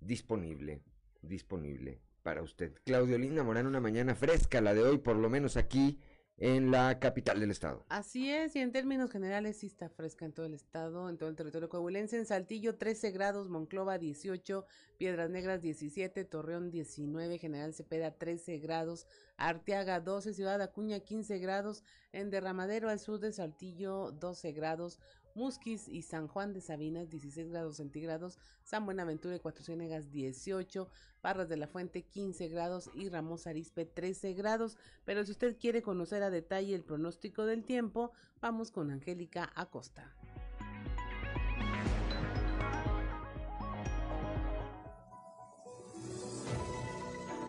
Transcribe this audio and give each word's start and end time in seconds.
disponible, 0.00 0.82
disponible 1.22 2.00
para 2.22 2.42
usted. 2.42 2.74
Claudio 2.84 3.18
Linda 3.18 3.44
Morán, 3.44 3.66
una 3.66 3.80
mañana 3.80 4.14
fresca, 4.14 4.60
la 4.60 4.74
de 4.74 4.82
hoy, 4.82 4.98
por 4.98 5.16
lo 5.16 5.28
menos 5.28 5.56
aquí 5.56 6.00
en 6.36 6.70
la 6.70 6.98
capital 6.98 7.38
del 7.38 7.50
estado. 7.50 7.84
Así 7.88 8.30
es, 8.30 8.56
y 8.56 8.58
en 8.58 8.72
términos 8.72 9.10
generales 9.10 9.58
sí 9.58 9.66
está 9.66 9.88
fresca 9.88 10.24
en 10.24 10.32
todo 10.32 10.46
el 10.46 10.54
estado, 10.54 11.08
en 11.08 11.16
todo 11.16 11.28
el 11.28 11.36
territorio 11.36 11.68
coahuilense. 11.68 12.18
En 12.18 12.26
Saltillo 12.26 12.76
13 12.76 13.12
grados, 13.12 13.48
Monclova 13.48 13.98
18, 13.98 14.66
Piedras 14.98 15.30
Negras 15.30 15.62
17, 15.62 16.24
Torreón 16.24 16.70
19, 16.70 17.38
General 17.38 17.72
Cepeda 17.72 18.10
13 18.10 18.58
grados, 18.58 19.06
Arteaga 19.36 20.00
12, 20.00 20.34
Ciudad 20.34 20.60
Acuña 20.60 21.00
15 21.00 21.38
grados, 21.38 21.84
en 22.12 22.30
Derramadero 22.30 22.88
al 22.88 22.98
sur 22.98 23.20
de 23.20 23.32
Saltillo 23.32 24.10
12 24.12 24.52
grados, 24.52 24.98
Musquis 25.34 25.88
y 25.88 26.02
San 26.02 26.28
Juan 26.28 26.52
de 26.52 26.60
Sabinas 26.60 27.10
16 27.10 27.50
grados 27.50 27.76
centígrados, 27.76 28.38
San 28.62 28.84
Buenaventura 28.84 29.36
y 29.36 29.40
Cuatro 29.40 29.64
Ciénegas 29.64 30.10
18, 30.12 30.88
Parras 31.20 31.48
de 31.48 31.56
la 31.56 31.66
Fuente 31.66 32.02
15 32.02 32.48
grados 32.48 32.90
y 32.94 33.08
Ramos 33.08 33.46
Arispe 33.46 33.84
13 33.84 34.34
grados. 34.34 34.76
Pero 35.04 35.24
si 35.24 35.32
usted 35.32 35.58
quiere 35.58 35.82
conocer 35.82 36.22
a 36.22 36.30
detalle 36.30 36.74
el 36.74 36.84
pronóstico 36.84 37.46
del 37.46 37.64
tiempo, 37.64 38.12
vamos 38.40 38.70
con 38.70 38.90
Angélica 38.90 39.50
Acosta. 39.54 40.14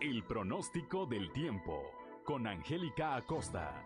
El 0.00 0.22
pronóstico 0.24 1.06
del 1.06 1.32
tiempo 1.32 1.82
con 2.24 2.46
Angélica 2.46 3.16
Acosta. 3.16 3.84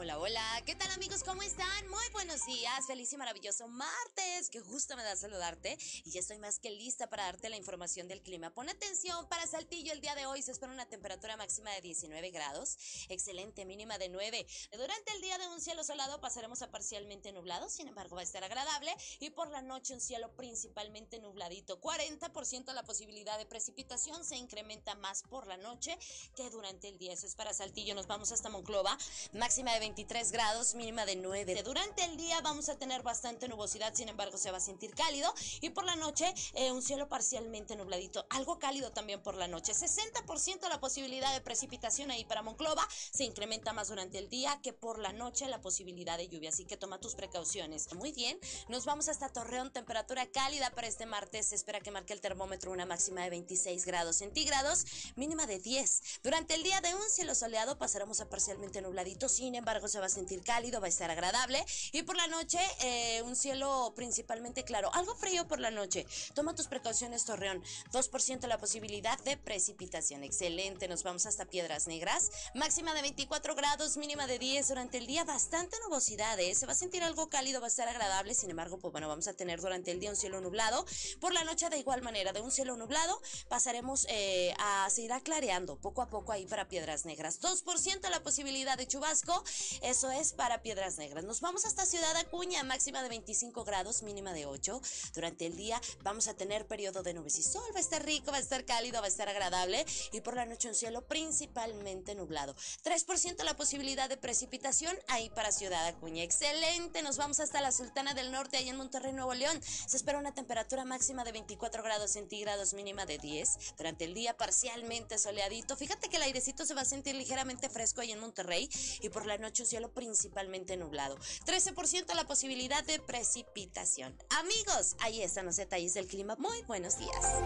Hola, 0.00 0.16
hola, 0.20 0.62
¿qué 0.64 0.76
tal 0.76 0.92
amigos? 0.92 1.24
¿Cómo 1.24 1.42
están? 1.42 1.88
Muy 1.88 2.08
buenos 2.12 2.46
días, 2.46 2.86
feliz 2.86 3.12
y 3.12 3.16
maravilloso 3.16 3.66
martes, 3.66 4.48
que 4.48 4.60
justo 4.60 4.96
me 4.96 5.02
da 5.02 5.16
saludarte 5.16 5.76
y 6.04 6.10
ya 6.12 6.20
estoy 6.20 6.38
más 6.38 6.60
que 6.60 6.70
lista 6.70 7.10
para 7.10 7.24
darte 7.24 7.48
la 7.48 7.56
información 7.56 8.06
del 8.06 8.22
clima. 8.22 8.54
Pon 8.54 8.68
atención, 8.68 9.28
para 9.28 9.44
Saltillo 9.48 9.92
el 9.92 10.00
día 10.00 10.14
de 10.14 10.24
hoy 10.26 10.40
se 10.40 10.52
espera 10.52 10.72
una 10.72 10.86
temperatura 10.86 11.36
máxima 11.36 11.72
de 11.72 11.80
19 11.80 12.30
grados, 12.30 12.78
excelente 13.08 13.64
mínima 13.64 13.98
de 13.98 14.08
9. 14.08 14.46
Durante 14.70 15.12
el 15.16 15.20
día 15.20 15.36
de 15.36 15.48
un 15.48 15.60
cielo 15.60 15.82
solado 15.82 16.20
pasaremos 16.20 16.62
a 16.62 16.70
parcialmente 16.70 17.32
nublado, 17.32 17.68
sin 17.68 17.88
embargo 17.88 18.14
va 18.14 18.20
a 18.20 18.24
estar 18.24 18.44
agradable 18.44 18.94
y 19.18 19.30
por 19.30 19.50
la 19.50 19.62
noche 19.62 19.94
un 19.94 20.00
cielo 20.00 20.30
principalmente 20.36 21.18
nubladito. 21.18 21.80
40% 21.80 22.72
la 22.72 22.84
posibilidad 22.84 23.36
de 23.36 23.46
precipitación 23.46 24.24
se 24.24 24.36
incrementa 24.36 24.94
más 24.94 25.24
por 25.24 25.48
la 25.48 25.56
noche 25.56 25.98
que 26.36 26.48
durante 26.50 26.86
el 26.86 26.98
día. 26.98 27.14
Eso 27.14 27.26
es 27.26 27.34
para 27.34 27.52
Saltillo, 27.52 27.96
nos 27.96 28.06
vamos 28.06 28.30
hasta 28.30 28.48
Monclova, 28.48 28.96
máxima 29.32 29.72
de 29.72 29.87
23 29.88 30.32
grados, 30.32 30.74
mínima 30.74 31.06
de 31.06 31.16
9. 31.16 31.62
Durante 31.62 32.04
el 32.04 32.18
día 32.18 32.42
vamos 32.42 32.68
a 32.68 32.76
tener 32.76 33.02
bastante 33.02 33.48
nubosidad, 33.48 33.94
sin 33.94 34.10
embargo 34.10 34.36
se 34.36 34.50
va 34.50 34.58
a 34.58 34.60
sentir 34.60 34.94
cálido 34.94 35.32
y 35.62 35.70
por 35.70 35.84
la 35.84 35.96
noche 35.96 36.34
eh, 36.52 36.72
un 36.72 36.82
cielo 36.82 37.08
parcialmente 37.08 37.74
nubladito, 37.74 38.26
algo 38.28 38.58
cálido 38.58 38.92
también 38.92 39.22
por 39.22 39.34
la 39.34 39.48
noche. 39.48 39.72
60% 39.72 40.68
la 40.68 40.78
posibilidad 40.78 41.32
de 41.32 41.40
precipitación 41.40 42.10
ahí 42.10 42.26
para 42.26 42.42
Monclova, 42.42 42.86
se 42.90 43.24
incrementa 43.24 43.72
más 43.72 43.88
durante 43.88 44.18
el 44.18 44.28
día 44.28 44.60
que 44.62 44.74
por 44.74 44.98
la 44.98 45.14
noche 45.14 45.48
la 45.48 45.62
posibilidad 45.62 46.18
de 46.18 46.28
lluvia, 46.28 46.50
así 46.50 46.66
que 46.66 46.76
toma 46.76 47.00
tus 47.00 47.14
precauciones. 47.14 47.90
Muy 47.94 48.12
bien, 48.12 48.38
nos 48.68 48.84
vamos 48.84 49.08
hasta 49.08 49.30
Torreón, 49.30 49.72
temperatura 49.72 50.30
cálida 50.30 50.68
para 50.72 50.86
este 50.86 51.06
martes, 51.06 51.46
se 51.46 51.54
espera 51.54 51.80
que 51.80 51.90
marque 51.90 52.12
el 52.12 52.20
termómetro 52.20 52.72
una 52.72 52.84
máxima 52.84 53.22
de 53.22 53.30
26 53.30 53.86
grados 53.86 54.16
centígrados, 54.16 54.84
mínima 55.16 55.46
de 55.46 55.58
10. 55.60 56.20
Durante 56.22 56.52
el 56.52 56.62
día 56.62 56.82
de 56.82 56.94
un 56.94 57.08
cielo 57.08 57.34
soleado 57.34 57.78
pasaremos 57.78 58.20
a 58.20 58.28
parcialmente 58.28 58.82
nubladito, 58.82 59.30
sin 59.30 59.54
embargo 59.54 59.77
se 59.86 60.00
va 60.00 60.06
a 60.06 60.08
sentir 60.08 60.42
cálido, 60.42 60.80
va 60.80 60.86
a 60.86 60.88
estar 60.88 61.10
agradable. 61.10 61.64
Y 61.92 62.02
por 62.02 62.16
la 62.16 62.26
noche, 62.26 62.58
eh, 62.80 63.22
un 63.22 63.36
cielo 63.36 63.92
principalmente 63.94 64.64
claro. 64.64 64.90
Algo 64.94 65.14
frío 65.14 65.46
por 65.46 65.60
la 65.60 65.70
noche. 65.70 66.06
Toma 66.34 66.54
tus 66.54 66.66
precauciones, 66.66 67.24
Torreón. 67.24 67.62
2% 67.92 68.46
la 68.46 68.58
posibilidad 68.58 69.18
de 69.20 69.36
precipitación. 69.36 70.24
Excelente. 70.24 70.88
Nos 70.88 71.02
vamos 71.02 71.26
hasta 71.26 71.44
Piedras 71.44 71.86
Negras. 71.86 72.30
Máxima 72.54 72.94
de 72.94 73.02
24 73.02 73.54
grados, 73.54 73.96
mínima 73.96 74.26
de 74.26 74.38
10 74.38 74.68
durante 74.68 74.98
el 74.98 75.06
día. 75.06 75.24
Bastante 75.24 75.76
nubosidad, 75.84 76.38
¿eh? 76.40 76.54
Se 76.54 76.66
va 76.66 76.72
a 76.72 76.76
sentir 76.76 77.02
algo 77.02 77.28
cálido, 77.28 77.60
va 77.60 77.66
a 77.66 77.68
estar 77.68 77.88
agradable. 77.88 78.34
Sin 78.34 78.50
embargo, 78.50 78.78
pues 78.78 78.90
bueno, 78.90 79.08
vamos 79.08 79.28
a 79.28 79.34
tener 79.34 79.60
durante 79.60 79.90
el 79.90 80.00
día 80.00 80.10
un 80.10 80.16
cielo 80.16 80.40
nublado. 80.40 80.84
Por 81.20 81.32
la 81.32 81.44
noche, 81.44 81.68
de 81.68 81.78
igual 81.78 82.02
manera, 82.02 82.32
de 82.32 82.40
un 82.40 82.50
cielo 82.50 82.76
nublado, 82.76 83.20
pasaremos 83.48 84.06
eh, 84.08 84.54
a. 84.58 84.88
Se 84.90 85.02
irá 85.02 85.20
clareando 85.20 85.76
poco 85.76 86.02
a 86.02 86.08
poco 86.08 86.32
ahí 86.32 86.46
para 86.46 86.68
Piedras 86.68 87.04
Negras. 87.04 87.40
2% 87.40 88.08
la 88.08 88.22
posibilidad 88.22 88.78
de 88.78 88.86
chubasco 88.86 89.44
eso 89.82 90.10
es 90.10 90.32
para 90.32 90.62
Piedras 90.62 90.98
Negras. 90.98 91.24
Nos 91.24 91.40
vamos 91.40 91.64
hasta 91.64 91.86
Ciudad 91.86 92.16
Acuña, 92.16 92.62
máxima 92.64 93.02
de 93.02 93.08
25 93.08 93.64
grados, 93.64 94.02
mínima 94.02 94.32
de 94.32 94.46
8. 94.46 94.80
Durante 95.14 95.46
el 95.46 95.56
día 95.56 95.80
vamos 96.02 96.28
a 96.28 96.34
tener 96.34 96.66
periodo 96.66 97.02
de 97.02 97.14
nubes 97.14 97.38
y 97.38 97.42
sol. 97.42 97.62
Va 97.74 97.78
a 97.78 97.80
estar 97.80 98.04
rico, 98.04 98.30
va 98.30 98.38
a 98.38 98.40
estar 98.40 98.64
cálido, 98.64 99.00
va 99.00 99.06
a 99.06 99.08
estar 99.08 99.28
agradable. 99.28 99.84
Y 100.12 100.20
por 100.20 100.34
la 100.36 100.46
noche 100.46 100.68
un 100.68 100.74
cielo 100.74 101.06
principalmente 101.06 102.14
nublado. 102.14 102.54
3% 102.84 103.44
la 103.44 103.56
posibilidad 103.56 104.08
de 104.08 104.16
precipitación 104.16 104.96
ahí 105.08 105.30
para 105.30 105.52
Ciudad 105.52 105.86
Acuña. 105.86 106.22
Excelente. 106.22 107.02
Nos 107.02 107.16
vamos 107.16 107.40
hasta 107.40 107.60
la 107.60 107.72
Sultana 107.72 108.14
del 108.14 108.32
Norte, 108.32 108.56
ahí 108.56 108.68
en 108.68 108.76
Monterrey, 108.76 109.12
Nuevo 109.12 109.34
León. 109.34 109.60
Se 109.62 109.96
espera 109.96 110.18
una 110.18 110.34
temperatura 110.34 110.84
máxima 110.84 111.24
de 111.24 111.32
24 111.32 111.82
grados 111.82 112.12
centígrados, 112.12 112.74
mínima 112.74 113.06
de 113.06 113.18
10. 113.18 113.76
Durante 113.76 114.04
el 114.04 114.14
día 114.14 114.36
parcialmente 114.36 115.18
soleadito. 115.18 115.76
Fíjate 115.76 116.08
que 116.08 116.16
el 116.16 116.22
airecito 116.22 116.64
se 116.64 116.74
va 116.74 116.82
a 116.82 116.84
sentir 116.84 117.14
ligeramente 117.14 117.68
fresco 117.68 118.00
ahí 118.00 118.12
en 118.12 118.20
Monterrey. 118.20 118.68
Y 119.00 119.08
por 119.08 119.26
la 119.26 119.38
noche 119.38 119.57
cielo 119.64 119.92
principalmente 119.92 120.76
nublado. 120.76 121.16
13% 121.46 122.14
la 122.14 122.26
posibilidad 122.26 122.84
de 122.84 122.98
precipitación. 123.00 124.16
Amigos, 124.38 124.96
ahí 125.00 125.22
están 125.22 125.46
los 125.46 125.56
detalles 125.56 125.94
del 125.94 126.06
clima. 126.06 126.36
Muy 126.38 126.62
buenos 126.66 126.98
días. 126.98 127.42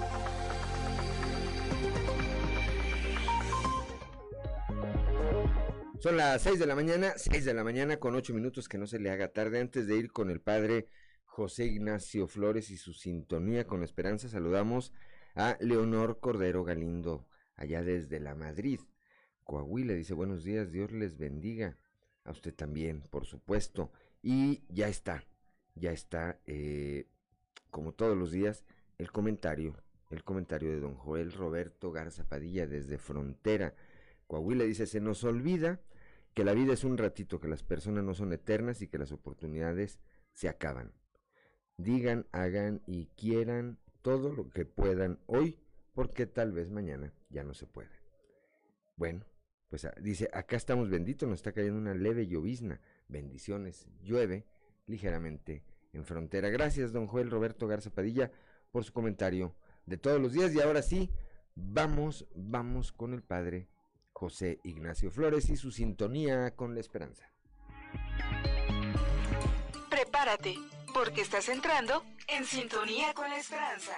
Son 6.03 6.17
las 6.17 6.43
6 6.43 6.59
de 6.59 6.67
la 6.67 6.75
mañana, 6.75 7.13
6 7.17 7.45
de 7.45 7.55
la 7.55 7.63
mañana 7.63 7.99
con 7.99 8.17
8 8.17 8.35
minutos 8.35 8.69
que 8.69 8.77
no 8.77 8.89
se 8.89 8.99
le 8.99 9.11
haga 9.11 9.29
tarde. 9.29 9.61
Antes 9.61 9.87
de 9.87 9.97
ir 9.97 10.11
con 10.11 10.31
el 10.31 10.41
padre 10.41 10.89
José 11.27 11.67
Ignacio 11.67 12.27
Flores 12.27 12.71
y 12.71 12.77
su 12.77 12.93
sintonía 12.93 13.69
con 13.69 13.85
esperanza, 13.85 14.29
saludamos 14.29 14.93
a 15.37 15.57
Leonor 15.61 16.19
Cordero 16.19 16.65
Galindo, 16.65 17.29
allá 17.55 17.83
desde 17.83 18.19
la 18.19 18.35
Madrid. 18.35 18.81
Coahuila 19.45 19.95
dice 19.95 20.13
buenos 20.13 20.43
días, 20.43 20.73
Dios 20.73 20.91
les 20.91 21.17
bendiga. 21.17 21.79
A 22.25 22.31
usted 22.31 22.55
también, 22.55 23.03
por 23.11 23.27
supuesto. 23.27 23.91
Y 24.23 24.63
ya 24.69 24.89
está, 24.89 25.25
ya 25.75 25.93
está, 25.93 26.41
eh, 26.47 27.09
como 27.71 27.93
todos 27.93 28.17
los 28.17 28.31
días, 28.31 28.65
el 28.99 29.11
comentario, 29.11 29.77
el 30.11 30.23
comentario 30.23 30.71
de 30.71 30.81
don 30.81 30.95
Joel 30.95 31.33
Roberto 31.33 31.91
Garza 31.91 32.29
Padilla 32.29 32.67
desde 32.67 32.99
Frontera. 32.99 33.75
Coahuila 34.27 34.65
dice, 34.65 34.87
se 34.87 35.01
nos 35.01 35.25
olvida 35.25 35.81
que 36.35 36.45
la 36.45 36.55
vida 36.55 36.73
es 36.73 36.85
un 36.85 36.99
ratito, 36.99 37.41
que 37.41 37.49
las 37.49 37.63
personas 37.63 38.05
no 38.05 38.15
son 38.15 38.33
eternas 38.33 38.81
y 38.83 38.89
que 38.89 38.99
las 38.99 39.13
oportunidades 39.13 39.99
se 40.33 40.49
acaban. 40.49 40.93
Digan, 41.77 42.27
hagan 42.33 42.83
y 42.87 43.07
quieran 43.17 43.79
todo 44.03 44.33
lo 44.33 44.49
que 44.51 44.65
puedan 44.65 45.19
hoy, 45.27 45.59
porque 45.95 46.27
tal 46.27 46.53
vez 46.53 46.71
mañana 46.71 47.13
ya 47.29 47.45
no 47.45 47.55
se 47.55 47.67
pueda. 47.67 47.91
Bueno, 48.97 49.25
pues 49.73 49.87
ah, 49.87 49.95
dice, 49.99 50.29
acá 50.35 50.57
estamos 50.57 50.91
benditos, 50.91 51.27
nos 51.27 51.39
está 51.39 51.53
cayendo 51.53 51.79
una 51.79 51.95
leve 51.95 52.27
llovizna. 52.27 52.79
Bendiciones, 53.09 53.89
llueve 54.03 54.45
ligeramente 54.87 55.65
en 55.95 56.05
frontera. 56.05 56.51
Gracias, 56.51 56.93
don 56.93 57.07
Joel 57.07 57.31
Roberto 57.31 57.67
Garza 57.67 57.89
Padilla, 57.89 58.31
por 58.71 58.85
su 58.85 58.93
comentario 58.93 59.57
de 59.87 59.97
todos 59.97 60.21
los 60.21 60.35
días. 60.35 60.55
Y 60.55 60.61
ahora 60.61 60.83
sí, 60.83 61.11
vamos, 61.55 62.27
vamos 62.35 62.93
con 62.93 63.15
el 63.15 63.23
padre 63.23 63.67
José 64.13 64.61
Ignacio 64.63 65.11
Flores 65.11 65.49
y 65.49 65.57
su 65.57 65.71
sintonía 65.71 66.55
con 66.55 66.75
la 66.75 66.81
esperanza. 66.81 67.33
Prepárate, 69.89 70.55
porque 70.93 71.23
estás 71.23 71.49
entrando 71.49 72.05
en 72.29 72.45
sintonía 72.45 73.15
con 73.15 73.31
la 73.31 73.39
esperanza. 73.39 73.97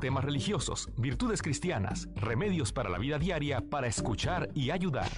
Temas 0.00 0.24
religiosos, 0.24 0.88
virtudes 0.96 1.42
cristianas, 1.42 2.08
remedios 2.14 2.72
para 2.72 2.88
la 2.88 2.96
vida 2.96 3.18
diaria 3.18 3.60
para 3.60 3.86
escuchar 3.86 4.48
y 4.54 4.70
ayudar. 4.70 5.10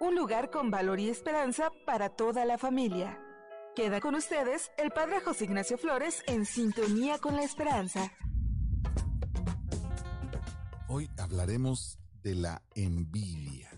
Un 0.00 0.16
lugar 0.16 0.50
con 0.50 0.70
valor 0.70 0.98
y 0.98 1.10
esperanza 1.10 1.70
para 1.84 2.08
toda 2.08 2.46
la 2.46 2.56
familia. 2.56 3.20
Queda 3.76 4.00
con 4.00 4.14
ustedes 4.14 4.70
el 4.78 4.90
Padre 4.90 5.20
José 5.20 5.44
Ignacio 5.44 5.76
Flores 5.76 6.22
en 6.26 6.46
sintonía 6.46 7.18
con 7.18 7.36
la 7.36 7.42
esperanza. 7.42 8.10
Hoy 10.88 11.10
hablaremos 11.18 11.98
de 12.22 12.36
la 12.36 12.62
envidia. 12.74 13.70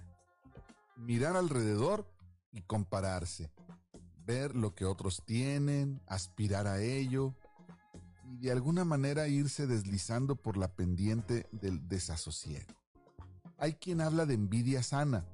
Mirar 0.96 1.36
alrededor 1.36 2.06
y 2.52 2.62
compararse. 2.62 3.50
Ver 4.24 4.54
lo 4.54 4.74
que 4.74 4.84
otros 4.84 5.22
tienen, 5.26 6.00
aspirar 6.06 6.68
a 6.68 6.80
ello 6.80 7.34
y 8.34 8.46
de 8.46 8.52
alguna 8.52 8.84
manera 8.84 9.28
irse 9.28 9.66
deslizando 9.66 10.34
por 10.34 10.56
la 10.56 10.74
pendiente 10.74 11.46
del 11.52 11.88
desasosiego. 11.88 12.74
Hay 13.58 13.74
quien 13.74 14.00
habla 14.00 14.26
de 14.26 14.34
envidia 14.34 14.82
sana, 14.82 15.24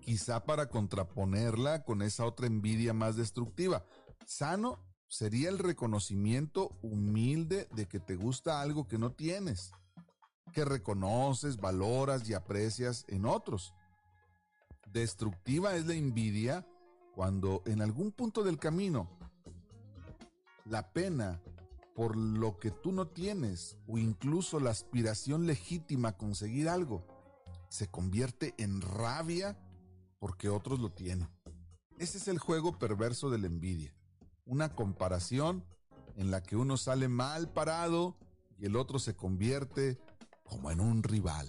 quizá 0.00 0.44
para 0.44 0.68
contraponerla 0.68 1.84
con 1.84 2.02
esa 2.02 2.24
otra 2.24 2.48
envidia 2.48 2.92
más 2.92 3.16
destructiva. 3.16 3.84
Sano 4.26 4.80
sería 5.06 5.48
el 5.48 5.58
reconocimiento 5.58 6.76
humilde 6.82 7.68
de 7.72 7.86
que 7.86 8.00
te 8.00 8.16
gusta 8.16 8.60
algo 8.60 8.88
que 8.88 8.98
no 8.98 9.12
tienes, 9.12 9.70
que 10.52 10.64
reconoces, 10.64 11.58
valoras 11.58 12.28
y 12.28 12.34
aprecias 12.34 13.04
en 13.06 13.26
otros. 13.26 13.74
Destructiva 14.92 15.76
es 15.76 15.86
la 15.86 15.94
envidia 15.94 16.66
cuando 17.14 17.62
en 17.64 17.80
algún 17.80 18.10
punto 18.10 18.42
del 18.42 18.58
camino 18.58 19.08
la 20.64 20.92
pena 20.92 21.40
por 21.96 22.14
lo 22.14 22.58
que 22.58 22.70
tú 22.70 22.92
no 22.92 23.08
tienes 23.08 23.78
o 23.88 23.96
incluso 23.96 24.60
la 24.60 24.70
aspiración 24.70 25.46
legítima 25.46 26.10
a 26.10 26.16
conseguir 26.16 26.68
algo 26.68 27.06
se 27.68 27.88
convierte 27.88 28.54
en 28.58 28.82
rabia 28.82 29.58
porque 30.18 30.48
otros 30.48 30.78
lo 30.78 30.92
tienen. 30.92 31.28
Ese 31.98 32.18
es 32.18 32.28
el 32.28 32.38
juego 32.38 32.78
perverso 32.78 33.30
de 33.30 33.38
la 33.38 33.46
envidia. 33.46 33.94
Una 34.44 34.74
comparación 34.74 35.64
en 36.16 36.30
la 36.30 36.42
que 36.42 36.56
uno 36.56 36.76
sale 36.76 37.08
mal 37.08 37.52
parado 37.52 38.16
y 38.58 38.66
el 38.66 38.76
otro 38.76 38.98
se 38.98 39.16
convierte 39.16 39.98
como 40.44 40.70
en 40.70 40.80
un 40.80 41.02
rival. 41.02 41.48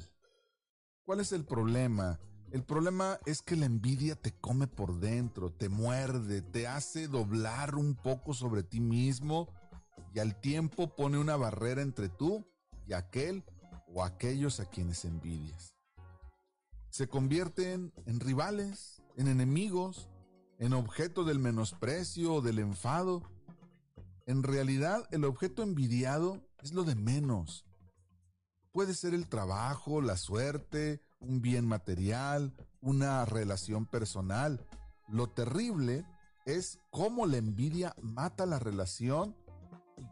¿Cuál 1.05 1.19
es 1.19 1.33
el 1.33 1.45
problema? 1.45 2.19
El 2.51 2.63
problema 2.63 3.19
es 3.25 3.41
que 3.41 3.57
la 3.57 3.65
envidia 3.65 4.15
te 4.15 4.31
come 4.31 4.67
por 4.67 4.99
dentro, 4.99 5.51
te 5.51 5.67
muerde, 5.67 6.41
te 6.41 6.67
hace 6.67 7.07
doblar 7.09 7.75
un 7.75 7.95
poco 7.95 8.33
sobre 8.33 8.63
ti 8.63 8.79
mismo 8.79 9.49
y 10.17 10.19
al 10.19 10.33
tiempo 10.33 10.95
pone 10.95 11.19
una 11.19 11.35
barrera 11.35 11.83
entre 11.83 12.09
tú 12.09 12.43
y 12.87 12.93
aquel 12.93 13.43
o 13.85 14.03
aquellos 14.03 14.59
a 14.59 14.65
quienes 14.65 15.05
envidias. 15.05 15.75
Se 16.89 17.07
convierten 17.07 17.93
en 18.07 18.19
rivales, 18.19 19.03
en 19.15 19.27
enemigos, 19.27 20.09
en 20.57 20.73
objeto 20.73 21.23
del 21.23 21.37
menosprecio 21.37 22.33
o 22.33 22.41
del 22.41 22.57
enfado. 22.57 23.21
En 24.25 24.41
realidad, 24.41 25.07
el 25.11 25.23
objeto 25.23 25.61
envidiado 25.61 26.41
es 26.63 26.73
lo 26.73 26.83
de 26.83 26.95
menos. 26.95 27.67
Puede 28.71 28.95
ser 28.95 29.13
el 29.13 29.27
trabajo, 29.27 30.01
la 30.01 30.17
suerte, 30.17 30.99
un 31.19 31.43
bien 31.43 31.67
material, 31.67 32.55
una 32.81 33.23
relación 33.25 33.85
personal. 33.85 34.65
Lo 35.07 35.29
terrible 35.29 36.07
es 36.47 36.79
cómo 36.89 37.27
la 37.27 37.37
envidia 37.37 37.93
mata 38.01 38.47
la 38.47 38.57
relación 38.57 39.35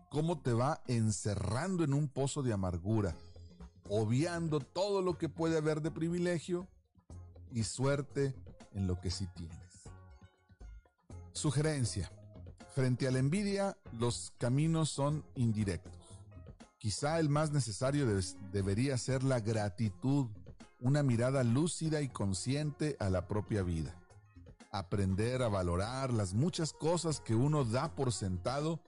cómo 0.09 0.39
te 0.39 0.53
va 0.53 0.81
encerrando 0.87 1.83
en 1.83 1.93
un 1.93 2.07
pozo 2.07 2.41
de 2.43 2.53
amargura, 2.53 3.15
obviando 3.89 4.59
todo 4.59 5.01
lo 5.01 5.17
que 5.17 5.29
puede 5.29 5.57
haber 5.57 5.81
de 5.81 5.91
privilegio 5.91 6.67
y 7.51 7.63
suerte 7.63 8.33
en 8.73 8.87
lo 8.87 8.99
que 8.99 9.11
sí 9.11 9.27
tienes. 9.35 9.59
Sugerencia. 11.33 12.11
Frente 12.73 13.07
a 13.07 13.11
la 13.11 13.19
envidia, 13.19 13.77
los 13.99 14.33
caminos 14.37 14.89
son 14.89 15.23
indirectos. 15.35 15.93
Quizá 16.77 17.19
el 17.19 17.29
más 17.29 17.51
necesario 17.51 18.05
debería 18.51 18.97
ser 18.97 19.23
la 19.23 19.39
gratitud, 19.39 20.27
una 20.81 21.01
mirada 21.01 21.43
lúcida 21.43 22.01
y 22.01 22.09
consciente 22.09 22.97
a 22.99 23.09
la 23.09 23.27
propia 23.27 23.63
vida. 23.63 23.95
Aprender 24.71 25.41
a 25.41 25.47
valorar 25.47 26.11
las 26.11 26.33
muchas 26.33 26.73
cosas 26.73 27.21
que 27.21 27.33
uno 27.33 27.63
da 27.63 27.95
por 27.95 28.11
sentado 28.11 28.81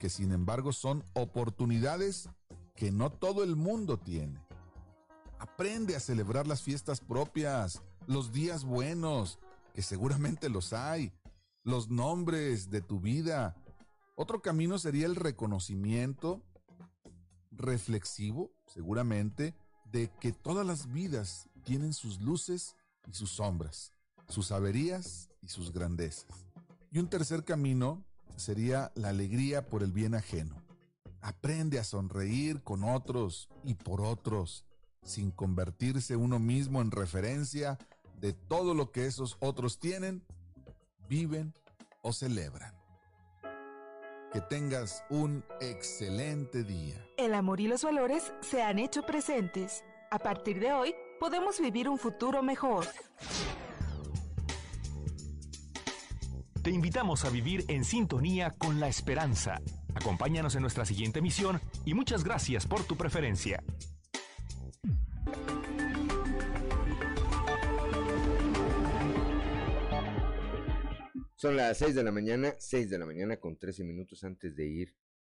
que 0.00 0.08
sin 0.08 0.32
embargo 0.32 0.72
son 0.72 1.04
oportunidades 1.12 2.30
que 2.74 2.90
no 2.90 3.12
todo 3.12 3.44
el 3.44 3.54
mundo 3.54 3.98
tiene. 3.98 4.40
Aprende 5.38 5.94
a 5.94 6.00
celebrar 6.00 6.46
las 6.46 6.62
fiestas 6.62 7.00
propias, 7.00 7.82
los 8.06 8.32
días 8.32 8.64
buenos, 8.64 9.38
que 9.74 9.82
seguramente 9.82 10.48
los 10.48 10.72
hay, 10.72 11.12
los 11.64 11.90
nombres 11.90 12.70
de 12.70 12.80
tu 12.80 12.98
vida. 12.98 13.54
Otro 14.16 14.40
camino 14.40 14.78
sería 14.78 15.04
el 15.04 15.16
reconocimiento 15.16 16.42
reflexivo, 17.50 18.50
seguramente, 18.66 19.54
de 19.84 20.10
que 20.18 20.32
todas 20.32 20.66
las 20.66 20.90
vidas 20.90 21.50
tienen 21.62 21.92
sus 21.92 22.22
luces 22.22 22.74
y 23.06 23.12
sus 23.12 23.32
sombras, 23.32 23.92
sus 24.28 24.50
averías 24.50 25.28
y 25.42 25.48
sus 25.48 25.72
grandezas. 25.72 26.46
Y 26.90 27.00
un 27.00 27.08
tercer 27.10 27.44
camino 27.44 28.02
sería 28.36 28.92
la 28.94 29.10
alegría 29.10 29.66
por 29.66 29.82
el 29.82 29.92
bien 29.92 30.14
ajeno. 30.14 30.62
Aprende 31.20 31.78
a 31.78 31.84
sonreír 31.84 32.62
con 32.62 32.84
otros 32.84 33.48
y 33.64 33.74
por 33.74 34.00
otros, 34.00 34.64
sin 35.02 35.30
convertirse 35.30 36.16
uno 36.16 36.38
mismo 36.38 36.80
en 36.80 36.90
referencia 36.90 37.78
de 38.20 38.32
todo 38.32 38.74
lo 38.74 38.90
que 38.92 39.06
esos 39.06 39.36
otros 39.40 39.78
tienen, 39.78 40.22
viven 41.08 41.54
o 42.02 42.12
celebran. 42.12 42.74
Que 44.32 44.40
tengas 44.40 45.04
un 45.10 45.44
excelente 45.60 46.62
día. 46.62 47.04
El 47.16 47.34
amor 47.34 47.60
y 47.60 47.66
los 47.66 47.82
valores 47.82 48.32
se 48.40 48.62
han 48.62 48.78
hecho 48.78 49.02
presentes. 49.02 49.84
A 50.10 50.18
partir 50.18 50.60
de 50.60 50.72
hoy, 50.72 50.94
podemos 51.18 51.60
vivir 51.60 51.88
un 51.88 51.98
futuro 51.98 52.42
mejor. 52.42 52.86
Te 56.62 56.70
invitamos 56.70 57.24
a 57.24 57.30
vivir 57.30 57.64
en 57.68 57.84
sintonía 57.84 58.50
con 58.50 58.80
la 58.80 58.88
esperanza. 58.88 59.62
Acompáñanos 59.94 60.56
en 60.56 60.60
nuestra 60.60 60.84
siguiente 60.84 61.22
misión 61.22 61.58
y 61.86 61.94
muchas 61.94 62.22
gracias 62.22 62.66
por 62.66 62.84
tu 62.84 62.98
preferencia. 62.98 63.64
Son 71.34 71.56
las 71.56 71.78
6 71.78 71.94
de 71.94 72.04
la 72.04 72.12
mañana, 72.12 72.52
6 72.58 72.90
de 72.90 72.98
la 72.98 73.06
mañana 73.06 73.38
con 73.38 73.56
13 73.58 73.82
minutos 73.84 74.22
antes 74.24 74.54
de 74.54 74.66
ir 74.66 74.94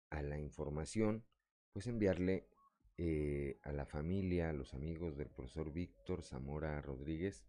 a 0.10 0.22
la 0.22 0.38
información, 0.38 1.24
pues 1.72 1.88
enviarle 1.88 2.50
eh, 2.98 3.60
a 3.63 3.72
la 3.72 3.86
familia, 3.86 4.50
a 4.50 4.53
los 4.53 4.74
amigos 4.74 5.15
del 5.15 5.30
profesor 5.30 5.72
Víctor 5.72 6.22
Zamora 6.22 6.82
Rodríguez, 6.82 7.46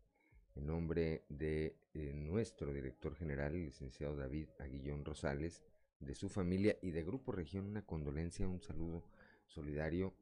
en 0.54 0.66
nombre 0.66 1.24
de 1.28 1.76
eh, 1.94 2.12
nuestro 2.14 2.72
director 2.72 3.14
general, 3.14 3.54
el 3.54 3.66
licenciado 3.66 4.16
David 4.16 4.48
Aguillón 4.58 5.04
Rosales, 5.04 5.62
de 6.00 6.14
su 6.14 6.28
familia 6.28 6.76
y 6.82 6.90
de 6.90 7.02
Grupo 7.02 7.32
Región, 7.32 7.66
una 7.66 7.84
condolencia, 7.84 8.46
un 8.46 8.60
saludo 8.60 9.04
solidario 9.46 10.14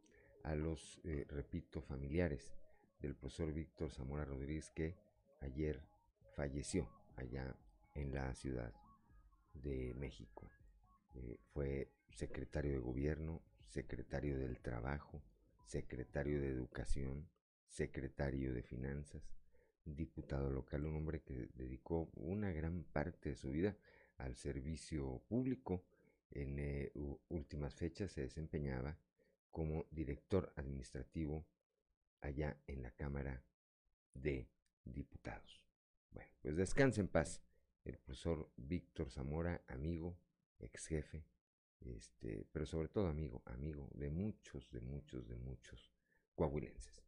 a 0.45 0.55
los, 0.55 1.01
eh, 1.05 1.27
repito, 1.29 1.83
familiares 1.83 2.53
del 3.01 3.15
profesor 3.15 3.53
Víctor 3.53 3.91
Zamora 3.91 4.25
Rodríguez 4.25 4.71
que 4.71 4.97
ayer 5.41 5.83
falleció 6.35 6.89
allá 7.17 7.57
en 7.95 8.15
la 8.15 8.35
Ciudad 8.35 8.73
de 9.55 9.95
México. 9.95 10.49
Eh, 11.15 11.39
fue 11.53 11.91
secretario 12.11 12.73
de 12.73 12.79
gobierno, 12.79 13.43
secretario 13.67 14.39
del 14.39 14.61
trabajo, 14.61 15.23
secretario 15.65 16.41
de 16.41 16.49
educación, 16.49 17.29
secretario 17.67 18.53
de 18.53 18.63
finanzas, 18.63 19.23
diputado 19.85 20.51
local, 20.51 20.87
un 20.87 20.97
hombre 20.97 21.23
que 21.23 21.49
dedicó 21.55 22.11
una 22.15 22.53
gran 22.53 22.85
parte 22.85 23.31
de 23.31 23.37
su 23.37 23.51
vida 23.51 23.77
al 24.19 24.37
servicio 24.37 25.23
público. 25.29 25.85
En 26.31 26.59
eh, 26.59 26.93
últimas 27.29 27.75
fechas 27.75 28.13
se 28.13 28.23
desempeñaba 28.23 28.97
como 29.51 29.87
director 29.91 30.53
administrativo 30.57 31.45
allá 32.23 32.57
en 32.67 32.83
la 32.83 32.91
Cámara 32.93 33.45
de 34.15 34.49
Diputados. 34.85 35.63
Bueno, 36.11 36.31
pues 36.41 36.57
descanse 36.57 37.01
en 37.01 37.09
paz 37.09 37.43
el 37.85 37.99
profesor 37.99 38.51
Víctor 38.57 39.11
Zamora, 39.11 39.63
amigo, 39.69 40.17
ex 40.59 40.87
jefe, 40.87 41.25
este, 41.81 42.47
pero 42.53 42.65
sobre 42.65 42.89
todo 42.89 43.09
amigo, 43.09 43.43
amigo 43.47 43.89
de 43.95 44.11
muchos, 44.11 44.71
de 44.71 44.81
muchos, 44.81 45.29
de 45.29 45.37
muchos 45.37 45.93
coahuilenses. 46.35 47.03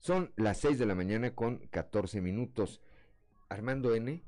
Son 0.00 0.32
las 0.36 0.58
6 0.60 0.78
de 0.78 0.86
la 0.86 0.94
mañana 0.94 1.34
con 1.34 1.58
14 1.58 2.22
minutos. 2.22 2.80
Armando 3.50 3.94
N., 3.94 4.24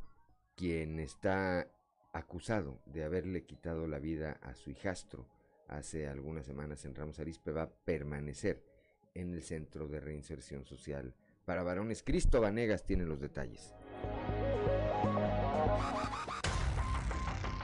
quien 0.55 1.01
está 1.01 1.67
acusado 2.13 2.83
de 2.85 3.05
haberle 3.05 3.47
quitado 3.47 3.87
la 3.87 3.99
vida 3.99 4.39
a 4.43 4.55
su 4.55 4.71
hijastro 4.71 5.27
hace 5.69 6.09
algunas 6.09 6.45
semanas 6.45 6.85
en 6.85 6.95
Ramos 6.95 7.19
Arispe, 7.21 7.53
va 7.53 7.63
a 7.63 7.71
permanecer 7.71 8.63
en 9.15 9.33
el 9.33 9.43
Centro 9.43 9.89
de 9.89 10.01
Reinserción 10.01 10.67
Social 10.67 11.15
para 11.47 11.63
Varones. 11.63 12.03
Cristo 12.03 12.43
Vanegas 12.43 12.85
tiene 12.85 13.07
los 13.07 13.21
detalles. 13.21 13.73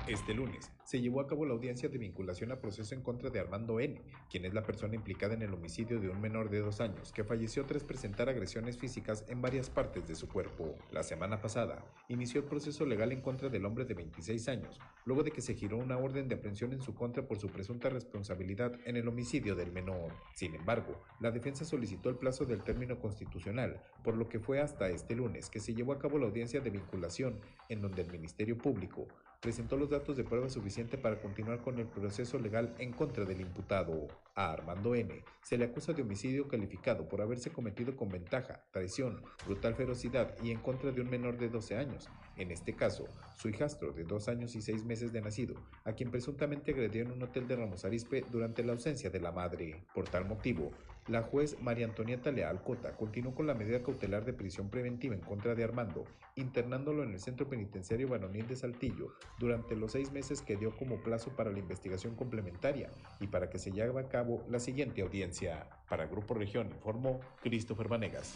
Este 0.08 0.32
lunes 0.32 0.72
se 0.84 1.02
llevó 1.02 1.20
a 1.20 1.26
cabo 1.26 1.44
la 1.44 1.52
audiencia 1.52 1.90
de 1.90 1.98
vinculación 1.98 2.50
a 2.50 2.62
proceso 2.62 2.94
en 2.94 3.02
contra 3.02 3.28
de 3.28 3.40
Armando 3.40 3.78
N., 3.78 4.00
quien 4.30 4.46
es 4.46 4.54
la 4.54 4.62
persona 4.62 4.94
implicada 4.94 5.34
en 5.34 5.42
el 5.42 5.52
homicidio 5.52 6.00
de 6.00 6.08
un 6.08 6.18
menor 6.18 6.48
de 6.48 6.60
dos 6.60 6.80
años 6.80 7.12
que 7.12 7.24
falleció 7.24 7.66
tras 7.66 7.84
presentar 7.84 8.30
agresiones 8.30 8.78
físicas 8.78 9.26
en 9.28 9.42
varias 9.42 9.68
partes 9.68 10.08
de 10.08 10.14
su 10.14 10.26
cuerpo. 10.26 10.74
La 10.92 11.02
semana 11.02 11.42
pasada 11.42 11.84
inició 12.08 12.40
el 12.40 12.46
proceso 12.46 12.86
legal 12.86 13.12
en 13.12 13.20
contra 13.20 13.50
del 13.50 13.66
hombre 13.66 13.84
de 13.84 13.92
26 13.92 14.48
años, 14.48 14.80
luego 15.04 15.24
de 15.24 15.30
que 15.30 15.42
se 15.42 15.54
giró 15.54 15.76
una 15.76 15.98
orden 15.98 16.26
de 16.26 16.36
aprehensión 16.36 16.72
en 16.72 16.80
su 16.80 16.94
contra 16.94 17.28
por 17.28 17.38
su 17.38 17.50
presunta 17.50 17.90
responsabilidad 17.90 18.80
en 18.86 18.96
el 18.96 19.08
homicidio 19.08 19.56
del 19.56 19.72
menor. 19.72 20.12
Sin 20.32 20.54
embargo, 20.54 21.04
la 21.20 21.32
defensa 21.32 21.66
solicitó 21.66 22.08
el 22.08 22.16
plazo 22.16 22.46
del 22.46 22.62
término 22.62 22.98
constitucional, 22.98 23.82
por 24.02 24.16
lo 24.16 24.26
que 24.30 24.40
fue 24.40 24.58
hasta 24.58 24.88
este 24.88 25.14
lunes 25.14 25.50
que 25.50 25.60
se 25.60 25.74
llevó 25.74 25.92
a 25.92 25.98
cabo 25.98 26.18
la 26.18 26.24
audiencia 26.24 26.62
de 26.62 26.70
vinculación, 26.70 27.38
en 27.68 27.82
donde 27.82 28.00
el 28.00 28.10
Ministerio 28.10 28.56
Público 28.56 29.06
presentó 29.40 29.76
los 29.76 29.90
datos 29.90 30.16
de 30.16 30.24
prueba 30.24 30.48
suficiente 30.48 30.98
para 30.98 31.20
continuar 31.20 31.60
con 31.62 31.78
el 31.78 31.86
proceso 31.86 32.38
legal 32.38 32.74
en 32.78 32.92
contra 32.92 33.24
del 33.24 33.40
imputado. 33.40 34.08
A 34.34 34.52
Armando 34.52 34.94
N. 34.94 35.22
se 35.42 35.56
le 35.56 35.64
acusa 35.64 35.92
de 35.92 36.02
homicidio 36.02 36.48
calificado 36.48 37.08
por 37.08 37.20
haberse 37.20 37.50
cometido 37.50 37.96
con 37.96 38.08
ventaja, 38.08 38.64
traición, 38.70 39.22
brutal 39.46 39.74
ferocidad 39.74 40.34
y 40.42 40.50
en 40.50 40.58
contra 40.58 40.92
de 40.92 41.00
un 41.00 41.10
menor 41.10 41.38
de 41.38 41.48
12 41.48 41.76
años, 41.76 42.08
en 42.36 42.50
este 42.50 42.74
caso, 42.74 43.06
su 43.36 43.48
hijastro 43.48 43.92
de 43.92 44.04
dos 44.04 44.28
años 44.28 44.54
y 44.54 44.62
seis 44.62 44.84
meses 44.84 45.12
de 45.12 45.20
nacido, 45.20 45.54
a 45.84 45.92
quien 45.92 46.10
presuntamente 46.10 46.72
agredió 46.72 47.02
en 47.02 47.12
un 47.12 47.22
hotel 47.22 47.48
de 47.48 47.56
Ramos 47.56 47.84
Arispe 47.84 48.24
durante 48.30 48.62
la 48.62 48.72
ausencia 48.72 49.10
de 49.10 49.20
la 49.20 49.32
madre. 49.32 49.84
Por 49.92 50.08
tal 50.08 50.24
motivo, 50.24 50.70
la 51.08 51.22
juez 51.22 51.56
María 51.60 51.86
Antonieta 51.86 52.30
Leal 52.30 52.62
Cota 52.62 52.96
continuó 52.96 53.34
con 53.34 53.46
la 53.46 53.54
medida 53.54 53.82
cautelar 53.82 54.24
de 54.24 54.32
prisión 54.32 54.68
preventiva 54.68 55.14
en 55.14 55.20
contra 55.20 55.54
de 55.54 55.64
Armando, 55.64 56.04
internándolo 56.36 57.02
en 57.02 57.12
el 57.12 57.20
Centro 57.20 57.48
Penitenciario 57.48 58.08
Banonil 58.08 58.46
de 58.46 58.56
Saltillo 58.56 59.14
durante 59.38 59.74
los 59.74 59.92
seis 59.92 60.12
meses 60.12 60.42
que 60.42 60.56
dio 60.56 60.76
como 60.76 61.02
plazo 61.02 61.30
para 61.30 61.50
la 61.50 61.58
investigación 61.58 62.14
complementaria 62.14 62.90
y 63.20 63.26
para 63.26 63.48
que 63.50 63.58
se 63.58 63.72
lleve 63.72 64.00
a 64.00 64.08
cabo 64.08 64.44
la 64.48 64.60
siguiente 64.60 65.02
audiencia. 65.02 65.66
Para 65.88 66.06
Grupo 66.06 66.34
Región 66.34 66.68
informó 66.70 67.20
Christopher 67.42 67.88
Vanegas. 67.88 68.34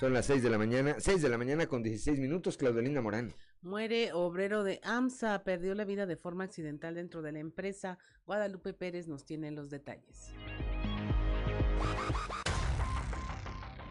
Son 0.00 0.12
las 0.12 0.26
6 0.26 0.42
de 0.42 0.50
la 0.50 0.58
mañana, 0.58 0.96
6 0.98 1.22
de 1.22 1.28
la 1.28 1.38
mañana 1.38 1.66
con 1.66 1.82
16 1.82 2.18
minutos, 2.18 2.56
Claudelina 2.56 3.00
Morán. 3.00 3.32
Muere 3.62 4.12
obrero 4.12 4.64
de 4.64 4.80
AMSA, 4.82 5.44
perdió 5.44 5.74
la 5.74 5.84
vida 5.84 6.04
de 6.06 6.16
forma 6.16 6.44
accidental 6.44 6.96
dentro 6.96 7.22
de 7.22 7.32
la 7.32 7.38
empresa. 7.38 7.98
Guadalupe 8.26 8.74
Pérez 8.74 9.06
nos 9.06 9.24
tiene 9.24 9.52
los 9.52 9.70
detalles. 9.70 10.32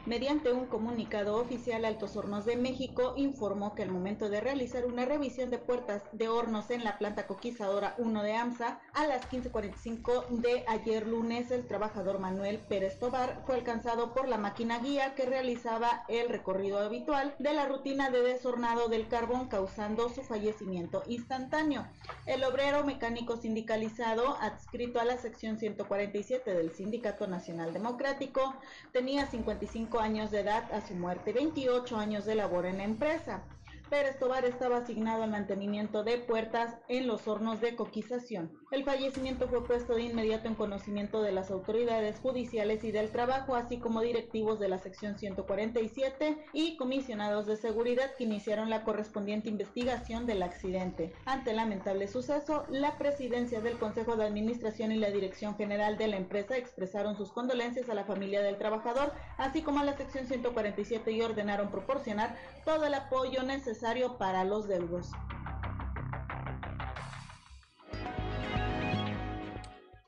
Mediante 0.06 0.52
un 0.52 0.66
comunicado 0.66 1.38
oficial, 1.38 1.86
Altos 1.86 2.18
Hornos 2.18 2.44
de 2.44 2.58
México 2.58 3.14
informó 3.16 3.74
que 3.74 3.84
al 3.84 3.90
momento 3.90 4.28
de 4.28 4.42
realizar 4.42 4.86
una 4.86 5.06
revisión 5.06 5.50
de 5.50 5.60
puertas 5.60 6.04
de 6.12 6.28
hornos 6.28 6.72
en 6.72 6.84
la 6.84 6.98
planta 6.98 7.26
coquizadora 7.26 7.96
1 7.98 8.22
de 8.22 8.34
AMSA, 8.34 8.82
a 8.94 9.08
las 9.08 9.26
15.45 9.30 10.28
de 10.28 10.66
ayer 10.68 11.08
lunes, 11.08 11.52
el 11.52 11.66
trabajador 11.66 12.20
Manuel 12.20 12.60
Pérez 12.60 13.00
Tobar 13.00 13.44
fue 13.46 13.56
alcanzado 13.56 14.14
por 14.14 14.28
la 14.28 14.38
máquina 14.38 14.80
guía 14.80 15.16
que 15.16 15.26
realizaba 15.26 16.04
el 16.10 16.28
recorrido 16.28 16.80
habitual 16.80 17.34
de 17.40 17.54
la 17.54 17.66
rutina 17.66 18.10
de 18.10 18.24
deshornado 18.24 18.90
del 18.90 19.08
carbón, 19.08 19.48
causando 19.48 20.10
su 20.10 20.22
fallecimiento 20.22 21.04
instantáneo. 21.08 21.88
El 22.26 22.44
obrero 22.44 22.84
mecánico 22.84 23.38
sindicalizado, 23.38 24.36
adscrito 24.42 25.00
a 25.00 25.06
la 25.06 25.16
sección 25.16 25.60
147 25.60 26.54
del 26.54 26.72
Sindicato 26.72 27.26
Nacional 27.26 27.72
Democrático, 27.72 28.54
tenía 28.92 29.28
55 29.28 29.93
años 30.00 30.32
de 30.32 30.42
edad 30.42 30.72
a 30.74 30.82
su 30.82 30.94
muerte, 30.96 31.34
28 31.34 31.98
años 31.98 32.26
de 32.26 32.36
labor 32.36 32.66
en 32.66 32.78
la 32.78 32.84
empresa. 32.84 33.42
Pérez 33.90 34.18
Tobar 34.18 34.46
estaba 34.46 34.78
asignado 34.78 35.24
al 35.24 35.32
mantenimiento 35.32 36.04
de 36.04 36.18
puertas 36.18 36.78
en 36.88 37.06
los 37.06 37.28
hornos 37.28 37.62
de 37.62 37.76
coquización. 37.76 38.52
El 38.72 38.84
fallecimiento 38.84 39.48
fue 39.48 39.64
puesto 39.64 39.94
de 39.94 40.04
inmediato 40.04 40.48
en 40.48 40.56
conocimiento 40.56 41.22
de 41.22 41.32
las 41.32 41.52
autoridades 41.52 42.20
judiciales 42.20 42.84
y 42.84 42.92
del 42.92 43.12
trabajo, 43.12 43.56
así 43.56 43.78
como 43.78 44.02
directivos 44.02 44.60
de 44.60 44.70
la 44.70 44.80
sección 44.80 45.18
147 45.18 46.46
y 46.54 46.76
comisionados 46.78 47.46
de 47.46 47.56
seguridad 47.56 48.16
que 48.18 48.24
iniciaron 48.24 48.70
la 48.70 48.84
correspondiente 48.84 49.50
investigación 49.50 50.26
del 50.26 50.42
accidente. 50.42 51.14
Ante 51.26 51.52
el 51.52 51.58
lamentable 51.58 52.08
suceso, 52.08 52.66
la 52.70 52.98
presidencia 52.98 53.62
del 53.62 53.78
Consejo 53.78 54.16
de 54.16 54.26
Administración 54.26 54.92
y 54.92 54.98
la 54.98 55.12
Dirección 55.12 55.56
General 55.56 55.98
de 55.98 56.08
la 56.08 56.18
empresa 56.18 56.58
expresaron 56.58 57.16
sus 57.16 57.32
condolencias 57.32 57.90
a 57.90 57.94
la 57.94 58.06
familia 58.06 58.42
del 58.42 58.58
trabajador, 58.58 59.12
así 59.38 59.62
como 59.62 59.82
a 59.82 59.84
la 59.84 59.96
sección 59.96 60.26
147 60.26 61.12
y 61.12 61.22
ordenaron 61.22 61.70
proporcionar 61.70 62.36
todo 62.66 62.86
el 62.86 62.94
apoyo 62.96 63.44
necesario 63.44 63.83
para 64.18 64.46
los 64.46 64.66
deudos. 64.70 65.12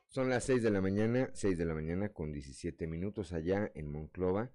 Son 0.08 0.30
las 0.30 0.44
6 0.44 0.62
de 0.62 0.70
la 0.70 0.80
mañana, 0.80 1.28
6 1.34 1.58
de 1.58 1.66
la 1.66 1.74
mañana 1.74 2.08
con 2.08 2.32
17 2.32 2.86
minutos 2.86 3.34
allá 3.34 3.70
en 3.74 3.92
Monclova. 3.92 4.50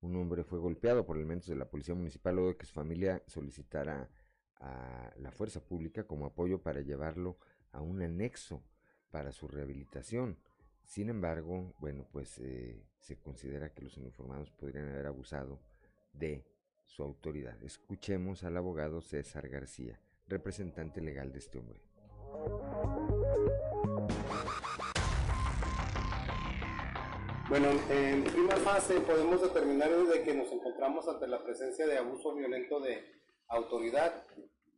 Un 0.00 0.16
hombre 0.16 0.42
fue 0.42 0.58
golpeado 0.58 1.06
por 1.06 1.16
elementos 1.16 1.48
de 1.48 1.54
la 1.54 1.70
policía 1.70 1.94
municipal 1.94 2.34
luego 2.34 2.50
de 2.50 2.56
que 2.56 2.66
su 2.66 2.74
familia 2.74 3.22
solicitara 3.28 4.10
a 4.58 5.12
la 5.18 5.30
fuerza 5.30 5.60
pública 5.60 6.04
como 6.04 6.26
apoyo 6.26 6.60
para 6.60 6.80
llevarlo 6.80 7.38
a 7.70 7.80
un 7.80 8.02
anexo 8.02 8.64
para 9.12 9.30
su 9.30 9.46
rehabilitación. 9.46 10.40
Sin 10.82 11.10
embargo, 11.10 11.76
bueno, 11.78 12.08
pues 12.10 12.40
eh, 12.40 12.82
se 12.98 13.20
considera 13.20 13.72
que 13.72 13.82
los 13.82 13.96
uniformados 13.98 14.50
podrían 14.50 14.88
haber 14.88 15.06
abusado 15.06 15.60
de 16.12 16.44
su 16.86 17.02
autoridad. 17.02 17.62
Escuchemos 17.62 18.44
al 18.44 18.56
abogado 18.56 19.00
César 19.00 19.48
García, 19.48 20.00
representante 20.26 21.00
legal 21.00 21.32
de 21.32 21.38
este 21.38 21.58
hombre. 21.58 21.80
Bueno, 27.48 27.68
en 27.90 28.24
primera 28.24 28.56
fase 28.56 29.00
podemos 29.00 29.42
determinar 29.42 29.90
de 29.90 30.22
que 30.22 30.34
nos 30.34 30.50
encontramos 30.50 31.06
ante 31.06 31.26
la 31.26 31.42
presencia 31.44 31.86
de 31.86 31.98
abuso 31.98 32.34
violento 32.34 32.80
de 32.80 33.04
autoridad. 33.48 34.24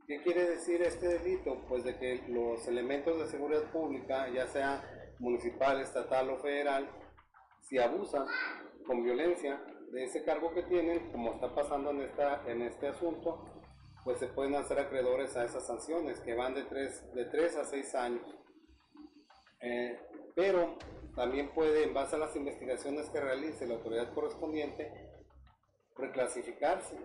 ¿Qué 0.07 0.21
quiere 0.23 0.49
decir 0.49 0.83
este 0.83 1.19
delito? 1.19 1.65
Pues 1.69 1.85
de 1.85 1.97
que 1.97 2.25
los 2.29 2.67
elementos 2.67 3.19
de 3.19 3.27
seguridad 3.27 3.71
pública, 3.71 4.29
ya 4.29 4.47
sea 4.49 4.83
municipal, 5.19 5.81
estatal 5.81 6.29
o 6.31 6.39
federal, 6.39 6.89
si 7.63 7.79
abusan 7.79 8.27
con 8.87 9.03
violencia 9.03 9.61
de 9.93 10.05
ese 10.05 10.23
cargo 10.25 10.53
que 10.53 10.63
tienen, 10.65 11.11
como 11.11 11.35
está 11.35 11.55
pasando 11.55 11.91
en, 11.91 12.03
esta, 12.03 12.43
en 12.47 12.63
este 12.63 12.89
asunto, 12.89 13.45
pues 14.05 14.19
se 14.19 14.29
pueden 14.29 14.55
hacer 14.55 14.79
acreedores 14.79 15.37
a 15.37 15.45
esas 15.45 15.67
sanciones 15.67 16.21
que 16.21 16.35
van 16.35 16.55
de 16.55 16.63
3, 16.65 17.15
de 17.15 17.25
3 17.25 17.57
a 17.57 17.65
6 17.65 17.95
años. 17.95 18.39
Eh, 19.61 19.99
pero 20.35 20.77
también 21.15 21.51
puede, 21.55 21.85
en 21.85 21.95
base 21.95 22.17
a 22.17 22.19
las 22.19 22.37
investigaciones 22.37 23.09
que 23.11 23.21
realice 23.21 23.67
la 23.67 23.75
autoridad 23.75 24.13
correspondiente, 24.13 24.93
reclasificarse 25.97 26.97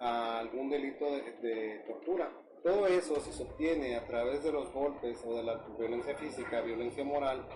a 0.00 0.40
algún 0.40 0.68
delito 0.68 1.06
de, 1.06 1.84
tortura. 1.86 2.30
Todo 2.62 2.86
eso, 2.86 3.20
si 3.20 3.32
se 3.32 3.42
obtiene 3.42 3.96
a 3.96 4.06
través 4.06 4.42
de 4.42 4.52
los 4.52 4.72
golpes 4.72 5.22
o 5.24 5.34
de 5.36 5.44
la 5.44 5.56
violencia 5.78 6.16
física, 6.16 6.62
violencia 6.62 7.04
moral, 7.04 7.46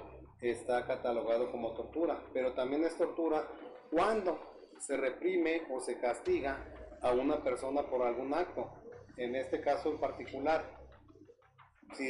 está 0.40 0.86
catalogado 0.86 1.50
como 1.50 1.74
tortura. 1.74 2.22
Pero 2.32 2.52
también 2.52 2.84
es 2.84 2.96
tortura 2.96 3.48
cuando 3.90 4.57
se 4.78 4.96
reprime 4.96 5.62
o 5.70 5.80
se 5.80 5.98
castiga 5.98 6.64
a 7.02 7.12
una 7.12 7.42
persona 7.42 7.82
por 7.82 8.02
algún 8.02 8.34
acto, 8.34 8.70
en 9.16 9.34
este 9.34 9.60
caso 9.60 9.90
en 9.90 9.98
particular. 9.98 10.78
Si, 11.94 12.06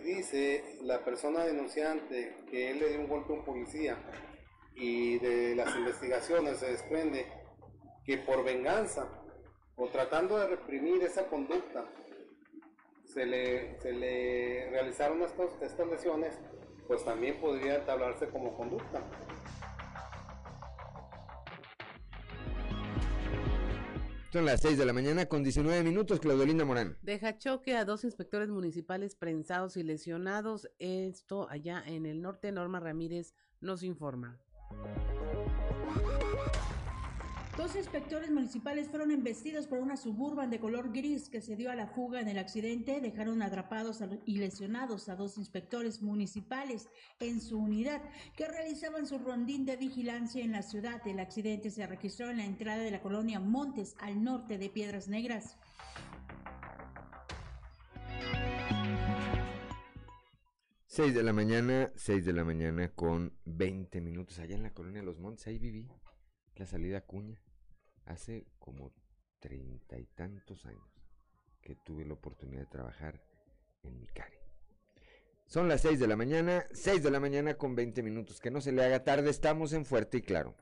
dice 0.00 0.78
la 0.82 1.04
persona 1.04 1.44
denunciante 1.44 2.36
que 2.48 2.70
él 2.70 2.78
le 2.78 2.90
dio 2.90 3.00
un 3.00 3.08
golpe 3.08 3.32
a 3.32 3.36
un 3.36 3.44
policía 3.44 3.98
y 4.76 5.18
de 5.18 5.56
las 5.56 5.74
investigaciones 5.74 6.58
se 6.58 6.70
desprende 6.70 7.26
que 8.04 8.18
por 8.18 8.44
venganza 8.44 9.08
o 9.74 9.88
tratando 9.88 10.38
de 10.38 10.46
reprimir 10.46 11.02
esa 11.02 11.26
conducta 11.26 11.84
se 13.04 13.26
le, 13.26 13.80
se 13.80 13.92
le 13.92 14.70
realizaron 14.70 15.22
estas, 15.22 15.86
lesiones, 15.88 16.38
pues 16.86 17.04
también 17.04 17.40
podría 17.40 17.84
tablarse 17.84 18.28
como 18.28 18.56
conducta. 18.56 19.02
Son 24.32 24.44
las 24.44 24.60
6 24.60 24.76
de 24.76 24.84
la 24.86 24.92
mañana 24.92 25.26
con 25.26 25.42
19 25.44 25.82
minutos, 25.84 26.20
Claudelina 26.20 26.64
Morán. 26.64 26.98
Deja 27.02 27.38
choque 27.38 27.76
a 27.76 27.84
dos 27.84 28.04
inspectores 28.04 28.48
municipales 28.48 29.14
prensados 29.14 29.76
y 29.76 29.84
lesionados. 29.84 30.68
Esto 30.78 31.48
allá 31.48 31.82
en 31.86 32.06
el 32.06 32.20
norte, 32.20 32.50
Norma 32.50 32.80
Ramírez 32.80 33.34
nos 33.60 33.82
informa. 33.82 34.38
Dos 37.56 37.74
inspectores 37.74 38.30
municipales 38.30 38.90
fueron 38.90 39.10
embestidos 39.10 39.66
por 39.66 39.78
una 39.78 39.96
suburban 39.96 40.50
de 40.50 40.60
color 40.60 40.92
gris 40.92 41.30
que 41.30 41.40
se 41.40 41.56
dio 41.56 41.70
a 41.70 41.74
la 41.74 41.86
fuga 41.86 42.20
en 42.20 42.28
el 42.28 42.36
accidente. 42.36 43.00
Dejaron 43.00 43.40
atrapados 43.40 44.02
y 44.26 44.36
lesionados 44.36 45.08
a 45.08 45.16
dos 45.16 45.38
inspectores 45.38 46.02
municipales 46.02 46.90
en 47.18 47.40
su 47.40 47.58
unidad 47.58 48.02
que 48.36 48.46
realizaban 48.46 49.06
su 49.06 49.18
rondín 49.18 49.64
de 49.64 49.78
vigilancia 49.78 50.44
en 50.44 50.52
la 50.52 50.60
ciudad. 50.60 51.00
El 51.06 51.18
accidente 51.18 51.70
se 51.70 51.86
registró 51.86 52.28
en 52.28 52.36
la 52.36 52.44
entrada 52.44 52.82
de 52.82 52.90
la 52.90 53.00
colonia 53.00 53.40
Montes, 53.40 53.96
al 54.00 54.22
norte 54.22 54.58
de 54.58 54.68
Piedras 54.68 55.08
Negras. 55.08 55.56
Seis 60.84 61.14
de 61.14 61.22
la 61.22 61.32
mañana, 61.32 61.90
seis 61.94 62.26
de 62.26 62.34
la 62.34 62.44
mañana 62.44 62.90
con 62.94 63.32
20 63.46 64.02
minutos. 64.02 64.40
Allá 64.40 64.56
en 64.56 64.62
la 64.62 64.74
colonia 64.74 65.02
Los 65.02 65.18
Montes, 65.18 65.46
ahí 65.46 65.58
viví. 65.58 65.88
La 66.54 66.66
salida 66.66 67.00
Cuña 67.02 67.45
hace 68.06 68.46
como 68.58 68.92
treinta 69.38 69.98
y 69.98 70.06
tantos 70.06 70.64
años 70.66 71.04
que 71.60 71.76
tuve 71.76 72.04
la 72.04 72.14
oportunidad 72.14 72.60
de 72.60 72.66
trabajar 72.66 73.22
en 73.82 74.00
Micari. 74.00 74.36
Son 75.46 75.68
las 75.68 75.82
6 75.82 76.00
de 76.00 76.08
la 76.08 76.16
mañana, 76.16 76.64
6 76.72 77.02
de 77.02 77.10
la 77.10 77.20
mañana 77.20 77.54
con 77.54 77.76
20 77.76 78.02
minutos. 78.02 78.40
Que 78.40 78.50
no 78.50 78.60
se 78.60 78.72
le 78.72 78.84
haga 78.84 79.04
tarde, 79.04 79.30
estamos 79.30 79.72
en 79.72 79.84
Fuerte 79.84 80.18
y 80.18 80.22
Claro. 80.22 80.56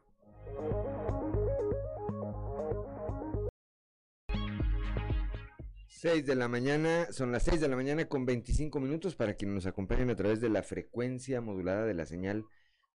Seis 6.04 6.26
de 6.26 6.34
la 6.34 6.48
mañana, 6.48 7.06
son 7.12 7.32
las 7.32 7.44
6 7.44 7.62
de 7.62 7.68
la 7.68 7.76
mañana 7.76 8.06
con 8.06 8.26
25 8.26 8.78
minutos 8.78 9.14
para 9.14 9.32
quienes 9.32 9.54
nos 9.54 9.66
acompañen 9.66 10.10
a 10.10 10.14
través 10.14 10.38
de 10.38 10.50
la 10.50 10.62
frecuencia 10.62 11.40
modulada 11.40 11.86
de 11.86 11.94
la 11.94 12.04
señal 12.04 12.44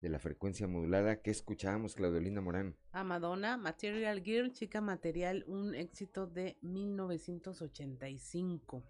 de 0.02 0.10
la 0.10 0.20
frecuencia 0.20 0.68
modulada 0.68 1.22
que 1.22 1.32
escuchábamos, 1.32 1.96
Claudelina 1.96 2.42
Morán. 2.42 2.76
A 2.92 3.04
Madonna, 3.04 3.58
Material 3.58 4.22
Girl, 4.24 4.52
Chica 4.52 4.82
Material, 4.82 5.44
un 5.48 5.74
éxito 5.74 6.28
de 6.28 6.58
1985. 6.62 8.84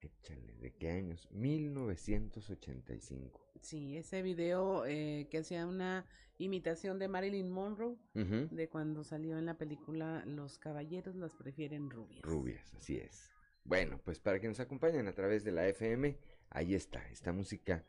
Échale, 0.00 0.54
¿de 0.58 0.72
qué 0.74 0.90
años? 0.90 1.26
1985. 1.32 3.40
Sí, 3.60 3.96
ese 3.96 4.22
video 4.22 4.86
eh, 4.86 5.26
que 5.30 5.38
hacía 5.38 5.66
una 5.66 6.06
imitación 6.38 7.00
de 7.00 7.08
Marilyn 7.08 7.50
Monroe, 7.50 7.96
de 8.14 8.68
cuando 8.68 9.02
salió 9.02 9.36
en 9.38 9.46
la 9.46 9.58
película 9.58 10.22
Los 10.24 10.58
caballeros 10.58 11.16
las 11.16 11.34
prefieren 11.34 11.90
rubias. 11.90 12.22
Rubias, 12.22 12.72
así 12.74 12.96
es. 12.96 13.28
Bueno, 13.64 14.00
pues 14.04 14.20
para 14.20 14.38
que 14.40 14.46
nos 14.46 14.60
acompañen 14.60 15.08
a 15.08 15.14
través 15.14 15.42
de 15.42 15.50
la 15.50 15.66
FM, 15.66 16.16
ahí 16.50 16.74
está, 16.74 17.04
esta 17.10 17.32
música 17.32 17.84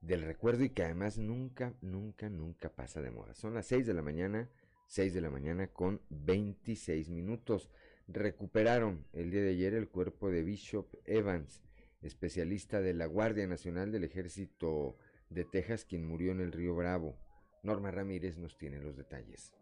del 0.00 0.22
recuerdo 0.22 0.64
y 0.64 0.70
que 0.70 0.84
además 0.84 1.18
nunca, 1.18 1.74
nunca, 1.80 2.28
nunca 2.28 2.70
pasa 2.70 3.00
de 3.00 3.10
moda. 3.10 3.34
Son 3.34 3.54
las 3.54 3.66
6 3.66 3.86
de 3.86 3.94
la 3.94 4.02
mañana, 4.02 4.48
6 4.86 5.12
de 5.14 5.20
la 5.20 5.30
mañana 5.30 5.68
con 5.68 6.00
26 6.10 7.10
minutos. 7.10 7.70
Recuperaron 8.06 9.04
el 9.12 9.30
día 9.30 9.42
de 9.42 9.50
ayer 9.50 9.74
el 9.74 9.88
cuerpo 9.88 10.30
de 10.30 10.42
Bishop 10.42 10.86
Evans, 11.04 11.62
especialista 12.00 12.80
de 12.80 12.94
la 12.94 13.06
Guardia 13.06 13.46
Nacional 13.46 13.92
del 13.92 14.04
Ejército 14.04 14.96
de 15.30 15.44
Texas, 15.44 15.84
quien 15.84 16.06
murió 16.06 16.32
en 16.32 16.40
el 16.40 16.52
río 16.52 16.74
Bravo. 16.74 17.18
Norma 17.62 17.90
Ramírez 17.90 18.38
nos 18.38 18.56
tiene 18.56 18.80
los 18.80 18.96
detalles. 18.96 19.52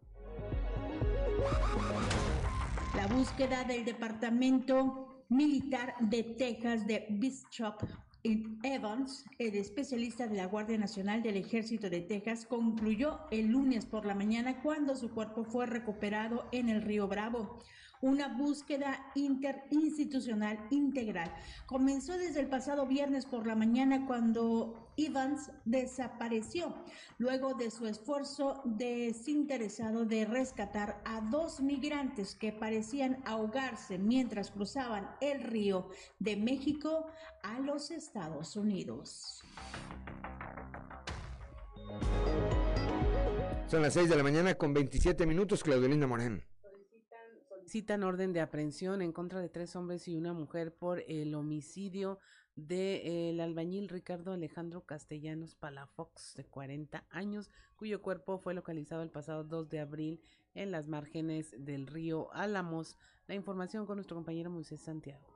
La 2.94 3.06
búsqueda 3.08 3.64
del 3.64 3.84
Departamento 3.84 5.24
Militar 5.28 5.94
de 6.00 6.22
Texas 6.22 6.86
de 6.86 7.06
Bishop 7.10 7.82
Evans, 8.62 9.24
el 9.38 9.54
especialista 9.54 10.26
de 10.26 10.36
la 10.36 10.46
Guardia 10.46 10.78
Nacional 10.78 11.22
del 11.22 11.36
Ejército 11.36 11.88
de 11.90 12.00
Texas, 12.00 12.46
concluyó 12.46 13.20
el 13.30 13.48
lunes 13.48 13.86
por 13.86 14.04
la 14.04 14.14
mañana 14.14 14.62
cuando 14.62 14.96
su 14.96 15.10
cuerpo 15.10 15.44
fue 15.44 15.66
recuperado 15.66 16.48
en 16.50 16.68
el 16.68 16.82
río 16.82 17.06
Bravo. 17.08 17.60
Una 18.02 18.28
búsqueda 18.28 19.10
interinstitucional 19.14 20.58
integral 20.70 21.32
comenzó 21.66 22.18
desde 22.18 22.40
el 22.40 22.48
pasado 22.48 22.86
viernes 22.86 23.24
por 23.24 23.46
la 23.46 23.54
mañana 23.54 24.06
cuando 24.06 24.92
Evans 24.96 25.50
desapareció, 25.64 26.74
luego 27.18 27.54
de 27.54 27.70
su 27.70 27.86
esfuerzo 27.86 28.60
desinteresado 28.64 30.04
de 30.04 30.26
rescatar 30.26 31.00
a 31.04 31.20
dos 31.20 31.60
migrantes 31.60 32.34
que 32.34 32.52
parecían 32.52 33.22
ahogarse 33.24 33.98
mientras 33.98 34.50
cruzaban 34.50 35.08
el 35.20 35.42
río 35.42 35.88
de 36.18 36.36
México 36.36 37.06
a 37.42 37.58
los 37.60 37.90
Estados 37.90 38.56
Unidos. 38.56 39.42
Son 43.68 43.82
las 43.82 43.94
6 43.94 44.08
de 44.08 44.16
la 44.16 44.22
mañana 44.22 44.54
con 44.54 44.72
27 44.74 45.26
minutos, 45.26 45.64
Claudelina 45.64 46.06
Morán 46.06 46.44
citan 47.66 48.04
orden 48.04 48.32
de 48.32 48.40
aprehensión 48.40 49.02
en 49.02 49.12
contra 49.12 49.40
de 49.40 49.48
tres 49.48 49.76
hombres 49.76 50.06
y 50.08 50.16
una 50.16 50.32
mujer 50.32 50.74
por 50.74 51.02
el 51.08 51.34
homicidio 51.34 52.18
del 52.54 53.38
albañil 53.40 53.88
Ricardo 53.88 54.32
Alejandro 54.32 54.86
Castellanos 54.86 55.54
Palafox, 55.56 56.34
de 56.36 56.44
40 56.44 57.04
años, 57.10 57.50
cuyo 57.76 58.00
cuerpo 58.00 58.38
fue 58.38 58.54
localizado 58.54 59.02
el 59.02 59.10
pasado 59.10 59.44
2 59.44 59.68
de 59.68 59.80
abril 59.80 60.20
en 60.54 60.70
las 60.70 60.88
márgenes 60.88 61.54
del 61.58 61.86
río 61.86 62.32
Álamos. 62.32 62.96
La 63.26 63.34
información 63.34 63.84
con 63.84 63.96
nuestro 63.96 64.16
compañero 64.16 64.50
Moisés 64.50 64.80
Santiago. 64.80 65.26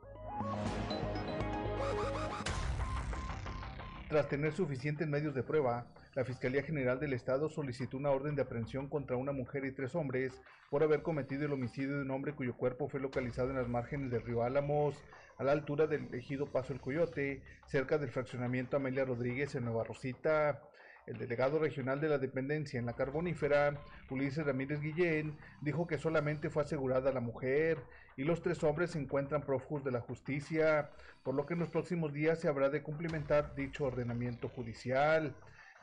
Tras 4.11 4.27
tener 4.27 4.53
suficientes 4.53 5.07
medios 5.07 5.37
de 5.37 5.44
prueba, 5.44 5.87
la 6.16 6.25
Fiscalía 6.25 6.64
General 6.64 6.99
del 6.99 7.12
Estado 7.12 7.49
solicitó 7.49 7.96
una 7.96 8.11
orden 8.11 8.35
de 8.35 8.42
aprehensión 8.42 8.88
contra 8.88 9.16
una 9.16 9.31
mujer 9.31 9.64
y 9.64 9.70
tres 9.70 9.94
hombres 9.94 10.33
por 10.68 10.83
haber 10.83 11.03
cometido 11.03 11.46
el 11.46 11.53
homicidio 11.53 11.94
de 11.94 12.03
un 12.03 12.11
hombre 12.11 12.33
cuyo 12.33 12.57
cuerpo 12.57 12.88
fue 12.88 12.99
localizado 12.99 13.51
en 13.51 13.57
las 13.57 13.68
márgenes 13.68 14.11
del 14.11 14.23
río 14.23 14.42
Álamos, 14.42 15.01
a 15.38 15.44
la 15.44 15.53
altura 15.53 15.87
del 15.87 16.12
ejido 16.12 16.46
Paso 16.46 16.73
el 16.73 16.81
Coyote, 16.81 17.40
cerca 17.68 17.99
del 17.99 18.11
fraccionamiento 18.11 18.77
Amelia 18.77 19.05
Rodríguez 19.05 19.55
en 19.55 19.64
Nueva 19.64 19.85
Rosita. 19.85 20.61
El 21.07 21.16
delegado 21.16 21.61
regional 21.61 22.01
de 22.01 22.09
la 22.09 22.18
dependencia 22.18 22.81
en 22.81 22.87
la 22.87 22.96
carbonífera, 22.96 23.81
Ulises 24.11 24.44
Ramírez 24.44 24.81
Guillén, 24.81 25.38
dijo 25.61 25.87
que 25.87 25.99
solamente 25.99 26.51
fue 26.51 26.64
asegurada 26.64 27.12
la 27.12 27.20
mujer 27.20 27.79
y 28.16 28.25
los 28.25 28.42
tres 28.42 28.62
hombres 28.64 28.90
se 28.90 28.99
encuentran 28.99 29.42
prófugos 29.42 29.85
de 29.85 29.92
la 29.92 30.01
justicia, 30.01 30.90
por 31.23 31.35
lo 31.35 31.46
que 31.46 31.55
en 31.55 31.61
los 31.61 31.68
próximos 31.68 32.12
días 32.12 32.38
se 32.38 32.49
habrá 32.49 32.68
de 32.70 32.83
cumplimentar 32.83 33.55
dicho 33.55 33.85
ordenamiento 33.85 34.49
judicial. 34.49 35.35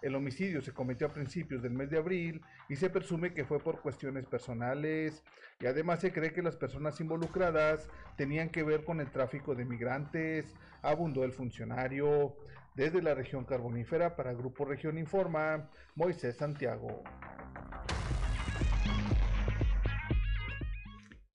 El 0.02 0.16
homicidio 0.16 0.62
se 0.62 0.74
cometió 0.74 1.08
a 1.08 1.14
principios 1.14 1.64
del 1.64 1.74
mes 1.74 1.90
de 1.90 1.98
abril 1.98 2.42
y 2.70 2.76
se 2.76 2.90
presume 2.90 3.34
que 3.34 3.46
fue 3.46 3.60
por 3.60 3.82
cuestiones 3.82 4.28
personales 4.28 5.24
y 5.60 5.66
además 5.66 6.02
se 6.02 6.12
cree 6.14 6.34
que 6.34 6.44
las 6.44 6.56
personas 6.56 7.00
involucradas 7.02 7.90
tenían 8.16 8.50
que 8.50 8.62
ver 8.62 8.84
con 8.84 9.02
el 9.02 9.10
tráfico 9.10 9.56
de 9.56 9.66
migrantes, 9.66 10.56
abundó 10.84 11.24
el 11.24 11.32
funcionario. 11.32 12.36
Desde 12.76 13.02
la 13.02 13.16
región 13.16 13.44
carbonífera 13.44 14.16
para 14.16 14.34
Grupo 14.34 14.64
Región 14.64 15.00
Informa, 15.00 15.68
Moisés 15.96 16.38
Santiago. 16.38 17.02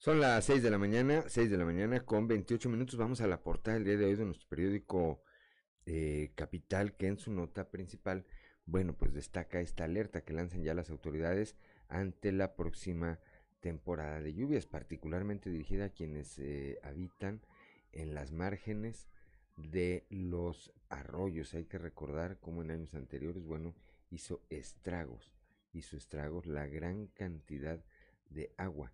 Son 0.02 0.18
las 0.18 0.46
6 0.46 0.64
de 0.64 0.70
la 0.72 0.78
mañana, 0.78 1.22
6 1.28 1.48
de 1.48 1.56
la 1.56 1.64
mañana 1.64 2.00
con 2.00 2.26
28 2.26 2.68
minutos. 2.68 2.96
Vamos 2.96 3.20
a 3.20 3.28
la 3.28 3.40
portada 3.40 3.76
del 3.76 3.84
día 3.84 3.96
de 3.96 4.06
hoy 4.06 4.16
de 4.16 4.24
nuestro 4.24 4.48
periódico 4.48 5.22
eh, 5.86 6.32
Capital, 6.34 6.96
que 6.96 7.06
en 7.06 7.18
su 7.18 7.30
nota 7.30 7.70
principal 7.70 8.26
bueno, 8.66 8.96
pues 8.96 9.14
destaca 9.14 9.60
esta 9.60 9.84
alerta 9.84 10.22
que 10.24 10.32
lanzan 10.32 10.64
ya 10.64 10.74
las 10.74 10.90
autoridades 10.90 11.54
ante 11.86 12.32
la 12.32 12.56
próxima 12.56 13.20
temporada 13.60 14.20
de 14.20 14.34
lluvias, 14.34 14.66
particularmente 14.66 15.50
dirigida 15.50 15.84
a 15.84 15.90
quienes 15.90 16.36
eh, 16.40 16.80
habitan 16.82 17.40
en 17.92 18.12
las 18.12 18.32
márgenes 18.32 19.08
de 19.56 20.04
los 20.10 20.72
arroyos. 20.88 21.54
Hay 21.54 21.66
que 21.66 21.78
recordar 21.78 22.40
cómo 22.40 22.62
en 22.62 22.72
años 22.72 22.96
anteriores, 22.96 23.44
bueno, 23.44 23.76
hizo 24.10 24.42
estragos, 24.50 25.32
hizo 25.72 25.96
estragos 25.96 26.46
la 26.46 26.66
gran 26.66 27.06
cantidad 27.06 27.84
de 28.30 28.52
agua 28.56 28.92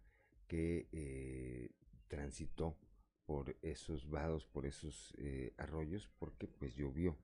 que 0.48 0.88
eh, 0.92 1.70
transitó 2.08 2.76
por 3.26 3.56
esos 3.62 4.08
vados, 4.08 4.46
por 4.46 4.66
esos 4.66 5.14
eh, 5.18 5.52
arroyos, 5.58 6.08
porque 6.18 6.48
pues 6.48 6.74
llovió, 6.74 7.16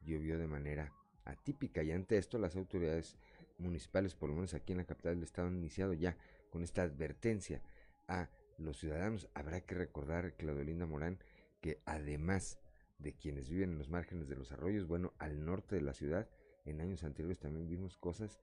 llovió 0.00 0.38
de 0.38 0.46
manera 0.46 0.92
atípica 1.24 1.82
y 1.82 1.92
ante 1.92 2.16
esto 2.16 2.38
las 2.38 2.56
autoridades 2.56 3.18
municipales, 3.58 4.14
por 4.14 4.30
lo 4.30 4.36
menos 4.36 4.54
aquí 4.54 4.72
en 4.72 4.78
la 4.78 4.86
capital 4.86 5.14
del 5.14 5.24
estado, 5.24 5.48
han 5.48 5.58
iniciado 5.58 5.92
ya 5.92 6.16
con 6.48 6.62
esta 6.62 6.82
advertencia 6.82 7.62
a 8.08 8.30
los 8.58 8.78
ciudadanos. 8.78 9.28
Habrá 9.34 9.60
que 9.60 9.74
recordar, 9.74 10.34
Claudelinda 10.36 10.86
Morán, 10.86 11.18
que 11.60 11.82
además 11.84 12.58
de 12.98 13.12
quienes 13.14 13.48
viven 13.48 13.72
en 13.72 13.78
los 13.78 13.90
márgenes 13.90 14.28
de 14.28 14.36
los 14.36 14.52
arroyos, 14.52 14.86
bueno, 14.86 15.12
al 15.18 15.44
norte 15.44 15.76
de 15.76 15.82
la 15.82 15.94
ciudad, 15.94 16.28
en 16.64 16.80
años 16.80 17.04
anteriores 17.04 17.38
también 17.38 17.68
vimos 17.68 17.96
cosas 17.96 18.40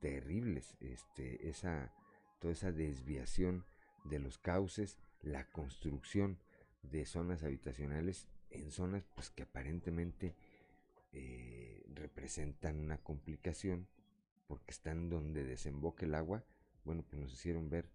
terribles, 0.00 0.76
este, 0.80 1.48
esa, 1.48 1.92
toda 2.40 2.52
esa 2.52 2.72
desviación 2.72 3.64
de 4.04 4.18
los 4.18 4.38
cauces, 4.38 4.98
la 5.22 5.44
construcción 5.50 6.38
de 6.82 7.04
zonas 7.04 7.42
habitacionales 7.42 8.26
en 8.50 8.70
zonas 8.70 9.04
pues 9.14 9.30
que 9.30 9.42
aparentemente 9.42 10.34
eh, 11.12 11.82
representan 11.94 12.78
una 12.78 12.98
complicación 12.98 13.88
porque 14.46 14.72
están 14.72 15.08
donde 15.08 15.44
desemboca 15.44 16.04
el 16.04 16.14
agua, 16.14 16.44
bueno, 16.84 17.04
pues 17.08 17.20
nos 17.20 17.32
hicieron 17.32 17.68
ver, 17.70 17.88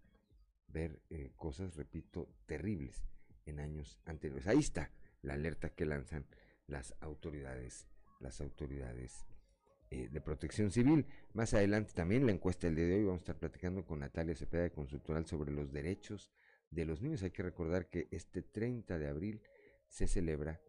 ver 0.68 1.02
eh, 1.10 1.32
cosas, 1.36 1.76
repito, 1.76 2.28
terribles 2.46 3.02
en 3.44 3.60
años 3.60 3.98
anteriores. 4.06 4.46
Ahí 4.46 4.58
está 4.58 4.90
la 5.22 5.34
alerta 5.34 5.70
que 5.70 5.84
lanzan 5.84 6.26
las 6.66 6.94
autoridades, 7.00 7.88
las 8.20 8.40
autoridades 8.40 9.26
eh, 9.90 10.08
de 10.10 10.20
protección 10.20 10.70
civil. 10.70 11.06
Más 11.32 11.54
adelante 11.54 11.92
también 11.94 12.26
la 12.26 12.32
encuesta 12.32 12.66
del 12.66 12.76
día 12.76 12.86
de 12.86 12.94
hoy 12.96 13.04
vamos 13.04 13.20
a 13.20 13.22
estar 13.22 13.38
platicando 13.38 13.84
con 13.84 14.00
Natalia 14.00 14.34
Cepeda 14.34 14.62
de 14.62 14.72
Consultoral 14.72 15.26
sobre 15.26 15.52
los 15.52 15.72
derechos 15.72 16.32
de 16.70 16.84
los 16.84 17.02
niños. 17.02 17.22
Hay 17.22 17.30
que 17.30 17.42
recordar 17.42 17.88
que 17.88 18.08
este 18.10 18.42
30 18.42 18.98
de 18.98 19.08
abril 19.08 19.42
se 19.88 20.08
celebra, 20.08 20.60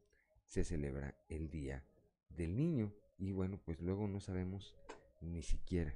se 0.45 0.63
celebra 0.63 1.15
el 1.29 1.49
Día 1.49 1.83
del 2.29 2.55
Niño 2.55 2.93
y 3.17 3.31
bueno, 3.31 3.59
pues 3.65 3.81
luego 3.81 4.07
no 4.07 4.19
sabemos 4.19 4.75
ni 5.21 5.41
siquiera 5.41 5.95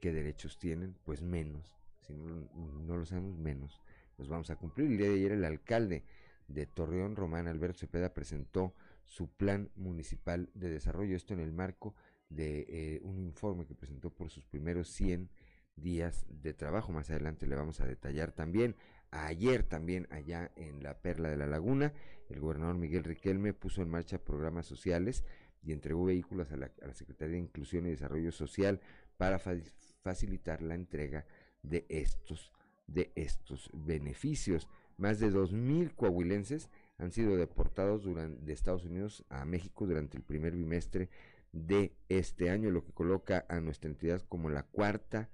qué 0.00 0.12
derechos 0.12 0.58
tienen, 0.58 0.96
pues 1.04 1.22
menos, 1.22 1.74
si 2.00 2.14
no, 2.14 2.48
no 2.54 2.96
lo 2.96 3.04
sabemos 3.04 3.36
menos, 3.36 3.80
los 4.18 4.28
vamos 4.28 4.50
a 4.50 4.56
cumplir. 4.56 4.86
El 4.86 4.98
día 4.98 5.08
de 5.08 5.14
ayer 5.14 5.32
el 5.32 5.44
alcalde 5.44 6.04
de 6.48 6.66
Torreón, 6.66 7.16
Román 7.16 7.48
Alberto 7.48 7.80
Cepeda, 7.80 8.14
presentó 8.14 8.72
su 9.04 9.28
plan 9.28 9.70
municipal 9.74 10.50
de 10.54 10.70
desarrollo, 10.70 11.16
esto 11.16 11.34
en 11.34 11.40
el 11.40 11.52
marco 11.52 11.94
de 12.28 12.66
eh, 12.68 13.00
un 13.02 13.18
informe 13.18 13.66
que 13.66 13.74
presentó 13.74 14.10
por 14.10 14.30
sus 14.30 14.44
primeros 14.44 14.88
100 14.88 15.30
días 15.76 16.26
de 16.28 16.54
trabajo. 16.54 16.92
Más 16.92 17.10
adelante 17.10 17.46
le 17.46 17.56
vamos 17.56 17.80
a 17.80 17.86
detallar 17.86 18.32
también. 18.32 18.76
Ayer 19.10 19.62
también 19.62 20.08
allá 20.10 20.50
en 20.56 20.82
la 20.82 21.00
Perla 21.00 21.30
de 21.30 21.36
la 21.36 21.46
Laguna, 21.46 21.92
el 22.28 22.40
gobernador 22.40 22.76
Miguel 22.76 23.04
Riquelme 23.04 23.52
puso 23.52 23.82
en 23.82 23.88
marcha 23.88 24.18
programas 24.18 24.66
sociales 24.66 25.24
y 25.62 25.72
entregó 25.72 26.04
vehículos 26.04 26.50
a 26.52 26.56
la, 26.56 26.70
Secretaría 26.92 27.34
de 27.34 27.42
Inclusión 27.42 27.86
y 27.86 27.90
Desarrollo 27.90 28.32
Social 28.32 28.80
para 29.16 29.38
facilitar 29.38 30.62
la 30.62 30.74
entrega 30.74 31.26
de 31.62 31.86
estos, 31.88 32.52
de 32.86 33.12
estos 33.14 33.70
beneficios. 33.72 34.68
Más 34.96 35.20
de 35.20 35.30
2.000 35.30 35.94
coahuilenses 35.94 36.70
han 36.98 37.12
sido 37.12 37.36
deportados 37.36 38.04
durante, 38.04 38.44
de 38.44 38.52
Estados 38.52 38.84
Unidos 38.84 39.24
a 39.28 39.44
México 39.44 39.86
durante 39.86 40.16
el 40.16 40.22
primer 40.22 40.54
bimestre 40.54 41.10
de 41.56 41.96
este 42.08 42.50
año, 42.50 42.70
lo 42.70 42.84
que 42.84 42.92
coloca 42.92 43.46
a 43.48 43.60
nuestra 43.60 43.88
entidad 43.88 44.22
como 44.28 44.50
la 44.50 44.64
cuarta 44.64 45.30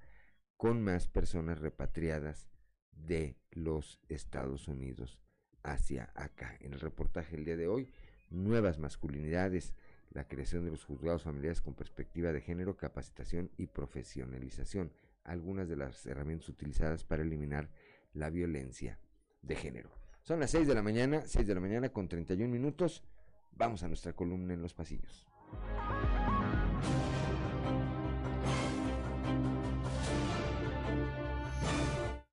con 0.56 0.80
más 0.80 1.08
personas 1.08 1.58
repatriadas 1.58 2.48
de 2.92 3.37
los 3.50 4.00
Estados 4.08 4.68
Unidos 4.68 5.18
hacia 5.64 6.12
acá. 6.14 6.56
En 6.61 6.74
el 6.74 6.80
reportaje 6.80 7.35
el 7.35 7.44
día 7.44 7.56
de 7.56 7.66
hoy, 7.66 7.92
nuevas 8.30 8.78
masculinidades, 8.78 9.74
la 10.11 10.28
creación 10.28 10.64
de 10.64 10.70
los 10.70 10.85
juzgados 10.85 11.24
familiares 11.24 11.61
con 11.61 11.74
perspectiva 11.74 12.32
de 12.32 12.40
género, 12.40 12.76
capacitación 12.76 13.50
y 13.56 13.66
profesionalización, 13.66 14.92
algunas 15.24 15.68
de 15.68 15.76
las 15.76 16.06
herramientas 16.06 16.48
utilizadas 16.48 17.04
para 17.04 17.22
eliminar 17.22 17.68
la 18.12 18.30
violencia 18.30 19.00
de 19.40 19.56
género. 19.56 19.90
Son 20.22 20.38
las 20.38 20.52
6 20.52 20.68
de 20.68 20.74
la 20.74 20.82
mañana, 20.82 21.22
6 21.26 21.46
de 21.46 21.54
la 21.54 21.61
mañana 21.61 21.88
con 21.88 22.06
31 22.06 22.52
minutos. 22.52 23.02
Vamos 23.50 23.82
a 23.82 23.88
nuestra 23.88 24.12
columna 24.12 24.54
en 24.54 24.62
los 24.62 24.72
pasillos. 24.72 25.31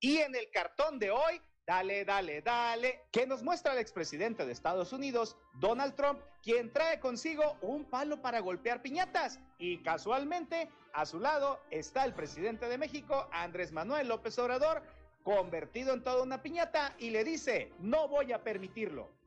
Y 0.01 0.17
en 0.17 0.34
el 0.34 0.49
cartón 0.51 0.97
de 0.97 1.12
hoy, 1.12 1.41
dale, 1.67 2.05
dale, 2.05 2.41
dale, 2.41 3.01
que 3.12 3.27
nos 3.27 3.43
muestra 3.43 3.73
el 3.73 3.79
expresidente 3.79 4.45
de 4.45 4.53
Estados 4.53 4.93
Unidos, 4.93 5.36
Donald 5.60 5.93
Trump, 5.95 6.19
quien 6.41 6.71
trae 6.71 6.99
consigo 6.99 7.58
un 7.62 7.86
palo 7.86 8.21
para 8.21 8.39
golpear 8.39 8.82
piñatas. 8.82 9.39
Y 9.58 9.84
casualmente, 9.84 10.69
a 10.93 11.05
su 11.05 11.19
lado 11.19 11.60
está 11.69 12.05
el 12.05 12.13
presidente 12.13 12.67
de 12.67 12.77
México, 12.77 13.27
Andrés 13.32 13.71
Manuel 13.71 14.08
López 14.08 14.39
Obrador, 14.39 14.82
convertido 15.23 15.93
en 15.93 16.03
toda 16.03 16.23
una 16.23 16.41
piñata 16.41 16.95
y 16.97 17.10
le 17.10 17.23
dice, 17.23 17.71
no 17.79 18.08
voy 18.08 18.32
a 18.32 18.41
permitirlo. 18.41 19.18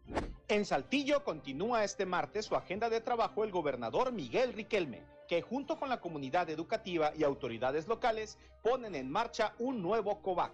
En 0.49 0.65
Saltillo 0.65 1.25
continúa 1.25 1.85
este 1.85 2.05
martes 2.05 2.47
su 2.47 2.57
agenda 2.57 2.91
de 2.91 3.01
trabajo 3.01 3.45
el 3.45 3.51
gobernador 3.51 4.13
Miguel 4.13 4.53
Riquelme, 4.53 5.03
que 5.29 5.41
junto 5.41 5.79
con 5.79 5.89
la 5.89 6.01
comunidad 6.01 6.51
educativa 6.51 7.13
y 7.17 7.23
autoridades 7.23 7.87
locales 7.87 8.39
ponen 8.63 8.95
en 8.95 9.11
marcha 9.11 9.55
un 9.59 9.81
nuevo 9.81 10.21
COVAC, 10.21 10.53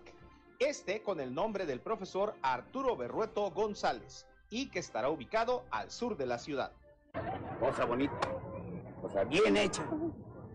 este 0.58 1.02
con 1.02 1.20
el 1.20 1.34
nombre 1.34 1.66
del 1.66 1.80
profesor 1.80 2.34
Arturo 2.42 2.96
Berrueto 2.96 3.50
González, 3.50 4.26
y 4.50 4.68
que 4.70 4.78
estará 4.78 5.08
ubicado 5.08 5.64
al 5.70 5.90
sur 5.90 6.16
de 6.16 6.26
la 6.26 6.38
ciudad. 6.38 6.72
Cosa 7.58 7.84
bonita, 7.84 8.18
cosa 9.00 9.24
bien 9.24 9.56
hecha, 9.56 9.84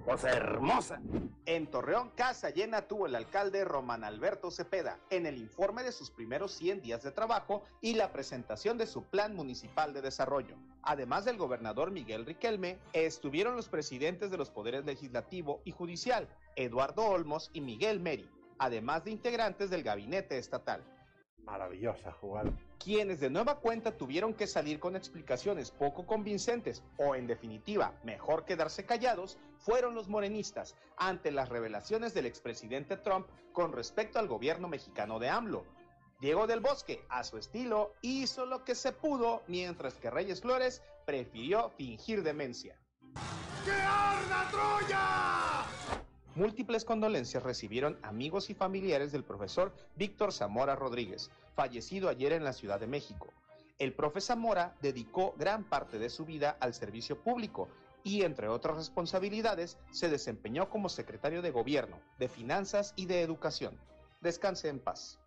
cosa 0.03 0.31
hermosa. 0.31 1.01
En 1.45 1.67
Torreón, 1.67 2.09
casa 2.11 2.49
llena 2.49 2.87
tuvo 2.87 3.07
el 3.07 3.15
alcalde 3.15 3.63
Román 3.65 4.03
Alberto 4.03 4.51
Cepeda 4.51 4.99
en 5.09 5.25
el 5.25 5.37
informe 5.37 5.83
de 5.83 5.91
sus 5.91 6.11
primeros 6.11 6.51
100 6.53 6.81
días 6.81 7.03
de 7.03 7.11
trabajo 7.11 7.63
y 7.81 7.93
la 7.93 8.11
presentación 8.11 8.77
de 8.77 8.87
su 8.87 9.03
plan 9.03 9.35
municipal 9.35 9.93
de 9.93 10.01
desarrollo. 10.01 10.55
Además 10.81 11.25
del 11.25 11.37
gobernador 11.37 11.91
Miguel 11.91 12.25
Riquelme, 12.25 12.77
estuvieron 12.91 13.55
los 13.55 13.69
presidentes 13.69 14.31
de 14.31 14.37
los 14.37 14.49
poderes 14.49 14.85
legislativo 14.85 15.61
y 15.63 15.71
judicial, 15.71 16.27
Eduardo 16.55 17.05
Olmos 17.05 17.49
y 17.53 17.61
Miguel 17.61 17.99
Meri, 17.99 18.29
además 18.59 19.05
de 19.05 19.11
integrantes 19.11 19.69
del 19.69 19.83
gabinete 19.83 20.37
estatal. 20.37 20.83
Maravillosa 21.43 22.11
jugada 22.11 22.51
quienes 22.83 23.21
de 23.21 23.29
nueva 23.29 23.59
cuenta 23.59 23.95
tuvieron 23.95 24.33
que 24.33 24.45
salir 24.45 24.79
con 24.79 24.95
explicaciones 24.95 25.71
poco 25.71 26.05
convincentes 26.05 26.83
o 26.97 27.15
en 27.15 27.27
definitiva 27.27 27.93
mejor 28.03 28.43
quedarse 28.43 28.85
callados 28.85 29.37
fueron 29.57 29.95
los 29.95 30.09
morenistas 30.09 30.75
ante 30.97 31.31
las 31.31 31.47
revelaciones 31.47 32.13
del 32.13 32.25
expresidente 32.25 32.97
Trump 32.97 33.27
con 33.53 33.71
respecto 33.71 34.19
al 34.19 34.27
gobierno 34.27 34.67
mexicano 34.67 35.19
de 35.19 35.29
AMLO. 35.29 35.65
Diego 36.19 36.47
del 36.47 36.59
Bosque, 36.59 37.05
a 37.09 37.23
su 37.23 37.37
estilo, 37.37 37.93
hizo 38.01 38.45
lo 38.45 38.63
que 38.63 38.75
se 38.75 38.91
pudo, 38.91 39.43
mientras 39.47 39.95
que 39.95 40.09
Reyes 40.09 40.41
Flores 40.41 40.81
prefirió 41.05 41.69
fingir 41.71 42.23
demencia. 42.23 42.77
¡Que 43.65 43.71
arda 43.71 44.49
Troya! 44.51 45.42
Múltiples 46.35 46.83
condolencias 46.83 47.43
recibieron 47.43 47.99
amigos 48.01 48.49
y 48.49 48.55
familiares 48.55 49.11
del 49.11 49.23
profesor 49.23 49.71
Víctor 49.95 50.33
Zamora 50.33 50.75
Rodríguez, 50.75 51.29
fallecido 51.55 52.09
ayer 52.09 52.33
en 52.33 52.43
la 52.43 52.53
Ciudad 52.53 52.79
de 52.79 52.87
México. 52.87 53.31
El 53.77 53.93
profe 53.93 54.19
Zamora 54.19 54.75
dedicó 54.81 55.35
gran 55.37 55.63
parte 55.63 55.99
de 55.99 56.09
su 56.09 56.25
vida 56.25 56.57
al 56.59 56.73
servicio 56.73 57.19
público 57.19 57.67
y, 58.03 58.23
entre 58.23 58.47
otras 58.47 58.77
responsabilidades, 58.77 59.77
se 59.91 60.09
desempeñó 60.09 60.71
como 60.71 60.89
secretario 60.89 61.43
de 61.43 61.51
Gobierno, 61.51 61.99
de 62.17 62.27
Finanzas 62.27 62.93
y 62.95 63.05
de 63.05 63.21
Educación. 63.21 63.77
Descanse 64.21 64.69
en 64.69 64.79
paz. 64.79 65.19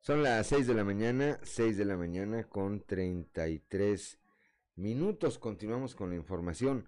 Son 0.00 0.22
las 0.22 0.46
6 0.46 0.66
de 0.66 0.74
la 0.74 0.84
mañana, 0.84 1.38
6 1.42 1.76
de 1.76 1.84
la 1.84 1.96
mañana 1.96 2.44
con 2.44 2.80
33 2.80 4.18
minutos. 4.76 5.38
Continuamos 5.38 5.94
con 5.94 6.10
la 6.10 6.16
información. 6.16 6.86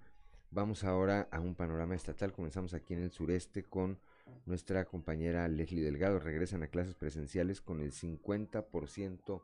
Vamos 0.51 0.85
ahora 0.85 1.29
a 1.31 1.41
un 1.41 1.55
panorama 1.55 1.95
estatal. 1.95 2.33
Comenzamos 2.33 2.75
aquí 2.75 2.95
en 2.95 3.03
el 3.03 3.11
sureste 3.11 3.65
con 3.65 3.99
nuestra 4.47 4.85
compañera 4.85 5.49
Leslie 5.49 5.83
Delgado. 5.83 6.21
Regresan 6.21 6.63
a 6.63 6.69
clases 6.69 6.95
presenciales 6.95 7.61
con 7.61 7.81
el 7.81 7.93
50% 7.93 9.43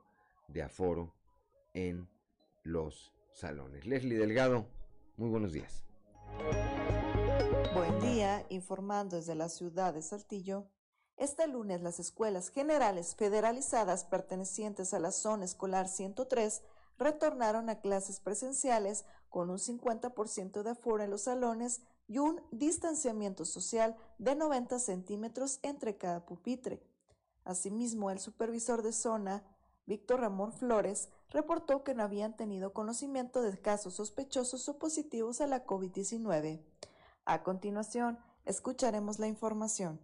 de 0.48 0.62
aforo 0.62 1.14
en 1.72 2.08
los 2.62 3.12
salones. 3.32 3.86
Leslie 3.86 4.18
Delgado, 4.18 4.66
muy 5.16 5.28
buenos 5.28 5.52
días. 5.52 5.84
Buen 7.74 7.98
día, 8.00 8.46
informando 8.50 9.16
desde 9.16 9.34
la 9.34 9.48
ciudad 9.48 9.94
de 9.94 10.02
Saltillo. 10.02 10.68
Este 11.16 11.46
lunes 11.46 11.80
las 11.80 12.00
escuelas 12.00 12.48
generales 12.50 13.14
federalizadas 13.14 14.04
pertenecientes 14.04 14.92
a 14.94 14.98
la 14.98 15.12
zona 15.12 15.44
escolar 15.44 15.88
103 15.88 16.62
retornaron 16.98 17.68
a 17.68 17.80
clases 17.80 18.20
presenciales 18.20 19.04
con 19.28 19.50
un 19.50 19.58
50% 19.58 20.62
de 20.62 20.70
aforo 20.70 21.02
en 21.02 21.10
los 21.10 21.22
salones 21.22 21.82
y 22.06 22.18
un 22.18 22.40
distanciamiento 22.50 23.44
social 23.44 23.96
de 24.18 24.34
90 24.34 24.78
centímetros 24.78 25.58
entre 25.62 25.96
cada 25.96 26.24
pupitre. 26.26 26.82
Asimismo, 27.44 28.10
el 28.10 28.18
supervisor 28.20 28.82
de 28.82 28.92
zona, 28.92 29.42
Víctor 29.86 30.20
Ramón 30.20 30.52
Flores, 30.52 31.08
reportó 31.30 31.82
que 31.82 31.94
no 31.94 32.02
habían 32.02 32.36
tenido 32.36 32.72
conocimiento 32.72 33.42
de 33.42 33.58
casos 33.58 33.94
sospechosos 33.94 34.68
o 34.68 34.78
positivos 34.78 35.40
a 35.40 35.46
la 35.46 35.66
COVID-19. 35.66 36.62
A 37.24 37.42
continuación, 37.42 38.18
escucharemos 38.44 39.18
la 39.18 39.26
información. 39.26 40.00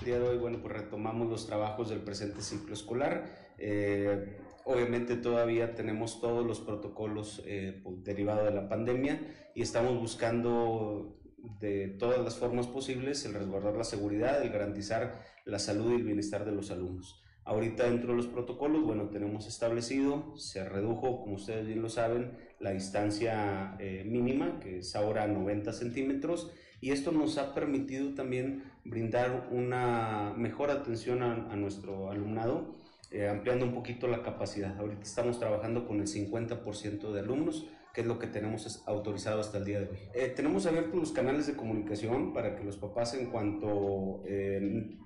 El 0.00 0.06
día 0.06 0.18
de 0.18 0.28
hoy, 0.28 0.38
bueno, 0.38 0.58
pues 0.60 0.74
retomamos 0.74 1.28
los 1.28 1.46
trabajos 1.46 1.88
del 1.88 2.02
presente 2.02 2.42
ciclo 2.42 2.74
escolar. 2.74 3.41
Eh, 3.58 4.38
obviamente 4.64 5.16
todavía 5.16 5.74
tenemos 5.74 6.20
todos 6.20 6.46
los 6.46 6.60
protocolos 6.60 7.42
eh, 7.46 7.80
pues, 7.82 8.02
derivados 8.04 8.44
de 8.44 8.54
la 8.54 8.68
pandemia 8.68 9.20
y 9.54 9.62
estamos 9.62 9.98
buscando 9.98 11.18
de 11.60 11.88
todas 11.88 12.20
las 12.20 12.36
formas 12.36 12.66
posibles 12.66 13.24
el 13.24 13.34
resguardar 13.34 13.76
la 13.76 13.84
seguridad, 13.84 14.42
el 14.42 14.50
garantizar 14.50 15.20
la 15.44 15.58
salud 15.58 15.92
y 15.92 15.96
el 15.96 16.04
bienestar 16.04 16.44
de 16.44 16.52
los 16.52 16.70
alumnos. 16.70 17.22
Ahorita 17.44 17.84
dentro 17.84 18.10
de 18.10 18.18
los 18.18 18.28
protocolos, 18.28 18.84
bueno, 18.84 19.08
tenemos 19.08 19.48
establecido, 19.48 20.36
se 20.36 20.68
redujo, 20.68 21.22
como 21.22 21.34
ustedes 21.34 21.66
bien 21.66 21.82
lo 21.82 21.88
saben, 21.88 22.38
la 22.60 22.70
distancia 22.70 23.76
eh, 23.80 24.04
mínima, 24.06 24.60
que 24.60 24.78
es 24.78 24.94
ahora 24.94 25.26
90 25.26 25.72
centímetros, 25.72 26.52
y 26.80 26.92
esto 26.92 27.10
nos 27.10 27.38
ha 27.38 27.52
permitido 27.52 28.14
también 28.14 28.62
brindar 28.84 29.48
una 29.50 30.34
mejor 30.36 30.70
atención 30.70 31.22
a, 31.22 31.56
nuestro 31.56 32.10
alumnado, 32.10 32.74
eh, 33.12 33.28
ampliando 33.28 33.66
un 33.66 33.74
poquito 33.74 34.08
la 34.08 34.22
capacidad. 34.22 34.78
Ahorita 34.78 35.02
estamos 35.02 35.38
trabajando 35.38 35.86
con 35.86 36.00
el 36.00 36.06
50% 36.06 37.12
de 37.12 37.20
alumnos, 37.20 37.68
que 37.92 38.00
es 38.00 38.06
lo 38.06 38.18
que 38.18 38.26
tenemos 38.26 38.82
autorizado 38.86 39.40
hasta 39.40 39.58
el 39.58 39.64
día 39.64 39.80
de 39.80 39.88
hoy. 39.88 39.98
Eh, 40.14 40.32
tenemos 40.34 40.64
abiertos 40.64 40.94
los 40.98 41.12
canales 41.12 41.46
de 41.46 41.54
comunicación 41.54 42.32
para 42.32 42.56
que 42.56 42.64
los 42.64 42.78
papás 42.78 43.12
en 43.14 43.26
cuanto 43.26 44.22
eh, 44.26 44.98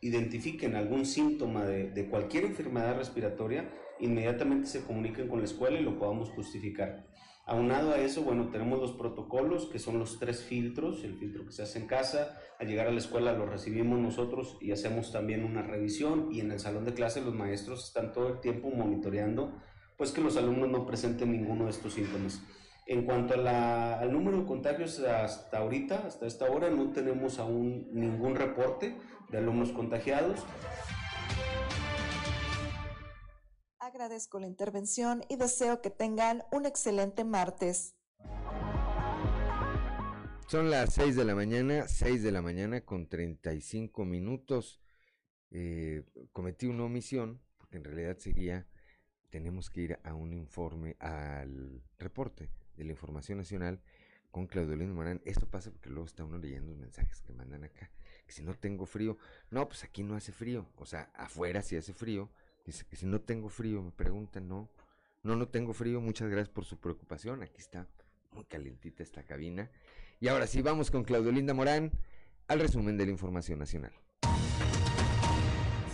identifiquen 0.00 0.74
algún 0.74 1.06
síntoma 1.06 1.64
de, 1.64 1.90
de 1.90 2.08
cualquier 2.08 2.44
enfermedad 2.44 2.96
respiratoria, 2.96 3.70
inmediatamente 4.00 4.66
se 4.66 4.82
comuniquen 4.82 5.28
con 5.28 5.38
la 5.38 5.44
escuela 5.44 5.78
y 5.78 5.82
lo 5.82 5.98
podamos 5.98 6.30
justificar. 6.30 7.06
Aunado 7.48 7.92
a 7.92 7.98
eso, 7.98 8.22
bueno, 8.22 8.50
tenemos 8.50 8.80
los 8.80 8.90
protocolos, 8.92 9.66
que 9.66 9.78
son 9.78 10.00
los 10.00 10.18
tres 10.18 10.42
filtros, 10.42 11.04
el 11.04 11.14
filtro 11.14 11.46
que 11.46 11.52
se 11.52 11.62
hace 11.62 11.78
en 11.78 11.86
casa, 11.86 12.36
al 12.58 12.66
llegar 12.66 12.86
a 12.86 12.90
la 12.92 12.98
escuela 12.98 13.32
lo 13.32 13.46
recibimos 13.46 13.98
nosotros 13.98 14.56
y 14.60 14.72
hacemos 14.72 15.12
también 15.12 15.44
una 15.44 15.62
revisión 15.62 16.28
y 16.32 16.40
en 16.40 16.50
el 16.50 16.60
salón 16.60 16.84
de 16.84 16.94
clase 16.94 17.20
los 17.20 17.34
maestros 17.34 17.84
están 17.84 18.12
todo 18.12 18.28
el 18.28 18.40
tiempo 18.40 18.70
monitoreando, 18.70 19.60
pues 19.96 20.10
que 20.10 20.20
los 20.20 20.36
alumnos 20.36 20.70
no 20.70 20.86
presenten 20.86 21.32
ninguno 21.32 21.64
de 21.64 21.70
estos 21.70 21.94
síntomas. 21.94 22.40
En 22.86 23.04
cuanto 23.04 23.34
al 23.34 24.12
número 24.12 24.38
de 24.38 24.46
contagios 24.46 25.00
hasta 25.00 25.58
ahorita, 25.58 26.06
hasta 26.06 26.26
esta 26.26 26.48
hora, 26.48 26.70
no 26.70 26.92
tenemos 26.92 27.40
aún 27.40 27.88
ningún 27.92 28.36
reporte 28.36 28.96
de 29.28 29.38
alumnos 29.38 29.72
contagiados. 29.72 30.44
Agradezco 33.80 34.38
la 34.38 34.46
intervención 34.46 35.24
y 35.28 35.36
deseo 35.36 35.80
que 35.80 35.90
tengan 35.90 36.44
un 36.52 36.64
excelente 36.64 37.24
martes. 37.24 37.95
Son 40.48 40.70
las 40.70 40.94
6 40.94 41.16
de 41.16 41.24
la 41.24 41.34
mañana, 41.34 41.88
6 41.88 42.22
de 42.22 42.30
la 42.30 42.40
mañana 42.40 42.80
con 42.80 43.08
35 43.08 44.04
minutos. 44.04 44.80
Eh, 45.50 46.04
cometí 46.32 46.66
una 46.66 46.84
omisión, 46.84 47.40
porque 47.58 47.78
en 47.78 47.84
realidad 47.84 48.16
seguía, 48.18 48.66
tenemos 49.30 49.70
que 49.70 49.80
ir 49.80 49.98
a 50.04 50.14
un 50.14 50.32
informe, 50.32 50.96
al 51.00 51.82
reporte 51.98 52.48
de 52.76 52.84
la 52.84 52.92
Información 52.92 53.38
Nacional 53.38 53.80
con 54.30 54.46
Claudio 54.46 54.76
Lindo 54.76 54.94
Morán. 54.94 55.20
Esto 55.24 55.48
pasa 55.48 55.72
porque 55.72 55.90
luego 55.90 56.06
está 56.06 56.24
uno 56.24 56.38
leyendo 56.38 56.70
los 56.70 56.78
mensajes 56.78 57.20
que 57.22 57.32
mandan 57.32 57.64
acá. 57.64 57.90
Que 58.26 58.32
si 58.32 58.42
no 58.42 58.54
tengo 58.54 58.86
frío, 58.86 59.18
no, 59.50 59.66
pues 59.66 59.82
aquí 59.82 60.04
no 60.04 60.14
hace 60.14 60.30
frío. 60.30 60.68
O 60.76 60.86
sea, 60.86 61.10
afuera 61.14 61.60
sí 61.62 61.76
hace 61.76 61.92
frío, 61.92 62.30
Dice 62.66 62.84
que 62.84 62.96
si 62.96 63.06
no 63.06 63.20
tengo 63.20 63.48
frío, 63.48 63.80
me 63.80 63.92
preguntan, 63.92 64.48
no, 64.48 64.68
no, 65.22 65.36
no 65.36 65.48
tengo 65.48 65.72
frío, 65.72 66.00
muchas 66.00 66.28
gracias 66.28 66.48
por 66.48 66.64
su 66.64 66.78
preocupación, 66.78 67.42
aquí 67.44 67.60
está 67.60 67.86
muy 68.32 68.44
calientita 68.44 69.04
esta 69.04 69.22
cabina. 69.22 69.70
Y 70.18 70.28
ahora 70.28 70.46
sí, 70.46 70.62
vamos 70.62 70.90
con 70.90 71.04
Claudio 71.04 71.30
Linda 71.30 71.52
Morán 71.52 71.92
al 72.48 72.60
resumen 72.60 72.96
de 72.96 73.04
la 73.04 73.12
información 73.12 73.58
nacional. 73.58 73.92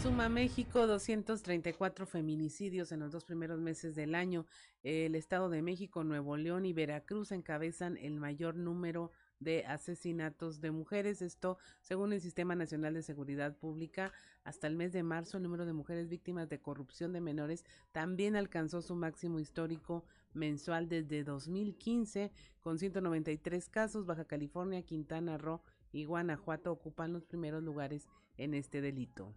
Suma 0.01 0.29
México 0.29 0.87
234 0.87 2.07
feminicidios 2.07 2.93
en 2.93 3.01
los 3.01 3.13
dos 3.13 3.25
primeros 3.25 3.61
meses 3.61 3.95
del 3.95 4.15
año. 4.15 4.47
El 4.83 5.15
Estado 5.15 5.49
de 5.49 5.63
México, 5.63 6.05
Nuevo 6.05 6.37
León 6.37 6.67
y 6.67 6.73
Veracruz 6.73 7.33
encabezan 7.33 7.97
el 7.97 8.15
mayor 8.15 8.57
número 8.57 9.11
de 9.41 9.65
asesinatos 9.65 10.61
de 10.61 10.71
mujeres. 10.71 11.23
Esto, 11.23 11.59
según 11.81 12.13
el 12.13 12.21
Sistema 12.21 12.55
Nacional 12.55 12.95
de 12.95 13.03
Seguridad 13.03 13.57
Pública, 13.57 14.13
hasta 14.45 14.67
el 14.67 14.77
mes 14.77 14.93
de 14.93 15.03
marzo 15.03 15.37
el 15.37 15.45
número 15.45 15.67
de 15.67 15.73
mujeres 15.73 16.09
víctimas 16.09 16.49
de 16.49 16.61
corrupción 16.61 17.13
de 17.13 17.21
menores 17.21 17.65
también 17.93 18.37
alcanzó 18.37 18.83
su 18.83 18.95
máximo 18.95 19.39
histórico 19.39 20.05
mensual 20.35 20.89
desde 20.89 21.25
2015, 21.25 22.33
con 22.61 22.79
193 22.79 23.69
casos. 23.69 24.07
Baja 24.07 24.25
California, 24.25 24.83
Quintana 24.83 25.39
Roo 25.39 25.63
y 25.93 26.05
Guanajuato 26.05 26.73
ocupan 26.73 27.13
los 27.13 27.25
primeros 27.25 27.63
lugares 27.63 28.09
en 28.37 28.55
este 28.55 28.81
delito. 28.81 29.35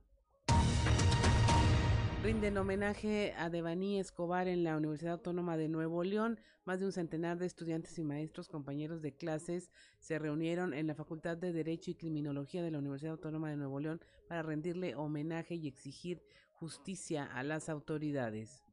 Rinden 2.26 2.58
homenaje 2.58 3.36
a 3.38 3.52
Devani 3.52 4.00
Escobar 4.00 4.48
en 4.48 4.64
la 4.64 4.76
Universidad 4.78 5.14
Autónoma 5.14 5.58
de 5.58 5.68
Nuevo 5.68 6.04
León. 6.04 6.40
Más 6.66 6.80
de 6.80 6.88
un 6.88 6.92
centenar 6.92 7.38
de 7.38 7.46
estudiantes 7.46 8.00
y 8.00 8.04
maestros, 8.04 8.48
compañeros 8.48 9.04
de 9.04 9.16
clases, 9.16 9.70
se 10.00 10.18
reunieron 10.18 10.74
en 10.74 10.88
la 10.88 10.96
Facultad 10.96 11.38
de 11.38 11.54
Derecho 11.54 11.92
y 11.92 11.96
Criminología 11.96 12.64
de 12.64 12.72
la 12.72 12.80
Universidad 12.80 13.12
Autónoma 13.12 13.52
de 13.52 13.58
Nuevo 13.58 13.80
León 13.80 14.02
para 14.28 14.42
rendirle 14.42 14.96
homenaje 14.96 15.54
y 15.54 15.68
exigir 15.68 16.24
justicia 16.54 17.26
a 17.26 17.44
las 17.44 17.70
autoridades. 17.70 18.65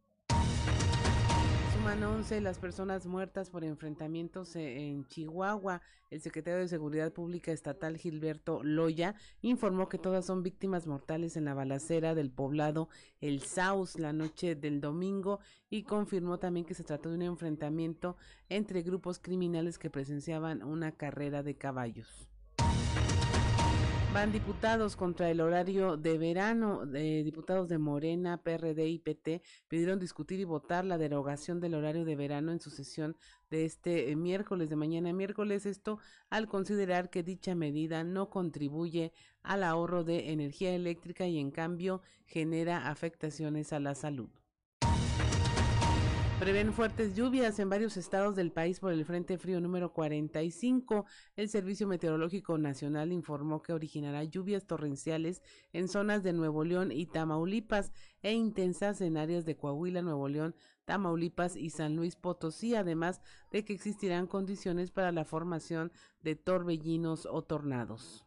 Suman 1.83 2.05
11 2.05 2.40
las 2.42 2.61
personas 2.61 3.07
muertas 3.07 3.51
por 3.51 3.64
enfrentamientos 3.64 4.55
e, 4.55 4.88
en 4.88 5.05
Chihuahua. 5.05 5.83
El 6.11 6.21
secretario 6.21 6.61
de 6.61 6.68
Seguridad 6.68 7.12
Pública 7.12 7.51
Estatal 7.51 7.97
Gilberto 7.97 8.62
Loya 8.62 9.16
informó 9.40 9.88
que 9.88 9.99
todas 9.99 10.25
son 10.25 10.45
víctimas 10.45 10.87
mortales 10.87 11.37
en 11.37 11.45
la 11.45 11.55
balacera 11.55 12.14
del 12.14 12.31
poblado 12.31 12.88
El 13.21 13.40
Saus 13.40 13.99
la 13.99 14.12
noche 14.12 14.55
del 14.55 14.81
domingo 14.81 15.40
y 15.71 15.83
confirmó 15.83 16.38
también 16.38 16.66
que 16.66 16.75
se 16.75 16.85
trató 16.85 17.09
de 17.09 17.16
un 17.16 17.23
enfrentamiento 17.23 18.16
entre 18.49 18.83
grupos 18.83 19.18
criminales 19.18 19.77
que 19.77 19.90
presenciaban 19.90 20.62
una 20.62 20.92
carrera 20.92 21.42
de 21.42 21.57
caballos. 21.57 22.32
Van 24.12 24.31
diputados 24.31 24.94
contra 24.94 25.31
el 25.31 25.40
horario 25.40 25.96
de 25.96 26.18
verano. 26.18 26.85
de 26.85 27.25
diputados 27.25 27.68
de 27.70 27.79
Morena, 27.79 28.42
PRD 28.42 28.87
y 28.87 28.98
PT 28.98 29.40
pidieron 29.68 29.98
discutir 29.98 30.38
y 30.38 30.44
votar 30.44 30.85
la 30.85 30.98
derogación 30.98 31.61
del 31.61 31.75
horario 31.75 32.05
de 32.05 32.14
verano 32.14 32.53
en 32.53 32.61
su 32.61 32.68
sesión 32.68 33.16
de 33.51 33.64
este 33.64 34.11
eh, 34.11 34.16
miércoles, 34.16 34.68
de 34.68 34.77
mañana 34.77 35.14
miércoles. 35.14 35.64
Esto 35.64 35.98
al 36.29 36.46
considerar 36.46 37.09
que 37.09 37.22
dicha 37.22 37.55
medida 37.55 38.05
no 38.05 38.29
contribuye 38.29 39.14
al 39.42 39.62
ahorro 39.62 40.05
de 40.05 40.31
energía 40.31 40.75
eléctrica 40.75 41.27
y 41.27 41.38
en 41.38 41.51
cambio 41.51 42.03
genera 42.27 42.90
afectaciones 42.90 43.72
a 43.72 43.81
la 43.81 43.94
salud. 43.94 44.29
Prevén 46.42 46.72
fuertes 46.72 47.14
lluvias 47.14 47.61
en 47.61 47.70
varios 47.70 47.96
estados 47.96 48.35
del 48.35 48.50
país 48.50 48.81
por 48.81 48.92
el 48.92 49.05
Frente 49.05 49.38
Frío 49.38 49.61
número 49.61 49.92
45. 49.92 51.07
El 51.37 51.48
Servicio 51.48 51.87
Meteorológico 51.87 52.59
Nacional 52.59 53.12
informó 53.12 53.62
que 53.62 53.72
originará 53.72 54.24
lluvias 54.24 54.66
torrenciales 54.66 55.40
en 55.72 55.87
zonas 55.87 56.24
de 56.24 56.33
Nuevo 56.33 56.64
León 56.64 56.90
y 56.90 57.07
Tamaulipas 57.07 57.92
e 58.22 58.33
intensas 58.33 59.00
en 59.02 59.18
áreas 59.18 59.44
de 59.44 59.57
Coahuila, 59.57 60.02
Nuevo 60.02 60.28
León, 60.28 60.57
Tamaulipas 60.85 61.55
y 61.55 61.70
San 61.70 61.94
Luis 61.94 62.16
Potosí, 62.16 62.74
además 62.74 63.20
de 63.52 63.64
que 63.64 63.72
existirán 63.72 64.26
condiciones 64.26 64.90
para 64.90 65.12
la 65.12 65.24
formación 65.24 65.92
de 66.22 66.35
torbellinos 66.35 67.24
o 67.24 67.42
tornados. 67.42 68.26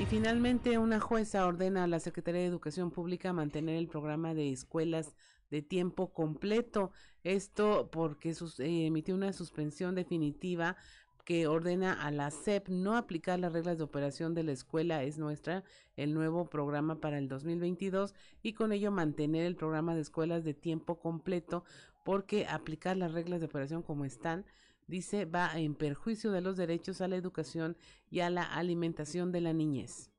Y 0.00 0.06
finalmente, 0.06 0.78
una 0.78 1.00
jueza 1.00 1.46
ordena 1.46 1.84
a 1.84 1.86
la 1.88 1.98
Secretaría 1.98 2.42
de 2.42 2.46
Educación 2.46 2.90
Pública 2.92 3.32
mantener 3.32 3.76
el 3.76 3.88
programa 3.88 4.34
de 4.34 4.52
escuelas 4.52 5.14
de 5.50 5.62
tiempo 5.62 6.12
completo. 6.12 6.92
Esto 7.22 7.88
porque 7.90 8.30
eh, 8.30 8.86
emitió 8.86 9.14
una 9.14 9.32
suspensión 9.32 9.94
definitiva 9.94 10.76
que 11.24 11.46
ordena 11.46 11.92
a 12.04 12.10
la 12.10 12.30
SEP 12.30 12.68
no 12.68 12.96
aplicar 12.96 13.38
las 13.38 13.52
reglas 13.52 13.78
de 13.78 13.84
operación 13.84 14.34
de 14.34 14.42
la 14.42 14.52
escuela 14.52 15.02
es 15.02 15.18
nuestra, 15.18 15.64
el 15.96 16.12
nuevo 16.12 16.50
programa 16.50 17.00
para 17.00 17.18
el 17.18 17.28
2022 17.28 18.14
y 18.42 18.52
con 18.52 18.72
ello 18.72 18.90
mantener 18.90 19.46
el 19.46 19.56
programa 19.56 19.94
de 19.94 20.02
escuelas 20.02 20.44
de 20.44 20.52
tiempo 20.52 20.98
completo 20.98 21.64
porque 22.04 22.46
aplicar 22.46 22.96
las 22.98 23.12
reglas 23.12 23.40
de 23.40 23.46
operación 23.46 23.82
como 23.82 24.04
están, 24.04 24.44
dice, 24.86 25.24
va 25.24 25.58
en 25.58 25.74
perjuicio 25.74 26.30
de 26.30 26.42
los 26.42 26.58
derechos 26.58 27.00
a 27.00 27.08
la 27.08 27.16
educación 27.16 27.76
y 28.10 28.20
a 28.20 28.28
la 28.28 28.42
alimentación 28.42 29.32
de 29.32 29.40
la 29.40 29.54
niñez. 29.54 30.10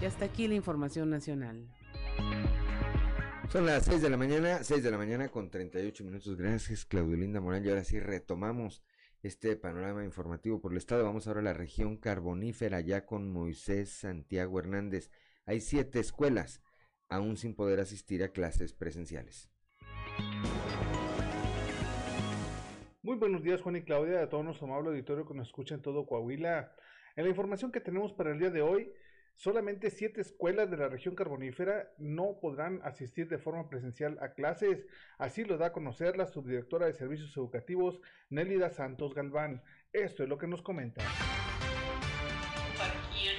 Y 0.00 0.04
hasta 0.06 0.24
aquí 0.24 0.48
la 0.48 0.54
información 0.54 1.10
nacional. 1.10 1.68
Son 3.48 3.64
las 3.64 3.84
6 3.84 4.02
de 4.02 4.10
la 4.10 4.16
mañana, 4.16 4.64
6 4.64 4.82
de 4.82 4.90
la 4.90 4.98
mañana 4.98 5.28
con 5.28 5.50
38 5.50 6.04
minutos. 6.04 6.36
Gracias, 6.36 6.84
Claudio 6.84 7.16
Linda 7.16 7.40
Morán. 7.40 7.64
Y 7.64 7.68
ahora 7.68 7.84
sí 7.84 8.00
retomamos 8.00 8.82
este 9.22 9.54
panorama 9.56 10.04
informativo 10.04 10.60
por 10.60 10.72
el 10.72 10.78
estado. 10.78 11.04
Vamos 11.04 11.28
ahora 11.28 11.40
a 11.40 11.44
la 11.44 11.52
región 11.52 11.96
carbonífera, 11.96 12.80
ya 12.80 13.06
con 13.06 13.30
Moisés 13.30 13.90
Santiago 13.90 14.58
Hernández. 14.58 15.10
Hay 15.46 15.60
siete 15.60 16.00
escuelas 16.00 16.60
aún 17.08 17.36
sin 17.36 17.54
poder 17.54 17.78
asistir 17.78 18.24
a 18.24 18.32
clases 18.32 18.72
presenciales. 18.72 19.48
Muy 23.02 23.16
buenos 23.16 23.44
días, 23.44 23.62
Juan 23.62 23.76
y 23.76 23.82
Claudia, 23.82 24.22
a 24.22 24.28
todo 24.28 24.42
nuestro 24.42 24.66
amable 24.66 24.90
auditorio 24.90 25.24
que 25.24 25.34
nos 25.34 25.46
escucha 25.46 25.76
en 25.76 25.82
todo 25.82 26.04
Coahuila. 26.04 26.74
En 27.14 27.24
la 27.24 27.30
información 27.30 27.70
que 27.70 27.80
tenemos 27.80 28.12
para 28.12 28.32
el 28.32 28.40
día 28.40 28.50
de 28.50 28.62
hoy, 28.62 28.92
solamente 29.36 29.90
siete 29.90 30.22
escuelas 30.22 30.70
de 30.70 30.76
la 30.76 30.88
región 30.88 31.14
carbonífera 31.14 31.92
no 31.98 32.38
podrán 32.40 32.80
asistir 32.82 33.28
de 33.28 33.38
forma 33.38 33.68
presencial 33.68 34.18
a 34.20 34.32
clases. 34.34 34.86
Así 35.18 35.44
lo 35.44 35.58
da 35.58 35.66
a 35.66 35.72
conocer 35.72 36.16
la 36.16 36.26
subdirectora 36.26 36.86
de 36.86 36.94
Servicios 36.94 37.36
Educativos, 37.36 38.00
Nélida 38.30 38.70
Santos 38.70 39.14
Galván. 39.14 39.62
Esto 39.92 40.22
es 40.22 40.28
lo 40.28 40.38
que 40.38 40.46
nos 40.46 40.62
comenta. 40.62 41.02
Aquí 42.80 43.28
en, 43.28 43.36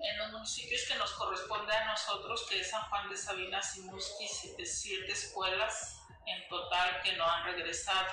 en 0.00 0.18
los 0.18 0.32
municipios 0.32 0.88
que 0.88 0.98
nos 0.98 1.12
corresponde 1.14 1.72
a 1.72 1.86
nosotros, 1.86 2.46
que 2.48 2.60
es 2.60 2.70
San 2.70 2.82
Juan 2.82 3.10
de 3.10 3.16
Sabinas 3.16 3.76
y 3.76 3.82
Musqui, 3.82 4.26
siete 4.64 5.12
escuelas 5.12 6.00
en 6.26 6.48
total 6.48 7.02
que 7.02 7.16
no 7.16 7.24
han 7.24 7.44
regresado. 7.44 8.06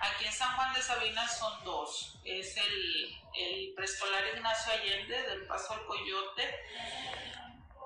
Aquí 0.00 0.24
en 0.24 0.32
San 0.32 0.54
Juan 0.56 0.72
de 0.74 0.82
Sabinas 0.82 1.38
son 1.38 1.64
dos. 1.64 2.18
Es 2.24 2.56
el, 2.56 3.22
el 3.34 3.74
preescolar 3.74 4.24
Ignacio 4.34 4.72
Allende 4.72 5.22
del 5.22 5.46
Paso 5.46 5.74
al 5.74 5.84
Coyote, 5.86 6.60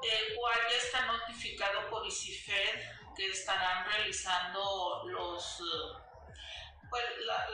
el 0.02 0.34
cual 0.36 0.58
ya 0.70 0.76
está 0.76 1.06
notificado 1.06 1.88
por 1.90 2.06
ICIFED 2.06 3.14
que 3.16 3.26
estarán 3.30 3.86
realizando 3.86 5.04
los 5.06 5.62
pues, 6.90 7.04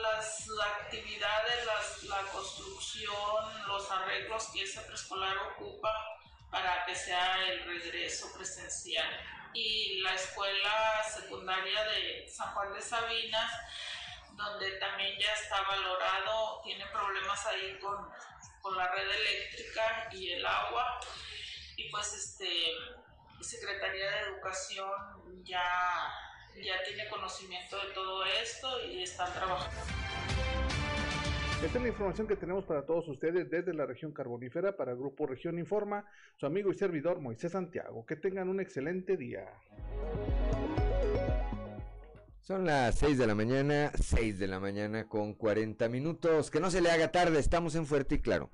las 0.01 0.49
actividades, 0.81 1.65
la 2.03 2.21
construcción, 2.31 3.67
los 3.67 3.89
arreglos 3.91 4.49
que 4.53 4.63
ese 4.63 4.81
preescolar 4.81 5.35
ocupa 5.37 5.91
para 6.51 6.85
que 6.85 6.95
sea 6.95 7.47
el 7.47 7.65
regreso 7.65 8.31
presencial. 8.33 9.09
Y 9.53 9.99
la 10.01 10.15
escuela 10.15 11.03
secundaria 11.03 11.83
de 11.85 12.27
San 12.27 12.53
Juan 12.53 12.73
de 12.73 12.81
Sabinas 12.81 13.51
donde 14.35 14.71
también 14.79 15.17
ya 15.19 15.31
está 15.33 15.61
valorado, 15.61 16.61
tiene 16.63 16.85
problemas 16.87 17.45
ahí 17.45 17.77
con, 17.79 18.09
con 18.61 18.77
la 18.77 18.91
red 18.91 19.09
eléctrica 19.09 20.09
y 20.11 20.31
el 20.31 20.45
agua. 20.45 20.99
Y 21.77 21.89
pues 21.89 22.13
este 22.13 22.47
Secretaría 23.43 24.09
de 24.09 24.19
Educación 24.29 25.43
ya, 25.43 25.61
ya 26.55 26.83
tiene 26.87 27.09
conocimiento 27.09 27.77
de 27.77 27.93
todo 27.93 28.23
esto 28.25 28.85
y 28.87 29.03
están 29.03 29.31
trabajando. 29.33 29.81
Esta 31.63 31.77
es 31.77 31.81
la 31.81 31.89
información 31.89 32.27
que 32.27 32.35
tenemos 32.35 32.65
para 32.65 32.85
todos 32.85 33.07
ustedes 33.07 33.49
desde 33.49 33.73
la 33.73 33.85
región 33.85 34.11
carbonífera 34.11 34.75
para 34.75 34.93
Grupo 34.93 35.25
Región 35.27 35.57
Informa, 35.57 36.05
su 36.35 36.45
amigo 36.45 36.71
y 36.71 36.75
servidor 36.75 37.19
Moisés 37.19 37.53
Santiago. 37.53 38.05
Que 38.05 38.17
tengan 38.17 38.49
un 38.49 38.59
excelente 38.59 39.15
día. 39.15 39.49
Son 42.43 42.65
las 42.65 42.95
6 42.95 43.17
de 43.17 43.25
la 43.25 43.35
mañana, 43.35 43.89
6 43.97 44.37
de 44.37 44.47
la 44.47 44.59
mañana 44.59 45.07
con 45.07 45.33
40 45.33 45.87
minutos. 45.87 46.51
Que 46.51 46.59
no 46.59 46.69
se 46.69 46.81
le 46.81 46.91
haga 46.91 47.09
tarde, 47.09 47.39
estamos 47.39 47.73
en 47.75 47.85
Fuerte 47.85 48.15
y 48.15 48.19
Claro. 48.19 48.51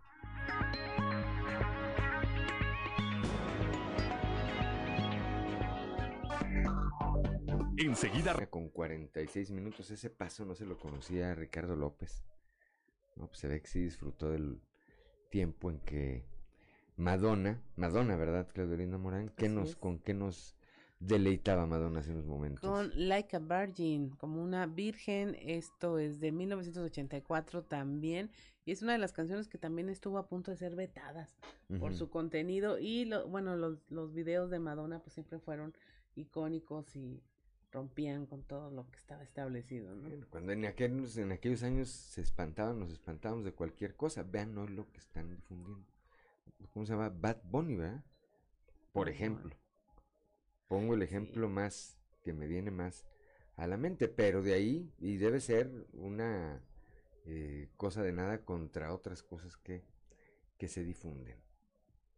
Enseguida. 7.78 8.36
Con 8.52 8.70
46 8.70 9.50
minutos, 9.50 9.90
ese 9.90 10.12
paso 10.12 10.46
no 10.46 10.54
se 10.54 10.68
lo 10.68 10.78
conocía 10.78 11.32
a 11.32 11.34
Ricardo 11.34 11.76
López. 11.76 12.24
No, 13.16 13.26
pues 13.26 13.40
se 13.40 13.48
ve 13.48 13.60
que 13.60 13.70
sí 13.70 13.80
disfrutó 13.80 14.30
del 14.30 14.62
tiempo 15.32 15.72
en 15.72 15.80
que 15.80 16.28
Madonna, 16.96 17.60
Madonna, 17.76 18.16
¿verdad, 18.18 18.50
Claudelina 18.54 19.00
Morán? 19.00 19.34
¿Qué 19.36 19.50
nos, 19.50 19.76
¿Con 19.76 19.98
qué 19.98 20.14
nos 20.14 20.59
deleitaba 21.00 21.66
Madonna 21.66 22.02
hace 22.02 22.12
unos 22.12 22.26
momentos. 22.26 22.70
Con 22.70 22.92
Like 22.96 23.36
a 23.36 23.40
Virgin, 23.40 24.10
como 24.12 24.44
una 24.44 24.66
virgen, 24.66 25.36
esto 25.42 25.98
es 25.98 26.20
de 26.20 26.32
1984 26.32 27.64
también, 27.64 28.30
y 28.66 28.72
es 28.72 28.82
una 28.82 28.92
de 28.92 29.00
las 29.00 29.14
canciones 29.14 29.48
que 29.48 29.58
también 29.58 29.90
estuvo 29.90 30.18
a 30.18 30.28
punto 30.28 30.52
de 30.52 30.58
ser 30.58 30.76
vetadas 30.76 31.36
por 31.80 31.94
su 31.94 32.10
contenido, 32.10 32.78
y 32.78 33.06
lo, 33.06 33.28
bueno, 33.28 33.56
los, 33.56 33.80
los 33.90 34.14
videos 34.14 34.50
de 34.50 34.60
Madonna 34.60 35.00
pues 35.00 35.14
siempre 35.14 35.40
fueron 35.40 35.74
icónicos 36.16 36.96
y 36.96 37.24
rompían 37.72 38.26
con 38.26 38.44
todo 38.44 38.72
lo 38.72 38.90
que 38.90 38.98
estaba 38.98 39.24
establecido, 39.24 39.96
¿no? 39.96 40.10
Cuando 40.30 40.52
en 40.52 40.66
aquellos, 40.66 41.18
en 41.18 41.32
aquellos 41.32 41.64
años 41.64 41.90
se 41.90 42.22
espantaban, 42.22 42.80
nos 42.80 42.92
espantábamos 42.92 43.46
de 43.46 43.54
cualquier 43.54 43.96
cosa, 43.96 44.24
vean 44.24 44.58
hoy 44.58 44.70
lo 44.70 44.92
que 44.92 44.98
están 44.98 45.30
difundiendo. 45.30 45.86
¿Cómo 46.74 46.86
se 46.86 46.94
llama? 46.94 47.10
Bad 47.10 47.38
Bunny, 47.44 47.76
¿verdad? 47.76 48.04
Por 48.92 49.08
ejemplo. 49.08 49.56
Pongo 50.70 50.94
el 50.94 51.02
ejemplo 51.02 51.50
más 51.50 51.98
que 52.24 52.32
me 52.32 52.48
viene 52.48 52.72
más 52.72 53.06
a 53.58 53.68
la 53.68 53.76
mente, 53.76 54.08
pero 54.08 54.42
de 54.42 54.54
ahí, 54.54 54.94
y 55.00 55.18
debe 55.18 55.42
ser 55.42 55.88
una 55.94 56.64
eh, 57.26 57.70
cosa 57.76 58.04
de 58.04 58.14
nada 58.14 58.46
contra 58.46 58.94
otras 58.94 59.22
cosas 59.24 59.58
que, 59.58 59.84
que 60.58 60.70
se 60.70 60.84
difunden, 60.84 61.38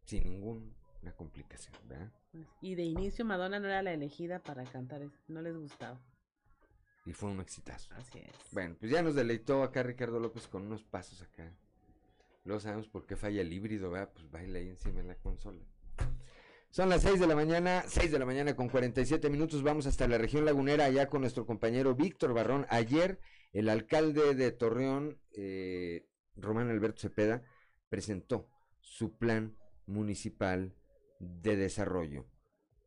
sin 0.04 0.24
ninguna 0.24 0.62
complicación, 1.16 1.74
¿verdad? 1.88 2.12
Pues, 2.30 2.46
y 2.60 2.74
de 2.74 2.84
inicio 2.84 3.24
Madonna 3.24 3.58
no 3.58 3.68
era 3.68 3.82
la 3.82 3.92
elegida 3.92 4.38
para 4.38 4.64
cantar 4.64 5.02
no 5.28 5.42
les 5.42 5.56
gustaba. 5.56 5.98
Y 7.06 7.14
fue 7.14 7.30
un 7.30 7.40
exitazo. 7.40 7.92
Así 7.94 8.18
es. 8.18 8.52
Bueno, 8.52 8.76
pues 8.78 8.92
ya 8.92 9.02
nos 9.02 9.14
deleitó 9.14 9.62
acá 9.62 9.82
Ricardo 9.82 10.20
López 10.20 10.46
con 10.46 10.66
unos 10.66 10.84
pasos 10.84 11.22
acá. 11.22 11.52
Luego 12.44 12.60
sabemos 12.60 12.88
por 12.88 13.06
qué 13.06 13.16
falla 13.16 13.40
el 13.40 13.52
híbrido, 13.52 13.90
¿verdad? 13.90 14.12
Pues 14.12 14.30
baila 14.30 14.58
ahí 14.58 14.68
encima 14.68 15.00
en 15.00 15.08
la 15.08 15.16
consola. 15.16 15.64
Son 16.72 16.88
las 16.88 17.02
6 17.02 17.20
de 17.20 17.26
la 17.26 17.34
mañana, 17.34 17.82
6 17.86 18.10
de 18.10 18.18
la 18.18 18.24
mañana 18.24 18.56
con 18.56 18.70
47 18.70 19.28
minutos. 19.28 19.62
Vamos 19.62 19.86
hasta 19.86 20.08
la 20.08 20.16
región 20.16 20.46
lagunera, 20.46 20.86
allá 20.86 21.06
con 21.10 21.20
nuestro 21.20 21.44
compañero 21.44 21.94
Víctor 21.94 22.32
Barrón. 22.32 22.64
Ayer, 22.70 23.20
el 23.52 23.68
alcalde 23.68 24.34
de 24.34 24.52
Torreón, 24.52 25.18
eh, 25.36 26.06
Román 26.34 26.70
Alberto 26.70 27.02
Cepeda, 27.02 27.42
presentó 27.90 28.48
su 28.80 29.18
plan 29.18 29.54
municipal 29.84 30.74
de 31.18 31.56
desarrollo. 31.56 32.24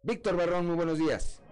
Víctor 0.02 0.36
Barrón, 0.36 0.66
muy 0.66 0.78
buenos 0.78 0.98
días. 0.98 1.44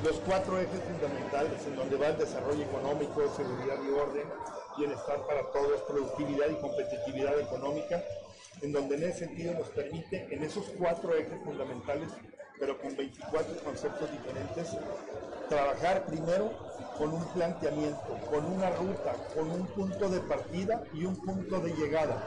Los 0.04 0.20
cuatro 0.22 0.60
ejes 0.60 0.82
fundamentales 0.82 1.68
en 1.68 1.76
donde 1.76 1.96
va 1.98 2.08
el 2.08 2.18
desarrollo 2.18 2.64
económico, 2.64 3.22
seguridad 3.36 3.76
y 3.86 3.92
orden 3.92 4.28
bienestar 4.80 5.22
para 5.28 5.44
todos, 5.52 5.82
productividad 5.82 6.50
y 6.50 6.56
competitividad 6.56 7.40
económica, 7.40 8.02
en 8.62 8.72
donde 8.72 8.96
en 8.96 9.04
ese 9.04 9.26
sentido 9.26 9.54
nos 9.54 9.68
permite, 9.70 10.28
en 10.34 10.44
esos 10.44 10.66
cuatro 10.78 11.14
ejes 11.16 11.44
fundamentales, 11.44 12.10
pero 12.58 12.80
con 12.80 12.96
24 12.96 13.64
conceptos 13.64 14.12
diferentes, 14.12 14.78
trabajar 15.50 16.06
primero 16.06 16.52
con 16.98 17.14
un 17.14 17.26
planteamiento, 17.34 18.18
con 18.30 18.46
una 18.46 18.70
ruta, 18.72 19.14
con 19.34 19.52
un 19.52 19.68
punto 19.68 20.10
de 20.10 20.20
partida 20.22 20.84
y 20.94 21.06
un 21.06 21.16
punto 21.18 21.60
de 21.60 21.74
llegada. 21.74 22.22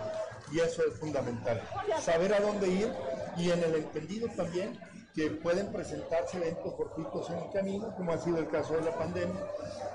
Y 0.53 0.61
eso 0.61 0.83
es 0.87 0.99
fundamental. 0.99 1.63
Saber 2.01 2.35
a 2.35 2.41
dónde 2.41 2.69
ir 2.69 2.93
y 3.37 3.51
en 3.51 3.63
el 3.63 3.75
entendido 3.77 4.29
también 4.37 4.79
que 5.15 5.31
pueden 5.31 5.71
presentarse 5.71 6.39
eventos 6.39 6.75
fortuitos 6.75 7.29
en 7.31 7.39
el 7.39 7.51
camino, 7.51 7.95
como 7.97 8.13
ha 8.13 8.19
sido 8.19 8.39
el 8.39 8.49
caso 8.49 8.75
de 8.75 8.83
la 8.83 8.97
pandemia, 8.97 9.43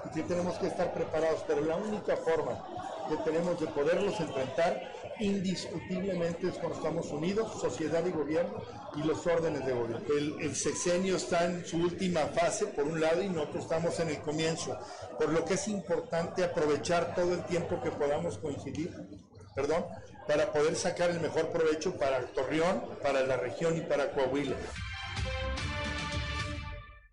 y 0.06 0.10
que 0.14 0.24
tenemos 0.24 0.58
que 0.60 0.68
estar 0.68 0.94
preparados. 0.94 1.44
Pero 1.48 1.62
la 1.62 1.76
única 1.76 2.16
forma 2.18 2.64
que 3.10 3.18
tenemos 3.18 3.60
de 3.60 3.68
poderlos 3.68 4.20
enfrentar 4.20 4.80
indiscutiblemente 5.20 6.50
es 6.50 6.56
cuando 6.56 6.76
estamos 6.76 7.12
unidos, 7.12 7.60
sociedad 7.60 8.06
y 8.06 8.12
gobierno, 8.12 8.62
y 8.96 9.02
los 9.02 9.26
órdenes 9.26 9.66
de 9.66 9.74
gobierno. 9.74 10.06
El, 10.16 10.40
el 10.42 10.56
sexenio 10.56 11.16
está 11.16 11.46
en 11.46 11.66
su 11.66 11.78
última 11.78 12.22
fase, 12.28 12.68
por 12.68 12.84
un 12.84 13.02
lado, 13.02 13.24
y 13.24 13.30
nosotros 13.30 13.64
estamos 13.64 14.00
en 14.00 14.10
el 14.10 14.20
comienzo, 14.20 14.78
por 15.18 15.30
lo 15.30 15.44
que 15.46 15.56
es 15.56 15.68
importante 15.68 16.44
aprovechar 16.44 17.16
todo 17.16 17.34
el 17.34 17.44
tiempo 17.46 17.82
que 17.82 17.90
podamos 17.90 18.38
coincidir, 18.38 18.94
perdón, 19.56 19.86
para 20.28 20.52
poder 20.52 20.76
sacar 20.76 21.10
el 21.10 21.22
mejor 21.22 21.48
provecho 21.50 21.96
para 21.96 22.20
Torreón, 22.28 22.84
para 23.02 23.22
la 23.22 23.38
región 23.38 23.76
y 23.78 23.82
para 23.82 24.12
Coahuila. 24.12 24.56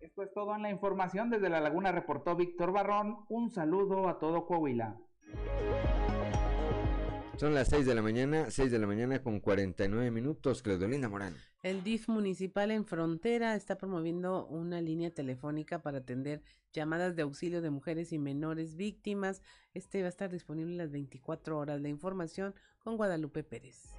Esto 0.01 0.23
es 0.23 0.33
todo 0.33 0.55
en 0.55 0.61
la 0.61 0.69
información. 0.69 1.29
Desde 1.29 1.49
La 1.49 1.59
Laguna 1.59 1.91
reportó 1.91 2.35
Víctor 2.35 2.71
Barrón. 2.71 3.25
Un 3.29 3.51
saludo 3.51 4.07
a 4.07 4.17
todo 4.17 4.45
Coahuila. 4.45 4.97
Son 7.37 7.53
las 7.53 7.67
6 7.67 7.85
de 7.85 7.95
la 7.95 8.01
mañana, 8.01 8.49
6 8.49 8.71
de 8.71 8.79
la 8.79 8.87
mañana 8.87 9.21
con 9.21 9.41
49 9.41 10.09
minutos. 10.09 10.61
Claudelina 10.61 11.09
Morán. 11.09 11.35
El 11.63 11.83
DIF 11.83 12.07
municipal 12.07 12.71
en 12.71 12.85
Frontera 12.85 13.55
está 13.55 13.77
promoviendo 13.77 14.45
una 14.47 14.79
línea 14.79 15.13
telefónica 15.13 15.81
para 15.81 15.97
atender 15.97 16.41
llamadas 16.71 17.17
de 17.17 17.23
auxilio 17.23 17.61
de 17.61 17.71
mujeres 17.71 18.13
y 18.13 18.19
menores 18.19 18.77
víctimas. 18.77 19.41
Este 19.73 19.99
va 19.99 20.05
a 20.05 20.09
estar 20.09 20.31
disponible 20.31 20.77
las 20.77 20.91
24 20.91 21.57
horas. 21.57 21.81
La 21.81 21.89
información 21.89 22.55
con 22.79 22.95
Guadalupe 22.95 23.43
Pérez. 23.43 23.97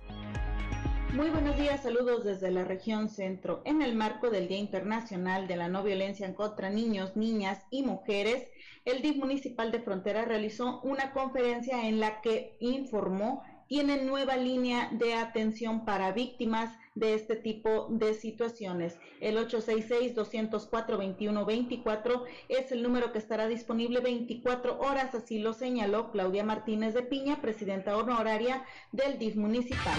Muy 1.12 1.30
buenos 1.30 1.56
días, 1.56 1.82
saludos 1.82 2.24
desde 2.24 2.50
la 2.50 2.64
región 2.64 3.08
centro. 3.08 3.62
En 3.64 3.80
el 3.80 3.94
marco 3.94 4.28
del 4.28 4.48
Día 4.48 4.58
Internacional 4.58 5.48
de 5.48 5.56
la 5.56 5.68
No 5.68 5.82
Violencia 5.82 6.34
contra 6.34 6.68
Niños, 6.68 7.16
Niñas 7.16 7.62
y 7.70 7.82
Mujeres, 7.82 8.48
el 8.84 9.02
DIF 9.02 9.16
municipal 9.16 9.72
de 9.72 9.80
Frontera 9.80 10.24
realizó 10.24 10.80
una 10.82 11.12
conferencia 11.12 11.88
en 11.88 12.00
la 12.00 12.20
que 12.20 12.56
informó 12.60 13.42
tiene 13.68 14.02
nueva 14.02 14.36
línea 14.36 14.90
de 14.92 15.14
atención 15.14 15.84
para 15.84 16.12
víctimas 16.12 16.72
de 16.94 17.14
este 17.14 17.34
tipo 17.36 17.88
de 17.90 18.14
situaciones. 18.14 18.98
El 19.20 19.36
866-204-2124 19.38 22.24
es 22.48 22.72
el 22.72 22.82
número 22.82 23.12
que 23.12 23.18
estará 23.18 23.48
disponible 23.48 24.00
24 24.00 24.78
horas, 24.78 25.14
así 25.14 25.38
lo 25.38 25.52
señaló 25.52 26.10
Claudia 26.10 26.44
Martínez 26.44 26.94
de 26.94 27.02
Piña, 27.02 27.40
presidenta 27.40 27.96
honoraria 27.96 28.64
del 28.92 29.18
DIF 29.18 29.36
municipal. 29.36 29.98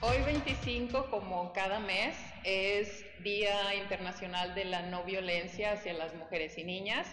Hoy 0.00 0.22
25, 0.22 1.10
como 1.10 1.52
cada 1.52 1.80
mes, 1.80 2.16
es 2.44 3.04
Día 3.24 3.74
Internacional 3.74 4.54
de 4.54 4.64
la 4.64 4.82
No 4.82 5.02
Violencia 5.02 5.72
hacia 5.72 5.92
las 5.92 6.14
Mujeres 6.14 6.56
y 6.56 6.62
Niñas. 6.62 7.08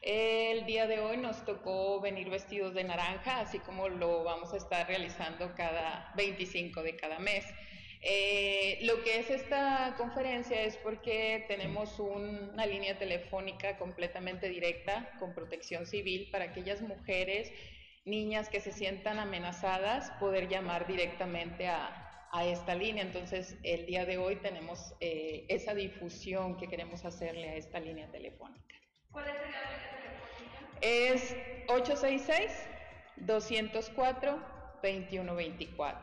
El 0.00 0.64
día 0.64 0.86
de 0.86 1.00
hoy 1.00 1.18
nos 1.18 1.44
tocó 1.44 2.00
venir 2.00 2.30
vestidos 2.30 2.72
de 2.72 2.84
naranja, 2.84 3.40
así 3.40 3.58
como 3.58 3.90
lo 3.90 4.24
vamos 4.24 4.54
a 4.54 4.56
estar 4.56 4.88
realizando 4.88 5.54
cada 5.54 6.14
25 6.16 6.82
de 6.82 6.96
cada 6.96 7.18
mes. 7.18 7.44
Eh, 8.00 8.78
lo 8.84 9.04
que 9.04 9.18
es 9.18 9.28
esta 9.28 9.94
conferencia 9.98 10.62
es 10.62 10.78
porque 10.78 11.44
tenemos 11.46 11.98
una 11.98 12.64
línea 12.64 12.98
telefónica 12.98 13.76
completamente 13.76 14.48
directa 14.48 15.10
con 15.18 15.34
protección 15.34 15.84
civil 15.84 16.30
para 16.32 16.46
aquellas 16.46 16.80
mujeres, 16.80 17.52
niñas 18.06 18.48
que 18.48 18.62
se 18.62 18.72
sientan 18.72 19.18
amenazadas, 19.18 20.10
poder 20.12 20.48
llamar 20.48 20.86
directamente 20.86 21.68
a, 21.68 22.06
a 22.32 22.44
esta 22.44 22.74
línea. 22.74 23.02
Entonces, 23.02 23.56
el 23.62 23.86
día 23.86 24.04
de 24.06 24.18
hoy 24.18 24.36
tenemos 24.36 24.94
eh, 25.00 25.46
esa 25.48 25.74
difusión 25.74 26.56
que 26.56 26.68
queremos 26.68 27.04
hacerle 27.04 27.50
a 27.50 27.56
esta 27.56 27.80
línea 27.80 28.08
telefónica. 28.10 28.76
¿Cuál 29.10 29.28
es 29.28 29.34
la 29.34 29.42
línea 29.42 29.60
telefónica? 29.90 30.20
Es 30.80 31.36
866-204-2124. 33.18 35.96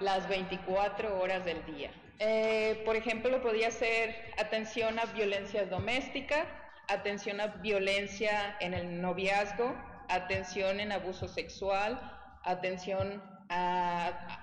Las 0.00 0.28
24 0.28 1.20
horas 1.20 1.44
del 1.44 1.64
día. 1.66 1.92
Eh, 2.18 2.82
por 2.84 2.96
ejemplo, 2.96 3.40
podría 3.40 3.70
ser 3.70 4.16
atención 4.38 4.98
a 4.98 5.04
violencia 5.06 5.64
doméstica, 5.66 6.44
atención 6.88 7.40
a 7.40 7.46
violencia 7.46 8.56
en 8.60 8.74
el 8.74 9.00
noviazgo, 9.00 9.74
atención 10.08 10.80
en 10.80 10.90
abuso 10.92 11.28
sexual, 11.28 11.98
atención 12.44 13.22
a 13.48 14.39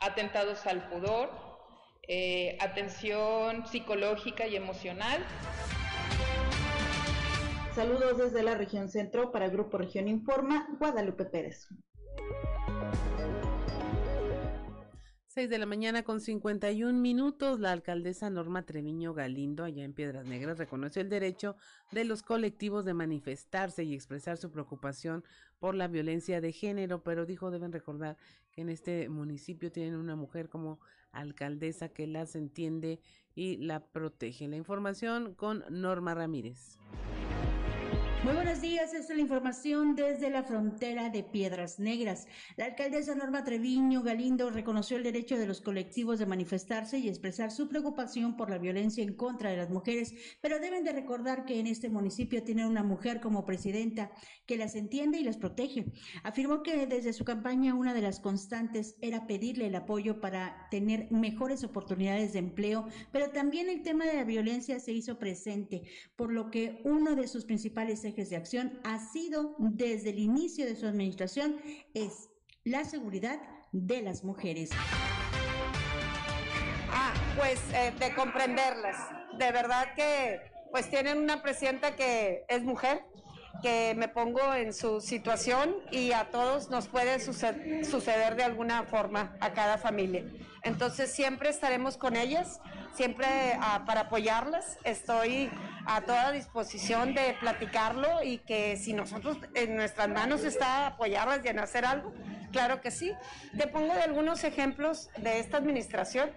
atentados 0.00 0.66
al 0.66 0.88
pudor, 0.88 1.30
eh, 2.08 2.56
atención 2.60 3.66
psicológica 3.66 4.46
y 4.46 4.56
emocional. 4.56 5.24
Saludos 7.74 8.18
desde 8.18 8.42
la 8.42 8.54
región 8.54 8.88
centro 8.88 9.30
para 9.30 9.48
Grupo 9.48 9.78
Región 9.78 10.08
Informa, 10.08 10.66
Guadalupe 10.78 11.24
Pérez. 11.24 11.68
6 15.40 15.48
de 15.48 15.56
la 15.56 15.64
mañana 15.64 16.02
con 16.02 16.20
51 16.20 17.00
minutos, 17.00 17.60
la 17.60 17.72
alcaldesa 17.72 18.28
Norma 18.28 18.66
Treviño 18.66 19.14
Galindo, 19.14 19.64
allá 19.64 19.84
en 19.84 19.94
Piedras 19.94 20.26
Negras, 20.26 20.58
reconoció 20.58 21.00
el 21.00 21.08
derecho 21.08 21.56
de 21.92 22.04
los 22.04 22.22
colectivos 22.22 22.84
de 22.84 22.92
manifestarse 22.92 23.82
y 23.84 23.94
expresar 23.94 24.36
su 24.36 24.50
preocupación 24.50 25.24
por 25.58 25.74
la 25.74 25.88
violencia 25.88 26.42
de 26.42 26.52
género, 26.52 27.02
pero 27.02 27.24
dijo 27.24 27.50
deben 27.50 27.72
recordar 27.72 28.18
que 28.52 28.60
en 28.60 28.68
este 28.68 29.08
municipio 29.08 29.72
tienen 29.72 29.94
una 29.94 30.14
mujer 30.14 30.50
como 30.50 30.78
alcaldesa 31.10 31.88
que 31.88 32.06
las 32.06 32.36
entiende 32.36 33.00
y 33.34 33.56
la 33.56 33.80
protege. 33.80 34.46
La 34.46 34.56
información 34.56 35.32
con 35.32 35.64
Norma 35.70 36.14
Ramírez. 36.14 36.76
Muy 38.22 38.34
buenos 38.34 38.60
días, 38.60 38.92
esta 38.92 39.14
es 39.14 39.16
la 39.16 39.22
información 39.22 39.96
desde 39.96 40.28
la 40.28 40.42
frontera 40.42 41.08
de 41.08 41.22
Piedras 41.22 41.78
Negras. 41.78 42.26
La 42.58 42.66
alcaldesa 42.66 43.14
Norma 43.14 43.44
Treviño 43.44 44.02
Galindo 44.02 44.50
reconoció 44.50 44.98
el 44.98 45.04
derecho 45.04 45.38
de 45.38 45.46
los 45.46 45.62
colectivos 45.62 46.18
de 46.18 46.26
manifestarse 46.26 46.98
y 46.98 47.08
expresar 47.08 47.50
su 47.50 47.66
preocupación 47.70 48.36
por 48.36 48.50
la 48.50 48.58
violencia 48.58 49.02
en 49.02 49.14
contra 49.14 49.48
de 49.48 49.56
las 49.56 49.70
mujeres, 49.70 50.12
pero 50.42 50.58
deben 50.58 50.84
de 50.84 50.92
recordar 50.92 51.46
que 51.46 51.60
en 51.60 51.66
este 51.66 51.88
municipio 51.88 52.42
tienen 52.42 52.66
una 52.66 52.82
mujer 52.82 53.22
como 53.22 53.46
presidenta 53.46 54.12
que 54.44 54.58
las 54.58 54.74
entiende 54.74 55.18
y 55.18 55.24
las 55.24 55.38
protege. 55.38 55.86
Afirmó 56.22 56.62
que 56.62 56.86
desde 56.86 57.14
su 57.14 57.24
campaña 57.24 57.74
una 57.74 57.94
de 57.94 58.02
las 58.02 58.20
constantes 58.20 58.96
era 59.00 59.26
pedirle 59.26 59.68
el 59.68 59.74
apoyo 59.76 60.20
para 60.20 60.68
tener 60.70 61.10
mejores 61.10 61.64
oportunidades 61.64 62.34
de 62.34 62.40
empleo, 62.40 62.86
pero 63.12 63.30
también 63.30 63.70
el 63.70 63.82
tema 63.82 64.04
de 64.04 64.16
la 64.16 64.24
violencia 64.24 64.78
se 64.78 64.92
hizo 64.92 65.18
presente, 65.18 65.84
por 66.16 66.30
lo 66.30 66.50
que 66.50 66.82
uno 66.84 67.16
de 67.16 67.26
sus 67.26 67.46
principales 67.46 68.09
ejes 68.10 68.30
de 68.30 68.36
acción 68.36 68.80
ha 68.84 68.98
sido 68.98 69.54
desde 69.58 70.10
el 70.10 70.18
inicio 70.18 70.66
de 70.66 70.76
su 70.76 70.86
administración 70.86 71.60
es 71.94 72.28
la 72.64 72.84
seguridad 72.84 73.40
de 73.72 74.02
las 74.02 74.24
mujeres. 74.24 74.70
Ah, 76.92 77.14
pues 77.36 77.60
eh, 77.72 77.92
de 77.98 78.14
comprenderlas. 78.14 78.96
De 79.38 79.52
verdad 79.52 79.94
que 79.94 80.40
pues 80.70 80.90
tienen 80.90 81.18
una 81.18 81.42
presidenta 81.42 81.96
que 81.96 82.44
es 82.48 82.62
mujer, 82.62 83.04
que 83.62 83.94
me 83.96 84.08
pongo 84.08 84.54
en 84.54 84.72
su 84.72 85.00
situación 85.00 85.76
y 85.90 86.12
a 86.12 86.30
todos 86.30 86.70
nos 86.70 86.88
puede 86.88 87.18
suceder, 87.20 87.84
suceder 87.84 88.36
de 88.36 88.44
alguna 88.44 88.84
forma 88.84 89.36
a 89.40 89.52
cada 89.52 89.78
familia. 89.78 90.24
Entonces 90.62 91.12
siempre 91.12 91.48
estaremos 91.50 91.96
con 91.96 92.16
ellas 92.16 92.60
siempre 92.94 93.26
ah, 93.60 93.84
para 93.86 94.02
apoyarlas. 94.02 94.78
Estoy 94.84 95.50
a 95.86 96.02
toda 96.02 96.32
disposición 96.32 97.14
de 97.14 97.36
platicarlo 97.40 98.22
y 98.22 98.38
que 98.38 98.76
si 98.76 98.92
nosotros 98.92 99.38
en 99.54 99.76
nuestras 99.76 100.08
manos 100.08 100.44
está 100.44 100.86
apoyarlas 100.88 101.44
y 101.44 101.48
en 101.48 101.58
hacer 101.58 101.84
algo, 101.84 102.12
claro 102.52 102.80
que 102.80 102.90
sí. 102.90 103.12
Te 103.56 103.66
pongo 103.66 103.92
algunos 103.92 104.44
ejemplos 104.44 105.10
de 105.16 105.40
esta 105.40 105.56
administración. 105.56 106.30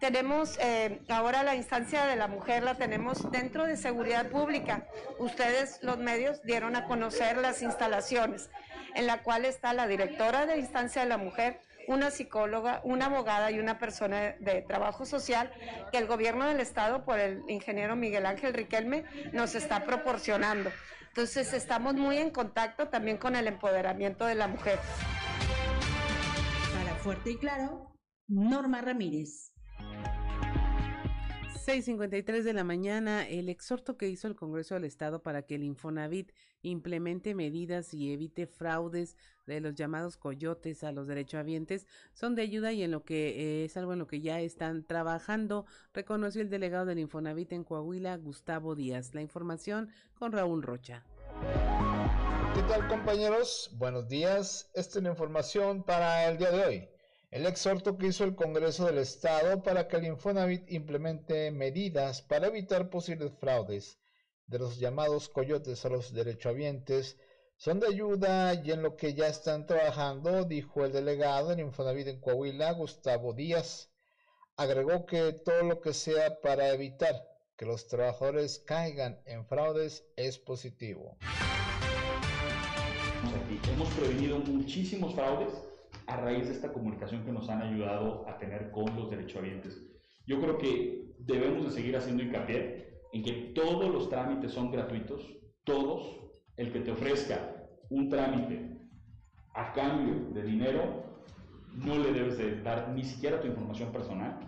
Tenemos 0.00 0.58
eh, 0.60 1.00
ahora 1.08 1.44
la 1.44 1.54
instancia 1.54 2.04
de 2.06 2.16
la 2.16 2.26
mujer, 2.26 2.64
la 2.64 2.74
tenemos 2.74 3.30
dentro 3.30 3.66
de 3.66 3.76
seguridad 3.76 4.26
pública. 4.30 4.86
Ustedes, 5.18 5.78
los 5.82 5.98
medios, 5.98 6.42
dieron 6.42 6.74
a 6.74 6.86
conocer 6.86 7.36
las 7.36 7.62
instalaciones 7.62 8.50
en 8.94 9.06
la 9.06 9.22
cual 9.22 9.44
está 9.44 9.72
la 9.72 9.86
directora 9.86 10.46
de 10.46 10.58
instancia 10.58 11.02
de 11.02 11.08
la 11.08 11.18
mujer, 11.18 11.60
una 11.88 12.10
psicóloga, 12.10 12.80
una 12.84 13.06
abogada 13.06 13.50
y 13.50 13.58
una 13.58 13.78
persona 13.78 14.34
de, 14.38 14.62
trabajo 14.62 15.04
social 15.04 15.52
que 15.90 15.98
el 15.98 16.06
gobierno 16.06 16.46
del 16.46 16.60
estado 16.60 17.04
por 17.04 17.18
el 17.18 17.42
ingeniero 17.48 17.96
Miguel 17.96 18.26
Ángel 18.26 18.54
Riquelme 18.54 19.04
nos 19.32 19.54
está 19.54 19.84
proporcionando. 19.84 20.70
Entonces 21.08 21.52
estamos 21.52 21.94
muy 21.94 22.18
en 22.18 22.30
contacto 22.30 22.88
también 22.88 23.18
con 23.18 23.36
el 23.36 23.46
empoderamiento 23.46 24.24
de 24.24 24.34
la 24.34 24.48
mujer. 24.48 24.78
Para 26.74 26.94
Fuerte 26.96 27.32
y 27.32 27.38
Claro, 27.38 27.94
Norma 28.28 28.80
Ramírez. 28.80 29.52
6.53 31.64 32.42
de 32.42 32.54
la 32.54 32.64
mañana, 32.64 33.28
el 33.28 33.48
exhorto 33.48 33.96
que 33.96 34.08
hizo 34.08 34.26
el 34.26 34.34
Congreso 34.34 34.74
del 34.74 34.82
Estado 34.82 35.22
para 35.22 35.42
que 35.42 35.54
el 35.54 35.62
Infonavit 35.62 36.32
implemente 36.62 37.36
medidas 37.36 37.94
y 37.94 38.12
evite 38.12 38.48
fraudes 38.48 39.16
de 39.46 39.60
los 39.60 39.76
llamados 39.76 40.16
coyotes 40.16 40.82
a 40.82 40.90
los 40.90 41.06
derechohabientes 41.06 41.86
son 42.14 42.34
de 42.34 42.42
ayuda 42.42 42.72
y 42.72 42.82
en 42.82 42.90
lo 42.90 43.04
que 43.04 43.28
eh, 43.28 43.64
es 43.66 43.76
algo 43.76 43.92
en 43.92 44.00
lo 44.00 44.08
que 44.08 44.20
ya 44.20 44.40
están 44.40 44.84
trabajando, 44.84 45.64
reconoció 45.94 46.42
el 46.42 46.50
delegado 46.50 46.84
del 46.84 46.98
Infonavit 46.98 47.52
en 47.52 47.62
Coahuila, 47.62 48.16
Gustavo 48.16 48.74
Díaz. 48.74 49.14
La 49.14 49.22
información 49.22 49.88
con 50.18 50.32
Raúl 50.32 50.64
Rocha. 50.64 51.04
¿Qué 52.56 52.62
tal 52.62 52.88
compañeros? 52.88 53.70
Buenos 53.78 54.08
días. 54.08 54.68
Esta 54.74 54.98
es 54.98 55.04
la 55.04 55.10
información 55.10 55.84
para 55.84 56.28
el 56.28 56.38
día 56.38 56.50
de 56.50 56.64
hoy 56.64 56.91
el 57.32 57.46
exhorto 57.46 57.96
que 57.96 58.08
hizo 58.08 58.24
el 58.24 58.34
Congreso 58.34 58.84
del 58.84 58.98
Estado 58.98 59.62
para 59.62 59.88
que 59.88 59.96
el 59.96 60.04
Infonavit 60.04 60.70
implemente 60.70 61.50
medidas 61.50 62.20
para 62.20 62.48
evitar 62.48 62.90
posibles 62.90 63.32
fraudes 63.40 63.98
de 64.46 64.58
los 64.58 64.78
llamados 64.78 65.30
coyotes 65.30 65.82
a 65.86 65.88
los 65.88 66.12
derechohabientes 66.12 67.16
son 67.56 67.80
de 67.80 67.86
ayuda 67.86 68.52
y 68.62 68.70
en 68.70 68.82
lo 68.82 68.96
que 68.96 69.14
ya 69.14 69.28
están 69.28 69.66
trabajando, 69.66 70.44
dijo 70.44 70.84
el 70.84 70.92
delegado 70.92 71.52
en 71.52 71.60
Infonavit 71.60 72.08
en 72.08 72.20
Coahuila, 72.20 72.72
Gustavo 72.72 73.32
Díaz. 73.32 73.90
Agregó 74.56 75.06
que 75.06 75.32
todo 75.32 75.62
lo 75.62 75.80
que 75.80 75.94
sea 75.94 76.38
para 76.42 76.68
evitar 76.68 77.14
que 77.56 77.64
los 77.64 77.88
trabajadores 77.88 78.58
caigan 78.58 79.22
en 79.24 79.46
fraudes 79.46 80.04
es 80.16 80.38
positivo. 80.38 81.16
Hemos 83.72 83.88
prevenido 83.94 84.38
muchísimos 84.38 85.14
fraudes 85.14 85.71
a 86.12 86.16
raíz 86.16 86.46
de 86.46 86.52
esta 86.52 86.72
comunicación 86.72 87.24
que 87.24 87.32
nos 87.32 87.48
han 87.48 87.62
ayudado 87.62 88.28
a 88.28 88.36
tener 88.36 88.70
con 88.70 88.94
los 88.94 89.08
derechohabientes. 89.08 89.80
Yo 90.26 90.40
creo 90.40 90.58
que 90.58 91.14
debemos 91.18 91.64
de 91.64 91.70
seguir 91.70 91.96
haciendo 91.96 92.22
hincapié 92.22 93.00
en 93.12 93.22
que 93.22 93.32
todos 93.54 93.90
los 93.90 94.08
trámites 94.10 94.52
son 94.52 94.70
gratuitos, 94.70 95.26
todos. 95.64 96.18
El 96.56 96.70
que 96.70 96.80
te 96.80 96.90
ofrezca 96.90 97.38
un 97.88 98.10
trámite 98.10 98.78
a 99.54 99.72
cambio 99.72 100.28
de 100.34 100.42
dinero, 100.42 101.02
no 101.74 101.98
le 101.98 102.12
debes 102.12 102.36
de 102.36 102.60
dar 102.60 102.90
ni 102.90 103.04
siquiera 103.04 103.40
tu 103.40 103.46
información 103.46 103.90
personal. 103.90 104.38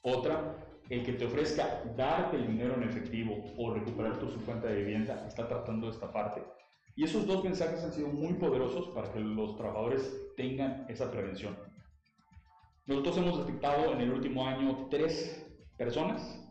Otra, 0.00 0.56
el 0.88 1.04
que 1.04 1.12
te 1.12 1.26
ofrezca 1.26 1.82
darte 1.94 2.36
el 2.36 2.46
dinero 2.46 2.74
en 2.74 2.84
efectivo 2.84 3.44
o 3.58 3.74
recuperar 3.74 4.18
tu 4.18 4.30
su 4.30 4.40
cuenta 4.46 4.68
de 4.68 4.76
vivienda 4.76 5.26
está 5.28 5.46
tratando 5.46 5.90
esta 5.90 6.10
parte. 6.10 6.42
Y 7.00 7.04
esos 7.04 7.26
dos 7.26 7.42
mensajes 7.42 7.82
han 7.82 7.94
sido 7.94 8.08
muy 8.08 8.34
poderosos 8.34 8.88
para 8.88 9.10
que 9.10 9.20
los 9.20 9.56
trabajadores 9.56 10.20
tengan 10.36 10.84
esa 10.86 11.10
prevención. 11.10 11.56
Nosotros 12.84 13.16
hemos 13.16 13.38
detectado 13.38 13.94
en 13.94 14.02
el 14.02 14.12
último 14.12 14.46
año 14.46 14.86
tres 14.90 15.50
personas 15.78 16.46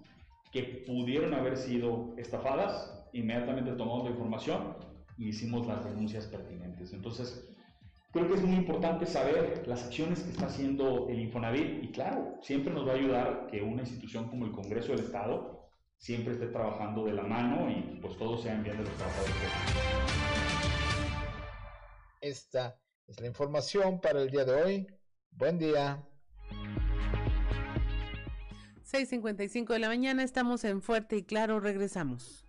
que 0.52 0.84
pudieron 0.88 1.36
haber 1.36 1.56
sido 1.56 2.16
estafadas, 2.18 3.08
inmediatamente 3.14 3.74
tomamos 3.74 4.06
la 4.06 4.10
información 4.10 4.76
y 5.20 5.28
hicimos 5.28 5.68
las 5.68 5.86
denuncias 5.86 6.26
pertinentes. 6.26 6.94
Entonces, 6.94 7.48
creo 8.12 8.28
que 8.28 8.34
es 8.34 8.42
muy 8.42 8.58
importante 8.58 9.06
saber 9.06 9.68
las 9.68 9.84
acciones 9.84 10.24
que 10.24 10.32
está 10.32 10.48
haciendo 10.48 11.10
el 11.10 11.20
Infonavit 11.20 11.84
y 11.84 11.92
claro, 11.92 12.40
siempre 12.42 12.74
nos 12.74 12.88
va 12.88 12.94
a 12.94 12.96
ayudar 12.96 13.48
que 13.52 13.62
una 13.62 13.84
institución 13.84 14.28
como 14.28 14.46
el 14.46 14.52
Congreso 14.52 14.94
del 14.94 15.06
Estado 15.06 15.59
siempre 16.00 16.34
esté 16.34 16.48
trabajando 16.48 17.06
de 17.06 17.14
la 17.14 17.24
mano 17.24 17.70
y 17.70 18.00
pues 18.02 18.18
todos 18.18 18.42
sean 18.42 18.64
bien 18.64 18.78
de 18.78 18.84
los 18.84 18.94
trabajadores. 18.96 19.36
Esta 22.22 22.80
es 23.06 23.20
la 23.20 23.28
información 23.28 24.02
para 24.02 24.22
el 24.22 24.32
día 24.32 24.46
de 24.46 24.54
hoy. 24.54 24.88
Buen 25.32 25.60
día. 25.60 26.04
6.55 28.92 29.74
de 29.74 29.80
la 29.80 29.88
mañana, 29.88 30.24
estamos 30.24 30.64
en 30.64 30.82
Fuerte 30.82 31.18
y 31.18 31.24
Claro, 31.24 31.60
regresamos. 31.60 32.49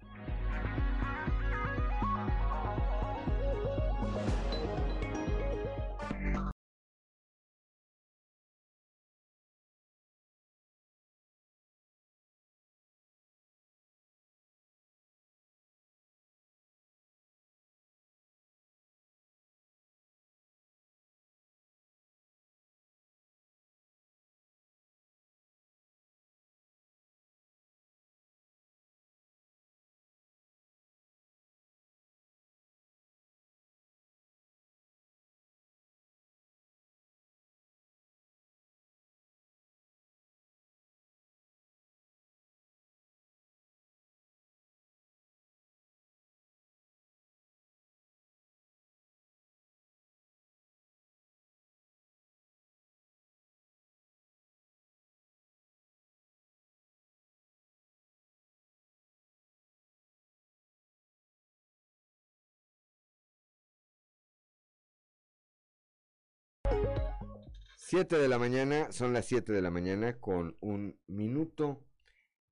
Siete 67.91 68.19
de 68.19 68.29
la 68.29 68.39
mañana, 68.39 68.93
son 68.93 69.13
las 69.13 69.27
siete 69.27 69.53
de 69.53 69.61
la 69.61 69.73
mañana 69.73 70.21
con 70.21 70.57
un 70.61 70.97
minuto. 71.09 71.85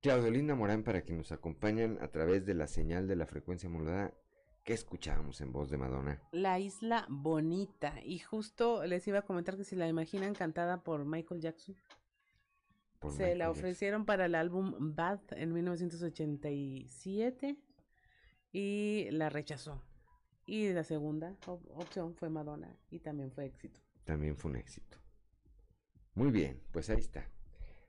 Claudelina 0.01 0.53
Morán 0.53 0.83
para 0.83 1.05
que 1.05 1.13
nos 1.13 1.31
acompañen 1.31 1.97
a 2.01 2.09
través 2.09 2.45
de 2.45 2.53
la 2.55 2.67
señal 2.67 3.07
de 3.07 3.15
la 3.15 3.25
frecuencia 3.25 3.69
modulada 3.69 4.13
que 4.65 4.73
escuchábamos 4.73 5.39
en 5.39 5.53
voz 5.53 5.69
de 5.69 5.77
Madonna. 5.77 6.21
La 6.33 6.59
isla 6.59 7.05
bonita. 7.07 8.01
Y 8.03 8.19
justo 8.19 8.85
les 8.85 9.07
iba 9.07 9.19
a 9.19 9.21
comentar 9.21 9.55
que 9.55 9.63
si 9.63 9.77
la 9.77 9.87
imaginan 9.87 10.35
cantada 10.35 10.83
por 10.83 11.05
Michael 11.05 11.39
Jackson. 11.39 11.77
Por 12.99 13.13
Se 13.13 13.19
Michael 13.19 13.37
la 13.37 13.45
Jackson. 13.45 13.59
ofrecieron 13.59 14.05
para 14.05 14.25
el 14.25 14.35
álbum 14.35 14.93
Bad 14.93 15.21
en 15.37 15.53
1987 15.53 17.55
y 18.51 19.07
la 19.11 19.29
rechazó. 19.29 19.81
Y 20.45 20.67
la 20.73 20.83
segunda 20.83 21.37
op- 21.45 21.65
opción 21.77 22.13
fue 22.13 22.29
Madonna 22.29 22.75
y 22.89 22.99
también 22.99 23.31
fue 23.31 23.45
éxito. 23.45 23.79
También 24.03 24.35
fue 24.35 24.51
un 24.51 24.57
éxito. 24.57 24.97
Muy 26.19 26.31
bien, 26.31 26.59
pues 26.73 26.89
ahí 26.89 26.99
está. 26.99 27.29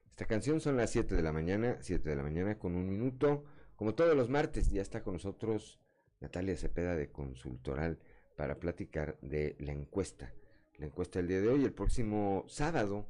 Esta 0.08 0.24
canción 0.24 0.60
son 0.60 0.76
las 0.76 0.90
7 0.90 1.16
de 1.16 1.22
la 1.24 1.32
mañana, 1.32 1.78
7 1.80 2.10
de 2.10 2.14
la 2.14 2.22
mañana 2.22 2.60
con 2.60 2.76
un 2.76 2.88
minuto. 2.88 3.42
Como 3.74 3.96
todos 3.96 4.16
los 4.16 4.28
martes, 4.28 4.70
ya 4.70 4.82
está 4.82 5.02
con 5.02 5.14
nosotros 5.14 5.80
Natalia 6.20 6.56
Cepeda 6.56 6.94
de 6.94 7.10
Consultoral 7.10 7.98
para 8.36 8.60
platicar 8.60 9.18
de 9.20 9.56
la 9.58 9.72
encuesta. 9.72 10.32
La 10.78 10.86
encuesta 10.86 11.18
del 11.18 11.26
día 11.26 11.40
de 11.40 11.48
hoy, 11.48 11.64
el 11.64 11.72
próximo 11.72 12.44
sábado, 12.46 13.08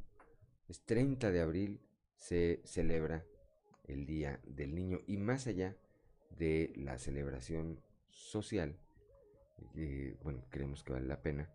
es 0.71 0.87
30 0.87 1.31
de 1.31 1.43
abril, 1.43 1.83
se 2.17 2.63
celebra 2.65 3.27
el 3.89 4.07
Día 4.07 4.41
del 4.47 4.75
Niño 4.75 5.01
y 5.07 5.19
más 5.19 5.47
allá 5.47 5.77
de 6.31 6.73
la 6.77 6.99
celebración 6.99 7.79
social, 8.09 8.75
eh, 9.77 10.17
bueno, 10.23 10.47
creemos 10.49 10.83
que 10.83 10.95
vale 10.95 11.07
la 11.07 11.21
pena 11.21 11.51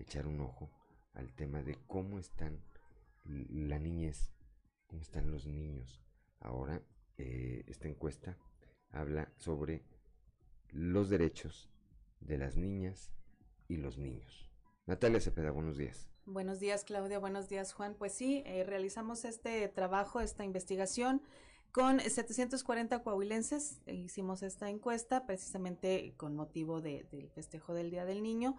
echar 0.00 0.26
un 0.26 0.40
ojo 0.40 0.68
al 1.12 1.32
tema 1.32 1.62
de 1.62 1.78
cómo 1.86 2.18
están 2.18 2.58
la 3.24 3.78
niñez, 3.78 4.30
cómo 4.86 5.02
están 5.02 5.30
los 5.30 5.46
niños. 5.46 6.02
Ahora, 6.40 6.82
eh, 7.16 7.64
esta 7.66 7.88
encuesta 7.88 8.36
habla 8.90 9.32
sobre 9.36 9.82
los 10.70 11.08
derechos 11.08 11.70
de 12.20 12.38
las 12.38 12.56
niñas 12.56 13.12
y 13.68 13.76
los 13.76 13.98
niños. 13.98 14.50
Natalia 14.86 15.20
Cepeda, 15.20 15.50
buenos 15.50 15.76
días. 15.76 16.08
Buenos 16.26 16.58
días, 16.58 16.84
Claudia. 16.84 17.18
Buenos 17.18 17.48
días, 17.48 17.72
Juan. 17.72 17.94
Pues 17.94 18.12
sí, 18.12 18.42
eh, 18.46 18.64
realizamos 18.64 19.24
este 19.24 19.68
trabajo, 19.68 20.20
esta 20.20 20.44
investigación 20.44 21.22
con 21.74 21.98
740 21.98 23.02
coahuilenses. 23.02 23.80
E 23.86 23.94
hicimos 23.94 24.44
esta 24.44 24.70
encuesta 24.70 25.26
precisamente 25.26 26.14
con 26.16 26.36
motivo 26.36 26.80
de- 26.80 27.02
del 27.10 27.28
festejo 27.30 27.74
del 27.74 27.90
Día 27.90 28.04
del 28.04 28.22
Niño 28.22 28.54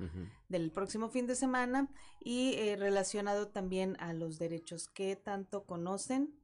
del 0.49 0.70
próximo 0.70 1.07
fin 1.07 1.26
de 1.26 1.36
semana 1.36 1.88
y 2.20 2.55
eh, 2.55 2.76
relacionado 2.76 3.47
también 3.47 3.95
a 4.01 4.11
los 4.11 4.38
derechos 4.38 4.89
que 4.89 5.16
tanto 5.16 5.63
conocen, 5.63 6.36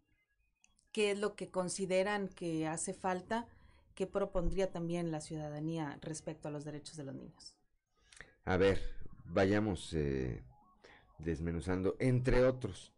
qué 0.93 1.11
es 1.11 1.19
lo 1.19 1.36
que 1.36 1.51
consideran 1.51 2.30
que 2.30 2.65
hace 2.67 2.93
falta, 2.93 3.47
qué 3.93 4.07
propondría 4.07 4.72
también 4.72 5.11
la 5.11 5.19
ciudadanía 5.19 5.99
respecto 6.01 6.47
a 6.47 6.51
los 6.51 6.63
derechos 6.63 6.95
de 6.95 7.03
los 7.03 7.15
niños. 7.15 7.53
A 8.45 8.55
ver, 8.55 8.80
vayamos 9.26 9.91
eh, 9.93 10.41
desmenuzando, 11.19 11.97
entre 11.99 12.45
otros, 12.45 12.93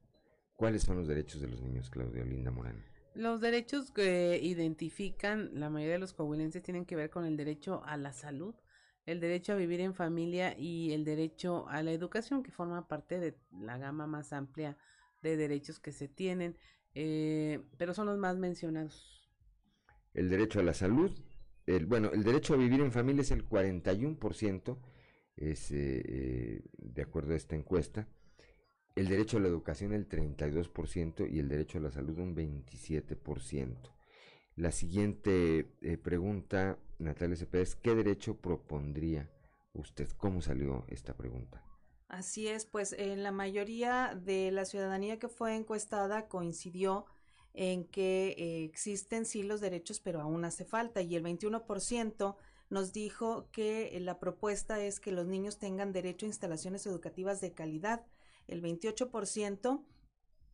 cuáles 0.56 0.84
son 0.84 0.98
los 0.98 1.08
derechos 1.08 1.42
de 1.42 1.48
los 1.48 1.60
niños, 1.62 1.90
Claudia 1.90 2.24
Linda 2.24 2.52
Morán. 2.52 2.93
Los 3.16 3.42
derechos 3.42 3.92
que 3.92 4.40
identifican 4.42 5.52
la 5.54 5.70
mayoría 5.70 5.94
de 5.94 6.00
los 6.00 6.14
coahuilenses 6.14 6.64
tienen 6.64 6.86
que 6.86 6.96
ver 6.96 7.12
con 7.12 7.26
el 7.26 7.38
derecho 7.38 7.84
a 7.86 7.96
la 7.96 8.12
salud, 8.12 8.56
el 9.06 9.20
derecho 9.20 9.54
a 9.54 9.56
vivir 9.56 9.82
en 9.82 9.94
familia 9.94 10.58
y 10.58 10.94
el 10.94 11.06
derecho 11.06 11.68
a 11.70 11.84
la 11.84 11.92
educación, 11.92 12.42
que 12.42 12.52
forma 12.52 12.88
parte 12.88 13.20
de 13.20 13.38
la 13.52 13.78
gama 13.78 14.08
más 14.08 14.34
amplia 14.34 14.78
de 15.22 15.38
derechos 15.38 15.80
que 15.80 15.92
se 15.92 16.08
tienen, 16.08 16.58
eh, 16.96 17.62
pero 17.78 17.94
son 17.94 18.08
los 18.08 18.18
más 18.18 18.38
mencionados. 18.38 19.30
El 20.14 20.30
derecho 20.30 20.60
a 20.60 20.64
la 20.64 20.74
salud, 20.74 21.12
el, 21.68 21.86
bueno, 21.86 22.12
el 22.14 22.24
derecho 22.24 22.56
a 22.56 22.58
vivir 22.58 22.82
en 22.82 22.92
familia 22.92 23.22
es 23.22 23.32
el 23.32 23.48
41%, 23.48 24.78
es 25.36 25.72
eh, 25.72 26.02
eh, 26.06 26.62
de 26.78 27.02
acuerdo 27.02 27.34
a 27.34 27.38
esta 27.38 27.56
encuesta. 27.56 28.08
El 28.96 29.08
derecho 29.08 29.38
a 29.38 29.40
la 29.40 29.48
educación 29.48 29.92
el 29.92 30.08
32% 30.08 31.32
y 31.32 31.40
el 31.40 31.50
derecho 31.50 31.80
a 31.80 31.82
la 31.82 31.92
salud 31.92 32.20
un 32.20 32.36
27%. 32.36 33.92
La 34.56 34.72
siguiente 34.72 35.72
eh, 35.82 35.98
pregunta, 35.98 36.78
Natalia 37.00 37.36
Cepeda, 37.36 37.64
es 37.64 37.76
¿qué 37.76 37.96
derecho 37.96 38.38
propondría 38.38 39.30
usted? 39.74 40.08
¿Cómo 40.18 40.42
salió 40.42 40.86
esta 40.90 41.16
pregunta? 41.16 41.64
Así 42.08 42.48
es, 42.48 42.66
pues 42.66 42.94
en 42.94 43.24
la 43.24 43.32
mayoría 43.32 44.14
de 44.16 44.52
la 44.52 44.66
ciudadanía 44.66 45.18
que 45.18 45.28
fue 45.28 45.56
encuestada 45.56 46.28
coincidió 46.28 47.08
en 47.56 47.86
que 47.86 48.36
eh, 48.38 48.64
existen 48.64 49.26
sí 49.26 49.42
los 49.42 49.62
derechos, 49.62 50.00
pero 50.00 50.22
aún 50.22 50.46
hace 50.46 50.66
falta. 50.66 51.02
Y 51.02 51.16
el 51.16 51.24
21% 51.24 52.36
nos 52.70 52.94
dijo 52.94 53.50
que 53.52 53.98
la 54.00 54.20
propuesta 54.20 54.80
es 54.80 55.00
que 55.00 55.12
los 55.12 55.26
niños 55.26 55.58
tengan 55.58 55.92
derecho 55.92 56.26
a 56.26 56.30
instalaciones 56.30 56.86
educativas 56.86 57.42
de 57.42 57.54
calidad. 57.54 58.06
El 58.48 58.62
28% 58.62 59.84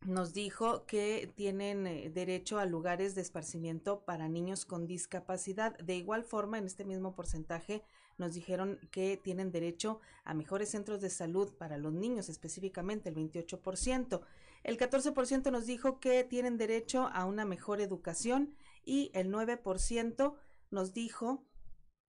nos 0.06 0.32
dijo 0.32 0.86
que 0.86 1.30
tienen 1.34 1.86
eh, 1.86 2.10
derecho 2.10 2.58
a 2.58 2.64
lugares 2.64 3.14
de 3.14 3.20
esparcimiento 3.20 4.04
para 4.04 4.28
niños 4.28 4.64
con 4.64 4.86
discapacidad. 4.86 5.76
De 5.78 5.94
igual 5.94 6.24
forma, 6.24 6.58
en 6.58 6.64
este 6.64 6.84
mismo 6.84 7.14
porcentaje, 7.14 7.82
nos 8.16 8.34
dijeron 8.34 8.78
que 8.90 9.16
tienen 9.16 9.50
derecho 9.50 10.00
a 10.24 10.34
mejores 10.34 10.70
centros 10.70 11.00
de 11.00 11.10
salud 11.10 11.52
para 11.54 11.78
los 11.78 11.92
niños, 11.92 12.28
específicamente 12.28 13.08
el 13.08 13.16
28%. 13.16 14.22
El 14.62 14.78
14% 14.78 15.50
nos 15.50 15.66
dijo 15.66 16.00
que 16.00 16.24
tienen 16.24 16.58
derecho 16.58 17.08
a 17.12 17.24
una 17.24 17.44
mejor 17.44 17.80
educación 17.80 18.54
y 18.84 19.10
el 19.14 19.30
9% 19.30 20.34
nos 20.70 20.92
dijo 20.92 21.44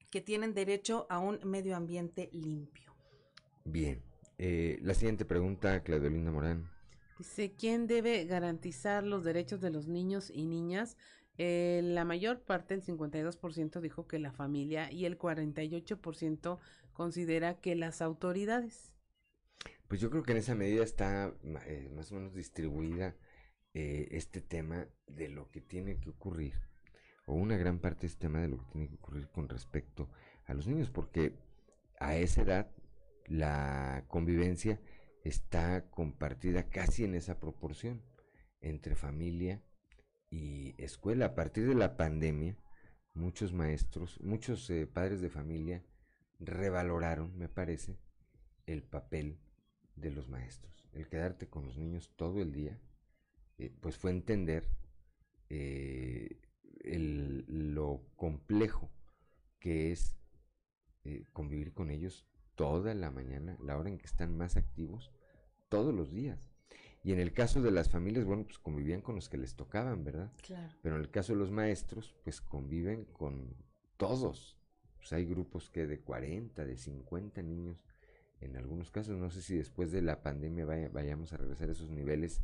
que 0.10 0.22
tienen 0.22 0.54
derecho 0.54 1.08
a 1.10 1.20
un 1.20 1.40
medio 1.44 1.76
ambiente 1.76 2.30
limpio. 2.34 2.94
Bien. 3.64 4.11
Eh, 4.44 4.80
la 4.82 4.96
siguiente 4.96 5.24
pregunta, 5.24 5.84
Claudelina 5.84 6.32
Morán. 6.32 6.68
Dice, 7.20 7.54
¿quién 7.54 7.86
debe 7.86 8.26
garantizar 8.26 9.04
los 9.04 9.24
derechos 9.24 9.62
de 9.62 9.70
los 9.70 9.88
niños 9.88 10.32
y 10.34 10.48
niñas 10.48 10.98
eh, 11.38 11.82
la 11.84 12.06
mayor 12.06 12.42
parte, 12.42 12.74
el 12.74 12.84
52%, 12.84 13.80
dijo 13.80 14.08
que 14.08 14.20
la 14.20 14.32
familia 14.32 14.92
y 14.92 15.06
el 15.06 15.18
48% 15.18 16.60
considera 16.94 17.60
que 17.60 17.76
las 17.76 18.02
autoridades. 18.02 18.92
Pues 19.88 20.00
yo 20.02 20.10
creo 20.10 20.24
que 20.24 20.34
en 20.34 20.38
esa 20.38 20.56
medida 20.56 20.84
está 20.84 21.34
eh, 21.66 21.90
más 21.96 22.12
o 22.12 22.16
menos 22.16 22.36
distribuida 22.36 23.16
eh, 23.74 24.08
este 24.12 24.42
tema 24.42 24.88
de 25.08 25.30
lo 25.30 25.50
que 25.50 25.62
tiene 25.62 26.00
que 26.00 26.10
ocurrir, 26.10 26.54
o 27.26 27.34
una 27.34 27.58
gran 27.58 27.80
parte 27.80 28.02
de 28.02 28.08
este 28.08 28.28
tema 28.28 28.40
de 28.40 28.50
lo 28.50 28.58
que 28.58 28.72
tiene 28.74 28.90
que 28.90 28.96
ocurrir 28.96 29.28
con 29.30 29.50
respecto 29.50 30.10
a 30.46 30.54
los 30.54 30.68
niños, 30.68 30.90
porque 30.90 31.34
a 32.00 32.16
esa 32.18 32.42
edad 32.42 32.72
la 33.32 34.04
convivencia 34.10 34.82
está 35.24 35.90
compartida 35.90 36.70
casi 36.70 37.06
en 37.06 37.16
esa 37.16 37.40
proporción 37.40 38.02
entre 38.60 38.96
familia 38.96 39.64
y 40.30 40.76
escuela. 40.78 41.28
A 41.28 41.36
partir 41.36 41.66
de 41.66 41.76
la 41.76 41.96
pandemia, 41.96 42.58
muchos 43.14 43.54
maestros, 43.54 44.20
muchos 44.20 44.70
eh, 44.70 44.86
padres 44.86 45.22
de 45.22 45.30
familia 45.30 45.82
revaloraron, 46.40 47.38
me 47.38 47.48
parece, 47.48 47.98
el 48.66 48.84
papel 48.84 49.40
de 49.96 50.12
los 50.12 50.28
maestros. 50.28 50.90
El 50.92 51.08
quedarte 51.08 51.48
con 51.48 51.66
los 51.66 51.78
niños 51.78 52.12
todo 52.18 52.42
el 52.42 52.52
día, 52.52 52.82
eh, 53.58 53.74
pues 53.80 53.98
fue 53.98 54.12
entender 54.12 54.68
eh, 55.48 56.38
lo 56.84 58.04
complejo 58.18 58.92
que 59.60 59.94
es 59.94 60.18
convivir 61.34 61.74
con 61.74 61.92
ellos 61.92 62.28
toda 62.62 62.94
la 62.94 63.10
mañana, 63.10 63.58
la 63.60 63.76
hora 63.76 63.90
en 63.90 63.98
que 63.98 64.06
están 64.06 64.38
más 64.38 64.56
activos, 64.56 65.12
todos 65.68 65.96
los 65.96 66.12
días. 66.12 66.52
Y 67.04 67.12
en 67.12 67.20
el 67.20 67.34
caso 67.34 67.60
de 67.60 67.72
las 67.72 67.90
familias, 67.90 68.24
bueno, 68.24 68.44
pues 68.44 68.60
convivían 68.60 69.02
con 69.02 69.16
los 69.16 69.30
que 69.30 69.38
les 69.40 69.56
tocaban, 69.56 70.04
¿verdad? 70.04 70.32
Claro. 70.44 70.72
Pero 70.84 70.96
en 70.96 71.02
el 71.02 71.10
caso 71.10 71.34
de 71.34 71.40
los 71.40 71.50
maestros, 71.50 72.14
pues 72.24 72.40
conviven 72.40 73.06
con 73.06 73.56
todos. 73.98 74.60
Pues 74.98 75.12
hay 75.12 75.26
grupos 75.26 75.72
que 75.72 75.88
de 75.88 76.02
40, 76.02 76.64
de 76.64 76.78
50 76.78 77.42
niños, 77.42 77.84
en 78.42 78.56
algunos 78.56 78.92
casos, 78.92 79.18
no 79.18 79.32
sé 79.32 79.42
si 79.42 79.58
después 79.58 79.92
de 79.92 80.04
la 80.04 80.22
pandemia 80.22 80.66
vayamos 80.66 81.34
a 81.34 81.38
regresar 81.38 81.70
a 81.70 81.72
esos 81.72 81.90
niveles 81.90 82.44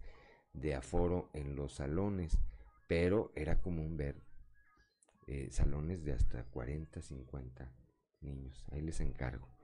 de 0.53 0.73
aforo 0.73 1.29
en 1.33 1.55
los 1.55 1.73
salones, 1.73 2.39
pero 2.87 3.31
era 3.35 3.61
común 3.61 3.97
ver 3.97 4.15
eh, 5.27 5.49
salones 5.51 6.03
de 6.03 6.13
hasta 6.13 6.43
40, 6.43 7.03
50 7.03 7.71
niños. 8.21 8.65
Ahí 8.71 8.81
les 8.81 8.99
encargo. 8.99 9.56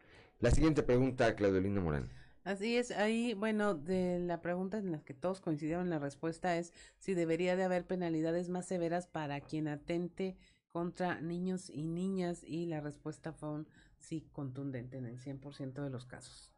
La 0.43 0.51
siguiente 0.51 0.83
pregunta, 0.83 1.37
Claudelina 1.37 1.79
Morán. 1.79 2.09
Así 2.43 2.75
es, 2.75 2.91
ahí, 2.91 3.33
bueno, 3.33 3.75
de 3.75 4.19
la 4.19 4.41
pregunta 4.41 4.77
en 4.77 4.91
la 4.91 5.01
que 5.01 5.13
todos 5.13 5.39
coincidieron, 5.39 5.89
la 5.89 5.99
respuesta 5.99 6.57
es 6.57 6.73
si 6.97 7.13
debería 7.13 7.55
de 7.55 7.63
haber 7.63 7.87
penalidades 7.87 8.49
más 8.49 8.65
severas 8.65 9.07
para 9.07 9.39
quien 9.39 9.69
atente 9.69 10.35
contra 10.67 11.21
niños 11.21 11.69
y 11.69 11.87
niñas 11.87 12.43
y 12.43 12.65
la 12.65 12.81
respuesta 12.81 13.31
fue 13.31 13.53
un 13.53 13.69
sí 13.97 14.27
contundente 14.33 14.97
en 14.97 15.05
el 15.05 15.17
100% 15.17 15.81
de 15.81 15.89
los 15.89 16.05
casos. 16.05 16.51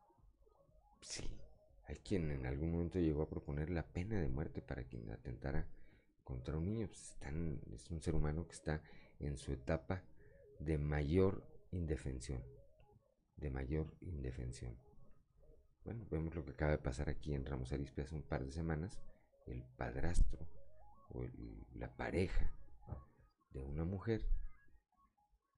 Sí, 1.02 1.30
hay 1.84 1.98
quien 1.98 2.32
en 2.32 2.48
algún 2.48 2.72
momento 2.72 2.98
llegó 2.98 3.22
a 3.22 3.30
proponer 3.30 3.70
la 3.70 3.86
pena 3.86 4.20
de 4.20 4.30
muerte 4.30 4.64
para 4.64 4.84
quien 4.86 5.12
atentara 5.12 5.68
contra 6.24 6.58
un 6.58 6.66
niño. 6.66 6.88
Pues 6.88 7.12
están, 7.12 7.62
es 7.72 7.92
un 7.92 8.02
ser 8.02 8.16
humano 8.16 8.48
que 8.48 8.54
está 8.54 8.82
en 9.20 9.38
su 9.38 9.52
etapa 9.52 10.02
de 10.58 10.80
mayor 10.80 11.44
indefensión, 11.70 12.42
de 13.38 13.50
mayor 13.50 13.96
indefensión. 14.02 14.78
Bueno, 15.84 16.06
vemos 16.10 16.34
lo 16.36 16.44
que 16.44 16.52
acaba 16.52 16.72
de 16.72 16.78
pasar 16.80 17.10
aquí 17.10 17.34
en 17.34 17.46
Ramos 17.46 17.72
Arizpe 17.72 18.02
hace 18.02 18.16
un 18.16 18.24
par 18.24 18.44
de 18.44 18.52
semanas. 18.52 19.00
El 19.46 19.64
padrastro 19.78 20.48
o 21.10 21.24
la 21.76 21.96
pareja 21.96 22.52
de 23.52 23.62
una 23.62 23.86
mujer 23.86 24.28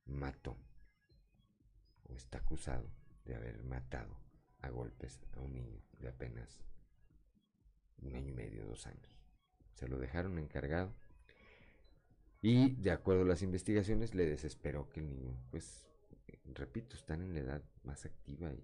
mató 0.06 0.58
o 2.04 2.16
está 2.16 2.40
acusado 2.40 2.90
de 3.26 3.36
haber 3.36 3.64
matado 3.64 4.20
a 4.60 4.70
golpes 4.70 5.22
a 5.34 5.40
un 5.40 5.54
niño 5.54 5.82
de 6.00 6.10
apenas 6.10 6.62
un 8.02 8.16
año 8.16 8.30
y 8.30 8.34
medio, 8.34 8.66
dos 8.66 8.86
años. 8.88 9.22
Se 9.74 9.88
lo 9.88 9.98
dejaron 9.98 10.38
encargado 10.40 10.94
y 12.42 12.76
de 12.76 12.92
acuerdo 12.92 13.24
a 13.24 13.28
las 13.28 13.42
investigaciones 13.42 14.14
le 14.14 14.26
desesperó 14.26 14.90
que 14.90 15.00
el 15.00 15.10
niño, 15.10 15.38
pues, 15.52 15.87
repito, 16.54 16.96
están 16.96 17.22
en 17.22 17.34
la 17.34 17.40
edad 17.40 17.64
más 17.84 18.06
activa 18.06 18.52
y 18.54 18.64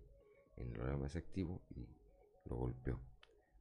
en 0.57 0.71
el 0.73 0.79
horario 0.79 0.99
más 0.99 1.15
activo 1.15 1.61
y 1.69 1.87
lo 2.45 2.55
golpeó 2.55 2.99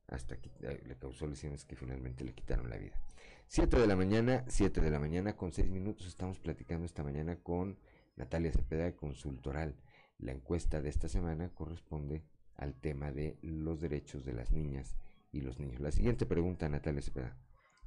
hasta 0.08 0.40
que 0.40 0.50
eh, 0.62 0.82
le 0.86 0.96
causó 0.96 1.26
lesiones 1.26 1.64
que 1.64 1.76
finalmente 1.76 2.24
le 2.24 2.34
quitaron 2.34 2.68
la 2.68 2.76
vida. 2.76 3.00
7 3.48 3.78
de 3.78 3.86
la 3.86 3.96
mañana, 3.96 4.44
7 4.48 4.80
de 4.80 4.90
la 4.90 4.98
mañana 4.98 5.36
con 5.36 5.52
6 5.52 5.70
minutos 5.70 6.06
estamos 6.06 6.38
platicando 6.38 6.84
esta 6.84 7.02
mañana 7.02 7.36
con 7.36 7.78
Natalia 8.16 8.52
Cepeda 8.52 8.94
Consultoral. 8.96 9.76
La 10.18 10.32
encuesta 10.32 10.80
de 10.80 10.88
esta 10.88 11.08
semana 11.08 11.50
corresponde 11.50 12.22
al 12.56 12.74
tema 12.74 13.10
de 13.10 13.38
los 13.42 13.80
derechos 13.80 14.24
de 14.24 14.34
las 14.34 14.52
niñas 14.52 14.96
y 15.32 15.40
los 15.40 15.58
niños. 15.58 15.80
La 15.80 15.90
siguiente 15.90 16.26
pregunta, 16.26 16.68
Natalia 16.68 17.02
Cepeda. 17.02 17.36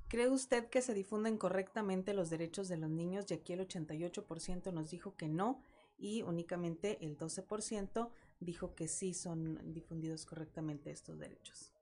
¿Cree 0.07 0.29
usted 0.29 0.67
que 0.67 0.81
se 0.81 0.93
difunden 0.93 1.37
correctamente 1.37 2.13
los 2.13 2.29
derechos 2.29 2.67
de 2.67 2.77
los 2.77 2.89
niños? 2.89 3.25
Y 3.29 3.33
aquí 3.35 3.53
el 3.53 3.67
88% 3.67 4.71
nos 4.71 4.91
dijo 4.91 5.15
que 5.15 5.27
no 5.27 5.61
y 5.97 6.21
únicamente 6.23 6.97
el 7.01 7.17
12% 7.17 8.09
dijo 8.39 8.75
que 8.75 8.87
sí 8.87 9.13
son 9.13 9.59
difundidos 9.73 10.25
correctamente 10.25 10.91
estos 10.91 11.17
derechos. 11.17 11.73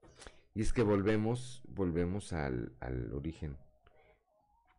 Y 0.55 0.61
es 0.61 0.71
que 0.71 0.83
volvemos, 0.83 1.63
volvemos 1.67 2.31
al, 2.31 2.73
al 2.79 3.11
origen. 3.13 3.57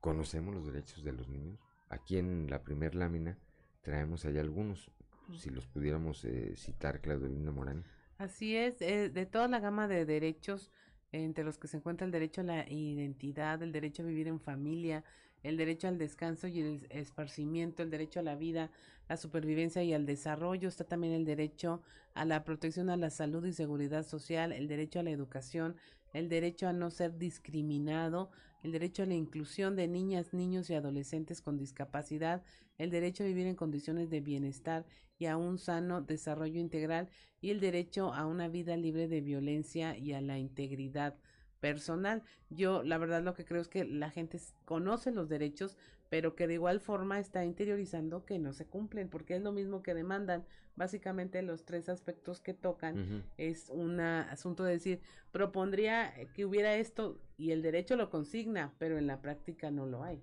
¿Conocemos 0.00 0.54
los 0.54 0.66
derechos 0.66 1.02
de 1.02 1.12
los 1.12 1.28
niños? 1.28 1.58
Aquí 1.88 2.18
en 2.18 2.48
la 2.48 2.62
primer 2.62 2.94
lámina 2.94 3.38
traemos 3.82 4.24
allá 4.24 4.40
algunos, 4.40 4.90
si 5.36 5.50
los 5.50 5.66
pudiéramos 5.66 6.24
eh, 6.24 6.54
citar, 6.56 7.00
Claudelina 7.00 7.50
Morán. 7.50 7.84
Así 8.18 8.56
es, 8.56 8.80
eh, 8.80 9.10
de 9.10 9.26
toda 9.26 9.48
la 9.48 9.60
gama 9.60 9.88
de 9.88 10.04
derechos, 10.04 10.70
entre 11.12 11.44
los 11.44 11.58
que 11.58 11.68
se 11.68 11.76
encuentra 11.76 12.04
el 12.04 12.12
derecho 12.12 12.40
a 12.40 12.44
la 12.44 12.70
identidad, 12.70 13.62
el 13.62 13.72
derecho 13.72 14.02
a 14.02 14.06
vivir 14.06 14.28
en 14.28 14.40
familia, 14.40 15.04
el 15.44 15.56
derecho 15.56 15.86
al 15.86 15.98
descanso 15.98 16.48
y 16.48 16.60
el 16.60 16.86
esparcimiento, 16.90 17.82
el 17.82 17.90
derecho 17.90 18.18
a 18.18 18.24
la 18.24 18.34
vida, 18.34 18.70
la 19.08 19.16
supervivencia 19.16 19.82
y 19.82 19.92
al 19.92 20.06
desarrollo, 20.06 20.68
está 20.68 20.84
también 20.84 21.12
el 21.12 21.24
derecho 21.24 21.82
a 22.14 22.24
la 22.24 22.44
protección 22.44 22.88
a 22.90 22.96
la 22.96 23.10
salud 23.10 23.44
y 23.44 23.52
seguridad 23.52 24.04
social, 24.04 24.52
el 24.52 24.66
derecho 24.66 25.00
a 25.00 25.02
la 25.02 25.10
educación, 25.10 25.76
el 26.14 26.28
derecho 26.28 26.66
a 26.66 26.72
no 26.72 26.90
ser 26.90 27.18
discriminado, 27.18 28.30
el 28.62 28.72
derecho 28.72 29.02
a 29.02 29.06
la 29.06 29.14
inclusión 29.14 29.76
de 29.76 29.86
niñas, 29.86 30.32
niños 30.32 30.70
y 30.70 30.74
adolescentes 30.74 31.42
con 31.42 31.58
discapacidad, 31.58 32.42
el 32.78 32.90
derecho 32.90 33.22
a 33.22 33.26
vivir 33.26 33.46
en 33.46 33.56
condiciones 33.56 34.08
de 34.08 34.20
bienestar 34.20 34.86
y 35.18 35.26
a 35.26 35.36
un 35.36 35.58
sano 35.58 36.00
desarrollo 36.00 36.58
integral 36.58 37.10
y 37.42 37.50
el 37.50 37.60
derecho 37.60 38.14
a 38.14 38.24
una 38.24 38.48
vida 38.48 38.76
libre 38.78 39.08
de 39.08 39.20
violencia 39.20 39.98
y 39.98 40.14
a 40.14 40.22
la 40.22 40.38
integridad 40.38 41.16
personal. 41.64 42.22
Yo 42.50 42.82
la 42.82 42.98
verdad 42.98 43.22
lo 43.22 43.32
que 43.32 43.46
creo 43.46 43.62
es 43.62 43.68
que 43.68 43.86
la 43.86 44.10
gente 44.10 44.38
conoce 44.66 45.12
los 45.12 45.30
derechos, 45.30 45.78
pero 46.10 46.36
que 46.36 46.46
de 46.46 46.54
igual 46.54 46.78
forma 46.78 47.18
está 47.18 47.42
interiorizando 47.42 48.26
que 48.26 48.38
no 48.38 48.52
se 48.52 48.66
cumplen, 48.66 49.08
porque 49.08 49.36
es 49.36 49.42
lo 49.42 49.50
mismo 49.50 49.82
que 49.82 49.94
demandan. 49.94 50.44
Básicamente 50.76 51.40
los 51.40 51.64
tres 51.64 51.88
aspectos 51.88 52.42
que 52.42 52.52
tocan 52.52 53.24
es 53.38 53.70
un 53.70 53.98
asunto 53.98 54.62
de 54.62 54.72
decir, 54.72 55.00
propondría 55.32 56.12
que 56.34 56.44
hubiera 56.44 56.76
esto 56.76 57.18
y 57.38 57.52
el 57.52 57.62
derecho 57.62 57.96
lo 57.96 58.10
consigna, 58.10 58.74
pero 58.78 58.98
en 58.98 59.06
la 59.06 59.22
práctica 59.22 59.70
no 59.70 59.86
lo 59.86 60.04
hay. 60.04 60.22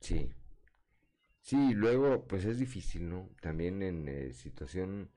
Sí. 0.00 0.32
Sí, 1.42 1.74
luego 1.74 2.26
pues 2.26 2.44
es 2.44 2.58
difícil, 2.58 3.08
¿no? 3.08 3.28
También 3.40 3.82
en 3.84 4.08
eh, 4.08 4.32
situación 4.32 5.10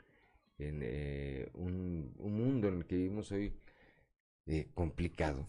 en 0.59 0.81
eh, 0.83 1.49
un, 1.55 2.13
un, 2.19 2.37
mundo 2.37 2.67
en 2.67 2.77
el 2.79 2.85
que 2.85 2.97
vivimos 2.97 3.31
hoy 3.31 3.55
eh, 4.51 4.71
complicado 4.73 5.47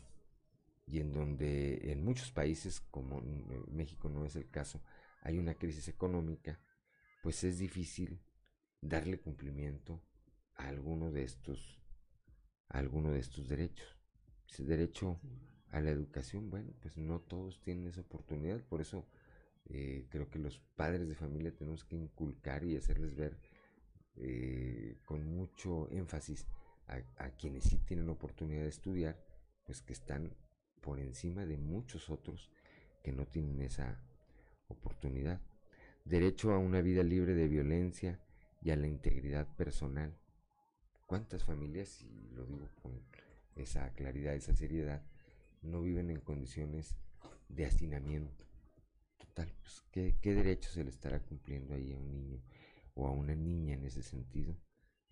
y 0.86 1.01
en 1.01 1.14
donde 1.14 1.90
en 1.90 2.05
muchos 2.05 2.32
países, 2.32 2.80
como 2.90 3.22
México 3.72 4.11
no 4.11 4.26
es 4.26 4.36
el 4.36 4.51
caso, 4.51 4.82
hay 5.22 5.38
una 5.38 5.55
crisis 5.55 5.88
económica, 5.88 6.61
pues 7.22 7.42
es 7.44 7.59
difícil 7.59 8.20
darle 8.82 9.18
cumplimiento 9.18 10.03
a 10.55 10.68
alguno 10.68 11.11
de 11.11 11.24
estos, 11.24 11.80
a 12.68 12.78
alguno 12.78 13.11
de 13.11 13.20
estos 13.20 13.48
derechos. 13.48 13.96
Ese 14.51 14.64
derecho 14.64 15.18
a 15.70 15.80
la 15.80 15.92
educación, 15.92 16.51
bueno, 16.51 16.74
pues 16.82 16.98
no 16.98 17.20
todos 17.20 17.59
tienen 17.62 17.86
esa 17.86 18.03
oportunidad, 18.03 18.61
por 18.64 18.82
eso 18.82 19.07
eh, 19.70 20.09
creo 20.11 20.28
que 20.28 20.38
los 20.38 20.59
padres 20.76 21.09
de 21.09 21.14
familia 21.14 21.57
tenemos 21.57 21.84
que 21.84 21.96
inculcar 21.96 22.64
y 22.64 22.76
hacerles 22.76 23.14
ver 23.14 23.38
eh, 24.16 24.98
con 25.07 25.24
mucho 25.24 25.88
énfasis 25.90 26.44
a, 27.16 27.30
quienes 27.30 27.64
sí 27.64 27.78
tienen 27.78 28.09
oportunidad 28.09 28.62
de 28.62 28.68
estudiar, 28.68 29.16
pues 29.64 29.82
que 29.82 29.93
están 29.93 30.34
por 30.80 30.99
encima 30.99 31.47
de 31.47 31.57
muchos 31.57 32.11
otros 32.11 32.51
que 33.03 33.12
no 33.12 33.26
tienen 33.26 33.61
esa 33.62 34.03
oportunidad. 34.68 35.41
Derecho 36.05 36.53
a 36.53 36.59
una 36.59 36.80
vida 36.80 37.03
libre 37.03 37.34
de 37.34 37.49
violencia 37.49 38.18
y 38.62 38.70
a 38.70 38.76
la 38.76 38.86
integridad 38.86 39.47
personal. 39.57 40.16
¿Cuántas 41.07 41.45
familias, 41.45 42.03
y 42.03 42.30
lo 42.34 42.45
digo 42.45 42.68
con 42.82 43.01
esa 43.57 43.93
claridad, 43.95 44.34
esa 44.34 44.55
seriedad, 44.55 45.03
no 45.62 45.82
viven 45.82 46.11
en 46.11 46.20
condiciones 46.20 46.97
de 47.49 47.66
hacinamiento? 47.66 48.45
Total, 49.18 49.53
pues, 49.61 49.82
¿qué, 49.93 50.16
¿qué 50.20 50.34
derecho 50.34 50.70
se 50.70 50.84
le 50.84 50.91
estará 50.91 51.20
cumpliendo 51.20 51.74
ahí 51.74 51.93
a 51.93 51.97
un 51.97 52.11
niño 52.11 52.41
o 52.95 53.07
a 53.07 53.11
una 53.11 53.34
niña 53.34 53.74
en 53.74 53.84
ese 53.84 54.03
sentido? 54.03 54.57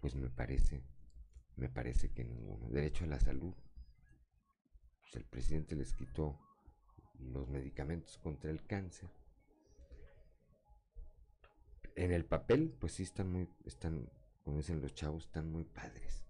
Pues 0.00 0.14
me 0.14 0.30
parece, 0.30 0.82
me 1.58 1.68
parece 1.68 2.10
que 2.10 2.24
ninguno. 2.24 2.68
Derecho 2.70 3.04
a 3.04 3.08
la 3.08 3.20
salud. 3.20 3.54
Pues 5.02 5.16
el 5.16 5.24
presidente 5.24 5.74
les 5.76 5.92
quitó 5.92 6.38
los 7.18 7.48
medicamentos 7.48 8.18
contra 8.18 8.50
el 8.50 8.64
cáncer. 8.64 9.10
En 11.96 12.12
el 12.12 12.24
papel, 12.24 12.74
pues 12.78 12.92
sí 12.92 13.02
están 13.02 13.32
muy, 13.32 13.48
están, 13.64 14.08
como 14.44 14.58
dicen 14.58 14.80
los 14.80 14.94
chavos, 14.94 15.24
están 15.24 15.50
muy 15.50 15.64
padres. 15.64 16.24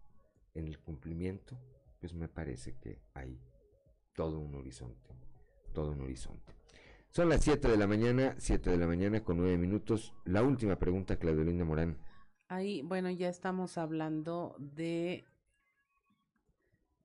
En 0.54 0.66
el 0.66 0.78
cumplimiento, 0.80 1.58
pues 2.00 2.14
me 2.14 2.28
parece 2.28 2.78
que 2.78 3.02
hay 3.12 3.38
todo 4.14 4.38
un 4.38 4.54
horizonte, 4.54 5.10
todo 5.74 5.92
un 5.92 6.00
horizonte. 6.00 6.54
Son 7.10 7.28
las 7.28 7.42
7 7.42 7.68
de 7.68 7.76
la 7.76 7.86
mañana, 7.86 8.34
7 8.38 8.70
de 8.70 8.76
la 8.78 8.86
mañana 8.86 9.22
con 9.22 9.36
9 9.36 9.58
minutos. 9.58 10.14
La 10.24 10.42
última 10.42 10.76
pregunta, 10.76 11.18
Claudelina 11.18 11.64
Morán. 11.64 11.98
Ahí, 12.48 12.80
bueno, 12.80 13.10
ya 13.10 13.28
estamos 13.28 13.76
hablando 13.76 14.56
de 14.58 15.26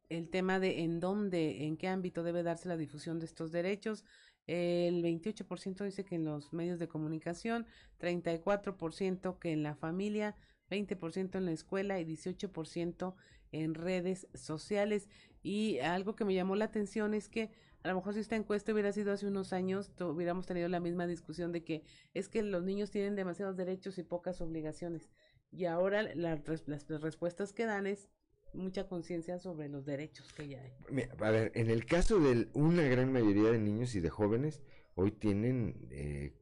el 0.07 0.29
tema 0.29 0.59
de 0.59 0.83
en 0.83 1.01
dónde, 1.01 1.65
en 1.65 1.75
qué 1.75 1.89
ámbito 1.89 2.23
debe 2.23 2.43
darse 2.43 2.69
la 2.69 2.77
difusión 2.77 3.19
de 3.19 3.25
estos 3.25 3.51
derechos. 3.51 4.05
El 4.47 5.03
28% 5.03 5.83
dice 5.83 6.05
que 6.05 6.15
en 6.15 6.23
los 6.23 6.53
medios 6.53 6.79
de 6.79 6.87
comunicación, 6.87 7.65
34% 7.99 9.37
que 9.37 9.51
en 9.51 9.63
la 9.63 9.75
familia, 9.75 10.35
20% 10.69 11.37
en 11.37 11.45
la 11.45 11.51
escuela 11.51 11.99
y 11.99 12.05
18% 12.05 13.15
en 13.51 13.73
redes 13.73 14.27
sociales. 14.33 15.09
Y 15.41 15.79
algo 15.79 16.15
que 16.15 16.23
me 16.23 16.33
llamó 16.33 16.55
la 16.55 16.65
atención 16.65 17.13
es 17.13 17.27
que 17.27 17.51
a 17.83 17.89
lo 17.89 17.95
mejor 17.95 18.13
si 18.13 18.21
esta 18.21 18.37
encuesta 18.37 18.71
hubiera 18.71 18.93
sido 18.93 19.11
hace 19.11 19.27
unos 19.27 19.51
años, 19.51 19.91
hubiéramos 19.99 20.45
tenido 20.45 20.69
la 20.69 20.79
misma 20.79 21.05
discusión 21.05 21.51
de 21.51 21.65
que 21.65 21.83
es 22.13 22.29
que 22.29 22.41
los 22.41 22.63
niños 22.63 22.91
tienen 22.91 23.15
demasiados 23.15 23.57
derechos 23.57 23.97
y 23.97 24.03
pocas 24.03 24.39
obligaciones. 24.39 25.09
Y 25.53 25.65
ahora 25.65 26.01
las, 26.01 26.67
las 26.67 26.87
respuestas 27.01 27.53
que 27.53 27.65
dan 27.65 27.85
es 27.85 28.09
mucha 28.53 28.87
conciencia 28.87 29.37
sobre 29.39 29.69
los 29.69 29.85
derechos 29.85 30.31
que 30.33 30.47
ya 30.47 30.61
hay. 30.61 30.73
A 31.19 31.31
ver, 31.31 31.51
en 31.55 31.69
el 31.69 31.85
caso 31.85 32.19
de 32.19 32.49
una 32.53 32.83
gran 32.83 33.11
mayoría 33.11 33.51
de 33.51 33.59
niños 33.59 33.93
y 33.95 33.99
de 33.99 34.09
jóvenes, 34.09 34.61
hoy 34.95 35.11
tienen, 35.11 35.87
eh, 35.91 36.33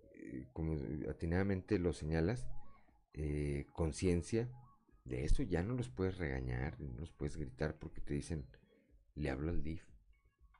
como 0.53 0.77
atinadamente 1.09 1.77
lo 1.77 1.93
señalas, 1.93 2.47
eh, 3.13 3.67
conciencia 3.73 4.49
de 5.03 5.25
eso, 5.25 5.43
ya 5.43 5.61
no 5.61 5.73
los 5.73 5.89
puedes 5.89 6.17
regañar, 6.17 6.79
no 6.79 6.99
los 6.99 7.11
puedes 7.11 7.35
gritar 7.35 7.77
porque 7.77 7.99
te 7.99 8.13
dicen, 8.13 8.45
le 9.15 9.29
hablo 9.29 9.49
al 9.49 9.61
DIF. 9.61 9.83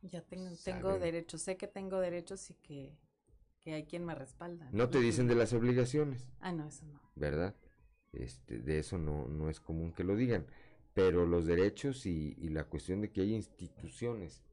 Ya 0.01 0.21
tengo, 0.21 0.49
tengo 0.63 0.99
derechos, 0.99 1.41
sé 1.41 1.57
que 1.57 1.67
tengo 1.67 1.99
derechos 1.99 2.49
y 2.49 2.55
que, 2.55 2.97
que 3.61 3.73
hay 3.73 3.85
quien 3.85 4.03
me 4.03 4.15
respalda. 4.15 4.67
No 4.71 4.89
te 4.89 4.99
dicen 4.99 5.27
de 5.27 5.35
las 5.35 5.53
obligaciones. 5.53 6.27
Ah, 6.39 6.51
no, 6.51 6.67
eso 6.67 6.85
no. 6.87 6.99
¿Verdad? 7.15 7.55
Este, 8.13 8.59
de 8.59 8.79
eso 8.79 8.97
no, 8.97 9.27
no 9.27 9.49
es 9.49 9.59
común 9.59 9.93
que 9.93 10.03
lo 10.03 10.15
digan 10.15 10.45
pero 10.93 11.25
los 11.25 11.45
derechos 11.45 12.05
y, 12.05 12.35
la 12.49 12.65
cuestión 12.65 13.01
de 13.01 13.11
que 13.11 13.21
hay 13.21 13.33
instituciones 13.33 14.43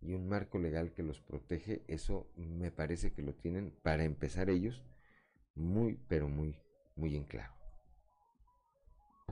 y 0.00 0.14
un 0.14 0.28
marco 0.28 0.58
legal 0.58 0.92
que 0.92 1.02
los 1.02 1.20
protege, 1.20 1.82
eso 1.88 2.30
me 2.36 2.70
parece 2.70 3.12
que 3.12 3.22
lo 3.22 3.34
tienen, 3.34 3.74
para 3.82 4.04
empezar 4.04 4.48
ellos, 4.48 4.84
muy, 5.54 5.98
pero 6.08 6.28
muy, 6.28 6.56
muy 6.94 7.16
en 7.16 7.24
claro. 7.24 7.52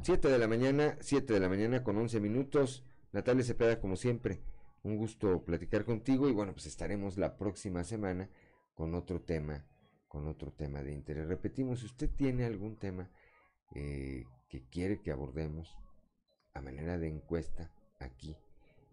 7 0.02 0.28
de 0.28 0.38
la 0.38 0.48
mañana, 0.48 0.98
7 1.00 1.32
de 1.32 1.40
la 1.40 1.48
mañana 1.48 1.84
con 1.84 1.96
11 1.96 2.20
minutos. 2.20 2.84
Natalia 3.12 3.44
Cepeda, 3.44 3.80
como 3.80 3.96
siempre, 3.96 4.40
un 4.82 4.96
gusto 4.96 5.44
platicar 5.44 5.84
contigo 5.84 6.28
y 6.28 6.32
bueno, 6.32 6.52
pues 6.52 6.66
estaremos 6.66 7.16
la 7.16 7.36
próxima 7.36 7.84
semana 7.84 8.28
con 8.74 8.94
otro 8.94 9.22
tema, 9.22 9.64
con 10.08 10.26
otro 10.26 10.52
tema 10.52 10.82
de 10.82 10.92
interés. 10.92 11.28
Repetimos, 11.28 11.80
si 11.80 11.86
usted 11.86 12.10
tiene 12.10 12.44
algún 12.44 12.76
tema 12.76 13.08
eh, 13.74 14.24
que 14.48 14.62
quiere 14.68 15.00
que 15.00 15.12
abordemos, 15.12 15.76
a 16.54 16.60
manera 16.60 16.98
de 16.98 17.08
encuesta 17.08 17.70
aquí 17.98 18.36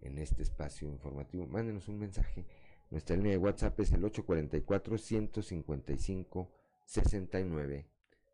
en 0.01 0.17
este 0.17 0.43
espacio 0.43 0.87
informativo. 0.89 1.47
Mándenos 1.47 1.87
un 1.87 1.99
mensaje. 1.99 2.45
Nuestra 2.89 3.15
línea 3.15 3.31
de 3.31 3.37
WhatsApp 3.37 3.79
es 3.79 3.91
el 3.93 4.03
844 4.03 4.97
155 4.97 6.51
69 6.85 7.87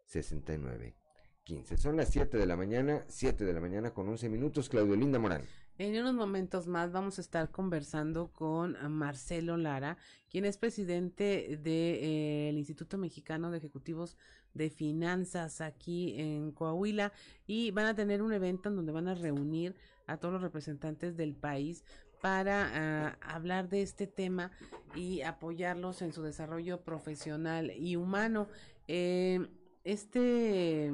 69 0.06 0.96
15. 1.44 1.78
Son 1.78 1.98
las 1.98 2.10
7 2.10 2.38
de 2.38 2.46
la 2.46 2.56
mañana, 2.56 3.06
7 3.08 3.46
de 3.46 3.54
la 3.54 3.60
mañana 3.60 3.94
con 3.94 4.08
11 4.10 4.30
minutos. 4.30 4.70
Claudio 4.70 4.96
Linda 4.96 5.20
Morán. 5.20 5.44
En 5.80 5.98
unos 5.98 6.14
momentos 6.14 6.68
más 6.68 6.92
vamos 6.92 7.20
a 7.20 7.22
estar 7.22 7.52
conversando 7.52 8.34
con 8.34 8.76
Marcelo 8.92 9.56
Lara, 9.56 9.96
quien 10.30 10.44
es 10.44 10.58
presidente 10.58 11.48
del 11.52 11.64
de, 11.64 12.50
eh, 12.50 12.52
Instituto 12.52 12.98
Mexicano 12.98 13.50
de 13.50 13.60
Ejecutivos 13.60 14.18
de 14.54 14.70
Finanzas 14.72 15.62
aquí 15.62 16.20
en 16.20 16.52
Coahuila 16.52 17.14
y 17.48 17.72
van 17.72 17.86
a 17.86 17.96
tener 17.96 18.22
un 18.22 18.34
evento 18.34 18.68
en 18.68 18.76
donde 18.76 18.92
van 18.92 19.08
a 19.08 19.16
reunir 19.16 19.74
a 20.06 20.18
todos 20.18 20.34
los 20.34 20.42
representantes 20.42 21.16
del 21.16 21.34
país 21.34 21.86
para 22.22 23.16
uh, 23.24 23.26
hablar 23.26 23.70
de 23.70 23.82
este 23.82 24.06
tema 24.06 24.52
y 24.96 25.22
apoyarlos 25.22 26.02
en 26.02 26.12
su 26.12 26.22
desarrollo 26.24 26.82
profesional 26.82 27.72
y 27.72 27.96
humano. 27.96 28.50
Eh, 28.90 29.48
este 29.86 30.92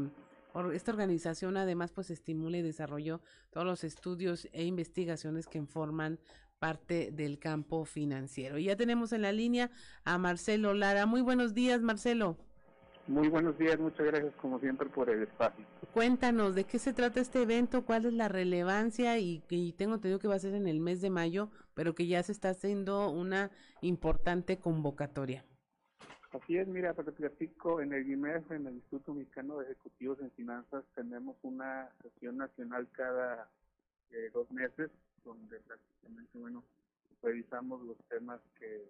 esta 0.73 0.91
organización 0.91 1.57
además 1.57 1.91
pues 1.91 2.09
estimula 2.09 2.57
y 2.57 2.61
desarrolló 2.61 3.21
todos 3.49 3.65
los 3.65 3.83
estudios 3.83 4.47
e 4.53 4.63
investigaciones 4.63 5.47
que 5.47 5.61
forman 5.65 6.19
parte 6.59 7.11
del 7.11 7.39
campo 7.39 7.85
financiero. 7.85 8.57
Y 8.57 8.65
ya 8.65 8.75
tenemos 8.75 9.11
en 9.11 9.21
la 9.21 9.31
línea 9.31 9.71
a 10.03 10.17
Marcelo 10.17 10.73
Lara. 10.73 11.05
Muy 11.05 11.21
buenos 11.21 11.53
días, 11.53 11.81
Marcelo. 11.81 12.37
Muy 13.07 13.27
buenos 13.27 13.55
días, 13.59 13.77
muchas 13.79 14.03
gracias 14.07 14.33
como 14.41 14.59
siempre 14.59 14.89
por 14.89 15.11
el 15.11 15.21
espacio. 15.21 15.63
Cuéntanos 15.93 16.55
de 16.55 16.63
qué 16.63 16.79
se 16.79 16.91
trata 16.91 17.19
este 17.19 17.43
evento, 17.43 17.85
cuál 17.85 18.05
es 18.05 18.13
la 18.13 18.29
relevancia 18.29 19.19
y, 19.19 19.43
y 19.47 19.73
tengo 19.73 19.95
entendido 19.95 20.17
que 20.17 20.27
va 20.27 20.35
a 20.35 20.39
ser 20.39 20.55
en 20.55 20.67
el 20.67 20.79
mes 20.79 21.01
de 21.01 21.11
mayo, 21.11 21.51
pero 21.75 21.93
que 21.93 22.07
ya 22.07 22.23
se 22.23 22.31
está 22.31 22.49
haciendo 22.49 23.11
una 23.11 23.51
importante 23.81 24.57
convocatoria. 24.57 25.45
Así 26.35 26.57
es, 26.57 26.67
mira, 26.67 26.93
te 26.93 27.03
platico, 27.13 27.79
en 27.79 27.93
el 27.93 28.03
GIMEF, 28.03 28.51
en 28.51 28.67
el 28.67 28.73
Instituto 28.73 29.13
Mexicano 29.13 29.59
de 29.59 29.71
Ejecutivos 29.71 30.19
en 30.19 30.31
Finanzas, 30.31 30.83
tenemos 30.93 31.37
una 31.43 31.89
sesión 32.03 32.35
nacional 32.35 32.89
cada 32.91 33.49
eh, 34.11 34.31
dos 34.33 34.51
meses, 34.51 34.91
donde 35.23 35.61
prácticamente, 35.61 36.37
bueno, 36.37 36.61
revisamos 37.23 37.81
los 37.83 37.97
temas 38.09 38.41
que, 38.59 38.83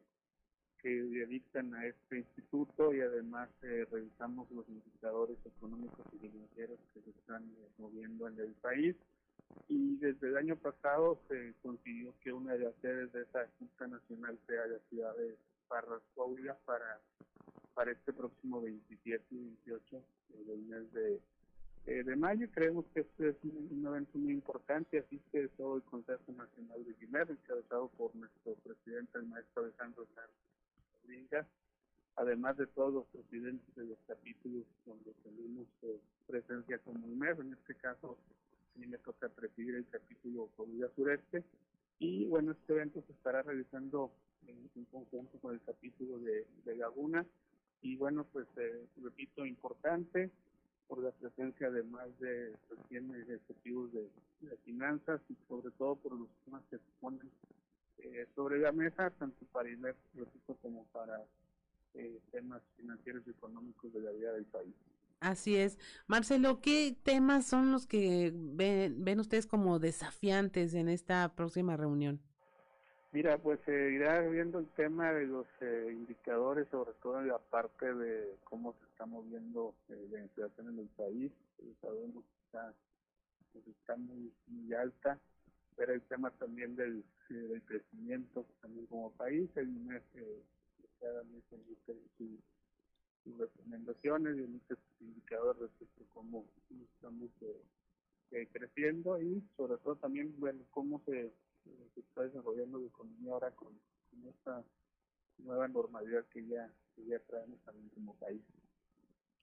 que 0.82 0.90
dictan 1.28 1.76
a 1.76 1.86
este 1.86 2.18
instituto 2.18 2.92
y 2.96 3.02
además 3.02 3.48
eh, 3.62 3.86
revisamos 3.92 4.50
los 4.50 4.68
indicadores 4.68 5.38
económicos 5.46 6.04
y 6.14 6.18
financieros 6.18 6.80
que 6.96 7.02
se 7.02 7.12
están 7.12 7.44
eh, 7.44 7.70
moviendo 7.78 8.28
en 8.28 8.40
el 8.40 8.54
país. 8.54 8.96
Y 9.70 9.98
desde 9.98 10.30
el 10.30 10.38
año 10.38 10.56
pasado 10.56 11.20
se 11.28 11.54
consiguió 11.62 12.12
que 12.24 12.34
una 12.34 12.54
de 12.54 12.66
las 12.66 12.76
sedes 12.82 13.14
de 13.14 13.22
esa 13.22 13.48
Junta 13.60 13.86
Nacional 13.86 14.40
sea 14.48 14.66
la 14.66 14.80
ciudad 14.90 15.16
de 15.16 15.38
Parras 15.68 16.02
Coahuila 16.14 16.58
para 16.66 17.02
para 17.76 17.92
este 17.92 18.14
próximo 18.14 18.62
27 18.62 19.24
y 19.32 19.38
28 19.38 20.04
del 20.48 20.62
mes 20.62 20.94
de, 20.94 21.22
eh, 21.88 22.04
de 22.04 22.16
mayo. 22.16 22.48
Creemos 22.52 22.86
que 22.94 23.02
este 23.02 23.30
es 23.30 23.36
un, 23.44 23.86
evento 23.86 24.18
muy 24.18 24.34
importante, 24.34 24.98
asiste 24.98 25.50
todo 25.50 25.76
el 25.76 25.84
Consejo 25.84 26.32
Nacional 26.32 26.84
de 26.86 26.94
Guimer, 26.94 27.30
encabezado 27.30 27.90
por 27.90 28.16
nuestro 28.16 28.56
presidente, 28.56 29.20
el 29.20 29.28
maestro 29.28 29.64
Alejandro 29.64 30.08
Rodríguez, 31.04 31.46
además 32.16 32.58
de 32.58 32.66
todos 32.68 32.94
los 32.94 33.06
presidentes 33.08 33.76
de 33.76 33.84
los 33.84 34.00
capítulos 34.08 34.64
donde 34.86 35.14
tenemos 35.24 35.68
eh, 35.84 36.00
presencia 36.28 36.80
como 36.80 37.06
IMEF, 37.08 37.42
en 37.42 37.54
este 37.54 37.76
caso 37.76 38.18
a 38.76 38.80
mí 38.80 38.88
me 38.88 38.98
toca 39.00 39.28
presidir 39.30 39.76
el 39.76 39.88
capítulo 39.90 40.50
Comunidad 40.56 40.92
Sureste, 40.96 41.44
y 42.00 42.26
bueno, 42.26 42.54
este 42.54 42.74
evento 42.74 43.04
se 43.06 43.12
estará 43.14 43.42
realizando 43.42 44.12
en, 44.48 44.86
conjunto 44.86 45.38
con 45.40 45.54
el 45.54 45.62
capítulo 45.62 46.20
de, 46.20 46.46
Laguna, 46.76 47.26
y 47.82 47.96
bueno, 47.98 48.26
pues 48.32 48.48
eh, 48.58 48.86
repito, 49.04 49.46
importante 49.46 50.30
por 50.88 51.00
la 51.00 51.12
presencia 51.12 51.70
de 51.70 51.84
más 51.84 52.08
de 52.20 52.54
100 52.90 53.16
ejecutivos 53.22 53.92
de, 53.94 54.10
de, 54.42 54.58
finanzas 54.58 55.22
y 55.30 55.36
sobre 55.48 55.72
todo 55.72 55.96
por 55.96 56.14
los 56.14 56.30
temas 56.46 56.64
que 56.70 56.78
se 56.78 56.92
ponen 57.00 57.30
eh, 58.00 58.28
sobre 58.36 58.60
la 58.60 58.72
mesa, 58.72 59.10
tanto 59.12 59.46
para 59.52 59.70
IMEF, 59.70 59.96
como 60.62 60.86
para 60.86 61.24
eh, 61.96 62.20
temas 62.32 62.62
financieros 62.78 63.24
y 63.26 63.32
económicos 63.32 63.92
de 63.94 64.02
la 64.02 64.12
vida 64.12 64.34
del 64.34 64.46
país. 64.46 64.74
Así 65.22 65.56
es. 65.56 65.80
Marcelo, 66.08 66.60
¿qué 66.62 66.96
temas 67.04 67.48
son 67.48 67.72
los 67.72 67.88
que 67.88 68.32
ven, 68.36 69.04
ven 69.04 69.20
ustedes 69.20 69.48
como 69.48 69.80
desafiantes 69.80 70.74
en 70.74 70.90
esta 70.90 71.36
próxima 71.36 71.78
reunión? 71.78 72.22
Mira, 73.16 73.38
pues 73.38 73.62
se 73.66 73.94
irá 73.94 74.20
viendo 74.28 74.60
el 74.60 74.68
tema 74.76 75.14
de 75.14 75.26
los 75.26 75.48
eh, 75.62 75.88
indicadores, 75.90 76.68
sobre 76.68 76.92
todo 77.02 77.22
en 77.22 77.30
la 77.30 77.38
parte 77.38 77.94
de 77.94 78.36
cómo 78.44 78.74
se 78.74 78.86
está 78.88 79.06
moviendo 79.06 79.74
eh, 79.88 80.08
la 80.12 80.20
inflación 80.20 80.68
en 80.68 80.80
el 80.80 80.90
país. 80.90 81.32
sabemos 81.82 82.26
que 82.26 82.46
está, 82.46 82.74
pues, 83.54 83.66
está 83.68 83.96
muy, 83.96 84.34
muy, 84.48 84.74
alta, 84.74 85.18
pero 85.78 85.94
el 85.94 86.02
tema 86.02 86.30
también 86.32 86.76
del, 86.76 87.06
del 87.30 87.62
crecimiento 87.64 88.46
también 88.62 88.86
como 88.88 89.14
país. 89.14 89.50
El 89.56 89.70
mes 89.70 90.04
cada 91.00 91.24
mes 91.24 91.42
sus, 92.18 92.28
sus 93.24 93.38
recomendaciones 93.38 94.38
y 94.38 94.42
muchos 94.42 94.78
indicadores 95.00 95.62
respecto 95.62 96.04
a 96.04 96.14
cómo 96.14 96.46
estamos 96.70 97.30
eh, 97.44 97.62
eh, 98.32 98.48
creciendo 98.52 99.22
y 99.22 99.42
sobre 99.56 99.78
todo 99.78 99.96
también 99.96 100.36
bueno 100.38 100.66
cómo 100.72 101.02
se, 101.06 101.32
se, 101.94 102.00
está 102.00 102.24
desarrollando 102.24 102.80
la 102.80 102.88
economía 102.88 103.32
ahora 103.32 103.52
con, 103.52 103.80
esta 104.30 104.64
nueva 105.38 105.68
normalidad 105.68 106.26
que 106.28 106.46
ya, 106.48 106.72
que 106.96 107.06
ya 107.06 107.20
traemos 107.20 107.60
también 107.64 107.90
como 107.90 108.16
país. 108.16 108.42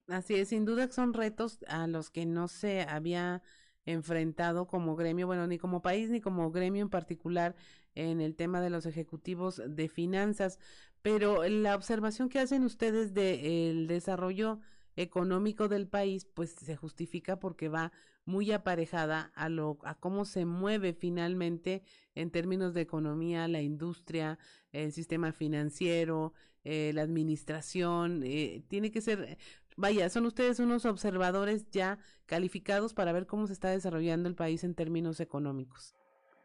Así 0.08 0.34
es, 0.34 0.48
sin 0.48 0.64
duda 0.64 0.90
son 0.90 1.12
retos 1.12 1.62
a 1.68 1.86
los 1.86 2.10
que 2.10 2.24
no 2.26 2.48
se 2.48 2.82
había 2.82 3.42
enfrentado 3.84 4.66
como 4.66 4.96
gremio, 4.96 5.26
bueno, 5.26 5.46
ni 5.46 5.58
como 5.58 5.82
país 5.82 6.08
ni 6.10 6.20
como 6.20 6.50
gremio 6.50 6.82
en 6.82 6.90
particular 6.90 7.54
en 7.94 8.20
el 8.20 8.34
tema 8.34 8.60
de 8.60 8.70
los 8.70 8.86
ejecutivos 8.86 9.60
de 9.66 9.88
finanzas, 9.88 10.58
pero 11.02 11.46
la 11.48 11.74
observación 11.74 12.28
que 12.28 12.38
hacen 12.38 12.64
ustedes 12.64 13.12
del 13.12 13.86
desarrollo 13.86 14.60
económico 14.96 15.68
del 15.68 15.86
país, 15.86 16.24
pues 16.24 16.50
se 16.50 16.76
justifica 16.76 17.38
porque 17.38 17.68
va 17.68 17.92
muy 18.24 18.52
aparejada 18.52 19.32
a 19.34 19.48
lo 19.48 19.78
a 19.82 19.96
cómo 19.96 20.24
se 20.24 20.44
mueve 20.44 20.92
finalmente 20.92 21.82
en 22.14 22.30
términos 22.30 22.72
de 22.74 22.82
economía 22.82 23.48
la 23.48 23.62
industria, 23.62 24.38
el 24.70 24.92
sistema 24.92 25.32
financiero, 25.32 26.32
eh, 26.64 26.92
la 26.94 27.02
administración, 27.02 28.22
eh, 28.24 28.62
tiene 28.68 28.92
que 28.92 29.00
ser 29.00 29.38
vaya, 29.76 30.08
son 30.10 30.26
ustedes 30.26 30.60
unos 30.60 30.84
observadores 30.84 31.68
ya 31.70 31.98
calificados 32.26 32.94
para 32.94 33.12
ver 33.12 33.26
cómo 33.26 33.46
se 33.46 33.52
está 33.52 33.70
desarrollando 33.70 34.28
el 34.28 34.34
país 34.34 34.64
en 34.64 34.74
términos 34.74 35.20
económicos. 35.20 35.94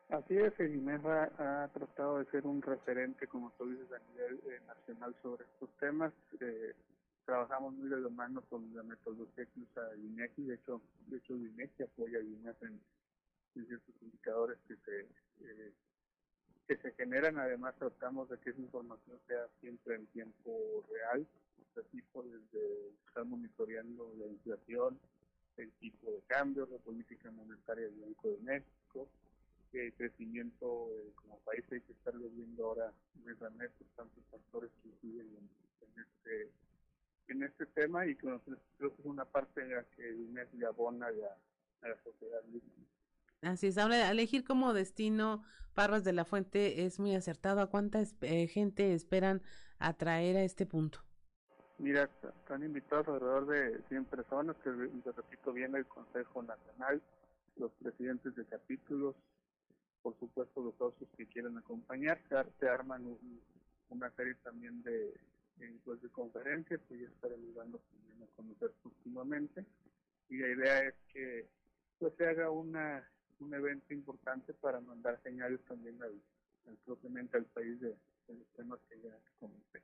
Así 0.09 0.37
es, 0.37 0.57
INEFA 0.59 1.29
ha 1.37 1.67
tratado 1.73 2.19
de 2.19 2.25
ser 2.31 2.45
un 2.45 2.61
referente, 2.61 3.27
como 3.27 3.51
tú 3.57 3.69
dices, 3.69 3.91
a 3.91 4.11
nivel 4.11 4.39
eh, 4.45 4.61
nacional 4.65 5.13
sobre 5.21 5.43
estos 5.43 5.69
temas. 5.79 6.13
Eh, 6.39 6.73
trabajamos 7.27 7.73
muy 7.73 7.89
de 7.89 7.99
la 7.99 8.09
mano 8.09 8.41
con 8.49 8.73
la 8.73 8.83
metodología 8.83 9.45
que 9.45 9.59
usa 9.59 9.83
INEGI, 9.97 10.43
de 10.43 10.55
hecho, 10.55 10.81
de 11.07 11.17
hecho 11.17 11.35
INEGI 11.35 11.83
apoya 11.83 12.19
a 12.19 12.65
en, 12.65 12.81
ciertos 13.53 13.95
indicadores 14.01 14.57
que 14.67 14.75
se 14.77 14.99
eh, 15.41 15.73
que 16.67 16.77
se 16.77 16.91
generan, 16.93 17.37
además 17.37 17.75
tratamos 17.77 18.29
de 18.29 18.37
que 18.39 18.51
esa 18.51 18.61
información 18.61 19.19
sea 19.27 19.47
siempre 19.59 19.95
en 19.95 20.05
tiempo 20.07 20.85
real, 20.89 21.27
este 21.59 21.81
tipo 21.91 22.23
desde 22.23 22.89
estar 23.07 23.25
monitoreando 23.25 24.13
la 24.17 24.27
inflación, 24.27 24.99
el 25.57 25.71
tipo 25.79 26.11
de 26.11 26.21
cambio, 26.27 26.67
la 26.71 26.77
política 26.77 27.31
monetaria 27.31 27.85
del 27.85 27.99
Banco 27.99 28.29
de 28.29 28.37
México, 28.39 29.09
el 29.73 29.93
crecimiento 29.93 30.89
eh, 30.91 31.11
como 31.15 31.39
país 31.39 31.63
hay 31.71 31.81
que 31.81 31.91
estar 31.91 32.13
viendo 32.17 32.65
ahora 32.65 32.93
mes 33.25 33.41
a 33.41 33.49
mes 33.51 33.69
tantos 33.95 34.23
factores 34.31 34.71
que 34.81 34.89
inciden 34.89 35.27
en, 35.35 35.49
este 35.97 36.51
en 37.29 37.43
este 37.43 37.65
tema 37.67 38.05
y 38.05 38.15
que 38.15 38.21
creo 38.77 38.95
que 38.95 39.01
es 39.01 39.05
una 39.05 39.25
parte 39.25 39.61
en 39.61 39.75
la 39.75 39.83
que 39.95 40.07
el 40.07 40.29
mes 40.29 40.47
le 40.53 40.65
abona 40.65 41.07
a 41.07 41.11
la, 41.11 41.97
sociedad 42.03 42.43
misma. 42.45 42.69
Así 43.41 43.67
es, 43.67 43.77
habla 43.77 44.09
elegir 44.09 44.43
como 44.43 44.73
destino 44.73 45.43
Parras 45.73 46.03
de 46.03 46.11
la 46.11 46.25
Fuente 46.25 46.85
es 46.85 46.99
muy 46.99 47.15
acertado. 47.15 47.61
¿A 47.61 47.69
cuánta 47.69 48.01
eh, 48.21 48.47
gente 48.47 48.93
esperan 48.93 49.41
atraer 49.77 50.37
a 50.37 50.43
este 50.43 50.65
punto? 50.65 50.99
Mira, 51.77 52.09
están 52.23 52.63
invitados 52.63 53.07
alrededor 53.07 53.45
de 53.45 53.83
100 53.89 54.05
personas, 54.05 54.55
que 54.63 54.71
repito, 54.71 55.53
viene 55.53 55.77
el 55.77 55.85
Consejo 55.85 56.41
Nacional, 56.41 57.01
los 57.57 57.71
presidentes 57.73 58.35
de 58.35 58.45
capítulos, 58.45 59.15
por 60.01 60.17
supuesto 60.17 60.61
los 60.61 60.75
socios 60.75 61.07
que 61.15 61.27
quieren 61.27 61.57
acompañar, 61.57 62.19
se, 62.59 62.67
arman 62.67 63.05
una 63.89 64.09
serie 64.15 64.33
también 64.43 64.81
de, 64.81 65.13
pues, 65.83 66.01
de 66.01 66.09
conferencias 66.09 66.81
ya 66.89 67.07
estaremos 67.07 67.53
dando 67.55 67.79
también 67.89 68.23
a 68.23 68.35
conocer 68.35 68.71
próximamente 68.81 69.65
y 70.29 70.37
la 70.37 70.49
idea 70.49 70.87
es 70.87 70.95
que 71.13 71.47
pues 71.99 72.13
se 72.15 72.27
haga 72.27 72.51
una 72.51 73.07
un 73.39 73.53
evento 73.53 73.93
importante 73.93 74.53
para 74.53 74.79
mandar 74.79 75.19
señales 75.23 75.59
también 75.65 76.01
al, 76.01 76.13
propiamente 76.85 77.37
al 77.37 77.45
país 77.45 77.79
de, 77.79 77.95
los 78.27 78.47
temas 78.55 78.79
que 78.89 78.99
ya 79.01 79.17
comenté. 79.39 79.81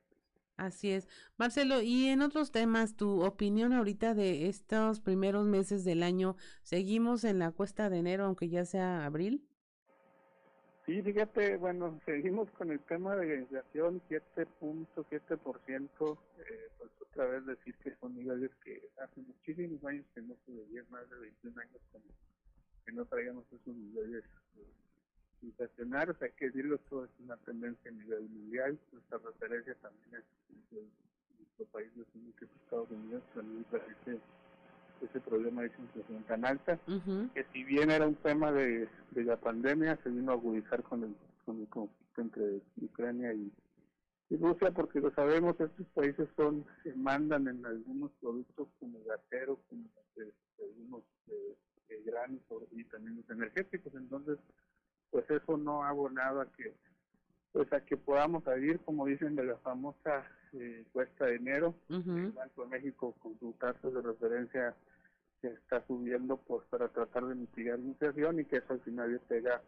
Así 0.57 0.91
es. 0.91 1.07
Marcelo, 1.37 1.81
y 1.81 2.07
en 2.07 2.21
otros 2.21 2.51
temas, 2.51 2.95
tu 2.95 3.23
opinión 3.23 3.73
ahorita 3.73 4.13
de 4.13 4.47
estos 4.47 4.99
primeros 4.99 5.47
meses 5.47 5.83
del 5.83 6.03
año, 6.03 6.35
¿seguimos 6.61 7.23
en 7.23 7.39
la 7.39 7.51
cuesta 7.51 7.89
de 7.89 7.97
enero, 7.97 8.25
aunque 8.25 8.49
ya 8.49 8.65
sea 8.65 9.05
abril? 9.05 9.47
Sí, 10.85 11.01
fíjate, 11.01 11.55
bueno, 11.55 11.97
seguimos 12.05 12.51
con 12.51 12.69
el 12.69 12.81
tema 12.81 13.15
de 13.15 13.25
la 13.25 13.35
inflación, 13.35 14.01
7.7%, 14.09 16.17
eh, 16.39 16.69
pues 16.77 16.91
otra 16.99 17.25
vez 17.25 17.45
decir 17.45 17.73
que 17.75 17.95
son 18.01 18.13
niveles 18.13 18.51
que 18.65 18.89
hace 19.01 19.21
muchísimos 19.21 19.81
años 19.85 20.05
que 20.13 20.21
no 20.21 20.35
se 20.45 20.51
veían, 20.51 20.85
más 20.89 21.09
de 21.09 21.19
21 21.19 21.61
años 21.61 21.79
que 22.85 22.91
no 22.91 23.05
traíamos 23.05 23.45
esos 23.47 23.73
niveles 23.73 24.25
eh, 24.57 24.67
inflacionarios, 25.43 26.21
hay 26.21 26.31
que 26.31 26.47
decirlo, 26.47 26.75
esto 26.75 27.05
es 27.05 27.11
una 27.19 27.37
tendencia 27.37 27.89
a 27.89 27.93
nivel 27.93 28.27
mundial, 28.27 28.77
nuestra 28.91 29.19
referencia 29.19 29.75
también 29.75 30.15
es, 30.15 30.25
nuestro 31.39 31.65
país, 31.71 31.93
es 31.95 32.07
Estados 32.41 32.91
Unidos, 32.91 33.23
también 33.33 33.63
parece 33.71 34.19
ese 35.03 35.19
problema 35.19 35.61
de 35.61 35.71
inflación 35.79 36.23
tan 36.23 36.45
alta, 36.45 36.79
que 37.33 37.45
si 37.51 37.63
bien 37.63 37.91
era 37.91 38.07
un 38.07 38.15
tema 38.15 38.51
de, 38.51 38.87
de, 39.11 39.23
la 39.23 39.37
pandemia, 39.37 39.99
se 40.03 40.09
vino 40.09 40.31
a 40.31 40.35
agudizar 40.35 40.83
con 40.83 41.03
el, 41.03 41.15
con 41.45 41.59
el 41.59 41.67
conflicto 41.67 42.21
entre 42.21 42.61
Ucrania 42.81 43.33
y, 43.33 43.51
Rusia, 44.29 44.71
porque 44.71 44.99
lo 44.99 45.11
sabemos, 45.11 45.59
estos 45.59 45.85
países 45.93 46.27
son 46.35 46.65
se 46.81 46.95
mandan 46.95 47.47
en 47.47 47.63
algunos 47.63 48.09
productos 48.19 48.67
como 48.79 48.97
el 48.97 49.11
acero, 49.11 49.59
como 49.69 49.83
algunos 50.59 51.03
eh, 51.27 51.55
eh, 51.89 52.01
granos 52.03 52.39
y 52.71 52.83
también 52.85 53.17
los 53.17 53.29
energéticos, 53.29 53.93
entonces 53.93 54.39
pues 55.11 55.29
eso 55.29 55.55
no 55.57 55.83
ha 55.83 55.89
abonado 55.89 56.41
a 56.41 56.47
que 56.47 56.73
pues 57.53 57.71
a 57.71 57.85
que 57.85 57.95
podamos 57.95 58.43
salir, 58.43 58.79
como 58.79 59.05
dicen, 59.05 59.35
de 59.35 59.45
la 59.45 59.57
famosa 59.57 60.25
eh, 60.53 60.85
cuesta 60.91 61.25
de 61.25 61.35
enero. 61.35 61.75
El 61.87 62.31
Banco 62.31 62.63
de 62.63 62.69
México 62.69 63.15
con 63.19 63.39
su 63.39 63.53
tasa 63.53 63.89
de 63.89 64.01
referencia 64.01 64.75
que 65.43 65.49
está 65.49 65.85
subiendo 65.87 66.37
pues 66.37 66.63
para 66.69 66.87
tratar 66.87 67.25
de 67.25 67.35
mitigar 67.35 67.77
la 67.77 67.87
inflación 67.87 68.39
y 68.39 68.45
que 68.45 68.57
eso 68.57 68.71
al 68.71 68.79
final 68.79 69.19
pega 69.27 69.61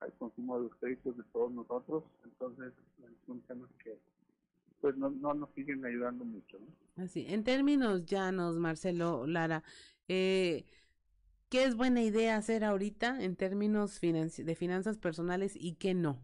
al 0.00 0.12
consumo 0.14 0.56
de 0.56 0.64
los 0.64 0.74
créditos 0.74 1.16
de 1.16 1.22
todos 1.32 1.52
nosotros. 1.52 2.02
Entonces, 2.24 2.72
son 3.24 3.40
temas 3.42 3.70
que 3.84 3.96
pues 4.80 4.96
no, 4.96 5.10
no 5.10 5.32
nos 5.32 5.50
siguen 5.54 5.84
ayudando 5.84 6.24
mucho. 6.24 6.58
Así, 6.96 7.26
en 7.28 7.44
términos 7.44 8.04
llanos, 8.06 8.56
Marcelo 8.56 9.24
Lara, 9.28 9.62
eh, 10.08 10.64
¿qué 11.48 11.62
es 11.62 11.76
buena 11.76 12.02
idea 12.02 12.36
hacer 12.36 12.64
ahorita 12.64 13.22
en 13.22 13.36
términos 13.36 14.00
de 14.00 14.54
finanzas 14.56 14.98
personales 14.98 15.54
y 15.54 15.76
qué 15.76 15.94
no? 15.94 16.18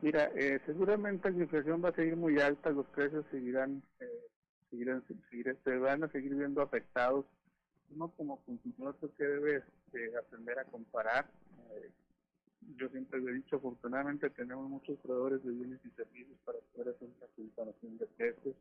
Mira, 0.00 0.30
eh, 0.36 0.60
seguramente 0.64 1.28
la 1.32 1.42
inflación 1.42 1.84
va 1.84 1.88
a 1.88 1.94
seguir 1.94 2.14
muy 2.14 2.38
alta, 2.38 2.70
los 2.70 2.86
precios 2.86 3.26
seguirán, 3.32 3.82
eh, 3.98 4.28
seguirán, 4.70 5.02
se 5.64 5.76
van 5.76 6.04
a 6.04 6.08
seguir 6.08 6.36
viendo 6.36 6.62
afectados 6.62 7.26
uno 7.90 8.08
como 8.16 8.40
consumidor 8.44 8.96
que 9.16 9.24
debe 9.24 9.56
este, 9.56 10.16
aprender 10.16 10.58
a 10.58 10.64
comparar. 10.64 11.30
Eh, 11.72 11.90
yo 12.76 12.88
siempre 12.88 13.20
he 13.20 13.32
dicho, 13.32 13.56
afortunadamente 13.56 14.30
tenemos 14.30 14.68
muchos 14.68 14.98
proveedores 15.00 15.44
de 15.44 15.52
bienes 15.52 15.80
y 15.84 15.90
servicios 15.90 16.38
para 16.44 16.58
poder 16.72 16.94
hacer 16.94 17.08
una 17.08 17.26
comparación 17.36 17.98
de 17.98 18.06
precios, 18.06 18.56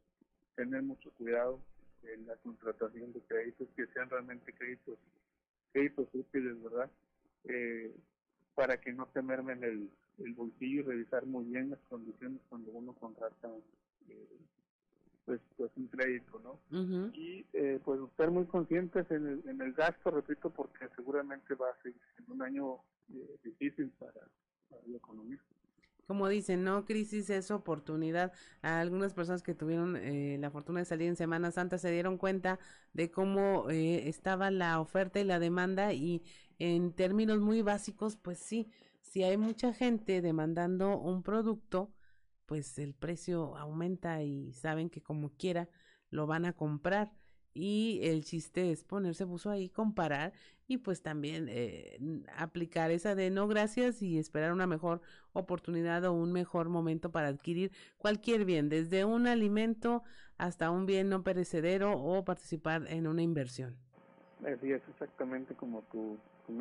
tener 0.56 0.84
mucho 0.84 1.10
cuidado 1.12 1.60
en 2.04 2.28
la 2.28 2.36
contratación 2.38 3.14
de 3.14 3.22
créditos 3.22 3.68
que 3.76 3.88
sean 3.88 4.10
realmente 4.10 4.54
créditos, 4.54 4.98
créditos 5.72 6.08
útiles, 6.14 6.62
¿verdad? 6.62 6.92
Eh, 7.46 7.96
para 8.56 8.80
que 8.80 8.92
no 8.94 9.08
se 9.14 9.22
mermen 9.22 9.64
el, 9.64 9.90
el 10.20 10.34
bolsillo 10.34 10.82
y 10.82 10.84
revisar 10.84 11.26
muy 11.26 11.46
bien 11.46 11.70
las 11.70 11.80
condiciones 11.90 12.40
cuando 12.50 12.72
uno 12.72 12.94
contrata 12.94 13.50
eh, 14.10 14.28
pues, 15.26 15.40
pues 15.58 15.72
un 15.78 15.88
crédito, 15.88 16.40
¿no? 16.44 16.60
Y 17.14 17.46
eh, 17.54 17.80
pues 17.84 18.00
estar 18.02 18.32
muy 18.32 18.46
conscientes 18.46 19.10
en 19.12 19.28
el, 19.28 19.50
en 19.50 19.62
el 19.62 19.74
gasto, 19.74 20.12
repito, 20.12 20.50
porque 20.50 20.88
seguramente 20.96 21.56
va 21.56 21.70
a 21.70 21.82
ser 21.82 21.94
un 22.28 22.42
año 22.42 22.78
eh, 23.14 23.38
difícil 23.44 23.90
para, 24.00 24.14
la 24.88 24.98
economía. 24.98 25.40
Como 26.08 26.28
dicen, 26.28 26.66
no 26.66 26.84
crisis 26.84 27.30
es 27.30 27.52
oportunidad. 27.52 28.34
A 28.62 28.82
algunas 28.82 29.14
personas 29.14 29.42
que 29.42 29.54
tuvieron 29.54 29.96
eh, 29.96 30.38
la 30.40 30.52
fortuna 30.52 30.80
de 30.80 30.86
salir 30.86 31.08
en 31.08 31.16
Semana 31.16 31.52
Santa 31.52 31.78
se 31.78 31.92
dieron 31.92 32.18
cuenta 32.18 32.60
de 32.92 33.10
cómo 33.10 33.70
estaba 33.70 34.52
la 34.52 34.82
oferta 34.82 35.20
y 35.20 35.24
la 35.24 35.40
demanda 35.40 35.94
y 35.94 36.24
en 36.60 36.92
términos 36.94 37.40
muy 37.40 37.62
básicos, 37.62 38.18
pues 38.18 38.40
sí, 38.40 38.70
si 39.02 39.24
hay 39.24 39.38
mucha 39.38 39.74
gente 39.74 40.22
demandando 40.22 40.98
un 40.98 41.24
producto, 41.24 41.94
pues 42.54 42.78
el 42.78 42.93
precio 42.93 43.58
aumenta 43.58 44.22
y 44.22 44.54
saben 44.54 44.91
que 44.91 45.01
como 45.01 45.32
quiera 45.32 45.70
lo 46.12 46.28
van 46.28 46.45
a 46.45 46.54
comprar. 46.54 47.12
Y 47.51 47.99
el 48.04 48.24
chiste 48.24 48.70
es 48.70 48.84
ponerse 48.84 49.24
buzo 49.24 49.49
ahí, 49.49 49.70
comparar 49.70 50.34
y 50.68 50.78
pues 50.78 51.01
también 51.01 51.47
eh, 51.49 51.97
aplicar 52.38 52.91
esa 52.91 53.16
de 53.16 53.32
no 53.32 53.47
gracias 53.47 54.04
y 54.04 54.20
esperar 54.20 54.54
una 54.54 54.68
mejor 54.68 55.01
oportunidad 55.32 56.06
o 56.06 56.14
un 56.14 56.32
mejor 56.32 56.70
momento 56.70 57.12
para 57.12 57.30
adquirir 57.30 57.72
cualquier 57.97 58.45
bien, 58.45 58.70
desde 58.70 59.04
un 59.04 59.26
alimento 59.26 60.04
hasta 60.38 60.70
un 60.70 60.86
bien 60.86 61.10
no 61.10 61.24
perecedero 61.24 61.99
o 61.99 62.24
participar 62.24 62.86
en 62.88 63.08
una 63.08 63.24
inversión. 63.24 63.76
Así 64.45 64.72
es 64.72 64.84
exactamente 64.89 65.56
como 65.56 65.82
tú, 65.91 66.20
tú. 66.45 66.54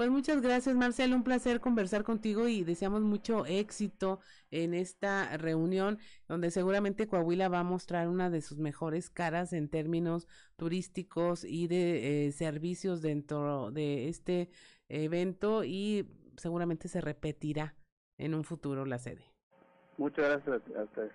Pues 0.00 0.08
muchas 0.08 0.40
gracias, 0.40 0.74
Marcelo. 0.76 1.14
Un 1.14 1.24
placer 1.24 1.60
conversar 1.60 2.04
contigo 2.04 2.48
y 2.48 2.64
deseamos 2.64 3.02
mucho 3.02 3.44
éxito 3.44 4.20
en 4.50 4.72
esta 4.72 5.36
reunión 5.36 5.98
donde 6.26 6.50
seguramente 6.50 7.06
Coahuila 7.06 7.50
va 7.50 7.58
a 7.58 7.64
mostrar 7.64 8.08
una 8.08 8.30
de 8.30 8.40
sus 8.40 8.56
mejores 8.56 9.10
caras 9.10 9.52
en 9.52 9.68
términos 9.68 10.26
turísticos 10.56 11.44
y 11.44 11.66
de 11.66 12.28
eh, 12.28 12.32
servicios 12.32 13.02
dentro 13.02 13.72
de 13.72 14.08
este 14.08 14.48
evento 14.88 15.64
y 15.64 16.08
seguramente 16.38 16.88
se 16.88 17.02
repetirá 17.02 17.74
en 18.16 18.34
un 18.34 18.44
futuro 18.44 18.86
la 18.86 18.98
sede. 18.98 19.26
Muchas 19.98 20.24
gracias 20.24 20.76
a 20.78 20.82
ustedes. 20.82 21.12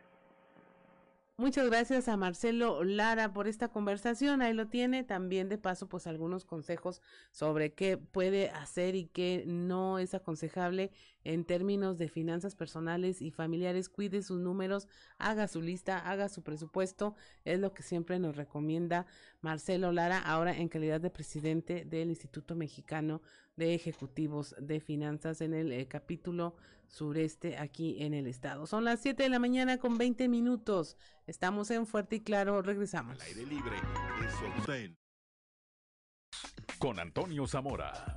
Muchas 1.37 1.65
gracias 1.67 2.07
a 2.07 2.15
Marcelo 2.15 2.85
Lara 2.85 3.33
por 3.33 3.49
esta 3.49 3.67
conversación. 3.67 4.41
Ahí 4.41 4.53
lo 4.53 4.67
tiene. 4.67 5.03
También 5.03 5.49
de 5.49 5.57
paso, 5.57 5.89
pues 5.89 6.07
algunos 6.07 6.45
consejos 6.45 7.01
sobre 7.31 7.73
qué 7.73 7.97
puede 7.97 8.49
hacer 8.51 8.95
y 8.95 9.07
qué 9.07 9.43
no 9.45 9.99
es 9.99 10.13
aconsejable 10.13 10.91
en 11.25 11.43
términos 11.43 11.97
de 11.97 12.07
finanzas 12.07 12.55
personales 12.55 13.21
y 13.21 13.31
familiares. 13.31 13.89
Cuide 13.89 14.21
sus 14.21 14.39
números, 14.39 14.87
haga 15.17 15.47
su 15.49 15.61
lista, 15.61 15.99
haga 16.09 16.29
su 16.29 16.41
presupuesto. 16.43 17.15
Es 17.43 17.59
lo 17.59 17.73
que 17.73 17.83
siempre 17.83 18.17
nos 18.19 18.37
recomienda 18.37 19.05
Marcelo 19.41 19.91
Lara, 19.91 20.19
ahora 20.19 20.55
en 20.57 20.69
calidad 20.69 21.01
de 21.01 21.09
presidente 21.09 21.83
del 21.83 22.09
Instituto 22.09 22.55
Mexicano 22.55 23.21
de 23.57 23.73
Ejecutivos 23.73 24.55
de 24.59 24.79
Finanzas 24.79 25.41
en 25.41 25.53
el 25.53 25.71
eh, 25.71 25.87
capítulo 25.87 26.55
sureste 26.87 27.57
aquí 27.57 28.01
en 28.03 28.13
el 28.13 28.27
estado. 28.27 28.67
Son 28.67 28.83
las 28.83 28.99
7 29.01 29.23
de 29.23 29.29
la 29.29 29.39
mañana 29.39 29.77
con 29.77 29.97
20 29.97 30.27
minutos. 30.27 30.97
Estamos 31.25 31.71
en 31.71 31.87
Fuerte 31.87 32.17
y 32.17 32.19
Claro, 32.21 32.61
regresamos. 32.61 33.19
aire 33.21 33.45
libre, 33.45 33.75
Con 36.77 36.99
Antonio 36.99 37.47
Zamora. 37.47 38.15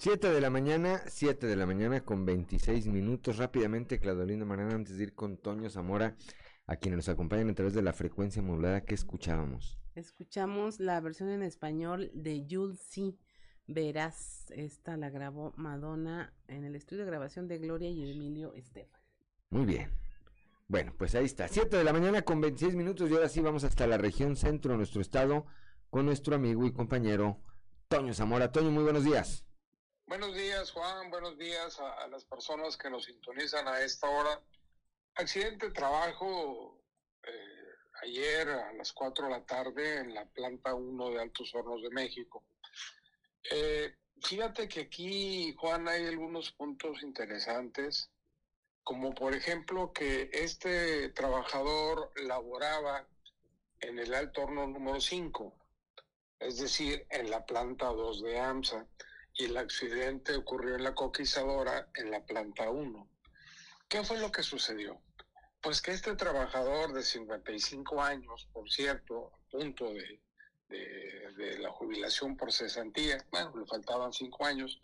Siete 0.00 0.30
de 0.30 0.40
la 0.40 0.48
mañana, 0.48 1.02
7 1.08 1.48
de 1.48 1.56
la 1.56 1.66
mañana 1.66 2.04
con 2.04 2.24
26 2.24 2.86
minutos. 2.86 3.36
Rápidamente, 3.36 3.98
Claudolina 3.98 4.44
Marana, 4.44 4.76
antes 4.76 4.96
de 4.96 5.02
ir 5.02 5.14
con 5.16 5.38
Toño 5.38 5.68
Zamora, 5.70 6.14
a 6.68 6.76
quienes 6.76 6.98
nos 6.98 7.08
acompañan 7.08 7.50
a 7.50 7.54
través 7.54 7.74
de 7.74 7.82
la 7.82 7.92
frecuencia 7.92 8.40
modulada 8.40 8.84
que 8.84 8.94
escuchábamos. 8.94 9.76
Escuchamos 9.96 10.78
la 10.78 11.00
versión 11.00 11.30
en 11.30 11.42
español 11.42 12.12
de 12.14 12.46
Jules 12.48 12.88
Verás. 13.66 14.52
Esta 14.52 14.96
la 14.96 15.10
grabó 15.10 15.52
Madonna 15.56 16.32
en 16.46 16.62
el 16.62 16.76
estudio 16.76 17.02
de 17.02 17.10
grabación 17.10 17.48
de 17.48 17.58
Gloria 17.58 17.90
y 17.90 18.08
Emilio 18.08 18.54
Estefan. 18.54 19.00
Muy 19.50 19.64
bien. 19.64 19.90
Bueno, 20.68 20.94
pues 20.96 21.16
ahí 21.16 21.24
está. 21.24 21.48
7 21.48 21.76
de 21.76 21.82
la 21.82 21.92
mañana 21.92 22.22
con 22.22 22.40
26 22.40 22.76
minutos 22.76 23.10
y 23.10 23.14
ahora 23.14 23.28
sí 23.28 23.40
vamos 23.40 23.64
hasta 23.64 23.88
la 23.88 23.98
región 23.98 24.36
centro 24.36 24.70
de 24.70 24.76
nuestro 24.76 25.00
estado 25.00 25.46
con 25.90 26.06
nuestro 26.06 26.36
amigo 26.36 26.64
y 26.66 26.72
compañero 26.72 27.40
Toño 27.88 28.14
Zamora. 28.14 28.52
Toño, 28.52 28.70
muy 28.70 28.84
buenos 28.84 29.02
días. 29.02 29.47
Buenos 30.08 30.34
días, 30.34 30.70
Juan. 30.70 31.10
Buenos 31.10 31.36
días 31.36 31.78
a, 31.78 32.06
las 32.06 32.24
personas 32.24 32.78
que 32.78 32.88
nos 32.88 33.04
sintonizan 33.04 33.68
a 33.68 33.82
esta 33.82 34.08
hora. 34.08 34.42
Accidente 35.14 35.66
de 35.66 35.72
trabajo 35.72 36.82
ayer 38.02 38.48
a 38.48 38.72
las 38.72 38.90
4 38.94 39.26
de 39.26 39.30
la 39.30 39.44
tarde 39.44 39.98
en 39.98 40.14
la 40.14 40.24
planta 40.24 40.72
1 40.72 41.10
de 41.10 41.20
Altos 41.20 41.54
Hornos 41.54 41.82
de 41.82 41.90
México. 41.90 42.42
Eh, 43.50 43.96
fíjate 44.22 44.66
que 44.66 44.80
aquí, 44.80 45.54
Juan, 45.58 45.86
hay 45.88 46.06
algunos 46.06 46.52
puntos 46.52 47.02
interesantes, 47.02 48.10
como 48.82 49.14
por 49.14 49.34
ejemplo 49.34 49.92
que 49.92 50.30
este 50.32 51.10
trabajador 51.10 52.12
laboraba 52.22 53.06
en 53.80 53.98
el 53.98 54.14
alto 54.14 54.40
horno 54.40 54.66
número 54.66 55.02
5, 55.02 55.54
es 56.38 56.56
decir, 56.56 57.06
en 57.10 57.28
la 57.28 57.44
planta 57.44 57.88
2 57.88 58.22
de 58.22 58.40
AMSA, 58.40 58.86
y 59.38 59.44
el 59.44 59.56
accidente 59.56 60.34
ocurrió 60.34 60.74
en 60.74 60.82
la 60.82 60.94
coquizadora 60.94 61.88
en 61.94 62.10
la 62.10 62.26
planta 62.26 62.68
1. 62.68 63.08
¿Qué 63.88 64.02
fue 64.02 64.18
lo 64.18 64.32
que 64.32 64.42
sucedió? 64.42 65.00
Pues 65.62 65.80
que 65.80 65.92
este 65.92 66.16
trabajador 66.16 66.92
de 66.92 67.04
55 67.04 68.02
años, 68.02 68.48
por 68.52 68.68
cierto, 68.68 69.32
a 69.32 69.50
punto 69.50 69.94
de, 69.94 70.20
la 71.60 71.70
jubilación 71.70 72.36
por 72.36 72.52
cesantía, 72.52 73.24
bueno, 73.30 73.56
le 73.56 73.66
faltaban 73.66 74.12
cinco 74.12 74.44
años, 74.44 74.80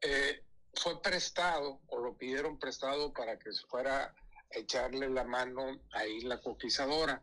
eh, 0.00 0.44
fue 0.74 1.00
prestado 1.00 1.80
o 1.86 1.98
lo 1.98 2.16
pidieron 2.16 2.58
prestado 2.58 3.12
para 3.12 3.38
que 3.38 3.52
se 3.52 3.64
fuera 3.66 4.04
a 4.04 4.14
echarle 4.50 5.08
la 5.08 5.24
mano 5.24 5.80
ahí 5.92 6.20
la 6.22 6.40
coquizadora. 6.40 7.22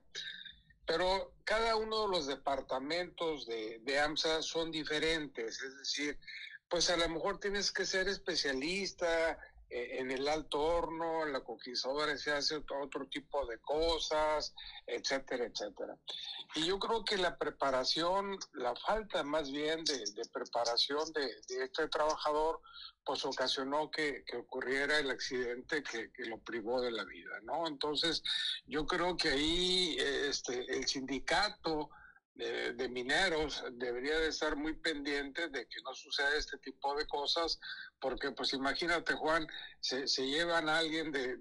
Pero 0.86 1.34
cada 1.44 1.76
uno 1.76 2.04
de 2.04 2.08
los 2.08 2.28
departamentos 2.28 3.46
de, 3.46 3.80
de 3.84 4.00
AMSA 4.00 4.42
son 4.42 4.72
diferentes, 4.72 5.62
es 5.62 5.78
decir, 5.78 6.18
pues 6.72 6.90
a 6.90 6.96
lo 6.96 7.10
mejor 7.10 7.38
tienes 7.38 7.70
que 7.70 7.86
ser 7.86 8.08
especialista 8.08 9.38
eh, 9.70 10.00
en 10.00 10.10
el 10.10 10.26
alto 10.26 10.58
horno, 10.62 11.26
en 11.26 11.34
la 11.34 11.42
conquistadora 11.42 12.18
se 12.18 12.32
hace 12.32 12.56
otro 12.56 13.08
tipo 13.08 13.46
de 13.46 13.60
cosas, 13.60 14.56
etcétera, 14.88 15.46
etcétera. 15.46 15.98
Y 16.56 16.66
yo 16.66 16.80
creo 16.80 17.04
que 17.04 17.18
la 17.18 17.38
preparación, 17.38 18.40
la 18.54 18.74
falta 18.74 19.22
más 19.24 19.52
bien 19.52 19.84
de, 19.84 20.24
preparación 20.32 21.12
de, 21.12 21.30
este 21.62 21.90
trabajador, 21.90 22.62
pues 23.04 23.26
ocasionó 23.26 23.92
que, 23.92 24.24
ocurriera 24.38 24.98
el 24.98 25.12
accidente 25.12 25.84
que, 25.84 26.10
que, 26.14 26.24
lo 26.24 26.38
privó 26.40 26.80
de 26.80 26.92
la 26.92 27.04
vida, 27.04 27.38
¿no? 27.44 27.68
Entonces, 27.68 28.24
yo 28.66 28.86
creo 28.86 29.18
que 29.18 29.30
ahí 29.30 29.98
este, 30.00 30.74
el 30.74 30.88
sindicato 30.88 31.90
de, 32.42 32.90
mineros 32.90 33.64
debería 33.74 34.18
de 34.20 34.30
estar 34.30 34.56
muy 34.56 34.74
pendiente 34.74 35.50
de 35.50 35.68
que 35.68 35.82
no 35.84 35.94
suceda 35.94 36.36
este 36.36 36.58
tipo 36.58 36.96
de 36.96 37.06
cosas, 37.08 37.60
porque 38.00 38.32
pues 38.32 38.54
imagínate 38.54 39.14
Juan, 39.14 39.48
se, 39.80 40.06
llevan 40.26 40.68
a 40.70 40.80
alguien 40.80 41.12
de, 41.12 41.38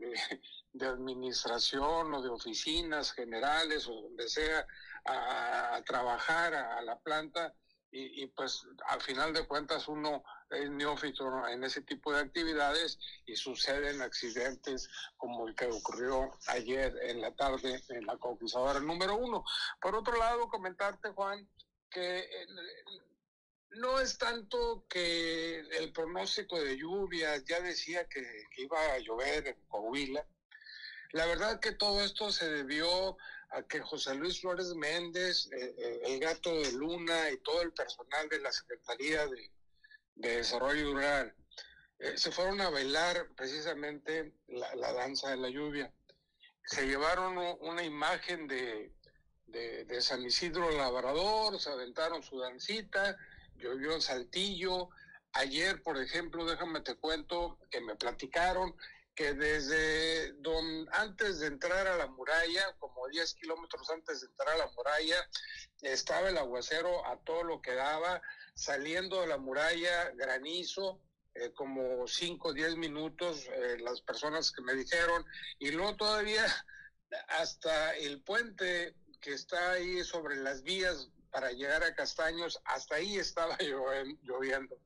de, 0.72 0.86
administración 0.86 2.12
o 2.12 2.22
de 2.22 2.28
oficinas 2.28 3.12
generales 3.12 3.88
o 3.88 4.02
donde 4.02 4.28
sea 4.28 4.66
a, 5.06 5.82
trabajar 5.86 6.54
a 6.54 6.82
la 6.82 6.98
planta 6.98 7.54
y, 7.92 8.26
pues 8.28 8.66
al 8.86 9.00
final 9.00 9.32
de 9.32 9.46
cuentas 9.46 9.88
uno 9.88 10.22
es 10.50 10.70
neófito 10.70 11.46
en 11.48 11.64
ese 11.64 11.82
tipo 11.82 12.12
de 12.12 12.20
actividades 12.20 12.98
y 13.26 13.34
suceden 13.34 14.00
accidentes 14.00 14.88
como 15.16 15.48
el 15.48 15.54
que 15.56 15.66
ocurrió 15.66 16.30
ayer 16.48 16.96
en 17.02 17.20
la 17.20 17.34
tarde 17.34 17.82
en 17.88 18.06
la 18.06 18.16
conquistadora 18.16 18.80
número 18.80 19.16
uno. 19.16 19.44
Por 19.80 19.96
otro 19.96 20.16
lado, 20.16 20.48
comentarte, 20.48 21.10
Juan, 21.10 21.48
que 21.90 22.18
eh, 22.18 22.46
no 23.70 23.98
es 23.98 24.18
tanto 24.18 24.84
que 24.88 25.58
el 25.58 25.92
pronóstico 25.92 26.60
de 26.60 26.76
lluvia 26.76 27.36
ya 27.38 27.60
decía 27.60 28.08
que, 28.08 28.22
que 28.54 28.62
iba 28.62 28.80
a 28.92 28.98
llover 28.98 29.48
en 29.48 29.56
Coahuila. 29.66 30.24
La 31.12 31.26
verdad 31.26 31.58
que 31.58 31.72
todo 31.72 32.00
esto 32.02 32.30
se 32.30 32.48
debió 32.48 33.16
a 33.50 33.62
que 33.62 33.80
José 33.80 34.14
Luis 34.14 34.40
Flores 34.40 34.74
Méndez, 34.74 35.48
eh, 35.52 35.74
eh, 35.76 36.00
el 36.04 36.20
gato 36.20 36.54
de 36.54 36.72
Luna 36.72 37.30
y 37.30 37.38
todo 37.38 37.62
el 37.62 37.72
personal 37.72 38.28
de 38.28 38.40
la 38.40 38.52
Secretaría 38.52 39.26
de, 39.26 39.50
Desarrollo 40.14 40.92
Rural 40.92 41.34
eh, 41.98 42.18
se 42.18 42.30
fueron 42.30 42.60
a 42.60 42.68
bailar 42.68 43.30
precisamente 43.34 44.34
la, 44.48 44.92
danza 44.92 45.30
de 45.30 45.38
la 45.38 45.48
lluvia. 45.48 45.90
Se 46.62 46.86
llevaron 46.86 47.38
una 47.60 47.82
imagen 47.82 48.46
de, 48.46 48.92
de, 49.46 49.86
de, 49.86 50.02
San 50.02 50.22
Isidro 50.22 50.70
Labrador, 50.72 51.58
se 51.58 51.70
aventaron 51.70 52.22
su 52.22 52.38
dancita, 52.38 53.16
llovió 53.56 53.94
en 53.94 54.02
Saltillo. 54.02 54.90
Ayer, 55.32 55.82
por 55.82 55.96
ejemplo, 55.96 56.44
déjame 56.44 56.82
te 56.82 56.96
cuento 56.96 57.58
que 57.70 57.80
me 57.80 57.96
platicaron 57.96 58.76
que 59.14 59.34
desde 59.34 60.32
don, 60.34 60.88
antes 60.92 61.40
de 61.40 61.48
entrar 61.48 61.86
a 61.86 61.96
la 61.96 62.06
muralla, 62.06 62.74
como 62.78 63.08
10 63.08 63.34
kilómetros 63.34 63.90
antes 63.90 64.20
de 64.20 64.26
entrar 64.28 64.48
a 64.50 64.58
la 64.58 64.66
muralla, 64.68 65.28
estaba 65.82 66.28
el 66.28 66.38
aguacero 66.38 67.06
a 67.06 67.18
todo 67.24 67.42
lo 67.42 67.60
que 67.60 67.74
daba, 67.74 68.22
saliendo 68.54 69.20
de 69.20 69.26
la 69.26 69.38
muralla, 69.38 70.10
granizo, 70.10 71.00
eh, 71.34 71.52
como 71.52 72.06
5 72.06 72.48
o 72.48 72.52
10 72.52 72.76
minutos, 72.76 73.46
eh, 73.52 73.78
las 73.80 74.00
personas 74.00 74.50
que 74.50 74.62
me 74.62 74.74
dijeron, 74.74 75.24
y 75.58 75.70
luego 75.70 75.96
todavía 75.96 76.46
hasta 77.28 77.96
el 77.96 78.22
puente 78.22 78.94
que 79.20 79.34
está 79.34 79.72
ahí 79.72 80.02
sobre 80.04 80.36
las 80.36 80.62
vías 80.62 81.08
para 81.30 81.52
llegar 81.52 81.82
a 81.84 81.94
Castaños, 81.94 82.60
hasta 82.64 82.96
ahí 82.96 83.18
estaba 83.18 83.56
lloviendo. 84.22 84.78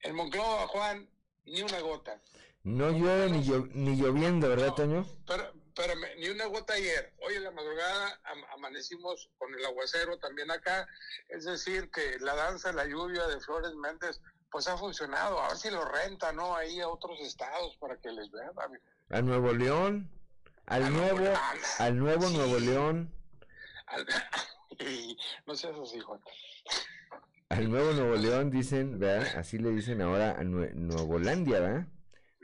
En 0.00 0.14
Monclova, 0.14 0.66
Juan, 0.66 1.08
ni 1.44 1.62
una 1.62 1.80
gota. 1.80 2.20
No 2.64 2.90
llueve 2.90 3.30
ni, 3.30 3.40
ni 3.74 3.96
lloviendo, 3.96 4.48
¿verdad, 4.48 4.74
Toño? 4.74 5.04
Pero, 5.26 5.52
pero 5.74 5.94
ni 6.18 6.28
una 6.28 6.46
gota 6.46 6.74
ayer. 6.74 7.12
Hoy 7.20 7.34
en 7.34 7.44
la 7.44 7.50
madrugada 7.50 8.20
amanecimos 8.54 9.30
con 9.38 9.52
el 9.54 9.64
aguacero 9.64 10.18
también 10.18 10.50
acá. 10.50 10.86
Es 11.28 11.44
decir, 11.44 11.90
que 11.90 12.18
la 12.20 12.34
danza 12.34 12.72
la 12.72 12.86
lluvia 12.86 13.26
de 13.26 13.40
Flores 13.40 13.74
Méndez, 13.74 14.20
pues 14.50 14.68
ha 14.68 14.76
funcionado. 14.76 15.40
A 15.40 15.48
ver 15.48 15.56
si 15.56 15.70
lo 15.70 15.84
renta, 15.84 16.32
¿no? 16.32 16.54
Ahí 16.54 16.80
a 16.80 16.88
otros 16.88 17.18
estados 17.20 17.76
para 17.78 17.96
que 17.96 18.12
les 18.12 18.30
vean. 18.30 18.52
A 19.10 19.22
Nuevo 19.22 19.52
León, 19.52 20.08
al 20.66 20.92
nuevo, 20.92 21.34
al 21.78 21.98
nuevo 21.98 22.28
Nuevo 22.30 22.58
León. 22.58 23.12
no 25.46 25.54
seas 25.56 25.78
así, 25.78 25.98
Juan. 26.00 26.20
Al 27.48 27.70
nuevo 27.70 27.92
Nuevo 27.92 28.14
León 28.16 28.50
dicen, 28.50 28.98
¿verdad? 28.98 29.36
Así 29.36 29.58
le 29.58 29.70
dicen 29.70 30.00
ahora 30.00 30.36
a 30.38 30.44
Nue 30.44 30.72
Nuevo 30.74 31.18
Landia, 31.18 31.60
¿verdad? 31.60 31.86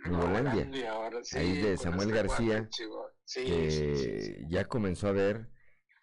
Nuevolandia, 0.04 0.70
ahí 1.34 1.60
de 1.60 1.76
Samuel 1.76 2.12
García, 2.12 2.68
que 3.34 4.44
ya 4.48 4.64
comenzó 4.66 5.08
a 5.08 5.12
ver 5.12 5.50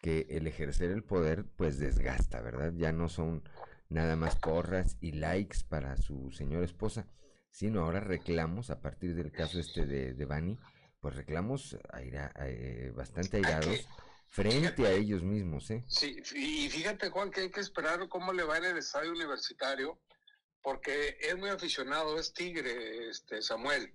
que 0.01 0.27
el 0.29 0.47
ejercer 0.47 0.91
el 0.91 1.03
poder 1.03 1.45
pues 1.55 1.79
desgasta, 1.79 2.41
¿verdad? 2.41 2.73
Ya 2.75 2.91
no 2.91 3.09
son 3.09 3.43
nada 3.89 4.15
más 4.15 4.35
porras 4.35 4.97
y 5.01 5.13
likes 5.13 5.59
para 5.67 5.97
su 5.97 6.31
señora 6.31 6.65
esposa, 6.65 7.07
sino 7.49 7.81
ahora 7.81 8.01
reclamos, 8.01 8.69
a 8.69 8.81
partir 8.81 9.15
del 9.15 9.31
caso 9.31 9.59
este 9.59 9.85
de, 9.85 10.13
de 10.13 10.25
Bani, 10.25 10.59
pues 10.99 11.15
reclamos 11.15 11.77
aira, 11.91 12.31
eh, 12.39 12.91
bastante 12.95 13.37
airados 13.37 13.87
frente 14.27 14.85
a 14.85 14.91
ellos 14.91 15.23
mismos, 15.23 15.71
¿eh? 15.71 15.83
Sí, 15.87 16.17
y 16.35 16.69
fíjate 16.69 17.09
Juan 17.09 17.31
que 17.31 17.41
hay 17.41 17.51
que 17.51 17.61
esperar 17.61 18.07
cómo 18.09 18.33
le 18.33 18.43
va 18.43 18.57
en 18.57 18.65
el 18.65 18.77
estadio 18.77 19.11
universitario, 19.11 19.99
porque 20.65 21.15
es 21.21 21.37
muy 21.37 21.49
aficionado, 21.49 22.19
es 22.19 22.33
tigre, 22.33 23.07
este 23.09 23.39
Samuel. 23.43 23.93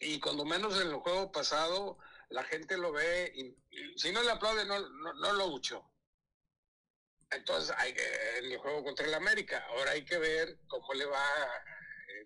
Y 0.00 0.18
cuando 0.18 0.46
menos 0.46 0.80
en 0.80 0.88
el 0.88 0.94
juego 0.94 1.30
pasado, 1.30 1.98
la 2.30 2.42
gente 2.44 2.78
lo 2.78 2.92
ve 2.92 3.30
y, 3.36 3.54
si 3.98 4.10
no 4.10 4.22
le 4.22 4.30
aplaude, 4.30 4.64
no, 4.64 4.80
no, 4.88 5.32
lo 5.34 5.48
luchó. 5.48 5.84
Entonces, 7.30 7.76
hay 7.76 7.92
que, 7.92 8.38
en 8.38 8.46
el 8.46 8.56
juego 8.56 8.82
contra 8.82 9.04
el 9.04 9.12
América, 9.12 9.62
ahora 9.68 9.90
hay 9.90 10.02
que 10.02 10.16
ver 10.16 10.56
cómo 10.66 10.94
le 10.94 11.04
va 11.04 11.22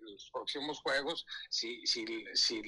los 0.05 0.31
próximos 0.33 0.81
juegos, 0.81 1.27
si, 1.49 1.87
si, 1.87 2.07
si, 2.35 2.63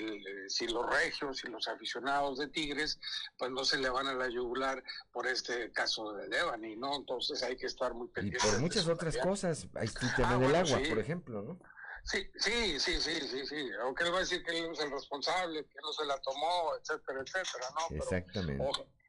si 0.49 0.69
los 0.69 0.91
regios 0.91 1.45
y 1.45 1.49
los 1.49 1.69
aficionados 1.69 2.39
de 2.39 2.49
Tigres, 2.49 2.99
pues 3.39 3.51
no 3.51 3.65
se 3.65 3.79
le 3.79 3.89
van 3.89 4.07
a 4.07 4.15
la 4.15 4.29
yugular 4.29 4.83
por 5.13 5.27
este 5.27 5.71
caso 5.73 6.13
de 6.15 6.29
Devani, 6.29 6.77
¿no? 6.77 6.97
Entonces 6.97 7.43
hay 7.43 7.57
que 7.57 7.67
estar 7.67 7.95
muy 7.95 8.09
pendientes. 8.09 8.45
Y 8.45 8.53
por 8.53 8.61
muchas 8.61 8.87
otras 8.89 9.17
cosas, 9.19 9.67
hay 9.75 9.89
el 9.89 10.15
tema 10.15 10.35
ah, 10.35 10.39
del 10.39 10.55
agua, 10.55 10.81
por 10.89 10.99
ejemplo, 10.99 11.43
¿no? 11.43 11.59
Sí, 12.05 12.25
sí, 12.37 12.79
sí, 12.79 13.01
sí, 13.01 13.21
sí, 13.21 13.47
sí. 13.47 13.71
Aunque 13.83 14.05
él 14.05 14.13
va 14.13 14.19
a 14.19 14.21
decir 14.21 14.43
que 14.45 14.57
él 14.57 14.71
es 14.71 14.79
el 14.79 14.93
responsable, 14.93 15.65
que 15.65 15.79
no 15.83 15.93
se 15.93 16.05
la 16.05 16.17
tomó, 16.21 16.73
etcétera, 16.81 17.21
etcétera, 17.21 17.67
¿no? 17.75 17.97
Exactamente. 17.97 18.65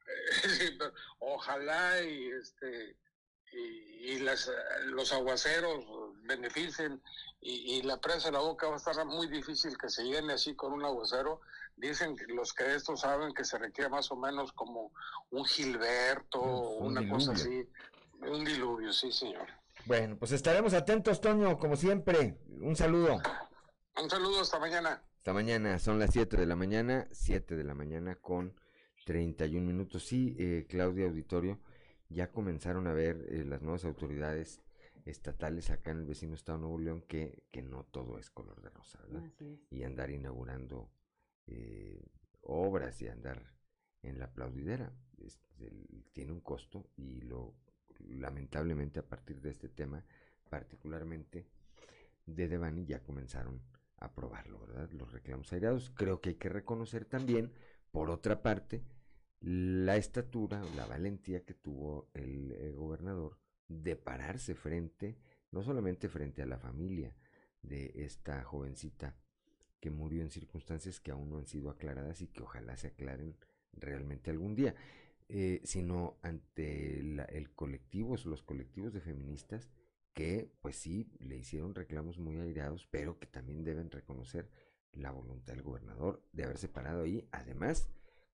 ojalá 1.19 2.01
y 2.01 2.31
este 2.31 2.95
y, 3.51 4.19
las, 4.19 4.49
los 4.85 5.11
aguaceros 5.13 5.85
beneficien 6.23 7.01
y, 7.41 7.81
la 7.83 7.99
prensa 7.99 8.27
en 8.27 8.33
la 8.33 8.39
boca 8.39 8.67
va 8.67 8.73
a 8.73 8.77
estar 8.77 9.05
muy 9.05 9.27
difícil 9.27 9.77
que 9.77 9.89
se 9.89 10.03
llene 10.03 10.33
así 10.33 10.55
con 10.55 10.73
un 10.73 10.83
aguacero. 10.83 11.41
Dicen 11.75 12.15
que 12.15 12.25
los 12.33 12.53
que 12.53 12.75
esto 12.75 12.97
saben 12.97 13.33
que 13.33 13.45
se 13.45 13.57
requiere 13.57 13.89
más 13.89 14.11
o 14.11 14.15
menos 14.15 14.51
como 14.53 14.91
un 15.29 15.45
Gilberto, 15.45 16.41
una 16.41 17.07
cosa 17.07 17.33
así, 17.33 17.67
un 18.21 18.43
diluvio, 18.43 18.91
sí, 18.91 19.11
señor. 19.11 19.47
Bueno, 19.85 20.17
pues 20.17 20.31
estaremos 20.31 20.73
atentos, 20.73 21.21
Toño, 21.21 21.57
como 21.57 21.75
siempre. 21.75 22.39
Un 22.61 22.75
saludo. 22.75 23.21
Un 24.01 24.09
saludo, 24.09 24.41
hasta 24.41 24.59
mañana. 24.59 25.01
Hasta 25.17 25.33
mañana, 25.33 25.79
son 25.79 25.99
las 25.99 26.11
7 26.11 26.35
de 26.35 26.45
la 26.45 26.55
mañana, 26.55 27.07
7 27.11 27.55
de 27.55 27.63
la 27.63 27.75
mañana 27.75 28.15
con 28.15 28.53
31 29.05 29.65
minutos. 29.65 30.05
Sí, 30.05 30.35
eh, 30.39 30.65
Claudia 30.67 31.05
Auditorio, 31.05 31.59
ya 32.09 32.31
comenzaron 32.31 32.87
a 32.87 32.93
ver 32.93 33.25
eh, 33.29 33.43
las 33.45 33.61
nuevas 33.61 33.85
autoridades 33.85 34.61
estatales 35.05 35.69
acá 35.69 35.91
en 35.91 35.99
el 35.99 36.05
vecino 36.05 36.35
estado 36.35 36.57
de 36.57 36.61
Nuevo 36.63 36.79
León 36.79 37.01
que, 37.07 37.43
que 37.51 37.61
no 37.61 37.85
todo 37.85 38.17
es 38.17 38.29
color 38.29 38.61
de 38.61 38.69
rosa, 38.69 38.99
¿verdad? 39.03 39.31
Y 39.69 39.83
andar 39.83 40.09
inaugurando 40.11 40.89
eh, 41.47 42.05
obras 42.41 43.01
y 43.01 43.07
andar 43.07 43.53
en 44.01 44.19
la 44.19 44.25
aplaudidera 44.25 44.93
tiene 46.13 46.31
un 46.31 46.41
costo 46.41 46.89
y 46.95 47.21
lo 47.21 47.55
lamentablemente 47.99 48.99
a 48.99 49.07
partir 49.07 49.41
de 49.41 49.49
este 49.49 49.69
tema, 49.69 50.03
particularmente 50.49 51.47
de 52.25 52.47
Devani, 52.47 52.85
ya 52.85 53.03
comenzaron 53.03 53.61
a 53.97 54.13
probarlo, 54.13 54.59
¿verdad? 54.59 54.89
Los 54.91 55.11
reclamos 55.11 55.51
airados. 55.53 55.91
Creo 55.95 56.21
que 56.21 56.29
hay 56.29 56.35
que 56.35 56.49
reconocer 56.49 57.05
también, 57.05 57.51
por 57.91 58.09
otra 58.09 58.41
parte, 58.41 58.83
la 59.39 59.97
estatura, 59.97 60.61
la 60.75 60.85
valentía 60.85 61.45
que 61.45 61.53
tuvo 61.53 62.09
el, 62.13 62.51
el 62.51 62.75
gobernador 62.75 63.37
de 63.67 63.95
pararse 63.95 64.55
frente, 64.55 65.17
no 65.51 65.63
solamente 65.63 66.09
frente 66.09 66.41
a 66.41 66.45
la 66.45 66.57
familia 66.57 67.15
de 67.61 67.91
esta 67.95 68.43
jovencita 68.43 69.15
que 69.79 69.91
murió 69.91 70.21
en 70.21 70.31
circunstancias 70.31 70.99
que 70.99 71.11
aún 71.11 71.29
no 71.29 71.37
han 71.37 71.45
sido 71.45 71.69
aclaradas 71.69 72.21
y 72.21 72.27
que 72.27 72.41
ojalá 72.41 72.77
se 72.77 72.87
aclaren 72.87 73.35
realmente 73.73 74.31
algún 74.31 74.55
día, 74.55 74.75
eh, 75.29 75.61
sino 75.63 76.17
ante 76.21 76.99
el 76.99 77.51
colectivo, 77.53 78.15
los 78.25 78.43
colectivos 78.43 78.93
de 78.93 79.01
feministas 79.01 79.69
que 80.13 80.51
pues 80.61 80.77
sí 80.77 81.11
le 81.19 81.37
hicieron 81.37 81.75
reclamos 81.75 82.17
muy 82.17 82.37
airados, 82.37 82.87
pero 82.89 83.19
que 83.19 83.27
también 83.27 83.63
deben 83.63 83.91
reconocer 83.91 84.49
la 84.93 85.11
voluntad 85.11 85.53
del 85.53 85.61
gobernador 85.61 86.23
de 86.31 86.43
haberse 86.43 86.67
parado 86.67 87.03
ahí, 87.03 87.27
además 87.31 87.87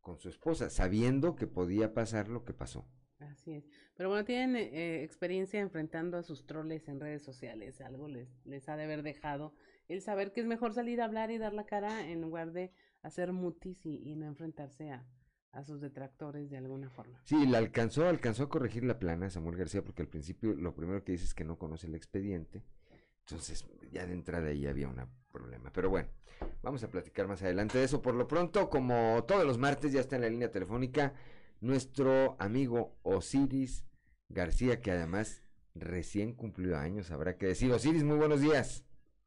con 0.03 0.19
su 0.19 0.29
esposa, 0.29 0.69
sabiendo 0.69 1.35
que 1.35 1.47
podía 1.47 1.95
pasar 1.95 2.27
lo 2.27 2.45
que 2.45 2.53
pasó. 2.53 2.85
Así 3.17 3.53
es. 3.53 3.65
Pero 3.95 4.09
bueno, 4.09 4.25
tienen 4.25 4.55
eh, 4.55 5.03
experiencia 5.03 5.59
enfrentando 5.59 6.17
a 6.17 6.23
sus 6.23 6.45
troles 6.45 6.87
en 6.87 6.99
redes 6.99 7.23
sociales. 7.23 7.81
Algo 7.81 8.07
les, 8.07 8.29
les 8.45 8.69
ha 8.69 8.75
de 8.75 8.83
haber 8.83 9.01
dejado 9.01 9.55
el 9.87 10.01
saber 10.01 10.31
que 10.33 10.41
es 10.41 10.45
mejor 10.45 10.73
salir 10.73 11.01
a 11.01 11.05
hablar 11.05 11.31
y 11.31 11.39
dar 11.39 11.53
la 11.53 11.65
cara 11.65 12.07
en 12.07 12.21
lugar 12.21 12.51
de 12.51 12.71
hacer 13.01 13.31
mutis 13.31 13.85
y 13.85 14.15
no 14.15 14.27
enfrentarse 14.27 14.91
a, 14.91 15.07
a 15.53 15.63
sus 15.63 15.79
detractores 15.79 16.49
de 16.49 16.57
alguna 16.57 16.89
forma. 16.89 17.21
Sí, 17.23 17.45
la 17.45 17.59
alcanzó, 17.59 18.07
alcanzó 18.07 18.43
a 18.43 18.49
corregir 18.49 18.83
la 18.83 18.99
plana 18.99 19.29
Samuel 19.29 19.55
García 19.55 19.83
porque 19.83 20.01
al 20.01 20.09
principio 20.09 20.53
lo 20.53 20.75
primero 20.75 21.03
que 21.03 21.13
dice 21.13 21.25
es 21.25 21.33
que 21.33 21.43
no 21.43 21.57
conoce 21.57 21.87
el 21.87 21.95
expediente. 21.95 22.63
Entonces, 23.27 23.65
ya 23.91 24.05
de 24.05 24.13
entrada 24.13 24.49
ahí 24.49 24.67
había 24.67 24.87
un 24.87 25.07
problema. 25.31 25.71
Pero 25.71 25.89
bueno, 25.89 26.09
vamos 26.61 26.83
a 26.83 26.89
platicar 26.89 27.27
más 27.27 27.41
adelante 27.41 27.77
de 27.77 27.85
eso. 27.85 28.01
Por 28.01 28.15
lo 28.15 28.27
pronto, 28.27 28.69
como 28.69 29.23
todos 29.27 29.45
los 29.45 29.57
martes, 29.57 29.91
ya 29.91 30.01
está 30.01 30.15
en 30.15 30.23
la 30.23 30.29
línea 30.29 30.51
telefónica 30.51 31.13
nuestro 31.63 32.35
amigo 32.39 32.97
Osiris 33.03 33.85
García, 34.27 34.81
que 34.81 34.91
además 34.91 35.41
recién 35.73 36.33
cumplió 36.33 36.77
años, 36.77 37.09
habrá 37.11 37.37
que 37.37 37.47
decir. 37.47 37.71
Osiris, 37.71 38.03
muy 38.03 38.17
buenos 38.17 38.41
días. 38.41 38.83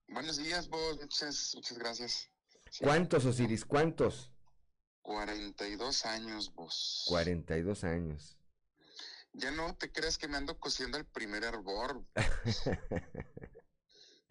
Buenos 0.08 0.36
días, 0.36 0.68
vos, 0.68 0.98
muchas, 1.00 1.52
muchas 1.54 1.78
gracias. 1.78 2.30
¿Cuántos, 2.80 3.24
Osiris? 3.24 3.64
¿Cuántos? 3.64 4.32
42 5.00 6.04
años 6.04 6.52
vos. 6.54 7.04
42 7.08 7.84
años. 7.84 8.36
Ya 9.32 9.50
no 9.50 9.74
te 9.76 9.90
creas 9.90 10.18
que 10.18 10.28
me 10.28 10.36
ando 10.36 10.58
cosiendo 10.58 10.98
el 10.98 11.06
primer 11.06 11.42
hervor. 11.44 12.04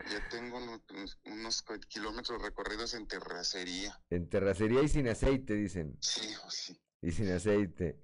ya 0.09 0.29
tengo 0.29 0.57
unos, 0.57 1.63
kilómetros 1.87 2.41
recorridos 2.41 2.93
en 2.93 3.07
terracería. 3.07 3.97
En 4.09 4.29
terracería 4.29 4.81
y 4.81 4.89
sin 4.89 5.07
aceite, 5.07 5.53
dicen. 5.53 5.97
Sí, 6.01 6.33
sí. 6.49 6.79
Y 7.01 7.11
sin 7.11 7.31
aceite. 7.31 8.01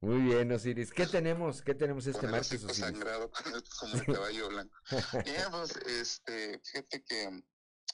Muy 0.00 0.20
bien, 0.20 0.50
Osiris. 0.52 0.90
¿Qué 0.92 1.06
tenemos? 1.06 1.62
¿Qué 1.62 1.74
tenemos 1.74 2.06
este 2.06 2.26
martes, 2.26 2.64
Osiris? 2.64 2.76
sangrado 2.76 3.30
como 3.30 3.56
el 3.56 4.04
caballo 4.06 4.48
blanco. 4.48 4.76
Pues, 4.90 5.76
este, 5.86 6.60
fíjate 6.64 7.04
que 7.04 7.22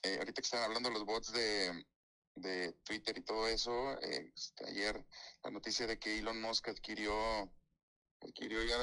eh, 0.02 0.16
ahorita 0.18 0.40
que 0.40 0.46
están 0.46 0.62
hablando 0.62 0.90
los 0.90 1.04
bots 1.04 1.32
de, 1.32 1.84
de 2.36 2.72
Twitter 2.84 3.18
y 3.18 3.24
todo 3.24 3.46
eso, 3.48 3.92
eh, 4.00 4.32
este, 4.34 4.66
ayer 4.68 5.06
la 5.44 5.50
noticia 5.50 5.86
de 5.86 5.98
que 5.98 6.18
Elon 6.18 6.40
Musk 6.40 6.68
adquirió, 6.68 7.12
adquirió 8.22 8.62
ya 8.64 8.76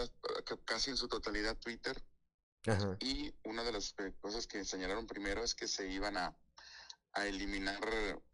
ca- 0.46 0.58
casi 0.66 0.92
en 0.92 0.98
su 0.98 1.08
totalidad 1.08 1.58
Twitter. 1.58 2.00
Y 3.00 3.34
una 3.44 3.64
de 3.64 3.72
las 3.72 3.94
eh, 4.00 4.14
cosas 4.20 4.48
que 4.48 4.66
señalaron 4.66 5.08
primero 5.08 5.44
es 5.44 5.54
que 5.54 5.68
se 5.68 5.88
iban 5.90 6.18
a, 6.18 6.36
a 7.16 7.26
eliminar 7.28 7.80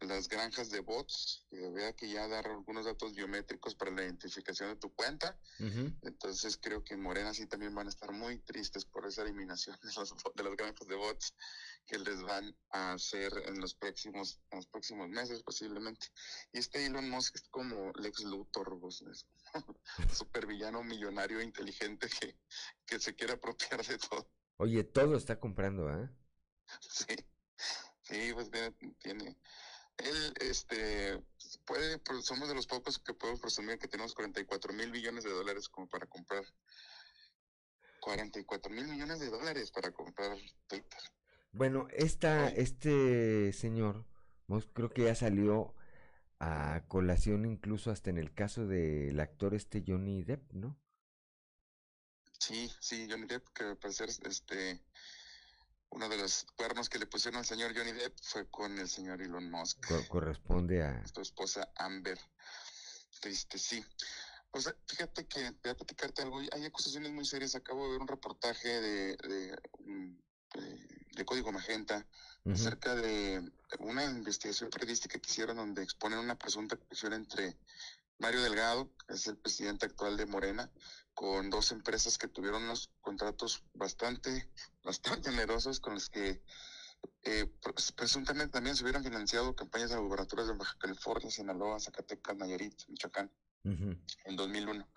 las 0.00 0.28
granjas 0.28 0.68
de 0.70 0.80
bots, 0.80 1.46
que 1.48 1.70
vea 1.70 1.92
que 1.92 2.10
ya 2.10 2.26
dar 2.26 2.48
algunos 2.48 2.84
datos 2.84 3.14
biométricos 3.14 3.76
para 3.76 3.92
la 3.92 4.02
identificación 4.02 4.70
de 4.70 4.76
tu 4.76 4.92
cuenta. 4.92 5.38
Entonces 6.02 6.58
creo 6.60 6.82
que 6.82 6.94
en 6.94 7.00
Morena 7.00 7.32
sí 7.32 7.46
también 7.46 7.74
van 7.76 7.86
a 7.86 7.90
estar 7.90 8.10
muy 8.10 8.38
tristes 8.40 8.84
por 8.84 9.06
esa 9.06 9.22
eliminación 9.22 9.78
de, 9.82 9.92
los, 9.94 10.14
de 10.34 10.42
las 10.42 10.56
granjas 10.56 10.88
de 10.88 10.96
bots 10.96 11.34
que 11.86 11.96
les 11.98 12.22
van 12.22 12.56
a 12.70 12.94
hacer 12.94 13.32
en 13.46 13.60
los 13.60 13.74
próximos, 13.74 14.40
en 14.50 14.58
los 14.58 14.66
próximos 14.66 15.08
meses 15.08 15.44
posiblemente. 15.44 16.08
Y 16.52 16.58
este 16.58 16.84
Elon 16.84 17.08
Musk 17.08 17.36
es 17.36 17.48
como 17.50 17.92
Lex 17.92 18.24
Luthor, 18.24 18.80
vos, 18.80 19.00
es 19.02 19.26
un 19.54 19.76
supervillano 20.12 20.82
millonario 20.82 21.40
inteligente 21.40 22.08
que, 22.20 22.36
que 22.84 22.98
se 22.98 23.14
quiere 23.14 23.34
apropiar 23.34 23.86
de 23.86 23.98
todo. 23.98 24.28
Oye, 24.56 24.82
todo 24.82 25.16
está 25.16 25.38
comprando, 25.38 25.88
¿ah? 25.88 26.10
Sí, 26.80 27.14
sí, 28.12 28.32
pues 28.34 28.50
tiene, 28.50 28.72
tiene- 29.00 29.36
él, 29.98 30.34
este, 30.40 31.22
puede, 31.64 32.00
somos 32.22 32.48
de 32.48 32.54
los 32.54 32.66
pocos 32.66 32.98
que 32.98 33.14
podemos 33.14 33.40
presumir 33.40 33.78
que 33.78 33.88
tenemos 33.88 34.14
44 34.14 34.72
mil 34.72 34.90
millones 34.90 35.24
de 35.24 35.30
dólares 35.30 35.68
como 35.68 35.88
para 35.88 36.06
comprar. 36.06 36.44
44 38.00 38.70
mil 38.72 38.88
millones 38.88 39.20
de 39.20 39.30
dólares 39.30 39.70
para 39.70 39.92
comprar 39.92 40.36
Twitter. 40.66 41.00
Bueno, 41.52 41.86
esta, 41.92 42.48
este 42.48 43.52
señor, 43.52 44.04
creo 44.74 44.90
que 44.90 45.04
ya 45.04 45.14
salió 45.14 45.74
a 46.40 46.82
colación 46.88 47.44
incluso 47.44 47.90
hasta 47.92 48.10
en 48.10 48.18
el 48.18 48.34
caso 48.34 48.66
del 48.66 49.20
actor 49.20 49.54
este 49.54 49.84
Johnny 49.86 50.24
Depp, 50.24 50.52
¿no? 50.52 50.76
Sí, 52.40 52.72
sí, 52.80 53.06
Johnny 53.08 53.26
Depp, 53.26 53.46
que 53.54 53.64
al 53.64 53.76
parecer, 53.78 54.08
este, 54.08 54.82
uno 55.92 56.08
de 56.08 56.16
los 56.16 56.46
cuernos 56.56 56.88
que 56.88 56.98
le 56.98 57.06
pusieron 57.06 57.38
al 57.38 57.46
señor 57.46 57.76
Johnny 57.76 57.92
Depp 57.92 58.16
fue 58.22 58.48
con 58.50 58.78
el 58.78 58.88
señor 58.88 59.20
Elon 59.22 59.50
Musk. 59.50 59.86
Co- 59.86 60.08
corresponde 60.08 60.82
a... 60.82 61.06
su 61.06 61.20
esposa 61.20 61.68
Amber. 61.76 62.18
Este, 63.22 63.58
sí. 63.58 63.84
O 64.50 64.60
sea, 64.60 64.74
fíjate 64.86 65.26
que 65.26 65.50
voy 65.62 65.70
a 65.70 65.74
platicarte 65.76 66.22
algo. 66.22 66.40
Hay 66.52 66.64
acusaciones 66.64 67.12
muy 67.12 67.24
serias. 67.24 67.54
Acabo 67.54 67.84
de 67.84 67.92
ver 67.92 68.00
un 68.00 68.08
reportaje 68.08 68.68
de, 68.68 69.16
de, 69.16 69.58
mm, 69.84 70.16
de- 70.54 71.06
de 71.12 71.24
Código 71.24 71.52
Magenta 71.52 72.06
acerca 72.54 72.94
de 72.96 73.40
una 73.78 74.02
investigación 74.04 74.68
periodística 74.70 75.18
que 75.18 75.30
hicieron 75.30 75.56
donde 75.58 75.82
exponen 75.82 76.18
una 76.18 76.36
presunta 76.36 76.76
conexión 76.76 77.12
entre 77.12 77.56
Mario 78.18 78.42
Delgado, 78.42 78.90
que 79.06 79.14
es 79.14 79.26
el 79.26 79.36
presidente 79.36 79.86
actual 79.86 80.16
de 80.16 80.26
Morena, 80.26 80.70
con 81.14 81.50
dos 81.50 81.72
empresas 81.72 82.18
que 82.18 82.28
tuvieron 82.28 82.62
unos 82.64 82.90
contratos 83.00 83.64
bastante, 83.74 84.48
bastante 84.82 85.30
generosos 85.30 85.80
con 85.80 85.94
los 85.94 86.08
que 86.08 86.42
eh, 87.24 87.46
pres- 87.60 87.92
presuntamente 87.94 88.52
también 88.52 88.76
se 88.76 88.82
hubieran 88.84 89.02
financiado 89.04 89.54
campañas 89.54 89.90
de 89.90 89.96
gubernaturas 89.96 90.46
de 90.46 90.54
Baja 90.54 90.76
California, 90.78 91.30
Sinaloa, 91.30 91.80
Zacatecas, 91.80 92.36
Nayarit, 92.36 92.74
Michoacán 92.88 93.30
en 94.24 94.36
2001. 94.36 94.88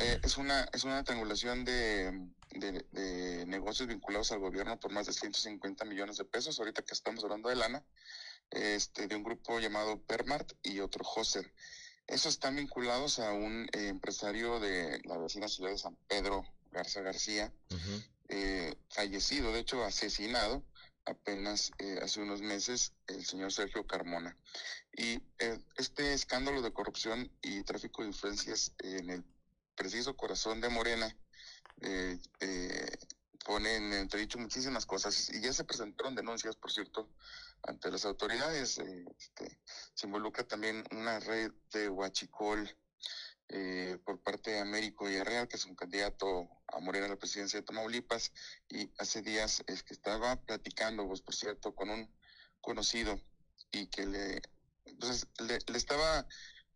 Eh, 0.00 0.20
es 0.22 0.36
una 0.36 0.64
es 0.72 0.84
una 0.84 1.02
triangulación 1.04 1.64
de, 1.64 2.28
de, 2.50 2.86
de 2.90 3.46
negocios 3.46 3.88
vinculados 3.88 4.32
al 4.32 4.40
gobierno 4.40 4.78
por 4.80 4.90
más 4.92 5.06
de 5.06 5.12
150 5.12 5.84
millones 5.84 6.16
de 6.16 6.24
pesos. 6.24 6.58
Ahorita 6.58 6.82
que 6.82 6.92
estamos 6.92 7.22
hablando 7.24 7.48
de 7.48 7.56
lana, 7.56 7.84
este, 8.50 9.06
de 9.06 9.16
un 9.16 9.22
grupo 9.22 9.58
llamado 9.60 10.02
Permart 10.02 10.52
y 10.62 10.80
otro 10.80 11.04
Hoser. 11.04 11.52
Esos 12.06 12.34
están 12.34 12.56
vinculados 12.56 13.18
a 13.18 13.32
un 13.32 13.68
eh, 13.72 13.88
empresario 13.88 14.60
de 14.60 15.00
la 15.04 15.18
vecina 15.18 15.48
ciudad 15.48 15.70
de 15.70 15.78
San 15.78 15.96
Pedro, 16.08 16.44
Garza 16.70 17.00
García, 17.00 17.52
eh, 18.28 18.74
fallecido, 18.90 19.52
de 19.52 19.60
hecho 19.60 19.84
asesinado 19.84 20.62
apenas 21.06 21.70
eh, 21.78 21.98
hace 22.02 22.20
unos 22.20 22.42
meses 22.42 22.92
el 23.06 23.24
señor 23.24 23.52
Sergio 23.52 23.86
Carmona. 23.86 24.36
Y 24.92 25.22
eh, 25.38 25.58
este 25.76 26.12
escándalo 26.12 26.62
de 26.62 26.72
corrupción 26.72 27.30
y 27.42 27.62
tráfico 27.62 28.02
de 28.02 28.08
influencias 28.08 28.72
en 28.80 29.10
el 29.10 29.24
preciso 29.76 30.16
corazón 30.16 30.60
de 30.60 30.68
Morena 30.68 31.16
eh, 31.82 32.18
eh, 32.40 32.98
pone 33.44 33.76
en 33.76 33.92
entredicho 33.92 34.38
muchísimas 34.38 34.86
cosas 34.86 35.30
y 35.30 35.40
ya 35.40 35.52
se 35.52 35.64
presentaron 35.64 36.14
denuncias, 36.14 36.56
por 36.56 36.72
cierto, 36.72 37.08
ante 37.62 37.90
las 37.90 38.04
autoridades. 38.04 38.78
eh, 38.78 39.04
este, 39.18 39.60
se 39.94 40.06
involucra 40.06 40.44
también 40.46 40.84
una 40.92 41.18
red 41.20 41.52
de 41.72 41.88
huachicol 41.88 42.68
eh, 43.48 43.98
por 44.04 44.20
parte 44.22 44.52
de 44.52 44.60
Américo 44.60 45.04
Villarreal, 45.06 45.48
que 45.48 45.56
es 45.56 45.64
un 45.66 45.76
candidato 45.76 46.48
a 46.68 46.80
Morena 46.80 47.06
a 47.06 47.10
la 47.10 47.16
presidencia 47.16 47.60
de 47.60 47.64
Tamaulipas, 47.66 48.32
y 48.68 48.92
hace 48.98 49.22
días 49.22 49.62
es 49.66 49.82
que 49.82 49.94
estaba 49.94 50.36
platicando, 50.44 51.06
pues 51.06 51.22
por 51.22 51.34
cierto, 51.34 51.74
con 51.74 51.90
un 51.90 52.12
conocido 52.60 53.20
y 53.70 53.88
que 53.88 54.06
le, 54.06 54.42
entonces, 54.84 55.28
le, 55.38 55.58
estaba, 55.76 56.26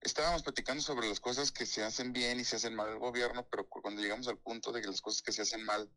estábamos 0.01 0.43
platicando 0.43 0.83
sobre 0.83 1.09
las 1.09 1.21
cosas 1.21 1.51
que 1.53 1.67
se 1.67 1.83
hacen 1.83 2.13
bien 2.13 2.39
y 2.41 2.45
se 2.45 2.57
hacen 2.57 2.75
mal 2.75 2.91
el 2.91 2.99
gobierno, 2.99 3.47
pero 3.51 3.69
cu- 3.69 3.83
cuando 3.83 4.03
llegamos 4.03 4.29
al 4.29 4.39
punto 4.39 4.73
de 4.73 4.81
que 4.81 4.89
las 4.89 5.01
cosas 5.01 5.23
que 5.23 5.33
se 5.33 5.43
hacen 5.43 5.65
mal 5.65 5.91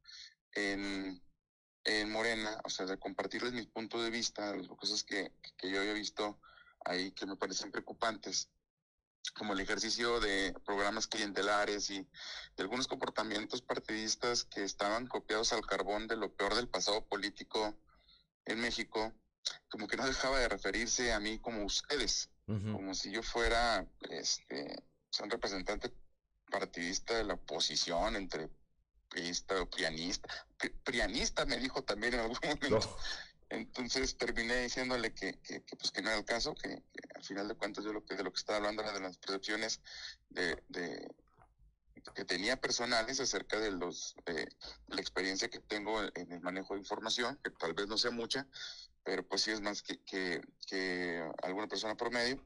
en, 0.53 1.21
en 1.85 2.11
Morena, 2.11 2.59
o 2.63 2.69
sea, 2.69 2.85
de 2.85 2.97
compartirles 2.97 3.53
mi 3.53 3.65
punto 3.65 4.01
de 4.01 4.09
vista, 4.09 4.55
las 4.55 4.67
cosas 4.67 5.03
que, 5.03 5.31
que 5.57 5.69
yo 5.69 5.79
había 5.79 5.93
visto 5.93 6.39
ahí 6.85 7.11
que 7.11 7.25
me 7.25 7.35
parecen 7.35 7.71
preocupantes, 7.71 8.49
como 9.33 9.53
el 9.53 9.59
ejercicio 9.59 10.19
de 10.19 10.53
programas 10.65 11.07
clientelares 11.07 11.89
y 11.89 11.99
de 12.55 12.63
algunos 12.63 12.87
comportamientos 12.87 13.61
partidistas 13.61 14.43
que 14.43 14.63
estaban 14.63 15.07
copiados 15.07 15.53
al 15.53 15.65
carbón 15.65 16.07
de 16.07 16.17
lo 16.17 16.31
peor 16.33 16.55
del 16.55 16.67
pasado 16.67 17.05
político 17.05 17.75
en 18.45 18.59
México, 18.59 19.13
como 19.69 19.87
que 19.87 19.97
no 19.97 20.05
dejaba 20.05 20.39
de 20.39 20.49
referirse 20.49 21.13
a 21.13 21.19
mí 21.19 21.39
como 21.39 21.63
ustedes, 21.63 22.29
como 22.45 22.93
si 22.93 23.11
yo 23.11 23.23
fuera 23.23 23.87
este, 24.09 24.83
un 25.21 25.29
representante 25.29 25.91
partidista 26.51 27.15
de 27.15 27.23
la 27.23 27.35
oposición 27.35 28.15
entre 28.15 28.49
priista 29.13 29.61
o 29.61 29.69
prianista. 29.69 30.27
Pri- 30.57 30.73
Prianista 30.83 31.45
me 31.45 31.57
dijo 31.57 31.83
también 31.83 32.15
en 32.15 32.21
algún 32.21 32.37
momento. 32.43 32.79
Entonces 33.49 34.17
terminé 34.17 34.63
diciéndole 34.63 35.13
que, 35.13 35.39
que, 35.41 35.63
que, 35.63 35.75
pues 35.75 35.91
que 35.91 36.01
no 36.01 36.09
era 36.09 36.17
el 36.17 36.25
caso, 36.25 36.55
que, 36.55 36.69
que 36.69 37.01
al 37.15 37.23
final 37.23 37.47
de 37.47 37.55
cuentas 37.55 37.85
yo 37.85 37.93
lo 37.93 38.03
que 38.03 38.15
de 38.15 38.23
lo 38.23 38.31
que 38.33 38.39
estaba 38.39 38.57
hablando 38.57 38.81
era 38.81 38.91
de 38.93 38.99
las 39.01 39.17
percepciones 39.17 39.79
de, 40.29 40.63
de 40.69 41.07
que 42.15 42.25
tenía 42.25 42.59
personales 42.59 43.19
acerca 43.19 43.59
de 43.59 43.71
los 43.71 44.15
de 44.25 44.49
la 44.87 44.99
experiencia 45.01 45.49
que 45.49 45.59
tengo 45.59 46.01
en, 46.01 46.11
en 46.15 46.31
el 46.31 46.41
manejo 46.41 46.73
de 46.73 46.79
información, 46.79 47.39
que 47.43 47.51
tal 47.51 47.73
vez 47.75 47.87
no 47.87 47.97
sea 47.97 48.11
mucha, 48.11 48.47
pero 49.03 49.25
pues 49.27 49.43
sí 49.43 49.51
es 49.51 49.61
más 49.61 49.83
que, 49.83 50.01
que, 50.03 50.41
que 50.67 51.21
alguna 51.43 51.67
persona 51.67 51.95
promedio, 51.95 52.43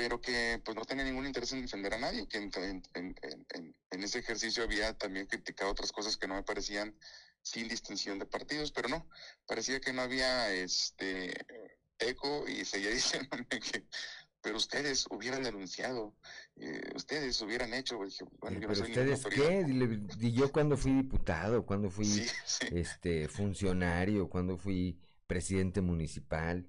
pero 0.00 0.20
que 0.20 0.60
pues 0.64 0.76
no 0.76 0.84
tenía 0.84 1.04
ningún 1.04 1.26
interés 1.26 1.52
en 1.52 1.62
defender 1.62 1.94
a 1.94 1.98
nadie, 1.98 2.26
que 2.26 2.38
en, 2.38 2.50
en, 2.56 2.82
en, 2.94 3.14
en- 3.50 3.76
en 3.90 4.02
ese 4.04 4.20
ejercicio 4.20 4.62
había 4.64 4.96
también 4.96 5.26
criticado 5.26 5.70
otras 5.70 5.92
cosas 5.92 6.16
que 6.16 6.26
no 6.28 6.34
me 6.36 6.42
parecían 6.42 6.96
sin 7.42 7.68
distinción 7.68 8.18
de 8.18 8.26
partidos, 8.26 8.72
pero 8.72 8.88
no, 8.88 9.08
parecía 9.46 9.80
que 9.80 9.92
no 9.92 10.02
había 10.02 10.52
este 10.54 11.34
eco 11.98 12.48
y 12.48 12.64
seguía 12.64 12.90
diciéndome 12.92 13.46
que 13.48 13.86
pero 14.42 14.56
ustedes 14.58 15.06
hubieran 15.10 15.42
denunciado, 15.42 16.16
eh, 16.56 16.80
ustedes 16.96 17.40
hubieran 17.42 17.74
hecho, 17.74 17.98
dije, 18.04 18.24
bueno, 18.40 18.58
yo 18.60 18.68
no 18.68 18.74
Pero 18.74 18.76
soy 18.76 18.88
ustedes 18.88 19.26
qué, 19.26 19.64
y 20.20 20.32
yo 20.32 20.50
cuando 20.52 20.76
fui 20.76 20.92
diputado, 20.92 21.64
cuando 21.66 21.90
fui 21.90 22.24
Sí, 22.24 22.26
sí. 22.46 22.66
este 22.68 23.28
funcionario, 23.28 24.28
cuando 24.28 24.56
fui 24.56 25.00
presidente 25.26 25.80
municipal. 25.80 26.68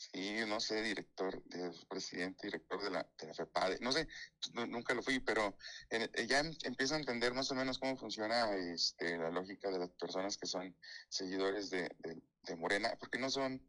Sí, 0.00 0.36
no 0.46 0.60
sé, 0.60 0.80
director, 0.80 1.42
de, 1.46 1.72
presidente, 1.88 2.46
director 2.46 2.80
de 2.80 2.90
la, 2.90 3.06
de 3.18 3.26
la 3.26 3.34
FEPADE, 3.34 3.78
no 3.80 3.90
sé, 3.90 4.06
nu- 4.54 4.66
nunca 4.68 4.94
lo 4.94 5.02
fui, 5.02 5.18
pero 5.18 5.56
eh, 5.90 6.08
ya 6.28 6.38
em- 6.38 6.54
empiezo 6.62 6.94
a 6.94 6.98
entender 6.98 7.34
más 7.34 7.50
o 7.50 7.56
menos 7.56 7.80
cómo 7.80 7.96
funciona 7.96 8.54
este, 8.56 9.18
la 9.18 9.30
lógica 9.30 9.70
de 9.72 9.80
las 9.80 9.90
personas 9.90 10.36
que 10.38 10.46
son 10.46 10.76
seguidores 11.08 11.70
de, 11.70 11.90
de- 11.98 12.22
de 12.44 12.56
Morena, 12.56 12.94
porque 13.00 13.18
no 13.18 13.28
son, 13.28 13.60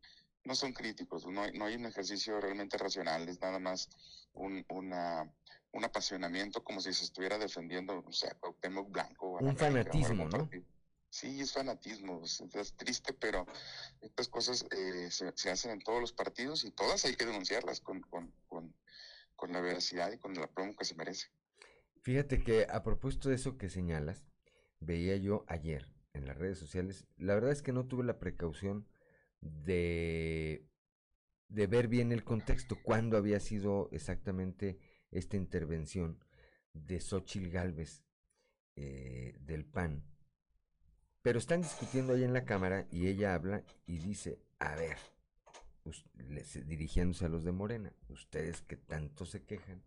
no 0.44 0.54
son 0.54 0.72
críticos, 0.72 1.26
no 1.26 1.42
hay, 1.42 1.52
no 1.54 1.66
hay 1.66 1.76
un 1.76 1.88
ejercicio 1.88 2.40
realmente 2.40 2.78
racional, 2.78 3.28
es 3.28 3.42
nada 3.42 3.58
más 3.58 3.90
un, 4.34 4.64
una, 4.70 5.24
un 5.72 5.84
apasionamiento 5.84 6.64
como 6.64 6.80
si 6.80 6.94
se 6.94 7.06
estuviera 7.06 7.40
defendiendo, 7.40 8.04
o 8.06 8.14
sea, 8.14 8.36
Cuauhtémoc 8.36 8.92
Blanco. 8.92 9.40
Un 9.42 9.58
fanatismo, 9.58 10.26
¿no? 10.26 10.30
partido. 10.30 10.64
Sí, 11.10 11.42
es 11.42 11.54
fanatismo, 11.54 12.22
es, 12.24 12.76
triste, 12.78 13.14
pero 13.14 13.46
estas 14.02 14.28
cosas 14.28 14.66
eh, 14.72 15.10
se, 15.10 15.32
se 15.36 15.50
hacen 15.50 15.72
en 15.72 15.80
todos 15.80 16.00
los 16.00 16.14
partidos 16.14 16.64
y 16.66 16.72
todas 16.72 17.04
hay 17.06 17.16
que 17.16 17.26
denunciarlas 17.26 17.82
con, 17.82 18.02
con, 18.02 18.32
con, 18.48 18.76
con 19.36 19.52
la 19.52 19.62
veracidad 19.62 20.12
y 20.12 20.20
con 20.20 20.34
la 20.36 20.48
promo 20.48 20.76
que 20.76 20.86
se 20.86 20.96
merece. 20.96 21.28
Fíjate 22.04 22.44
que 22.44 22.68
a 22.70 22.84
propósito 22.84 23.30
de 23.30 23.36
eso 23.36 23.58
que 23.58 23.70
señalas, 23.70 24.24
veía 24.80 25.18
yo 25.18 25.46
ayer 25.48 25.88
en 26.14 26.26
las 26.26 26.38
redes 26.38 26.58
sociales, 26.58 27.06
la 27.18 27.34
verdad 27.34 27.52
es 27.52 27.62
que 27.62 27.74
no 27.74 27.88
tuve 27.88 28.04
la 28.04 28.20
precaución 28.20 28.88
de, 29.42 30.68
de 31.48 31.68
ver 31.68 31.88
bien 31.88 32.12
el 32.12 32.24
contexto, 32.24 32.78
cuándo 32.84 33.18
había 33.18 33.40
sido 33.40 33.90
exactamente 33.92 34.80
esta 35.12 35.38
intervención 35.38 36.24
de 36.74 37.00
Xochil 37.00 37.50
Gálvez 37.50 38.04
eh, 38.76 39.34
del 39.40 39.66
PAN. 39.66 40.04
Pero 41.22 41.40
están 41.40 41.62
discutiendo 41.62 42.14
ahí 42.14 42.24
en 42.24 42.34
la 42.34 42.46
Cámara 42.46 42.88
y 42.92 43.08
ella 43.08 43.34
habla 43.34 43.64
y 43.86 44.00
dice, 44.00 44.40
a 44.60 44.76
ver, 44.76 44.98
dirigiéndose 46.66 47.26
a 47.26 47.30
los 47.30 47.44
de 47.44 47.52
Morena, 47.52 47.94
ustedes 48.08 48.62
que 48.62 48.78
tanto 48.78 49.26
se 49.26 49.44
quejan 49.44 49.84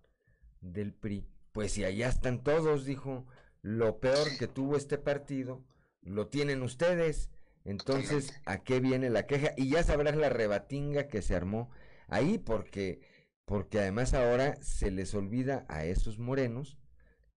del 0.61 0.93
PRI, 0.93 1.27
pues 1.53 1.73
si 1.73 1.85
allá 1.85 2.09
están 2.09 2.43
todos, 2.43 2.85
dijo, 2.85 3.27
lo 3.63 3.99
peor 4.01 4.37
que 4.39 4.47
tuvo 4.47 4.77
este 4.77 4.99
partido, 4.99 5.65
lo 6.03 6.29
tienen 6.29 6.63
ustedes, 6.63 7.31
entonces, 7.65 8.41
¿a 8.45 8.63
qué 8.63 8.81
viene 8.81 9.09
la 9.09 9.27
queja? 9.27 9.53
Y 9.57 9.71
ya 9.71 9.83
sabrás 9.83 10.17
la 10.17 10.29
rebatinga 10.29 11.07
que 11.07 11.23
se 11.23 11.37
armó 11.37 11.71
ahí, 12.09 12.39
porque, 12.39 13.01
porque 13.45 13.79
además 13.79 14.15
ahora 14.15 14.57
se 14.63 14.91
les 14.91 15.15
olvida 15.15 15.65
a 15.69 15.85
esos 15.85 16.19
morenos 16.19 16.79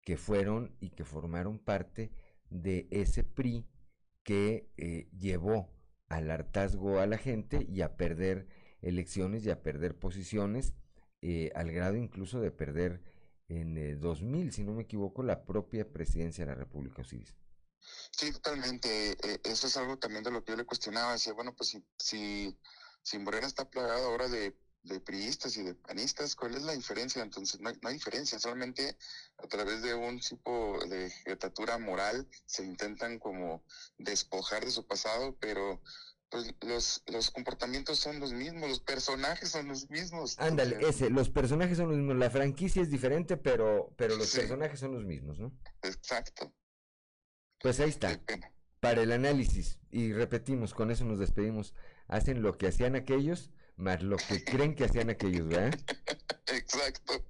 que 0.01 0.17
fueron 0.17 0.75
y 0.81 0.91
que 0.91 1.05
formaron 1.05 1.59
parte 1.59 2.11
de 2.51 2.87
ese 2.91 3.25
PRI 3.25 3.67
que 4.25 4.69
eh, 4.77 5.09
llevó 5.17 5.71
al 6.09 6.31
hartazgo 6.31 7.01
a 7.01 7.07
la 7.07 7.19
gente 7.19 7.67
y 7.69 7.83
a 7.83 7.97
perder 7.97 8.49
elecciones 8.83 9.45
y 9.45 9.51
a 9.51 9.63
perder 9.63 9.99
posiciones, 9.99 10.75
eh, 11.23 11.51
al 11.55 11.71
grado 11.73 11.97
incluso 11.97 12.41
de 12.41 12.51
perder 12.51 13.03
en 13.49 14.01
2000, 14.01 14.49
eh, 14.49 14.53
si 14.53 14.63
no 14.65 14.73
me 14.73 14.83
equivoco, 14.83 15.23
la 15.23 15.45
propia 15.45 15.91
presidencia 15.91 16.45
de 16.45 16.51
la 16.51 16.57
República 16.57 17.03
Osiris. 17.03 17.35
Sí, 18.11 18.33
totalmente. 18.33 19.13
Eh, 19.13 19.41
eso 19.45 19.67
es 19.67 19.77
algo 19.77 19.99
también 19.99 20.25
de 20.25 20.31
lo 20.31 20.45
que 20.45 20.53
yo 20.53 20.57
le 20.57 20.65
cuestionaba. 20.65 21.13
Decía, 21.13 21.33
bueno, 21.33 21.55
pues 21.55 21.71
si, 21.71 21.85
si, 21.99 22.59
si 23.03 23.19
Morena 23.19 23.47
está 23.47 23.69
plagado 23.69 24.07
ahora 24.07 24.29
de, 24.29 24.57
de 24.85 25.01
priistas 25.01 25.57
y 25.57 25.63
de 25.63 25.75
panistas, 25.75 26.37
¿cuál 26.37 26.55
es 26.55 26.63
la 26.63 26.73
diferencia? 26.73 27.23
Entonces, 27.23 27.61
no 27.61 27.71
hay, 27.71 27.79
no 27.83 27.89
hay 27.89 27.95
diferencia. 27.95 28.39
Solamente 28.39 28.97
a 29.39 29.47
través 29.49 29.83
de 29.83 29.95
un 29.95 30.21
tipo 30.21 30.79
de 30.87 31.11
estatura 31.25 31.79
moral 31.79 32.29
se 32.47 32.65
intentan 32.65 33.19
como 33.19 33.65
despojar 33.99 34.65
de 34.65 34.71
su 34.71 34.87
pasado, 34.87 35.37
pero 35.41 35.81
pues 36.31 36.53
los, 36.63 37.03
los 37.07 37.31
comportamientos 37.31 37.99
son 37.99 38.21
los 38.21 38.33
mismos, 38.33 38.69
los 38.69 38.81
personajes 38.81 39.51
son 39.51 39.69
los 39.69 39.89
mismos. 39.89 40.39
Ándale, 40.39 40.79
ese, 40.87 41.09
los 41.09 41.31
personajes 41.31 41.77
son 41.77 41.89
los 41.89 41.97
mismos, 41.97 42.17
la 42.17 42.31
franquicia 42.31 42.83
es 42.83 42.91
diferente, 42.91 43.37
pero, 43.37 43.95
pero 43.97 44.17
los 44.17 44.31
personajes 44.31 44.81
son 44.81 44.93
los 44.95 45.05
mismos, 45.05 45.39
¿no? 45.39 45.53
Exacto. 45.83 46.53
Pues 47.61 47.81
ahí 47.81 47.89
está, 47.89 48.21
para 48.81 49.03
el 49.03 49.13
análisis, 49.13 49.79
y 49.91 50.13
repetimos, 50.13 50.75
con 50.75 50.91
eso 50.91 51.05
nos 51.05 51.19
despedimos, 51.19 51.73
hacen 52.09 52.43
lo 52.43 52.59
que 52.59 52.67
hacían 52.67 52.97
aquellos, 52.97 53.51
más 53.77 54.03
lo 54.03 54.17
que 54.17 54.45
creen 54.45 54.75
que 54.75 54.85
hacían 54.85 55.11
aquellos, 55.11 55.49
¿verdad? 55.49 55.79
Exacto. 56.47 57.25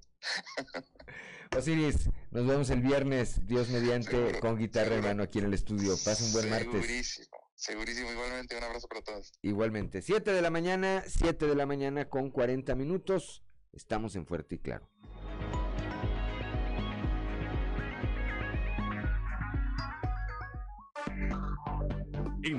Osiris, 1.56 2.08
nos 2.30 2.46
vemos 2.46 2.70
el 2.70 2.80
viernes, 2.80 3.46
Dios 3.46 3.68
mediante, 3.68 4.40
con 4.40 4.58
guitarra 4.58 4.96
en 4.96 5.02
mano 5.02 5.22
aquí 5.22 5.38
en 5.38 5.46
el 5.46 5.54
estudio. 5.54 5.94
Pasa 6.04 6.24
un 6.24 6.32
buen 6.32 6.50
martes. 6.50 7.30
Segurísimo, 7.54 8.10
igualmente, 8.10 8.56
un 8.56 8.64
abrazo 8.64 8.88
para 8.88 9.02
todos. 9.02 9.32
Igualmente, 9.40 10.02
7 10.02 10.32
de 10.32 10.42
la 10.42 10.50
mañana, 10.50 11.04
7 11.06 11.46
de 11.46 11.54
la 11.54 11.66
mañana 11.66 12.08
con 12.08 12.30
40 12.30 12.74
minutos. 12.74 13.42
Estamos 13.72 14.16
en 14.16 14.26
Fuerte 14.26 14.56
y 14.56 14.58
Claro. 14.58 14.90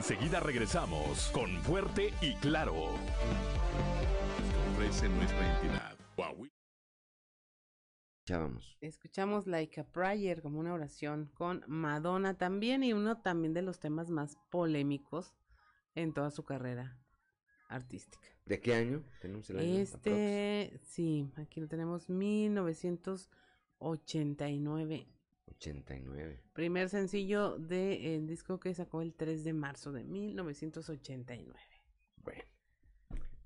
Enseguida 0.08 0.40
regresamos 0.40 1.32
con 1.32 1.50
Fuerte 1.64 2.14
y 2.22 2.36
Claro. 2.36 2.92
ofrece 4.72 5.10
nuestra 5.10 5.56
entidad. 5.56 5.98
Escuchábamos. 8.20 8.78
Escuchamos 8.82 9.48
Like 9.48 9.82
a 9.82 9.84
Prayer 9.84 10.44
como 10.44 10.60
una 10.60 10.76
oración 10.76 11.32
con 11.34 11.64
Madonna 11.66 12.38
también 12.38 12.84
y 12.84 12.94
uno 12.94 13.20
también 13.20 13.56
de 13.56 13.64
los 13.64 13.80
temas 13.80 14.12
más 14.12 14.38
polémicos 14.52 15.34
en 15.96 16.14
toda 16.14 16.30
su 16.30 16.44
carrera 16.44 17.00
artística. 17.68 18.28
¿De 18.46 18.62
qué 18.62 18.76
año? 18.76 19.02
Tenemos 19.22 19.50
el 19.50 19.58
año 19.58 19.80
este, 19.80 20.80
sí, 20.84 21.32
aquí 21.36 21.62
lo 21.62 21.68
tenemos 21.68 22.12
1989. 22.12 25.08
89. 25.58 26.42
Primer 26.54 26.90
sencillo 26.90 27.58
del 27.58 28.28
disco 28.28 28.60
que 28.60 28.74
sacó 28.74 29.02
el 29.02 29.14
3 29.14 29.44
de 29.44 29.54
marzo 29.54 29.92
de 29.92 30.04
1989. 30.04 31.60
Bueno. 32.18 32.44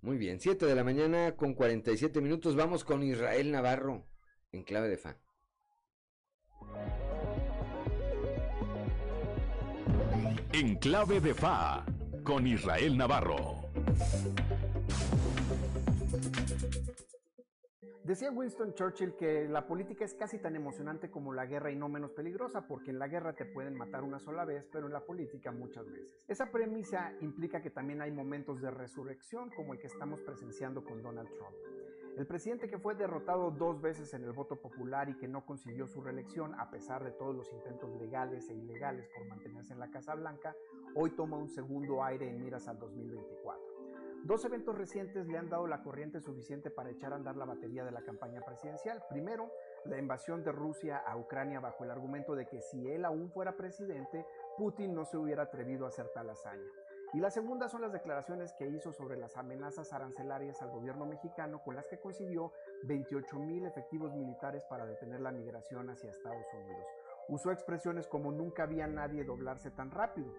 Muy 0.01 0.17
bien, 0.17 0.39
7 0.39 0.65
de 0.65 0.75
la 0.75 0.83
mañana 0.83 1.35
con 1.35 1.53
47 1.53 2.21
minutos. 2.21 2.55
Vamos 2.55 2.83
con 2.83 3.03
Israel 3.03 3.51
Navarro 3.51 4.05
en 4.51 4.63
clave 4.63 4.89
de 4.89 4.97
fa. 4.97 5.17
En 10.53 10.75
clave 10.75 11.19
de 11.19 11.33
fa 11.33 11.85
con 12.23 12.47
Israel 12.47 12.97
Navarro. 12.97 13.69
Decía 18.09 18.31
Winston 18.31 18.73
Churchill 18.73 19.13
que 19.13 19.47
la 19.47 19.67
política 19.67 20.03
es 20.03 20.15
casi 20.15 20.39
tan 20.39 20.55
emocionante 20.55 21.11
como 21.11 21.31
la 21.31 21.45
guerra 21.45 21.69
y 21.69 21.75
no 21.75 21.89
menos 21.89 22.09
peligrosa, 22.09 22.65
porque 22.65 22.89
en 22.89 22.97
la 22.97 23.07
guerra 23.07 23.33
te 23.33 23.45
pueden 23.45 23.75
matar 23.77 24.01
una 24.01 24.17
sola 24.17 24.45
vez, 24.45 24.67
pero 24.71 24.87
en 24.87 24.93
la 24.93 25.05
política 25.05 25.51
muchas 25.51 25.85
veces. 25.85 26.19
Esa 26.27 26.47
premisa 26.47 27.13
implica 27.21 27.61
que 27.61 27.69
también 27.69 28.01
hay 28.01 28.09
momentos 28.09 28.61
de 28.61 28.71
resurrección 28.71 29.51
como 29.51 29.73
el 29.73 29.79
que 29.79 29.85
estamos 29.85 30.21
presenciando 30.21 30.83
con 30.83 31.03
Donald 31.03 31.29
Trump. 31.35 31.55
El 32.17 32.25
presidente 32.25 32.67
que 32.67 32.79
fue 32.79 32.95
derrotado 32.95 33.51
dos 33.51 33.79
veces 33.79 34.11
en 34.15 34.23
el 34.23 34.31
voto 34.31 34.55
popular 34.55 35.07
y 35.09 35.15
que 35.15 35.27
no 35.27 35.45
consiguió 35.45 35.85
su 35.85 36.01
reelección 36.01 36.59
a 36.59 36.71
pesar 36.71 37.03
de 37.03 37.11
todos 37.11 37.35
los 37.35 37.53
intentos 37.53 37.95
legales 38.01 38.49
e 38.49 38.55
ilegales 38.55 39.07
por 39.15 39.27
mantenerse 39.27 39.73
en 39.73 39.79
la 39.79 39.91
Casa 39.91 40.15
Blanca, 40.15 40.55
hoy 40.95 41.11
toma 41.11 41.37
un 41.37 41.47
segundo 41.47 42.03
aire 42.03 42.27
en 42.27 42.41
miras 42.41 42.67
al 42.67 42.79
2024. 42.79 43.78
Dos 44.25 44.43
eventos 44.45 44.77
recientes 44.77 45.27
le 45.27 45.37
han 45.37 45.49
dado 45.49 45.65
la 45.65 45.81
corriente 45.81 46.19
suficiente 46.19 46.69
para 46.69 46.89
echar 46.89 47.13
a 47.13 47.15
andar 47.15 47.35
la 47.35 47.45
batería 47.45 47.83
de 47.83 47.91
la 47.91 48.01
campaña 48.01 48.41
presidencial. 48.41 49.03
Primero, 49.09 49.51
la 49.85 49.97
invasión 49.97 50.43
de 50.43 50.51
Rusia 50.51 50.97
a 50.97 51.15
Ucrania 51.17 51.59
bajo 51.59 51.83
el 51.83 51.91
argumento 51.91 52.35
de 52.35 52.45
que 52.45 52.61
si 52.61 52.87
él 52.91 53.05
aún 53.05 53.31
fuera 53.31 53.55
presidente, 53.55 54.25
Putin 54.57 54.93
no 54.93 55.05
se 55.05 55.17
hubiera 55.17 55.43
atrevido 55.43 55.85
a 55.85 55.89
hacer 55.89 56.09
tal 56.13 56.29
hazaña. 56.29 56.69
Y 57.13 57.19
la 57.19 57.31
segunda 57.31 57.69
son 57.69 57.81
las 57.81 57.91
declaraciones 57.91 58.53
que 58.53 58.67
hizo 58.67 58.91
sobre 58.91 59.17
las 59.17 59.35
amenazas 59.35 59.93
arancelarias 59.93 60.61
al 60.61 60.69
gobierno 60.69 61.07
mexicano 61.07 61.63
con 61.63 61.75
las 61.75 61.87
que 61.87 61.99
consiguió 61.99 62.51
28 62.83 63.39
mil 63.39 63.65
efectivos 63.65 64.13
militares 64.13 64.63
para 64.69 64.85
detener 64.85 65.21
la 65.21 65.31
migración 65.31 65.89
hacia 65.89 66.11
Estados 66.11 66.45
Unidos. 66.53 66.85
Usó 67.29 67.51
expresiones 67.51 68.07
como 68.07 68.31
nunca 68.31 68.63
había 68.63 68.85
nadie 68.85 69.23
doblarse 69.23 69.71
tan 69.71 69.89
rápido. 69.89 70.31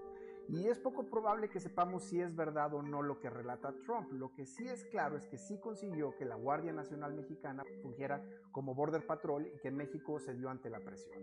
Y 0.53 0.67
es 0.67 0.81
poco 0.81 1.05
probable 1.05 1.49
que 1.49 1.61
sepamos 1.61 2.03
si 2.03 2.21
es 2.21 2.35
verdad 2.35 2.75
o 2.75 2.83
no 2.83 3.03
lo 3.03 3.21
que 3.21 3.31
relata 3.31 3.73
Trump. 3.87 4.11
Lo 4.13 4.33
que 4.33 4.47
sí 4.47 4.67
es 4.67 4.85
claro 4.87 5.17
es 5.17 5.29
que 5.29 5.39
sí 5.39 5.61
consiguió 5.61 6.17
que 6.17 6.25
la 6.25 6.35
Guardia 6.35 6.73
Nacional 6.73 7.15
Mexicana 7.15 7.63
fungiera 7.83 8.21
como 8.51 8.75
Border 8.75 9.07
Patrol 9.07 9.47
y 9.47 9.61
que 9.61 9.71
México 9.71 10.19
cedió 10.19 10.51
ante 10.51 10.69
la 10.69 10.81
presión. 10.81 11.17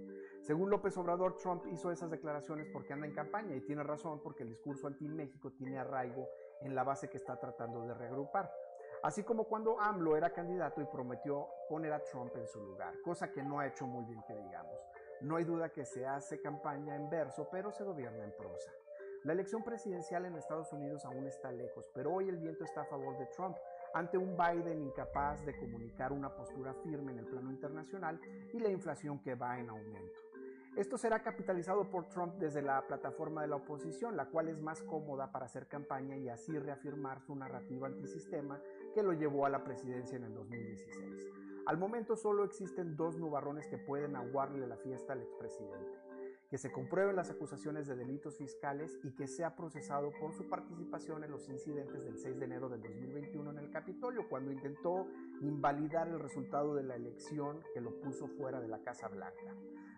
Según 0.43 0.69
López 0.69 0.97
Obrador, 0.97 1.35
Trump 1.35 1.65
hizo 1.67 1.91
esas 1.91 2.09
declaraciones 2.09 2.69
porque 2.71 2.93
anda 2.93 3.05
en 3.05 3.13
campaña 3.13 3.53
y 3.53 3.59
tiene 3.59 3.83
razón 3.83 4.21
porque 4.23 4.43
el 4.43 4.49
discurso 4.49 4.87
anti-México 4.87 5.51
tiene 5.51 5.77
arraigo 5.77 6.29
en 6.61 6.73
la 6.73 6.85
base 6.85 7.09
que 7.09 7.17
está 7.17 7.37
tratando 7.37 7.81
de 7.81 7.93
reagrupar. 7.93 8.49
Así 9.03 9.23
como 9.23 9.43
cuando 9.43 9.79
AMLO 9.79 10.15
era 10.15 10.31
candidato 10.31 10.81
y 10.81 10.85
prometió 10.85 11.47
poner 11.67 11.91
a 11.91 12.03
Trump 12.03 12.33
en 12.37 12.47
su 12.47 12.61
lugar, 12.61 12.93
cosa 13.03 13.29
que 13.29 13.43
no 13.43 13.59
ha 13.59 13.67
hecho 13.67 13.85
muy 13.85 14.05
bien 14.05 14.23
que 14.25 14.35
digamos. 14.35 14.79
No 15.19 15.35
hay 15.35 15.43
duda 15.43 15.69
que 15.69 15.85
se 15.85 16.05
hace 16.05 16.39
campaña 16.41 16.95
en 16.95 17.09
verso, 17.09 17.47
pero 17.51 17.71
se 17.71 17.83
gobierna 17.83 18.23
en 18.23 18.31
prosa. 18.37 18.71
La 19.27 19.33
elección 19.33 19.61
presidencial 19.61 20.23
en 20.23 20.37
Estados 20.37 20.71
Unidos 20.71 21.03
aún 21.03 21.27
está 21.27 21.51
lejos, 21.51 21.91
pero 21.93 22.13
hoy 22.13 22.29
el 22.29 22.37
viento 22.37 22.63
está 22.63 22.83
a 22.83 22.85
favor 22.85 23.17
de 23.17 23.25
Trump 23.25 23.57
ante 23.93 24.17
un 24.17 24.37
Biden 24.37 24.79
incapaz 24.79 25.45
de 25.45 25.53
comunicar 25.53 26.13
una 26.13 26.33
postura 26.33 26.73
firme 26.75 27.11
en 27.11 27.19
el 27.19 27.25
plano 27.25 27.51
internacional 27.51 28.21
y 28.53 28.59
la 28.59 28.69
inflación 28.69 29.19
que 29.19 29.35
va 29.35 29.59
en 29.59 29.69
aumento. 29.69 30.17
Esto 30.77 30.97
será 30.97 31.21
capitalizado 31.23 31.89
por 31.89 32.07
Trump 32.07 32.35
desde 32.35 32.61
la 32.61 32.87
plataforma 32.87 33.41
de 33.41 33.49
la 33.49 33.57
oposición, 33.57 34.15
la 34.15 34.27
cual 34.27 34.47
es 34.47 34.61
más 34.61 34.81
cómoda 34.83 35.29
para 35.29 35.47
hacer 35.47 35.67
campaña 35.67 36.15
y 36.15 36.29
así 36.29 36.57
reafirmar 36.57 37.19
su 37.19 37.35
narrativa 37.35 37.87
antisistema 37.87 38.61
que 38.93 39.03
lo 39.03 39.11
llevó 39.11 39.45
a 39.45 39.49
la 39.49 39.61
presidencia 39.61 40.15
en 40.15 40.23
el 40.23 40.33
2016. 40.35 41.27
Al 41.65 41.77
momento 41.77 42.15
solo 42.15 42.45
existen 42.45 42.95
dos 42.95 43.17
nubarrones 43.17 43.67
que 43.67 43.77
pueden 43.77 44.15
aguarle 44.15 44.65
la 44.67 44.77
fiesta 44.77 45.11
al 45.11 45.21
expresidente 45.21 46.06
que 46.49 46.57
se 46.57 46.71
comprueben 46.71 47.15
las 47.15 47.29
acusaciones 47.29 47.87
de 47.87 47.95
delitos 47.95 48.37
fiscales 48.37 48.97
y 49.03 49.13
que 49.13 49.27
sea 49.27 49.55
procesado 49.55 50.11
por 50.19 50.33
su 50.33 50.47
participación 50.47 51.23
en 51.23 51.31
los 51.31 51.49
incidentes 51.49 52.03
del 52.03 52.17
6 52.17 52.39
de 52.39 52.45
enero 52.45 52.69
del 52.69 52.81
2021 52.81 53.51
en 53.51 53.57
el 53.57 53.69
Capitolio, 53.69 54.29
cuando 54.29 54.51
intentó 54.51 55.07
invalidar 55.41 56.07
el 56.07 56.19
resultado 56.19 56.73
de 56.73 56.83
la 56.83 56.95
elección 56.95 57.61
que 57.73 57.81
lo 57.81 57.99
puso 57.99 58.27
fuera 58.27 58.61
de 58.61 58.67
la 58.67 58.81
Casa 58.81 59.07
Blanca. 59.07 59.55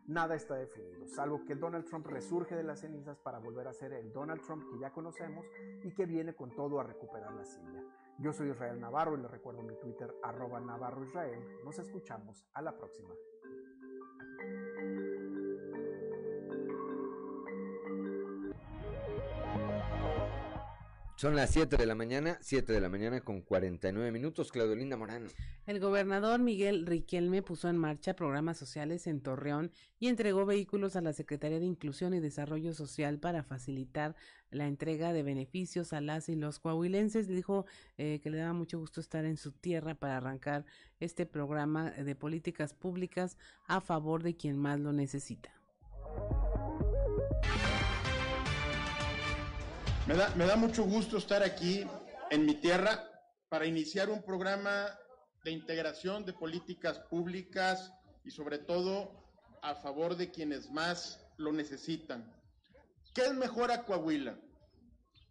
nada 0.08 0.34
está 0.34 0.56
definido, 0.56 1.08
salvo 1.08 1.46
que 1.46 1.54
Donald 1.54 1.86
Trump 1.86 2.08
resurge 2.08 2.56
de 2.56 2.64
las 2.64 2.80
cenizas 2.80 3.20
para 3.20 3.38
volver 3.38 3.68
a 3.68 3.74
ser 3.74 3.94
el 3.94 4.12
Donald 4.12 4.42
Trump 4.42 4.64
que 4.72 4.80
ya 4.80 4.92
conocemos 4.92 5.46
y 5.84 5.94
que 5.94 6.08
viene 6.08 6.34
con 6.34 6.56
todo 6.56 6.80
a 6.80 6.84
recuperar 6.84 7.32
la 7.32 7.46
silla. 7.46 7.84
Yo 8.18 8.34
soy 8.34 8.50
Israel 8.50 8.82
Navarro 8.82 9.16
y 9.16 9.22
les 9.22 9.30
recuerdo 9.30 9.62
mi 9.62 9.76
Twitter 9.76 10.14
arroba 10.24 10.60
Navarro 10.60 11.06
Israel. 11.06 11.40
Nos 11.64 11.78
escuchamos 11.78 12.44
a 12.54 12.62
la 12.62 12.76
próxima. 12.76 13.14
Son 21.20 21.36
las 21.36 21.50
7 21.50 21.76
de 21.76 21.86
la 21.86 21.96
mañana, 21.96 22.38
7 22.40 22.72
de 22.72 22.80
la 22.80 22.88
mañana 22.88 23.20
con 23.20 23.42
49 23.42 24.10
minutos. 24.10 24.54
Claudio 24.54 24.74
Linda 24.78 24.96
Morán. 24.96 25.28
El 25.68 25.82
gobernador 25.82 26.40
Miguel 26.40 26.86
Riquelme 26.86 27.42
puso 27.42 27.68
en 27.68 27.76
marcha 27.76 28.16
programas 28.16 28.56
sociales 28.56 29.06
en 29.06 29.20
Torreón 29.20 29.74
y 30.00 30.08
entregó 30.08 30.46
vehículos 30.46 30.96
a 30.96 31.02
la 31.02 31.12
Secretaría 31.12 31.60
de 31.60 31.66
Inclusión 31.66 32.14
y 32.14 32.22
Desarrollo 32.22 32.74
Social 32.74 33.20
para 33.20 33.44
facilitar 33.44 34.16
la 34.50 34.68
entrega 34.68 35.12
de 35.12 35.24
beneficios 35.24 35.92
a 35.92 36.00
las 36.00 36.30
y 36.30 36.38
los 36.38 36.60
coahuilenses. 36.60 37.28
Dijo 37.28 37.66
eh, 37.98 38.22
que 38.24 38.30
le 38.30 38.38
daba 38.38 38.54
mucho 38.54 38.80
gusto 38.80 39.02
estar 39.02 39.26
en 39.26 39.36
su 39.36 39.52
tierra 39.52 39.96
para 39.96 40.16
arrancar 40.16 40.64
este 41.02 41.26
programa 41.26 41.92
de 41.92 42.16
políticas 42.16 42.74
públicas 42.74 43.38
a 43.68 43.82
favor 43.82 44.24
de 44.24 44.38
quien 44.38 44.58
más 44.58 44.80
lo 44.80 44.94
necesita. 44.94 45.52
Me 50.10 50.16
da, 50.16 50.56
mucho 50.56 50.86
gusto 50.86 51.20
estar 51.20 51.44
aquí 51.44 51.86
en 52.32 52.44
mi 52.44 52.56
tierra 52.56 53.08
para 53.48 53.68
iniciar 53.68 54.10
un 54.10 54.24
programa 54.24 54.88
de 55.44 55.52
integración 55.52 56.26
de 56.26 56.34
políticas 56.34 56.98
públicas 56.98 57.94
y 58.24 58.32
sobre 58.32 58.58
todo 58.58 59.12
a 59.62 59.76
favor 59.76 60.16
de 60.16 60.32
quienes 60.32 60.72
más 60.72 61.24
lo 61.38 61.54
necesitan. 61.54 62.34
¿Qué 63.14 63.22
es 63.22 63.36
mejor 63.36 63.72
a 63.72 63.86
Coahuila? 63.86 64.40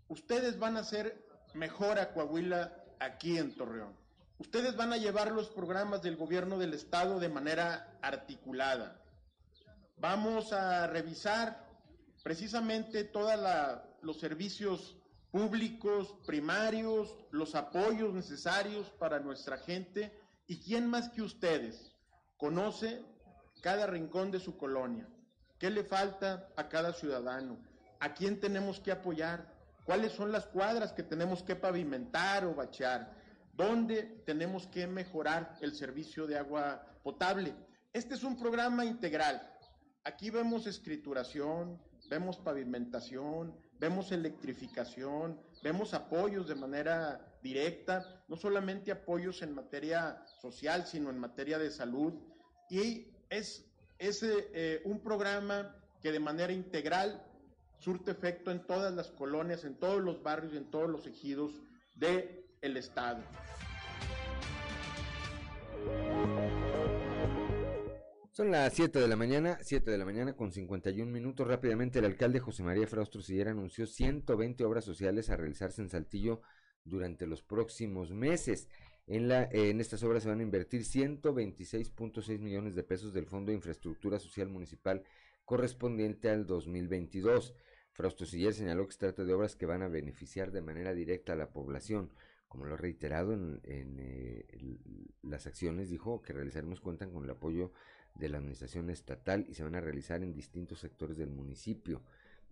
Ustedes 0.07 0.61
van 0.61 0.77
a 0.77 0.81
hacer 0.81 1.27
mejor 1.55 1.99
a 1.99 2.13
Coahuila 2.13 2.73
aquí 3.01 3.37
en 3.37 3.57
Torreón. 3.57 3.99
Ustedes 4.39 4.77
van 4.77 4.93
a 4.93 4.97
llevar 4.97 5.33
los 5.33 5.49
programas 5.49 6.03
del 6.03 6.15
gobierno 6.15 6.57
del 6.57 6.73
estado 6.73 7.19
de 7.19 7.29
manera 7.29 7.99
articulada. 8.01 9.03
Vamos 9.97 10.53
a 10.53 10.87
revisar 10.87 11.67
precisamente 12.23 13.03
toda 13.03 13.37
la 13.37 13.88
los 14.03 14.19
servicios 14.19 14.97
públicos, 15.31 16.17
primarios, 16.27 17.15
los 17.31 17.55
apoyos 17.55 18.15
necesarios 18.15 18.91
para 18.99 19.21
nuestra 19.21 19.59
gente 19.59 20.13
y 20.47 20.61
quién 20.61 20.87
más 20.87 21.11
que 21.11 21.23
ustedes 21.23 21.95
conoce 22.37 23.03
cada 23.61 23.87
rincón 23.87 24.31
de 24.31 24.41
su 24.41 24.57
colonia, 24.57 25.09
qué 25.59 25.71
le 25.71 25.85
falta 25.85 26.49
a 26.57 26.69
cada 26.69 26.93
ciudadano, 26.93 27.59
a 28.01 28.15
quién 28.15 28.41
tenemos 28.41 28.81
que 28.81 28.93
apoyar, 28.93 29.53
cuáles 29.85 30.13
son 30.13 30.33
las 30.33 30.47
cuadras 30.47 30.93
que 30.93 31.03
tenemos 31.03 31.43
que 31.43 31.57
pavimentar 31.57 32.45
o 32.45 32.55
bachear, 32.55 33.13
dónde 33.53 34.23
tenemos 34.25 34.67
que 34.69 34.87
mejorar 34.87 35.57
el 35.61 35.75
servicio 35.75 36.27
de 36.27 36.39
agua 36.39 36.87
potable. 37.03 37.55
Este 37.93 38.15
es 38.15 38.23
un 38.23 38.39
programa 38.39 38.85
integral. 38.85 39.43
Aquí 40.05 40.31
vemos 40.31 40.67
escrituración, 40.67 41.83
vemos 42.09 42.39
pavimentación, 42.39 43.55
vemos 43.79 44.13
electrificación, 44.13 45.41
vemos 45.63 45.95
apoyos 45.95 46.49
de 46.49 46.55
manera 46.55 47.29
directa, 47.43 48.25
no 48.29 48.37
solamente 48.37 48.91
apoyos 48.91 49.43
en 49.43 49.55
materia 49.55 50.23
social, 50.41 50.87
sino 50.87 51.11
en 51.11 51.19
materia 51.19 51.59
de 51.59 51.71
salud. 51.71 52.15
Y 52.69 53.07
es, 53.31 53.65
eh, 54.01 54.83
un 54.85 55.01
programa 55.01 55.75
que 56.01 56.13
de 56.13 56.21
manera 56.21 56.53
integral 56.53 57.25
surte 57.79 58.11
efecto 58.11 58.51
en 58.51 58.67
todas 58.67 58.93
las 58.95 59.11
colonias, 59.11 59.65
en 59.65 59.75
todos 59.77 60.01
los 60.03 60.23
barrios 60.23 60.53
y 60.53 60.57
en 60.57 60.71
todos 60.71 60.89
los 60.89 61.07
ejidos 61.07 61.53
del 61.95 62.45
el 62.61 62.77
Estado. 62.77 63.23
Son 68.39 68.53
las 68.53 68.73
7 68.75 69.01
de 69.01 69.09
la 69.09 69.17
mañana, 69.17 69.59
7 69.63 69.91
de 69.91 69.99
la 69.99 70.05
mañana 70.05 70.33
con 70.37 70.53
51 70.53 71.11
minutos. 71.11 71.45
Rápidamente, 71.45 71.99
el 71.99 72.05
alcalde 72.05 72.39
José 72.39 72.63
María 72.63 72.87
Fraustro 72.87 73.21
Siller 73.21 73.49
anunció 73.49 73.85
120 73.85 74.63
obras 74.63 74.85
sociales 74.85 75.29
a 75.29 75.37
realizarse 75.37 75.83
en 75.83 75.89
Saltillo 75.89 76.43
durante 76.85 77.27
los 77.27 77.43
próximos 77.43 78.13
meses. 78.13 78.69
En, 79.09 79.81
estas 79.81 80.05
obras 80.05 80.23
se 80.23 80.29
van 80.29 80.39
a 80.39 80.45
invertir 80.45 80.83
126.6 80.83 82.39
millones 82.39 82.77
de 82.77 82.85
pesos 82.85 83.13
del 83.13 83.27
Fondo 83.27 83.51
de 83.51 83.57
Infraestructura 83.57 84.21
Social 84.21 84.49
Municipal 84.49 85.03
correspondiente 85.45 86.31
al 86.31 86.47
2022. 86.47 87.57
Frausto 87.91 88.25
Siller 88.25 88.55
señaló 88.55 88.87
que 88.87 88.93
se 88.93 89.01
trata 89.01 89.25
de 89.25 89.33
obras 89.33 89.57
que 89.57 89.67
van 89.67 89.83
a 89.83 89.89
beneficiar 89.89 90.53
de 90.53 90.63
manera 90.63 90.95
directa 90.95 91.33
a 91.33 91.37
la 91.37 91.51
población. 91.51 92.13
Como 92.47 92.67
lo 92.67 92.75
ha 92.75 92.79
reiterado 92.79 93.33
en, 93.33 93.61
eh, 93.65 94.47
las 95.23 95.49
acciones, 95.49 95.91
dijo 95.91 96.23
que 96.23 96.33
realizaremos 96.33 96.81
cuentan 96.81 97.11
con 97.11 97.25
el 97.25 97.31
apoyo 97.31 97.73
de 98.19 98.29
la 98.29 98.39
administración 98.39 98.91
estatal 98.91 99.47
y 99.49 99.55
se 99.55 99.65
van 99.65 99.75
a 99.75 99.81
realizar 99.81 100.23
en 100.23 100.35
distintos 100.35 100.81
sectores 100.81 101.17
del 101.17 101.31
municipio. 101.31 102.03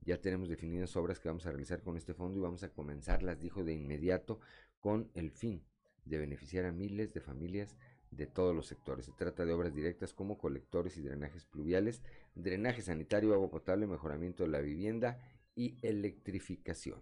Ya 0.02 0.20
tenemos 0.20 0.48
definidas 0.48 0.97
obras 0.97 1.18
que 1.18 1.28
vamos 1.28 1.47
a 1.47 1.51
realizar 1.51 1.82
con 1.82 1.97
este 1.97 2.14
fondo 2.14 2.38
y 2.38 2.43
vamos 2.43 2.62
a 2.62 2.70
comenzarlas, 2.70 3.40
dijo 3.40 3.64
de 3.64 3.74
inmediato, 3.74 4.40
con 4.80 5.10
el 5.14 5.30
fin 5.30 5.62
de 6.05 6.18
beneficiar 6.18 6.64
a 6.64 6.72
miles 6.72 7.12
de 7.12 7.20
familias 7.20 7.76
de 8.10 8.26
todos 8.26 8.55
los 8.55 8.66
sectores. 8.66 9.06
Se 9.06 9.12
trata 9.12 9.44
de 9.44 9.52
obras 9.52 9.74
directas 9.74 10.12
como 10.12 10.38
colectores 10.38 10.97
y 10.97 11.02
drenajes 11.02 11.44
pluviales, 11.44 12.02
drenaje 12.34 12.82
sanitario, 12.82 13.34
agua 13.34 13.51
potable, 13.51 13.86
mejoramiento 13.86 14.44
de 14.44 14.51
la 14.51 14.60
vivienda 14.60 15.18
y 15.56 15.76
electrificación. 15.82 17.01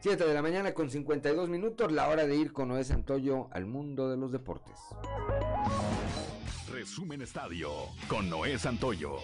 7 0.00 0.24
de 0.24 0.32
la 0.32 0.40
mañana 0.40 0.72
con 0.72 0.88
52 0.88 1.50
minutos, 1.50 1.92
la 1.92 2.08
hora 2.08 2.26
de 2.26 2.34
ir 2.34 2.54
con 2.54 2.68
Noé 2.68 2.84
Santoyo 2.84 3.48
al 3.52 3.66
mundo 3.66 4.08
de 4.08 4.16
los 4.16 4.32
deportes. 4.32 4.78
Resumen 6.80 7.20
Estadio 7.20 7.70
con 8.08 8.30
Noé 8.30 8.58
Santoyo. 8.58 9.18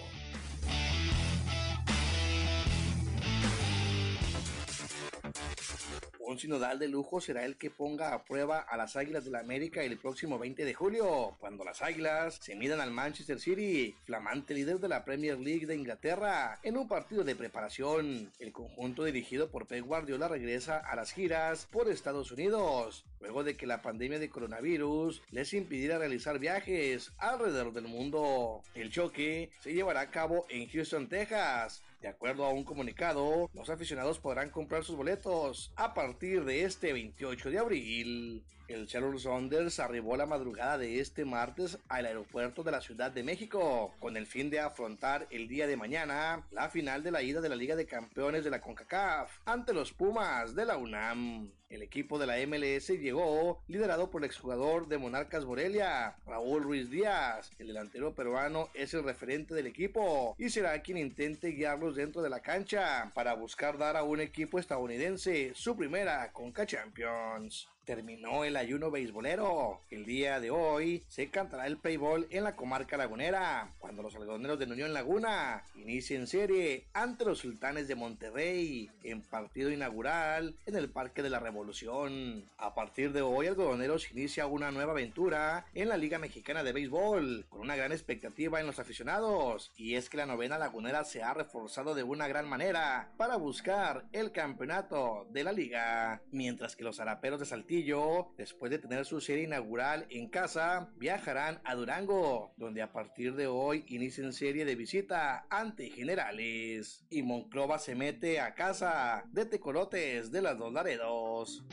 Un 6.19 6.37
sinodal 6.37 6.77
de 6.77 6.87
lujo 6.87 7.19
será 7.19 7.45
el 7.45 7.57
que 7.57 7.71
ponga 7.71 8.13
a 8.13 8.25
prueba 8.25 8.59
a 8.59 8.77
las 8.77 8.95
Águilas 8.95 9.25
de 9.25 9.31
la 9.31 9.39
América 9.39 9.81
el 9.81 9.97
próximo 9.97 10.37
20 10.37 10.65
de 10.65 10.73
julio, 10.75 11.35
cuando 11.39 11.63
las 11.63 11.81
Águilas 11.81 12.37
se 12.41 12.55
midan 12.55 12.79
al 12.79 12.91
Manchester 12.91 13.39
City, 13.39 13.95
flamante 14.03 14.53
líder 14.53 14.79
de 14.79 14.89
la 14.89 15.03
Premier 15.03 15.39
League 15.39 15.65
de 15.65 15.75
Inglaterra, 15.75 16.59
en 16.61 16.77
un 16.77 16.87
partido 16.87 17.23
de 17.23 17.35
preparación. 17.35 18.31
El 18.39 18.51
conjunto 18.51 19.03
dirigido 19.05 19.49
por 19.49 19.65
Pep 19.65 19.83
Guardiola 19.83 20.27
regresa 20.27 20.77
a 20.77 20.95
las 20.95 21.11
giras 21.11 21.65
por 21.71 21.89
Estados 21.89 22.29
Unidos, 22.31 23.05
luego 23.19 23.43
de 23.43 23.57
que 23.57 23.67
la 23.67 23.81
pandemia 23.81 24.19
de 24.19 24.29
coronavirus 24.29 25.21
les 25.31 25.53
impidiera 25.53 25.97
realizar 25.97 26.39
viajes 26.39 27.11
alrededor 27.17 27.73
del 27.73 27.87
mundo. 27.87 28.61
El 28.75 28.91
choque 28.91 29.49
se 29.61 29.73
llevará 29.73 30.01
a 30.01 30.11
cabo 30.11 30.45
en 30.49 30.67
Houston, 30.69 31.07
Texas, 31.07 31.81
de 32.01 32.07
acuerdo 32.07 32.45
a 32.45 32.51
un 32.51 32.63
comunicado, 32.63 33.49
los 33.53 33.69
aficionados 33.69 34.19
podrán 34.19 34.49
comprar 34.49 34.83
sus 34.83 34.95
boletos 34.95 35.71
a 35.75 35.93
partir 35.93 36.45
de 36.45 36.63
este 36.63 36.93
28 36.93 37.49
de 37.49 37.57
abril. 37.57 38.43
El 38.67 38.85
Charles 38.85 39.21
Saunders 39.21 39.79
arribó 39.79 40.17
la 40.17 40.25
madrugada 40.25 40.77
de 40.77 40.99
este 40.99 41.23
martes 41.23 41.79
al 41.87 42.05
aeropuerto 42.05 42.63
de 42.63 42.71
la 42.71 42.81
Ciudad 42.81 43.11
de 43.11 43.23
México 43.23 43.95
con 43.97 44.17
el 44.17 44.27
fin 44.27 44.49
de 44.49 44.59
afrontar 44.59 45.25
el 45.31 45.47
día 45.47 45.67
de 45.67 45.77
mañana 45.77 46.45
la 46.51 46.69
final 46.69 47.01
de 47.01 47.11
la 47.11 47.21
ida 47.21 47.39
de 47.39 47.47
la 47.47 47.55
Liga 47.55 47.77
de 47.77 47.85
Campeones 47.85 48.43
de 48.43 48.49
la 48.49 48.59
CONCACAF 48.59 49.39
ante 49.45 49.73
los 49.73 49.93
Pumas 49.93 50.53
de 50.53 50.65
la 50.65 50.75
UNAM. 50.75 51.49
El 51.69 51.81
equipo 51.81 52.19
de 52.19 52.27
la 52.27 52.35
MLS 52.45 52.89
llegó 52.89 53.63
liderado 53.67 54.09
por 54.09 54.21
el 54.21 54.25
exjugador 54.25 54.89
de 54.89 54.97
Monarcas 54.97 55.45
Morelia, 55.45 56.17
Raúl 56.25 56.63
Ruiz 56.63 56.89
Díaz. 56.89 57.51
El 57.59 57.67
delantero 57.67 58.15
peruano 58.15 58.69
es 58.73 58.93
el 58.93 59.03
referente 59.05 59.53
del 59.53 59.67
equipo 59.67 60.35
y 60.37 60.49
será 60.49 60.81
quien 60.81 60.97
intente 60.97 61.51
guiarlos 61.51 61.95
dentro 61.95 62.21
de 62.21 62.29
la 62.29 62.41
cancha 62.41 63.11
para 63.15 63.33
buscar 63.33 63.77
dar 63.77 63.95
a 63.95 64.03
un 64.03 64.19
equipo 64.19 64.59
estadounidense 64.59 65.53
su 65.55 65.77
primera 65.77 66.33
Conca 66.33 66.65
Champions 66.65 67.69
terminó 67.87 68.43
el 68.43 68.57
ayuno 68.57 68.91
beisbolero. 68.91 69.79
El 69.89 70.05
día 70.05 70.41
de 70.41 70.51
hoy 70.51 71.03
se 71.07 71.29
cantará 71.29 71.65
el 71.67 71.77
playball 71.77 72.27
en 72.29 72.43
la 72.43 72.57
comarca 72.57 72.97
lagunera, 72.97 73.73
cuando 73.79 74.03
los 74.03 74.13
algodoneros 74.13 74.59
de 74.59 74.65
Unión 74.65 74.93
Laguna 74.93 75.63
inicien 75.75 76.27
serie 76.27 76.83
ante 76.91 77.23
los 77.23 77.39
sultanes 77.39 77.87
de 77.87 77.95
Monterrey 77.95 78.91
en 79.03 79.21
partido 79.21 79.71
inaugural 79.71 80.53
en 80.65 80.75
el 80.75 80.89
Parque 80.89 81.23
de 81.23 81.29
la 81.29 81.39
Revolución. 81.39 82.43
A 82.57 82.75
partir 82.75 83.13
de 83.13 83.21
hoy, 83.21 83.47
Algodoneros 83.47 84.11
inicia 84.11 84.47
una 84.47 84.69
nueva 84.69 84.91
aventura 84.91 85.65
en 85.73 85.87
la 85.87 85.95
Liga 85.95 86.19
Mexicana 86.19 86.63
de 86.63 86.73
Béisbol, 86.73 87.45
con 87.47 87.61
una 87.61 87.77
gran 87.77 87.93
expectativa 87.93 88.59
en 88.59 88.67
los 88.67 88.79
aficionados, 88.79 89.71
y 89.77 89.95
es 89.95 90.09
que 90.09 90.17
la 90.17 90.25
novena 90.25 90.57
lagunera 90.57 91.05
se 91.05 91.23
ha 91.23 91.33
reforzado 91.33 91.95
de 91.95 92.03
una 92.03 92.27
gran 92.27 92.49
manera 92.49 93.13
para 93.15 93.37
buscar 93.37 94.03
el 94.11 94.33
campeonato 94.33 95.25
de 95.29 95.45
la 95.45 95.53
liga, 95.53 96.21
mientras 96.31 96.75
que 96.75 96.83
los 96.83 96.99
haraperos 96.99 97.39
de 97.39 97.45
Saltillo 97.45 97.76
Guilló, 97.77 98.33
después 98.37 98.71
de 98.71 98.79
tener 98.79 99.05
su 99.05 99.21
serie 99.21 99.43
inaugural 99.43 100.07
en 100.09 100.29
casa, 100.29 100.89
viajarán 100.95 101.61
a 101.63 101.75
Durango, 101.75 102.55
donde 102.57 102.81
a 102.81 102.91
partir 102.91 103.35
de 103.35 103.45
hoy 103.45 103.85
inician 103.87 104.33
serie 104.33 104.65
de 104.65 104.75
visita 104.75 105.45
ante 105.51 105.91
generales. 105.91 107.05
Y 107.11 107.21
Monclova 107.21 107.77
se 107.77 107.93
mete 107.93 108.39
a 108.39 108.55
casa 108.55 109.25
de 109.31 109.45
tecolotes 109.45 110.31
de 110.31 110.41
las 110.41 110.57
dos 110.57 110.73
Laredos. 110.73 111.63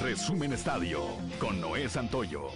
Resumen 0.00 0.52
Estadio 0.52 1.00
con 1.40 1.60
Noé 1.60 1.88
Santoyo. 1.88 2.50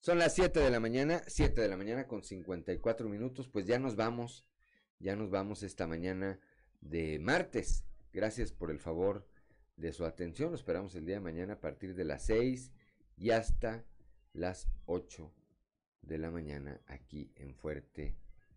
Son 0.00 0.18
las 0.18 0.34
7 0.34 0.58
de 0.58 0.70
la 0.70 0.80
mañana, 0.80 1.22
7 1.28 1.60
de 1.60 1.68
la 1.68 1.76
mañana 1.76 2.08
con 2.08 2.24
54 2.24 3.08
minutos, 3.08 3.48
pues 3.48 3.66
ya 3.66 3.78
nos 3.78 3.94
vamos, 3.94 4.44
ya 4.98 5.16
nos 5.16 5.30
vamos 5.30 5.62
esta 5.62 5.86
mañana 5.86 6.38
de 6.80 7.18
martes. 7.18 7.84
Gracias 8.12 8.52
por 8.52 8.70
el 8.70 8.78
favor 8.78 9.26
de 9.76 9.92
su 9.92 10.04
atención, 10.04 10.50
lo 10.50 10.56
esperamos 10.56 10.94
el 10.94 11.04
día 11.04 11.16
de 11.16 11.20
mañana 11.20 11.54
a 11.54 11.60
partir 11.60 11.94
de 11.94 12.04
las 12.04 12.26
6 12.26 12.70
y 13.16 13.30
hasta 13.30 13.84
las 14.32 14.68
8 14.86 15.32
de 16.02 16.18
la 16.18 16.30
mañana 16.30 16.80
aquí 16.86 17.32
en 17.36 17.54
Fuerte, 17.54 18.16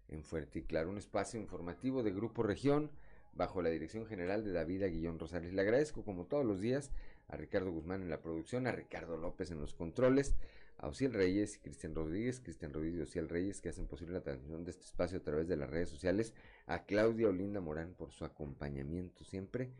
en 0.09 0.23
Fuerte 0.23 0.59
y 0.59 0.64
Claro, 0.64 0.89
un 0.89 0.97
espacio 0.97 1.39
informativo 1.39 2.03
de 2.03 2.11
Grupo 2.11 2.43
Región 2.43 2.91
bajo 3.34 3.61
la 3.61 3.69
dirección 3.69 4.05
general 4.05 4.43
de 4.43 4.51
David 4.51 4.84
Aguillón 4.84 5.19
Rosales. 5.19 5.53
Le 5.53 5.61
agradezco 5.61 6.03
como 6.03 6.26
todos 6.26 6.45
los 6.45 6.59
días 6.59 6.91
a 7.27 7.38
Ricardo 7.38 7.72
Guzmán 7.72 8.01
en 8.01 8.09
la 8.09 8.22
producción, 8.22 8.68
a 8.68 8.72
Ricardo 8.72 9.18
López 9.18 9.51
en 9.51 9.59
los 9.59 9.73
controles, 9.73 10.35
a 10.78 10.88
Ociel 10.88 11.14
Reyes 11.14 11.56
y 11.56 11.60
Cristian 11.60 11.95
Rodríguez, 11.95 12.40
Cristian 12.40 12.74
Rodríguez 12.74 12.99
y 12.99 13.04
Ociel 13.04 13.30
Reyes 13.30 13.62
que 13.62 13.70
hacen 13.70 13.88
posible 13.88 14.14
la 14.14 14.22
transmisión 14.22 14.64
de 14.64 14.72
este 14.72 14.86
espacio 14.86 15.18
a 15.18 15.24
través 15.24 15.48
de 15.48 15.58
las 15.58 15.70
redes 15.70 15.90
sociales, 15.90 16.34
a 16.66 16.86
Claudia 16.86 17.30
Olinda 17.30 17.62
Morán 17.62 17.94
por 17.95 18.12
su 18.12 18.26
acompañamiento 18.26 19.24
siempre, 19.24 19.72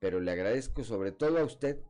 pero 0.00 0.20
le 0.20 0.30
agradezco 0.30 0.84
sobre 0.84 1.12
todo 1.12 1.38
a 1.38 1.44
usted 1.44 1.80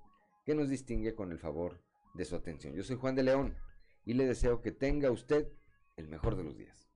que 0.44 0.54
nos 0.54 0.68
distingue 0.68 1.14
con 1.14 1.32
el 1.32 1.38
favor 1.38 1.80
de 2.14 2.24
su 2.24 2.36
atención. 2.36 2.74
Yo 2.74 2.82
soy 2.82 2.96
Juan 2.96 3.14
de 3.14 3.24
León 3.24 3.56
y 4.04 4.14
le 4.14 4.26
deseo 4.26 4.60
que 4.60 4.72
tenga 4.72 5.10
usted 5.10 5.48
el 5.96 6.08
mejor 6.08 6.36
de 6.36 6.44
los 6.44 6.56
días. 6.56 6.88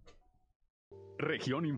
Región 1.19 1.67
Info 1.67 1.77